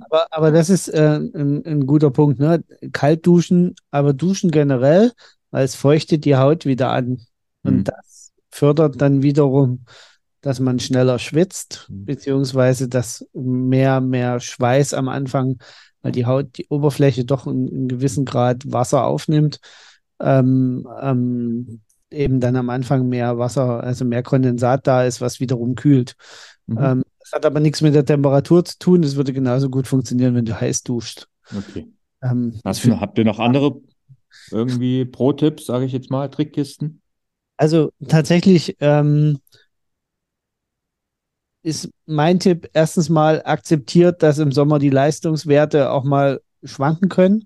aber, 0.00 0.26
aber 0.30 0.50
das 0.50 0.70
ist 0.70 0.88
äh, 0.88 1.18
ein, 1.18 1.62
ein 1.66 1.86
guter 1.86 2.10
Punkt, 2.10 2.38
ne? 2.38 2.64
Kalt 2.92 3.26
duschen, 3.26 3.74
aber 3.90 4.12
duschen 4.12 4.50
generell, 4.50 5.12
weil 5.50 5.64
es 5.64 5.74
feuchtet 5.74 6.24
die 6.24 6.36
Haut 6.36 6.64
wieder 6.64 6.90
an. 6.90 7.26
Und 7.62 7.78
mhm. 7.78 7.84
das 7.84 8.32
fördert 8.50 9.00
dann 9.00 9.22
wiederum 9.22 9.84
dass 10.40 10.60
man 10.60 10.78
schneller 10.78 11.18
schwitzt, 11.18 11.86
mhm. 11.88 12.04
beziehungsweise 12.04 12.88
dass 12.88 13.26
mehr, 13.32 14.00
mehr 14.00 14.40
Schweiß 14.40 14.94
am 14.94 15.08
Anfang, 15.08 15.58
weil 16.02 16.12
die 16.12 16.26
Haut, 16.26 16.56
die 16.56 16.66
Oberfläche 16.68 17.24
doch 17.24 17.46
in, 17.46 17.68
in 17.68 17.88
gewissen 17.88 18.24
Grad 18.24 18.70
Wasser 18.70 19.04
aufnimmt, 19.04 19.60
ähm, 20.20 20.86
ähm, 21.00 21.80
eben 22.10 22.40
dann 22.40 22.56
am 22.56 22.70
Anfang 22.70 23.08
mehr 23.08 23.38
Wasser, 23.38 23.82
also 23.82 24.04
mehr 24.04 24.22
Kondensat 24.22 24.86
da 24.86 25.04
ist, 25.04 25.20
was 25.20 25.40
wiederum 25.40 25.74
kühlt. 25.74 26.14
Mhm. 26.66 26.78
Ähm, 26.80 27.02
das 27.20 27.32
hat 27.32 27.46
aber 27.46 27.58
nichts 27.58 27.80
mit 27.80 27.94
der 27.94 28.04
Temperatur 28.04 28.64
zu 28.64 28.78
tun. 28.78 29.02
Das 29.02 29.16
würde 29.16 29.32
genauso 29.32 29.68
gut 29.68 29.88
funktionieren, 29.88 30.36
wenn 30.36 30.44
du 30.44 30.58
heiß 30.58 30.84
duscht. 30.84 31.26
Okay. 31.50 31.88
Ähm, 32.22 32.60
du, 32.62 33.00
habt 33.00 33.18
ihr 33.18 33.24
noch 33.24 33.40
andere 33.40 33.80
irgendwie 34.52 35.04
Pro-Tipps, 35.04 35.66
sage 35.66 35.86
ich 35.86 35.92
jetzt 35.92 36.10
mal, 36.10 36.28
Trickkisten? 36.28 37.02
Also 37.56 37.90
tatsächlich 38.06 38.76
ähm, 38.80 39.38
ist 41.66 41.90
mein 42.06 42.38
Tipp 42.38 42.70
erstens 42.74 43.08
mal 43.08 43.42
akzeptiert, 43.44 44.22
dass 44.22 44.38
im 44.38 44.52
Sommer 44.52 44.78
die 44.78 44.88
Leistungswerte 44.88 45.90
auch 45.90 46.04
mal 46.04 46.40
schwanken 46.62 47.08
können. 47.08 47.44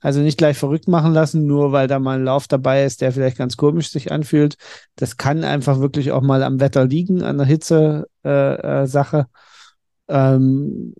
Also 0.00 0.20
nicht 0.20 0.36
gleich 0.36 0.58
verrückt 0.58 0.88
machen 0.88 1.14
lassen, 1.14 1.46
nur 1.46 1.72
weil 1.72 1.88
da 1.88 1.98
mal 1.98 2.18
ein 2.18 2.24
Lauf 2.24 2.46
dabei 2.48 2.84
ist, 2.84 3.00
der 3.00 3.12
vielleicht 3.12 3.38
ganz 3.38 3.56
komisch 3.56 3.90
sich 3.90 4.12
anfühlt. 4.12 4.56
Das 4.96 5.16
kann 5.16 5.42
einfach 5.42 5.80
wirklich 5.80 6.12
auch 6.12 6.20
mal 6.20 6.42
am 6.42 6.60
Wetter 6.60 6.84
liegen, 6.84 7.22
an 7.22 7.38
der 7.38 7.46
Hitze-Sache. 7.46 9.26
Äh, 10.08 10.12
äh, 10.12 10.34
ähm, 10.34 10.94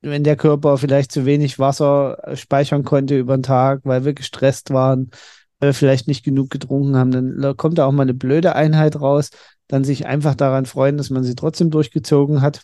wenn 0.00 0.22
der 0.22 0.36
Körper 0.36 0.78
vielleicht 0.78 1.10
zu 1.10 1.26
wenig 1.26 1.58
Wasser 1.58 2.18
speichern 2.34 2.84
konnte 2.84 3.18
über 3.18 3.36
den 3.36 3.42
Tag, 3.42 3.80
weil 3.82 4.04
wir 4.04 4.14
gestresst 4.14 4.70
waren, 4.70 5.10
weil 5.58 5.70
wir 5.70 5.74
vielleicht 5.74 6.06
nicht 6.06 6.24
genug 6.24 6.50
getrunken 6.50 6.94
haben, 6.94 7.10
dann 7.10 7.56
kommt 7.56 7.78
da 7.78 7.86
auch 7.86 7.92
mal 7.92 8.02
eine 8.02 8.14
blöde 8.14 8.54
Einheit 8.54 9.00
raus 9.00 9.30
dann 9.68 9.84
sich 9.84 10.06
einfach 10.06 10.34
daran 10.34 10.66
freuen, 10.66 10.96
dass 10.96 11.10
man 11.10 11.24
sie 11.24 11.34
trotzdem 11.34 11.70
durchgezogen 11.70 12.40
hat 12.40 12.62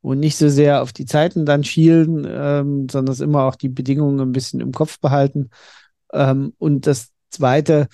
und 0.00 0.18
nicht 0.20 0.36
so 0.36 0.48
sehr 0.48 0.82
auf 0.82 0.92
die 0.92 1.06
Zeiten 1.06 1.46
dann 1.46 1.64
schielen, 1.64 2.26
ähm, 2.28 2.88
sondern 2.90 3.16
immer 3.20 3.44
auch 3.44 3.54
die 3.54 3.68
Bedingungen 3.68 4.20
ein 4.20 4.32
bisschen 4.32 4.60
im 4.60 4.72
Kopf 4.72 4.98
behalten. 4.98 5.50
Ähm, 6.12 6.54
und 6.58 6.86
das 6.86 7.10
Zweite, 7.30 7.88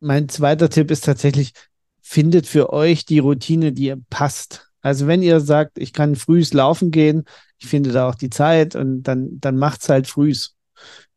mein 0.00 0.28
zweiter 0.28 0.70
Tipp 0.70 0.90
ist 0.90 1.04
tatsächlich, 1.04 1.52
findet 2.00 2.46
für 2.46 2.72
euch 2.72 3.04
die 3.06 3.18
Routine, 3.18 3.72
die 3.72 3.86
ihr 3.86 3.98
passt. 4.10 4.70
Also 4.82 5.06
wenn 5.06 5.22
ihr 5.22 5.40
sagt, 5.40 5.78
ich 5.78 5.92
kann 5.92 6.14
frühs 6.14 6.52
laufen 6.52 6.90
gehen, 6.90 7.24
ich 7.58 7.66
finde 7.66 7.92
da 7.92 8.08
auch 8.08 8.14
die 8.14 8.30
Zeit 8.30 8.76
und 8.76 9.02
dann, 9.04 9.40
dann 9.40 9.56
macht's 9.56 9.88
halt 9.88 10.06
frühs. 10.06 10.54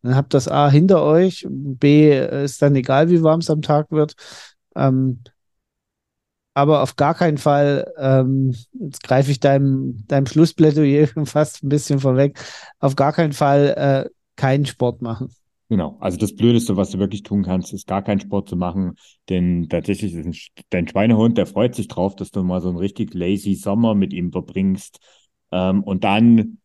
Dann 0.01 0.15
habt 0.15 0.33
das 0.33 0.47
A 0.47 0.69
hinter 0.69 1.03
euch, 1.03 1.45
B 1.49 2.17
ist 2.43 2.61
dann 2.61 2.75
egal, 2.75 3.09
wie 3.09 3.23
warm 3.23 3.41
es 3.41 3.49
am 3.49 3.61
Tag 3.61 3.91
wird. 3.91 4.15
Ähm, 4.75 5.21
aber 6.57 6.81
auf 6.81 6.95
gar 6.95 7.13
keinen 7.13 7.37
Fall, 7.37 7.93
ähm, 7.99 8.55
jetzt 8.73 9.03
greife 9.03 9.29
ich 9.29 9.39
deinem, 9.39 10.03
deinem 10.07 10.25
Schlussplädoyer 10.25 11.07
fast 11.25 11.63
ein 11.63 11.69
bisschen 11.69 11.99
vorweg, 11.99 12.39
auf 12.79 12.95
gar 12.95 13.13
keinen 13.13 13.33
Fall 13.33 13.75
äh, 14.07 14.09
keinen 14.35 14.65
Sport 14.65 15.03
machen. 15.03 15.29
Genau, 15.69 15.97
also 15.99 16.17
das 16.17 16.35
Blödeste, 16.35 16.75
was 16.75 16.89
du 16.89 16.97
wirklich 16.97 17.21
tun 17.21 17.43
kannst, 17.43 17.73
ist 17.73 17.85
gar 17.85 18.01
keinen 18.01 18.21
Sport 18.21 18.49
zu 18.49 18.55
machen, 18.55 18.95
denn 19.29 19.67
tatsächlich 19.69 20.15
ist 20.15 20.25
ein, 20.25 20.63
dein 20.71 20.87
Schweinehund, 20.87 21.37
der 21.37 21.45
freut 21.45 21.75
sich 21.75 21.89
drauf, 21.89 22.15
dass 22.15 22.31
du 22.31 22.41
mal 22.41 22.59
so 22.59 22.69
einen 22.69 22.79
richtig 22.79 23.13
lazy 23.13 23.53
Sommer 23.53 23.93
mit 23.93 24.11
ihm 24.11 24.31
verbringst. 24.31 24.99
Ähm, 25.51 25.83
und 25.83 26.03
dann, 26.05 26.57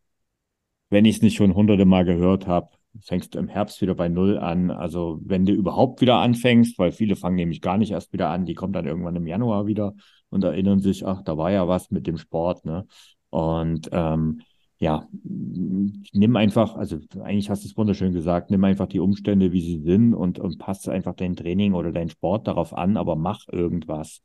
wenn 0.89 1.05
ich 1.05 1.17
es 1.17 1.21
nicht 1.21 1.35
schon 1.35 1.53
hunderte 1.53 1.85
Mal 1.85 2.03
gehört 2.03 2.47
habe, 2.47 2.69
fängst 3.05 3.35
du 3.35 3.39
im 3.39 3.47
Herbst 3.47 3.81
wieder 3.81 3.95
bei 3.95 4.09
Null 4.09 4.37
an. 4.37 4.71
Also 4.71 5.19
wenn 5.23 5.45
du 5.45 5.53
überhaupt 5.53 6.01
wieder 6.01 6.17
anfängst, 6.17 6.77
weil 6.79 6.91
viele 6.91 7.15
fangen 7.15 7.35
nämlich 7.35 7.61
gar 7.61 7.77
nicht 7.77 7.91
erst 7.91 8.13
wieder 8.13 8.29
an, 8.29 8.45
die 8.45 8.53
kommen 8.53 8.73
dann 8.73 8.85
irgendwann 8.85 9.15
im 9.15 9.27
Januar 9.27 9.65
wieder 9.65 9.93
und 10.29 10.43
erinnern 10.43 10.79
sich, 10.79 11.05
ach, 11.05 11.21
da 11.21 11.37
war 11.37 11.51
ja 11.51 11.67
was 11.67 11.91
mit 11.91 12.07
dem 12.07 12.17
Sport, 12.17 12.65
ne? 12.65 12.85
Und 13.29 13.89
ähm, 13.91 14.41
ja, 14.79 15.07
nimm 15.23 16.35
einfach, 16.35 16.75
also 16.75 16.97
eigentlich 17.21 17.49
hast 17.49 17.63
du 17.63 17.67
es 17.67 17.77
wunderschön 17.77 18.13
gesagt, 18.13 18.51
nimm 18.51 18.63
einfach 18.63 18.87
die 18.87 18.99
Umstände, 18.99 19.51
wie 19.51 19.61
sie 19.61 19.79
sind 19.79 20.13
und, 20.13 20.39
und 20.39 20.59
passt 20.59 20.89
einfach 20.89 21.15
dein 21.15 21.35
Training 21.35 21.73
oder 21.73 21.91
dein 21.91 22.09
Sport 22.09 22.47
darauf 22.47 22.75
an, 22.75 22.97
aber 22.97 23.15
mach 23.15 23.47
irgendwas. 23.49 24.21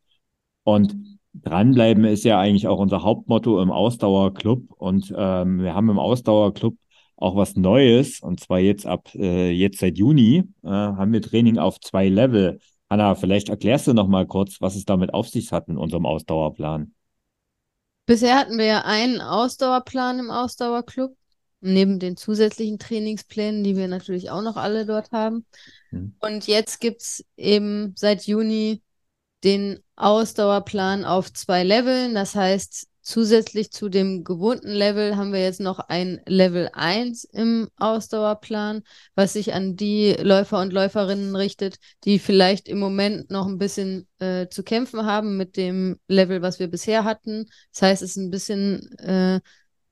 Und 0.64 0.96
dranbleiben 1.34 2.04
ist 2.04 2.24
ja 2.24 2.38
eigentlich 2.40 2.66
auch 2.68 2.78
unser 2.78 3.02
Hauptmotto 3.02 3.62
im 3.62 3.70
Ausdauerclub. 3.70 4.72
Und 4.72 5.12
ähm, 5.16 5.60
wir 5.60 5.74
haben 5.74 5.90
im 5.90 5.98
Ausdauerclub 5.98 6.76
auch 7.18 7.36
was 7.36 7.56
Neues. 7.56 8.20
Und 8.20 8.40
zwar 8.40 8.58
jetzt 8.58 8.86
ab, 8.86 9.14
äh, 9.14 9.50
jetzt 9.50 9.78
seit 9.78 9.98
Juni, 9.98 10.44
äh, 10.62 10.68
haben 10.68 11.12
wir 11.12 11.22
Training 11.22 11.58
auf 11.58 11.80
zwei 11.80 12.08
Level. 12.08 12.58
Hanna, 12.88 13.14
vielleicht 13.14 13.48
erklärst 13.48 13.86
du 13.86 13.92
noch 13.92 14.08
mal 14.08 14.26
kurz, 14.26 14.60
was 14.60 14.74
es 14.74 14.84
damit 14.84 15.12
auf 15.12 15.28
sich 15.28 15.52
hat 15.52 15.68
in 15.68 15.76
unserem 15.76 16.06
Ausdauerplan. 16.06 16.94
Bisher 18.06 18.38
hatten 18.38 18.56
wir 18.56 18.64
ja 18.64 18.84
einen 18.84 19.20
Ausdauerplan 19.20 20.18
im 20.18 20.30
Ausdauerclub, 20.30 21.14
neben 21.60 21.98
den 21.98 22.16
zusätzlichen 22.16 22.78
Trainingsplänen, 22.78 23.62
die 23.62 23.76
wir 23.76 23.88
natürlich 23.88 24.30
auch 24.30 24.40
noch 24.40 24.56
alle 24.56 24.86
dort 24.86 25.12
haben. 25.12 25.44
Hm. 25.90 26.14
Und 26.20 26.46
jetzt 26.46 26.80
gibt 26.80 27.02
es 27.02 27.24
eben 27.36 27.92
seit 27.96 28.26
Juni 28.26 28.82
den 29.44 29.80
Ausdauerplan 29.96 31.04
auf 31.04 31.32
zwei 31.32 31.64
Leveln. 31.64 32.14
Das 32.14 32.34
heißt, 32.34 32.88
Zusätzlich 33.09 33.70
zu 33.70 33.88
dem 33.88 34.22
gewohnten 34.22 34.68
Level 34.68 35.16
haben 35.16 35.32
wir 35.32 35.40
jetzt 35.40 35.61
noch 35.61 35.78
ein 35.78 36.20
Level 36.26 36.68
1 36.74 37.24
im 37.24 37.70
Ausdauerplan, 37.78 38.82
was 39.14 39.32
sich 39.32 39.54
an 39.54 39.76
die 39.76 40.12
Läufer 40.20 40.61
und 40.61 40.74
Läuferinnen 40.74 41.34
richtet, 41.34 41.76
die 42.04 42.18
vielleicht 42.18 42.68
im 42.68 42.78
Moment 42.78 43.30
noch 43.30 43.46
ein 43.46 43.56
bisschen 43.56 44.06
äh, 44.18 44.48
zu 44.48 44.62
kämpfen 44.62 45.06
haben 45.06 45.38
mit 45.38 45.56
dem 45.56 45.98
Level, 46.06 46.42
was 46.42 46.59
wir 46.59 46.68
bisher 46.68 47.04
hatten. 47.04 47.46
Das 47.72 47.80
heißt, 47.80 48.02
es 48.02 48.11
ist 48.11 48.16
ein 48.18 48.30
bisschen, 48.30 48.92
äh, 48.98 49.40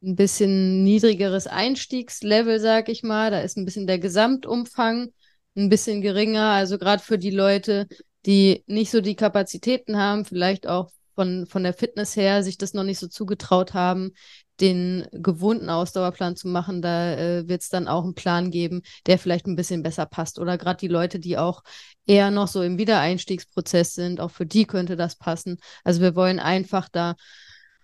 ein 0.02 0.16
bisschen 0.16 0.84
niedrigeres 0.84 1.46
Einstiegslevel, 1.46 2.60
sag 2.60 2.90
ich 2.90 3.02
mal. 3.02 3.30
Da 3.30 3.40
ist 3.40 3.56
ein 3.56 3.64
bisschen 3.64 3.86
der 3.86 3.98
Gesamtumfang 3.98 5.08
ein 5.56 5.70
bisschen 5.70 6.02
geringer. 6.02 6.50
Also 6.50 6.76
gerade 6.76 7.02
für 7.02 7.16
die 7.16 7.30
Leute, 7.30 7.86
die 8.26 8.62
nicht 8.66 8.90
so 8.90 9.00
die 9.00 9.16
Kapazitäten 9.16 9.96
haben, 9.96 10.26
vielleicht 10.26 10.66
auch 10.66 10.90
von, 11.16 11.46
von 11.46 11.64
der 11.64 11.72
Fitness 11.72 12.14
her 12.14 12.44
sich 12.44 12.58
das 12.58 12.74
noch 12.74 12.84
nicht 12.84 13.00
so 13.00 13.08
zugetraut 13.08 13.74
haben, 13.74 14.12
den 14.60 15.06
gewohnten 15.12 15.68
Ausdauerplan 15.68 16.36
zu 16.36 16.46
machen. 16.48 16.82
Da 16.82 17.14
äh, 17.14 17.48
wird 17.48 17.62
es 17.62 17.68
dann 17.68 17.88
auch 17.88 18.04
einen 18.04 18.14
Plan 18.14 18.50
geben, 18.50 18.82
der 19.06 19.18
vielleicht 19.18 19.46
ein 19.46 19.56
bisschen 19.56 19.82
besser 19.82 20.06
passt. 20.06 20.38
Oder 20.38 20.56
gerade 20.58 20.78
die 20.78 20.88
Leute, 20.88 21.18
die 21.18 21.38
auch 21.38 21.62
eher 22.06 22.30
noch 22.30 22.48
so 22.48 22.62
im 22.62 22.78
Wiedereinstiegsprozess 22.78 23.94
sind, 23.94 24.20
auch 24.20 24.30
für 24.30 24.46
die 24.46 24.66
könnte 24.66 24.96
das 24.96 25.16
passen. 25.16 25.58
Also 25.82 26.00
wir 26.00 26.14
wollen 26.14 26.38
einfach 26.38 26.88
da 26.88 27.16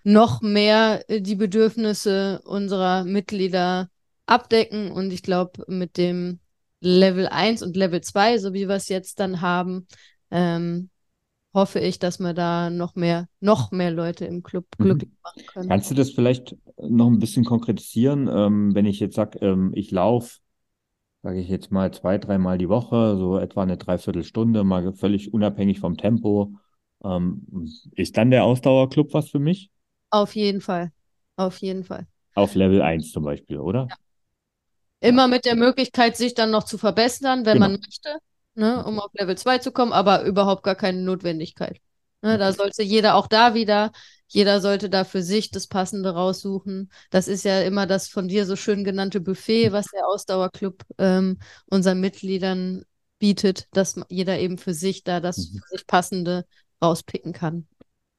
noch 0.04 0.42
mehr 0.42 1.04
äh, 1.08 1.20
die 1.20 1.36
Bedürfnisse 1.36 2.40
unserer 2.44 3.04
Mitglieder 3.04 3.88
abdecken. 4.26 4.90
Und 4.92 5.12
ich 5.12 5.22
glaube, 5.22 5.64
mit 5.68 5.96
dem 5.96 6.38
Level 6.80 7.28
1 7.28 7.62
und 7.62 7.76
Level 7.76 8.00
2, 8.02 8.38
so 8.38 8.52
wie 8.52 8.68
wir 8.68 8.76
es 8.76 8.88
jetzt 8.88 9.20
dann 9.20 9.40
haben, 9.40 9.86
ähm, 10.30 10.90
hoffe 11.54 11.80
ich, 11.80 11.98
dass 11.98 12.18
wir 12.18 12.34
da 12.34 12.70
noch 12.70 12.94
mehr, 12.94 13.28
noch 13.40 13.70
mehr 13.70 13.90
Leute 13.90 14.24
im 14.24 14.42
Club 14.42 14.66
mhm. 14.78 14.84
glücklich 14.84 15.10
machen 15.22 15.46
können. 15.46 15.68
Kannst 15.68 15.90
du 15.90 15.94
das 15.94 16.10
vielleicht 16.10 16.56
noch 16.78 17.08
ein 17.08 17.18
bisschen 17.18 17.44
konkretisieren? 17.44 18.28
Ähm, 18.28 18.74
wenn 18.74 18.86
ich 18.86 19.00
jetzt 19.00 19.16
sage, 19.16 19.38
ähm, 19.40 19.72
ich 19.74 19.90
laufe, 19.90 20.38
sage 21.22 21.40
ich 21.40 21.48
jetzt 21.48 21.70
mal 21.70 21.92
zwei, 21.92 22.18
dreimal 22.18 22.58
die 22.58 22.68
Woche, 22.68 23.16
so 23.16 23.38
etwa 23.38 23.62
eine 23.62 23.76
Dreiviertelstunde, 23.76 24.64
mal 24.64 24.92
völlig 24.92 25.32
unabhängig 25.32 25.80
vom 25.80 25.96
Tempo. 25.96 26.54
Ähm, 27.04 27.46
ist 27.92 28.16
dann 28.16 28.30
der 28.30 28.44
Ausdauerclub 28.44 29.12
was 29.12 29.30
für 29.30 29.38
mich? 29.38 29.70
Auf 30.10 30.34
jeden 30.34 30.60
Fall. 30.60 30.92
Auf 31.36 31.58
jeden 31.58 31.84
Fall. 31.84 32.06
Auf 32.34 32.54
Level 32.54 32.82
1 32.82 33.12
zum 33.12 33.24
Beispiel, 33.24 33.58
oder? 33.58 33.88
Ja. 33.90 33.96
Immer 35.00 35.26
mit 35.26 35.44
der 35.44 35.56
Möglichkeit, 35.56 36.16
sich 36.16 36.34
dann 36.34 36.50
noch 36.50 36.62
zu 36.62 36.78
verbessern, 36.78 37.44
wenn 37.44 37.54
genau. 37.54 37.68
man 37.68 37.80
möchte. 37.80 38.18
Ne, 38.54 38.84
um 38.84 38.98
auf 39.00 39.10
Level 39.14 39.36
2 39.36 39.58
zu 39.58 39.72
kommen, 39.72 39.92
aber 39.92 40.22
überhaupt 40.24 40.62
gar 40.62 40.74
keine 40.74 41.00
Notwendigkeit. 41.02 41.80
Ne, 42.22 42.38
da 42.38 42.52
sollte 42.52 42.82
jeder 42.82 43.16
auch 43.16 43.26
da 43.26 43.54
wieder, 43.54 43.90
jeder 44.28 44.60
sollte 44.60 44.88
da 44.88 45.04
für 45.04 45.22
sich 45.22 45.50
das 45.50 45.66
Passende 45.66 46.10
raussuchen. 46.14 46.90
Das 47.10 47.28
ist 47.28 47.44
ja 47.44 47.60
immer 47.62 47.86
das 47.86 48.08
von 48.08 48.28
dir 48.28 48.46
so 48.46 48.56
schön 48.56 48.84
genannte 48.84 49.20
Buffet, 49.20 49.72
was 49.72 49.86
der 49.88 50.06
Ausdauerclub 50.06 50.82
ähm, 50.98 51.38
unseren 51.66 52.00
Mitgliedern 52.00 52.84
bietet, 53.18 53.66
dass 53.72 54.00
jeder 54.08 54.38
eben 54.38 54.58
für 54.58 54.74
sich 54.74 55.04
da 55.04 55.20
das 55.20 55.50
Mhm. 55.52 55.58
für 55.58 55.76
sich 55.76 55.86
Passende 55.86 56.44
rauspicken 56.82 57.32
kann. 57.32 57.66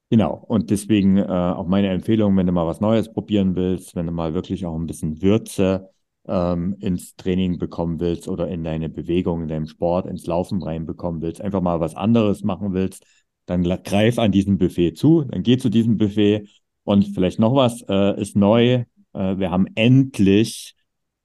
Genau. 0.10 0.36
Und 0.48 0.70
deswegen 0.70 1.18
äh, 1.18 1.24
auch 1.24 1.66
meine 1.68 1.90
Empfehlung, 1.90 2.38
wenn 2.38 2.46
du 2.46 2.52
mal 2.54 2.68
was 2.68 2.80
Neues 2.82 3.12
probieren 3.12 3.56
willst, 3.56 3.96
wenn 3.96 4.06
du 4.06 4.12
mal 4.12 4.34
wirklich 4.36 4.66
auch 4.66 4.76
ein 4.76 4.86
bisschen 4.86 5.22
Würze 5.24 5.90
ähm, 6.28 6.76
ins 6.80 7.16
Training 7.16 7.58
bekommen 7.58 8.00
willst 8.00 8.28
oder 8.28 8.48
in 8.48 8.64
deine 8.64 8.90
Bewegung, 8.90 9.44
in 9.44 9.50
deinem 9.50 9.68
Sport, 9.68 10.06
ins 10.06 10.26
Laufen 10.26 10.64
reinbekommen 10.64 11.22
willst, 11.22 11.42
einfach 11.42 11.62
mal 11.62 11.80
was 11.80 11.96
anderes 11.96 12.44
machen 12.44 12.74
willst, 12.74 13.06
dann 13.46 13.64
greif 13.64 14.20
an 14.20 14.32
diesem 14.32 14.58
Buffet 14.58 14.94
zu, 14.94 15.24
dann 15.24 15.44
geh 15.44 15.58
zu 15.58 15.70
diesem 15.70 15.98
Buffet 15.98 16.48
und 16.84 17.06
vielleicht 17.14 17.40
noch 17.40 17.56
was 17.56 17.82
äh, 17.90 18.20
ist 18.22 18.36
neu. 18.36 18.86
Äh, 19.14 19.38
wir 19.38 19.52
haben 19.52 19.68
endlich 19.76 20.76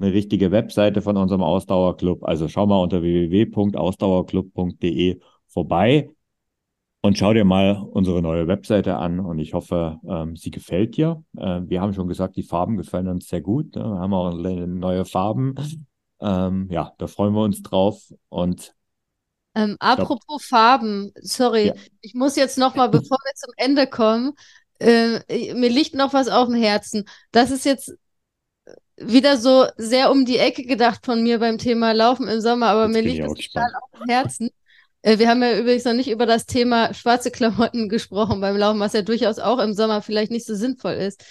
eine 0.00 0.12
richtige 0.12 0.50
Webseite 0.50 1.02
von 1.02 1.16
unserem 1.16 1.42
Ausdauerclub. 1.42 2.24
Also 2.24 2.48
schau 2.48 2.66
mal 2.66 2.80
unter 2.80 3.02
www.ausdauerclub.de 3.02 5.20
vorbei 5.48 6.10
und 7.08 7.16
schau 7.16 7.32
dir 7.32 7.46
mal 7.46 7.82
unsere 7.90 8.20
neue 8.20 8.46
Webseite 8.48 8.96
an 8.96 9.18
und 9.18 9.38
ich 9.38 9.54
hoffe, 9.54 9.98
ähm, 10.06 10.36
sie 10.36 10.50
gefällt 10.50 10.98
dir. 10.98 11.24
Äh, 11.38 11.62
wir 11.64 11.80
haben 11.80 11.94
schon 11.94 12.06
gesagt, 12.06 12.36
die 12.36 12.42
Farben 12.42 12.76
gefallen 12.76 13.08
uns 13.08 13.28
sehr 13.28 13.40
gut. 13.40 13.74
Ne? 13.74 13.82
Wir 13.82 13.98
haben 13.98 14.12
auch 14.12 14.30
neue 14.34 15.06
Farben. 15.06 15.54
Ähm, 16.20 16.68
ja, 16.70 16.92
da 16.98 17.06
freuen 17.06 17.32
wir 17.32 17.42
uns 17.42 17.62
drauf 17.62 18.12
und 18.28 18.74
Ähm, 19.54 19.76
apropos 19.80 20.44
Farben, 20.44 21.10
sorry, 21.22 21.68
Ja. 21.68 21.74
ich 22.02 22.12
muss 22.12 22.36
jetzt 22.36 22.58
noch 22.58 22.74
mal, 22.74 22.88
bevor 22.88 23.16
wir 23.24 23.34
zum 23.36 23.54
Ende 23.56 23.86
kommen, 23.86 24.32
äh, 24.78 25.54
mir 25.54 25.70
liegt 25.70 25.94
noch 25.94 26.12
was 26.12 26.28
auf 26.28 26.48
dem 26.48 26.56
Herzen. 26.56 27.04
Das 27.32 27.50
ist 27.50 27.64
jetzt 27.64 27.94
wieder 28.98 29.38
so 29.38 29.64
sehr 29.78 30.10
um 30.10 30.26
die 30.26 30.36
Ecke 30.36 30.64
gedacht 30.64 31.06
von 31.06 31.22
mir 31.22 31.38
beim 31.38 31.56
Thema 31.56 31.92
Laufen 31.92 32.28
im 32.28 32.42
Sommer, 32.42 32.66
aber 32.66 32.84
Jetzt 32.84 32.92
mir 32.92 33.02
liegt 33.02 33.24
das 33.24 33.32
total 33.32 33.70
auf 33.80 33.98
dem 33.98 34.08
Herzen. 34.10 34.50
Äh, 35.08 35.18
wir 35.18 35.28
haben 35.28 35.42
ja 35.42 35.58
übrigens 35.58 35.84
noch 35.84 35.94
nicht 35.94 36.10
über 36.10 36.26
das 36.26 36.44
Thema 36.44 36.92
schwarze 36.92 37.30
Klamotten 37.30 37.88
gesprochen 37.88 38.40
beim 38.40 38.56
Laufen, 38.56 38.80
was 38.80 38.92
ja 38.92 39.02
durchaus 39.02 39.38
auch 39.38 39.58
im 39.58 39.72
Sommer 39.72 40.02
vielleicht 40.02 40.30
nicht 40.30 40.46
so 40.46 40.54
sinnvoll 40.54 40.92
ist. 40.92 41.24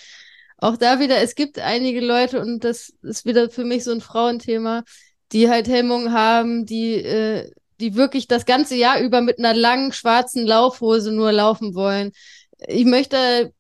Auch 0.58 0.78
da 0.78 1.00
wieder, 1.00 1.18
es 1.22 1.36
gibt 1.36 1.60
einige 1.60 2.02
Leute, 2.02 2.42
und 2.42 2.64
das 2.64 2.94
ist 3.04 3.26
wieder 3.26 3.52
für 3.52 3.64
mich 3.64 3.84
so 3.84 3.92
ein 3.92 4.02
Frauenthema, 4.02 4.84
die 5.32 5.50
halt 5.50 5.68
Hemmungen 5.68 6.12
haben, 6.14 6.66
die, 6.66 6.96
äh, 6.96 7.52
die 7.80 7.96
wirklich 7.96 8.28
das 8.28 8.46
ganze 8.46 8.76
Jahr 8.76 9.00
über 9.00 9.22
mit 9.22 9.38
einer 9.38 9.54
langen 9.54 9.94
schwarzen 9.94 10.48
Laufhose 10.48 11.12
nur 11.12 11.32
laufen 11.32 11.76
wollen. 11.76 12.12
Ich 12.68 12.86
möchte 12.86 13.54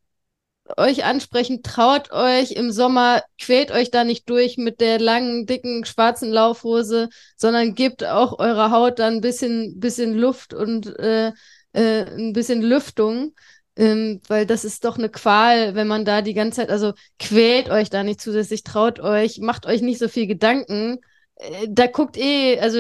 euch 0.76 1.06
ansprechen, 1.06 1.64
traut 1.64 2.12
euch 2.12 2.52
im 2.52 2.72
Sommer, 2.72 3.24
quält 3.40 3.72
euch 3.72 3.92
da 3.92 4.04
nicht 4.04 4.30
durch 4.30 4.58
mit 4.58 4.82
der 4.82 5.00
langen, 5.00 5.46
dicken, 5.46 5.86
schwarzen 5.86 6.32
Laufhose, 6.32 7.10
sondern 7.36 7.76
gebt 7.76 8.04
auch 8.04 8.40
eurer 8.40 8.72
Haut 8.72 9.00
dann 9.00 9.16
ein 9.16 9.22
bisschen, 9.22 9.80
bisschen 9.80 10.18
Luft 10.18 10.54
und 10.54 10.88
äh, 11.00 11.32
äh, 11.74 12.06
ein 12.18 12.34
bisschen 12.34 12.62
Lüftung. 12.62 13.34
Ähm, 13.76 14.22
weil 14.28 14.48
das 14.48 14.66
ist 14.66 14.86
doch 14.86 14.98
eine 14.98 15.10
Qual, 15.10 15.76
wenn 15.76 15.88
man 15.88 16.04
da 16.04 16.24
die 16.24 16.34
ganze 16.34 16.62
Zeit, 16.62 16.72
also 16.72 16.94
quält 17.20 17.70
euch 17.70 17.92
da 17.92 18.04
nicht 18.04 18.20
zusätzlich, 18.20 18.64
traut 18.64 19.00
euch, 19.00 19.40
macht 19.40 19.68
euch 19.68 19.82
nicht 19.82 20.00
so 20.00 20.08
viel 20.08 20.26
Gedanken. 20.26 20.98
Äh, 21.36 21.68
da 21.70 21.86
guckt 21.88 22.18
eh, 22.18 22.60
also 22.60 22.80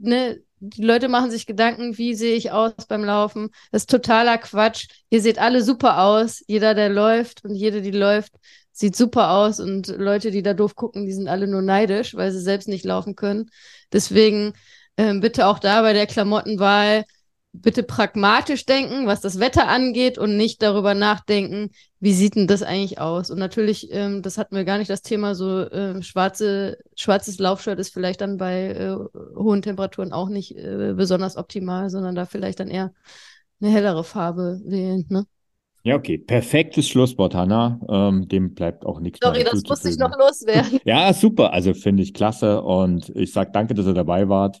ne, 0.00 0.42
die 0.64 0.82
Leute 0.84 1.08
machen 1.08 1.30
sich 1.32 1.46
Gedanken, 1.46 1.98
wie 1.98 2.14
sehe 2.14 2.36
ich 2.36 2.52
aus 2.52 2.72
beim 2.88 3.04
Laufen. 3.04 3.50
Das 3.72 3.82
ist 3.82 3.90
totaler 3.90 4.38
Quatsch. 4.38 4.86
Ihr 5.10 5.20
seht 5.20 5.40
alle 5.40 5.62
super 5.62 6.00
aus. 6.02 6.40
Jeder, 6.46 6.74
der 6.74 6.88
läuft 6.88 7.44
und 7.44 7.56
jede, 7.56 7.82
die 7.82 7.90
läuft, 7.90 8.32
sieht 8.70 8.94
super 8.94 9.32
aus. 9.32 9.58
Und 9.58 9.88
Leute, 9.88 10.30
die 10.30 10.42
da 10.42 10.54
doof 10.54 10.76
gucken, 10.76 11.04
die 11.04 11.12
sind 11.12 11.26
alle 11.26 11.48
nur 11.48 11.62
neidisch, 11.62 12.14
weil 12.14 12.30
sie 12.30 12.40
selbst 12.40 12.68
nicht 12.68 12.84
laufen 12.84 13.16
können. 13.16 13.50
Deswegen 13.92 14.52
ähm, 14.96 15.20
bitte 15.20 15.48
auch 15.48 15.58
da 15.58 15.82
bei 15.82 15.94
der 15.94 16.06
Klamottenwahl 16.06 17.04
bitte 17.52 17.82
pragmatisch 17.82 18.64
denken, 18.64 19.06
was 19.06 19.20
das 19.20 19.38
Wetter 19.38 19.68
angeht 19.68 20.16
und 20.16 20.36
nicht 20.36 20.62
darüber 20.62 20.94
nachdenken, 20.94 21.70
wie 22.00 22.12
sieht 22.12 22.34
denn 22.34 22.46
das 22.46 22.62
eigentlich 22.62 22.98
aus? 22.98 23.30
Und 23.30 23.38
natürlich, 23.38 23.88
ähm, 23.92 24.22
das 24.22 24.38
hatten 24.38 24.56
wir 24.56 24.64
gar 24.64 24.78
nicht 24.78 24.90
das 24.90 25.02
Thema, 25.02 25.34
so 25.34 25.70
ähm, 25.70 26.02
schwarze, 26.02 26.78
schwarzes 26.96 27.38
Laufshirt 27.38 27.78
ist 27.78 27.92
vielleicht 27.92 28.22
dann 28.22 28.38
bei 28.38 28.68
äh, 28.70 28.96
hohen 29.36 29.62
Temperaturen 29.62 30.12
auch 30.12 30.28
nicht 30.28 30.56
äh, 30.56 30.94
besonders 30.96 31.36
optimal, 31.36 31.90
sondern 31.90 32.14
da 32.14 32.24
vielleicht 32.24 32.60
dann 32.60 32.68
eher 32.68 32.92
eine 33.60 33.70
hellere 33.70 34.02
Farbe 34.02 34.60
wählen. 34.64 35.06
Ne? 35.10 35.26
Ja, 35.84 35.96
okay. 35.96 36.16
Perfektes 36.16 36.88
Schlusswort, 36.88 37.34
Hanna. 37.34 37.80
Ähm, 37.88 38.28
dem 38.28 38.54
bleibt 38.54 38.86
auch 38.86 39.00
nichts 39.00 39.18
Sorry, 39.22 39.42
mehr 39.42 39.50
das 39.52 39.62
musste 39.64 39.88
ich 39.88 39.98
noch 39.98 40.16
loswerden. 40.16 40.80
Ja, 40.84 41.12
super. 41.12 41.52
Also 41.52 41.74
finde 41.74 42.02
ich 42.02 42.14
klasse. 42.14 42.62
Und 42.62 43.10
ich 43.14 43.32
sage 43.32 43.50
danke, 43.52 43.74
dass 43.74 43.86
ihr 43.86 43.94
dabei 43.94 44.28
wart. 44.28 44.60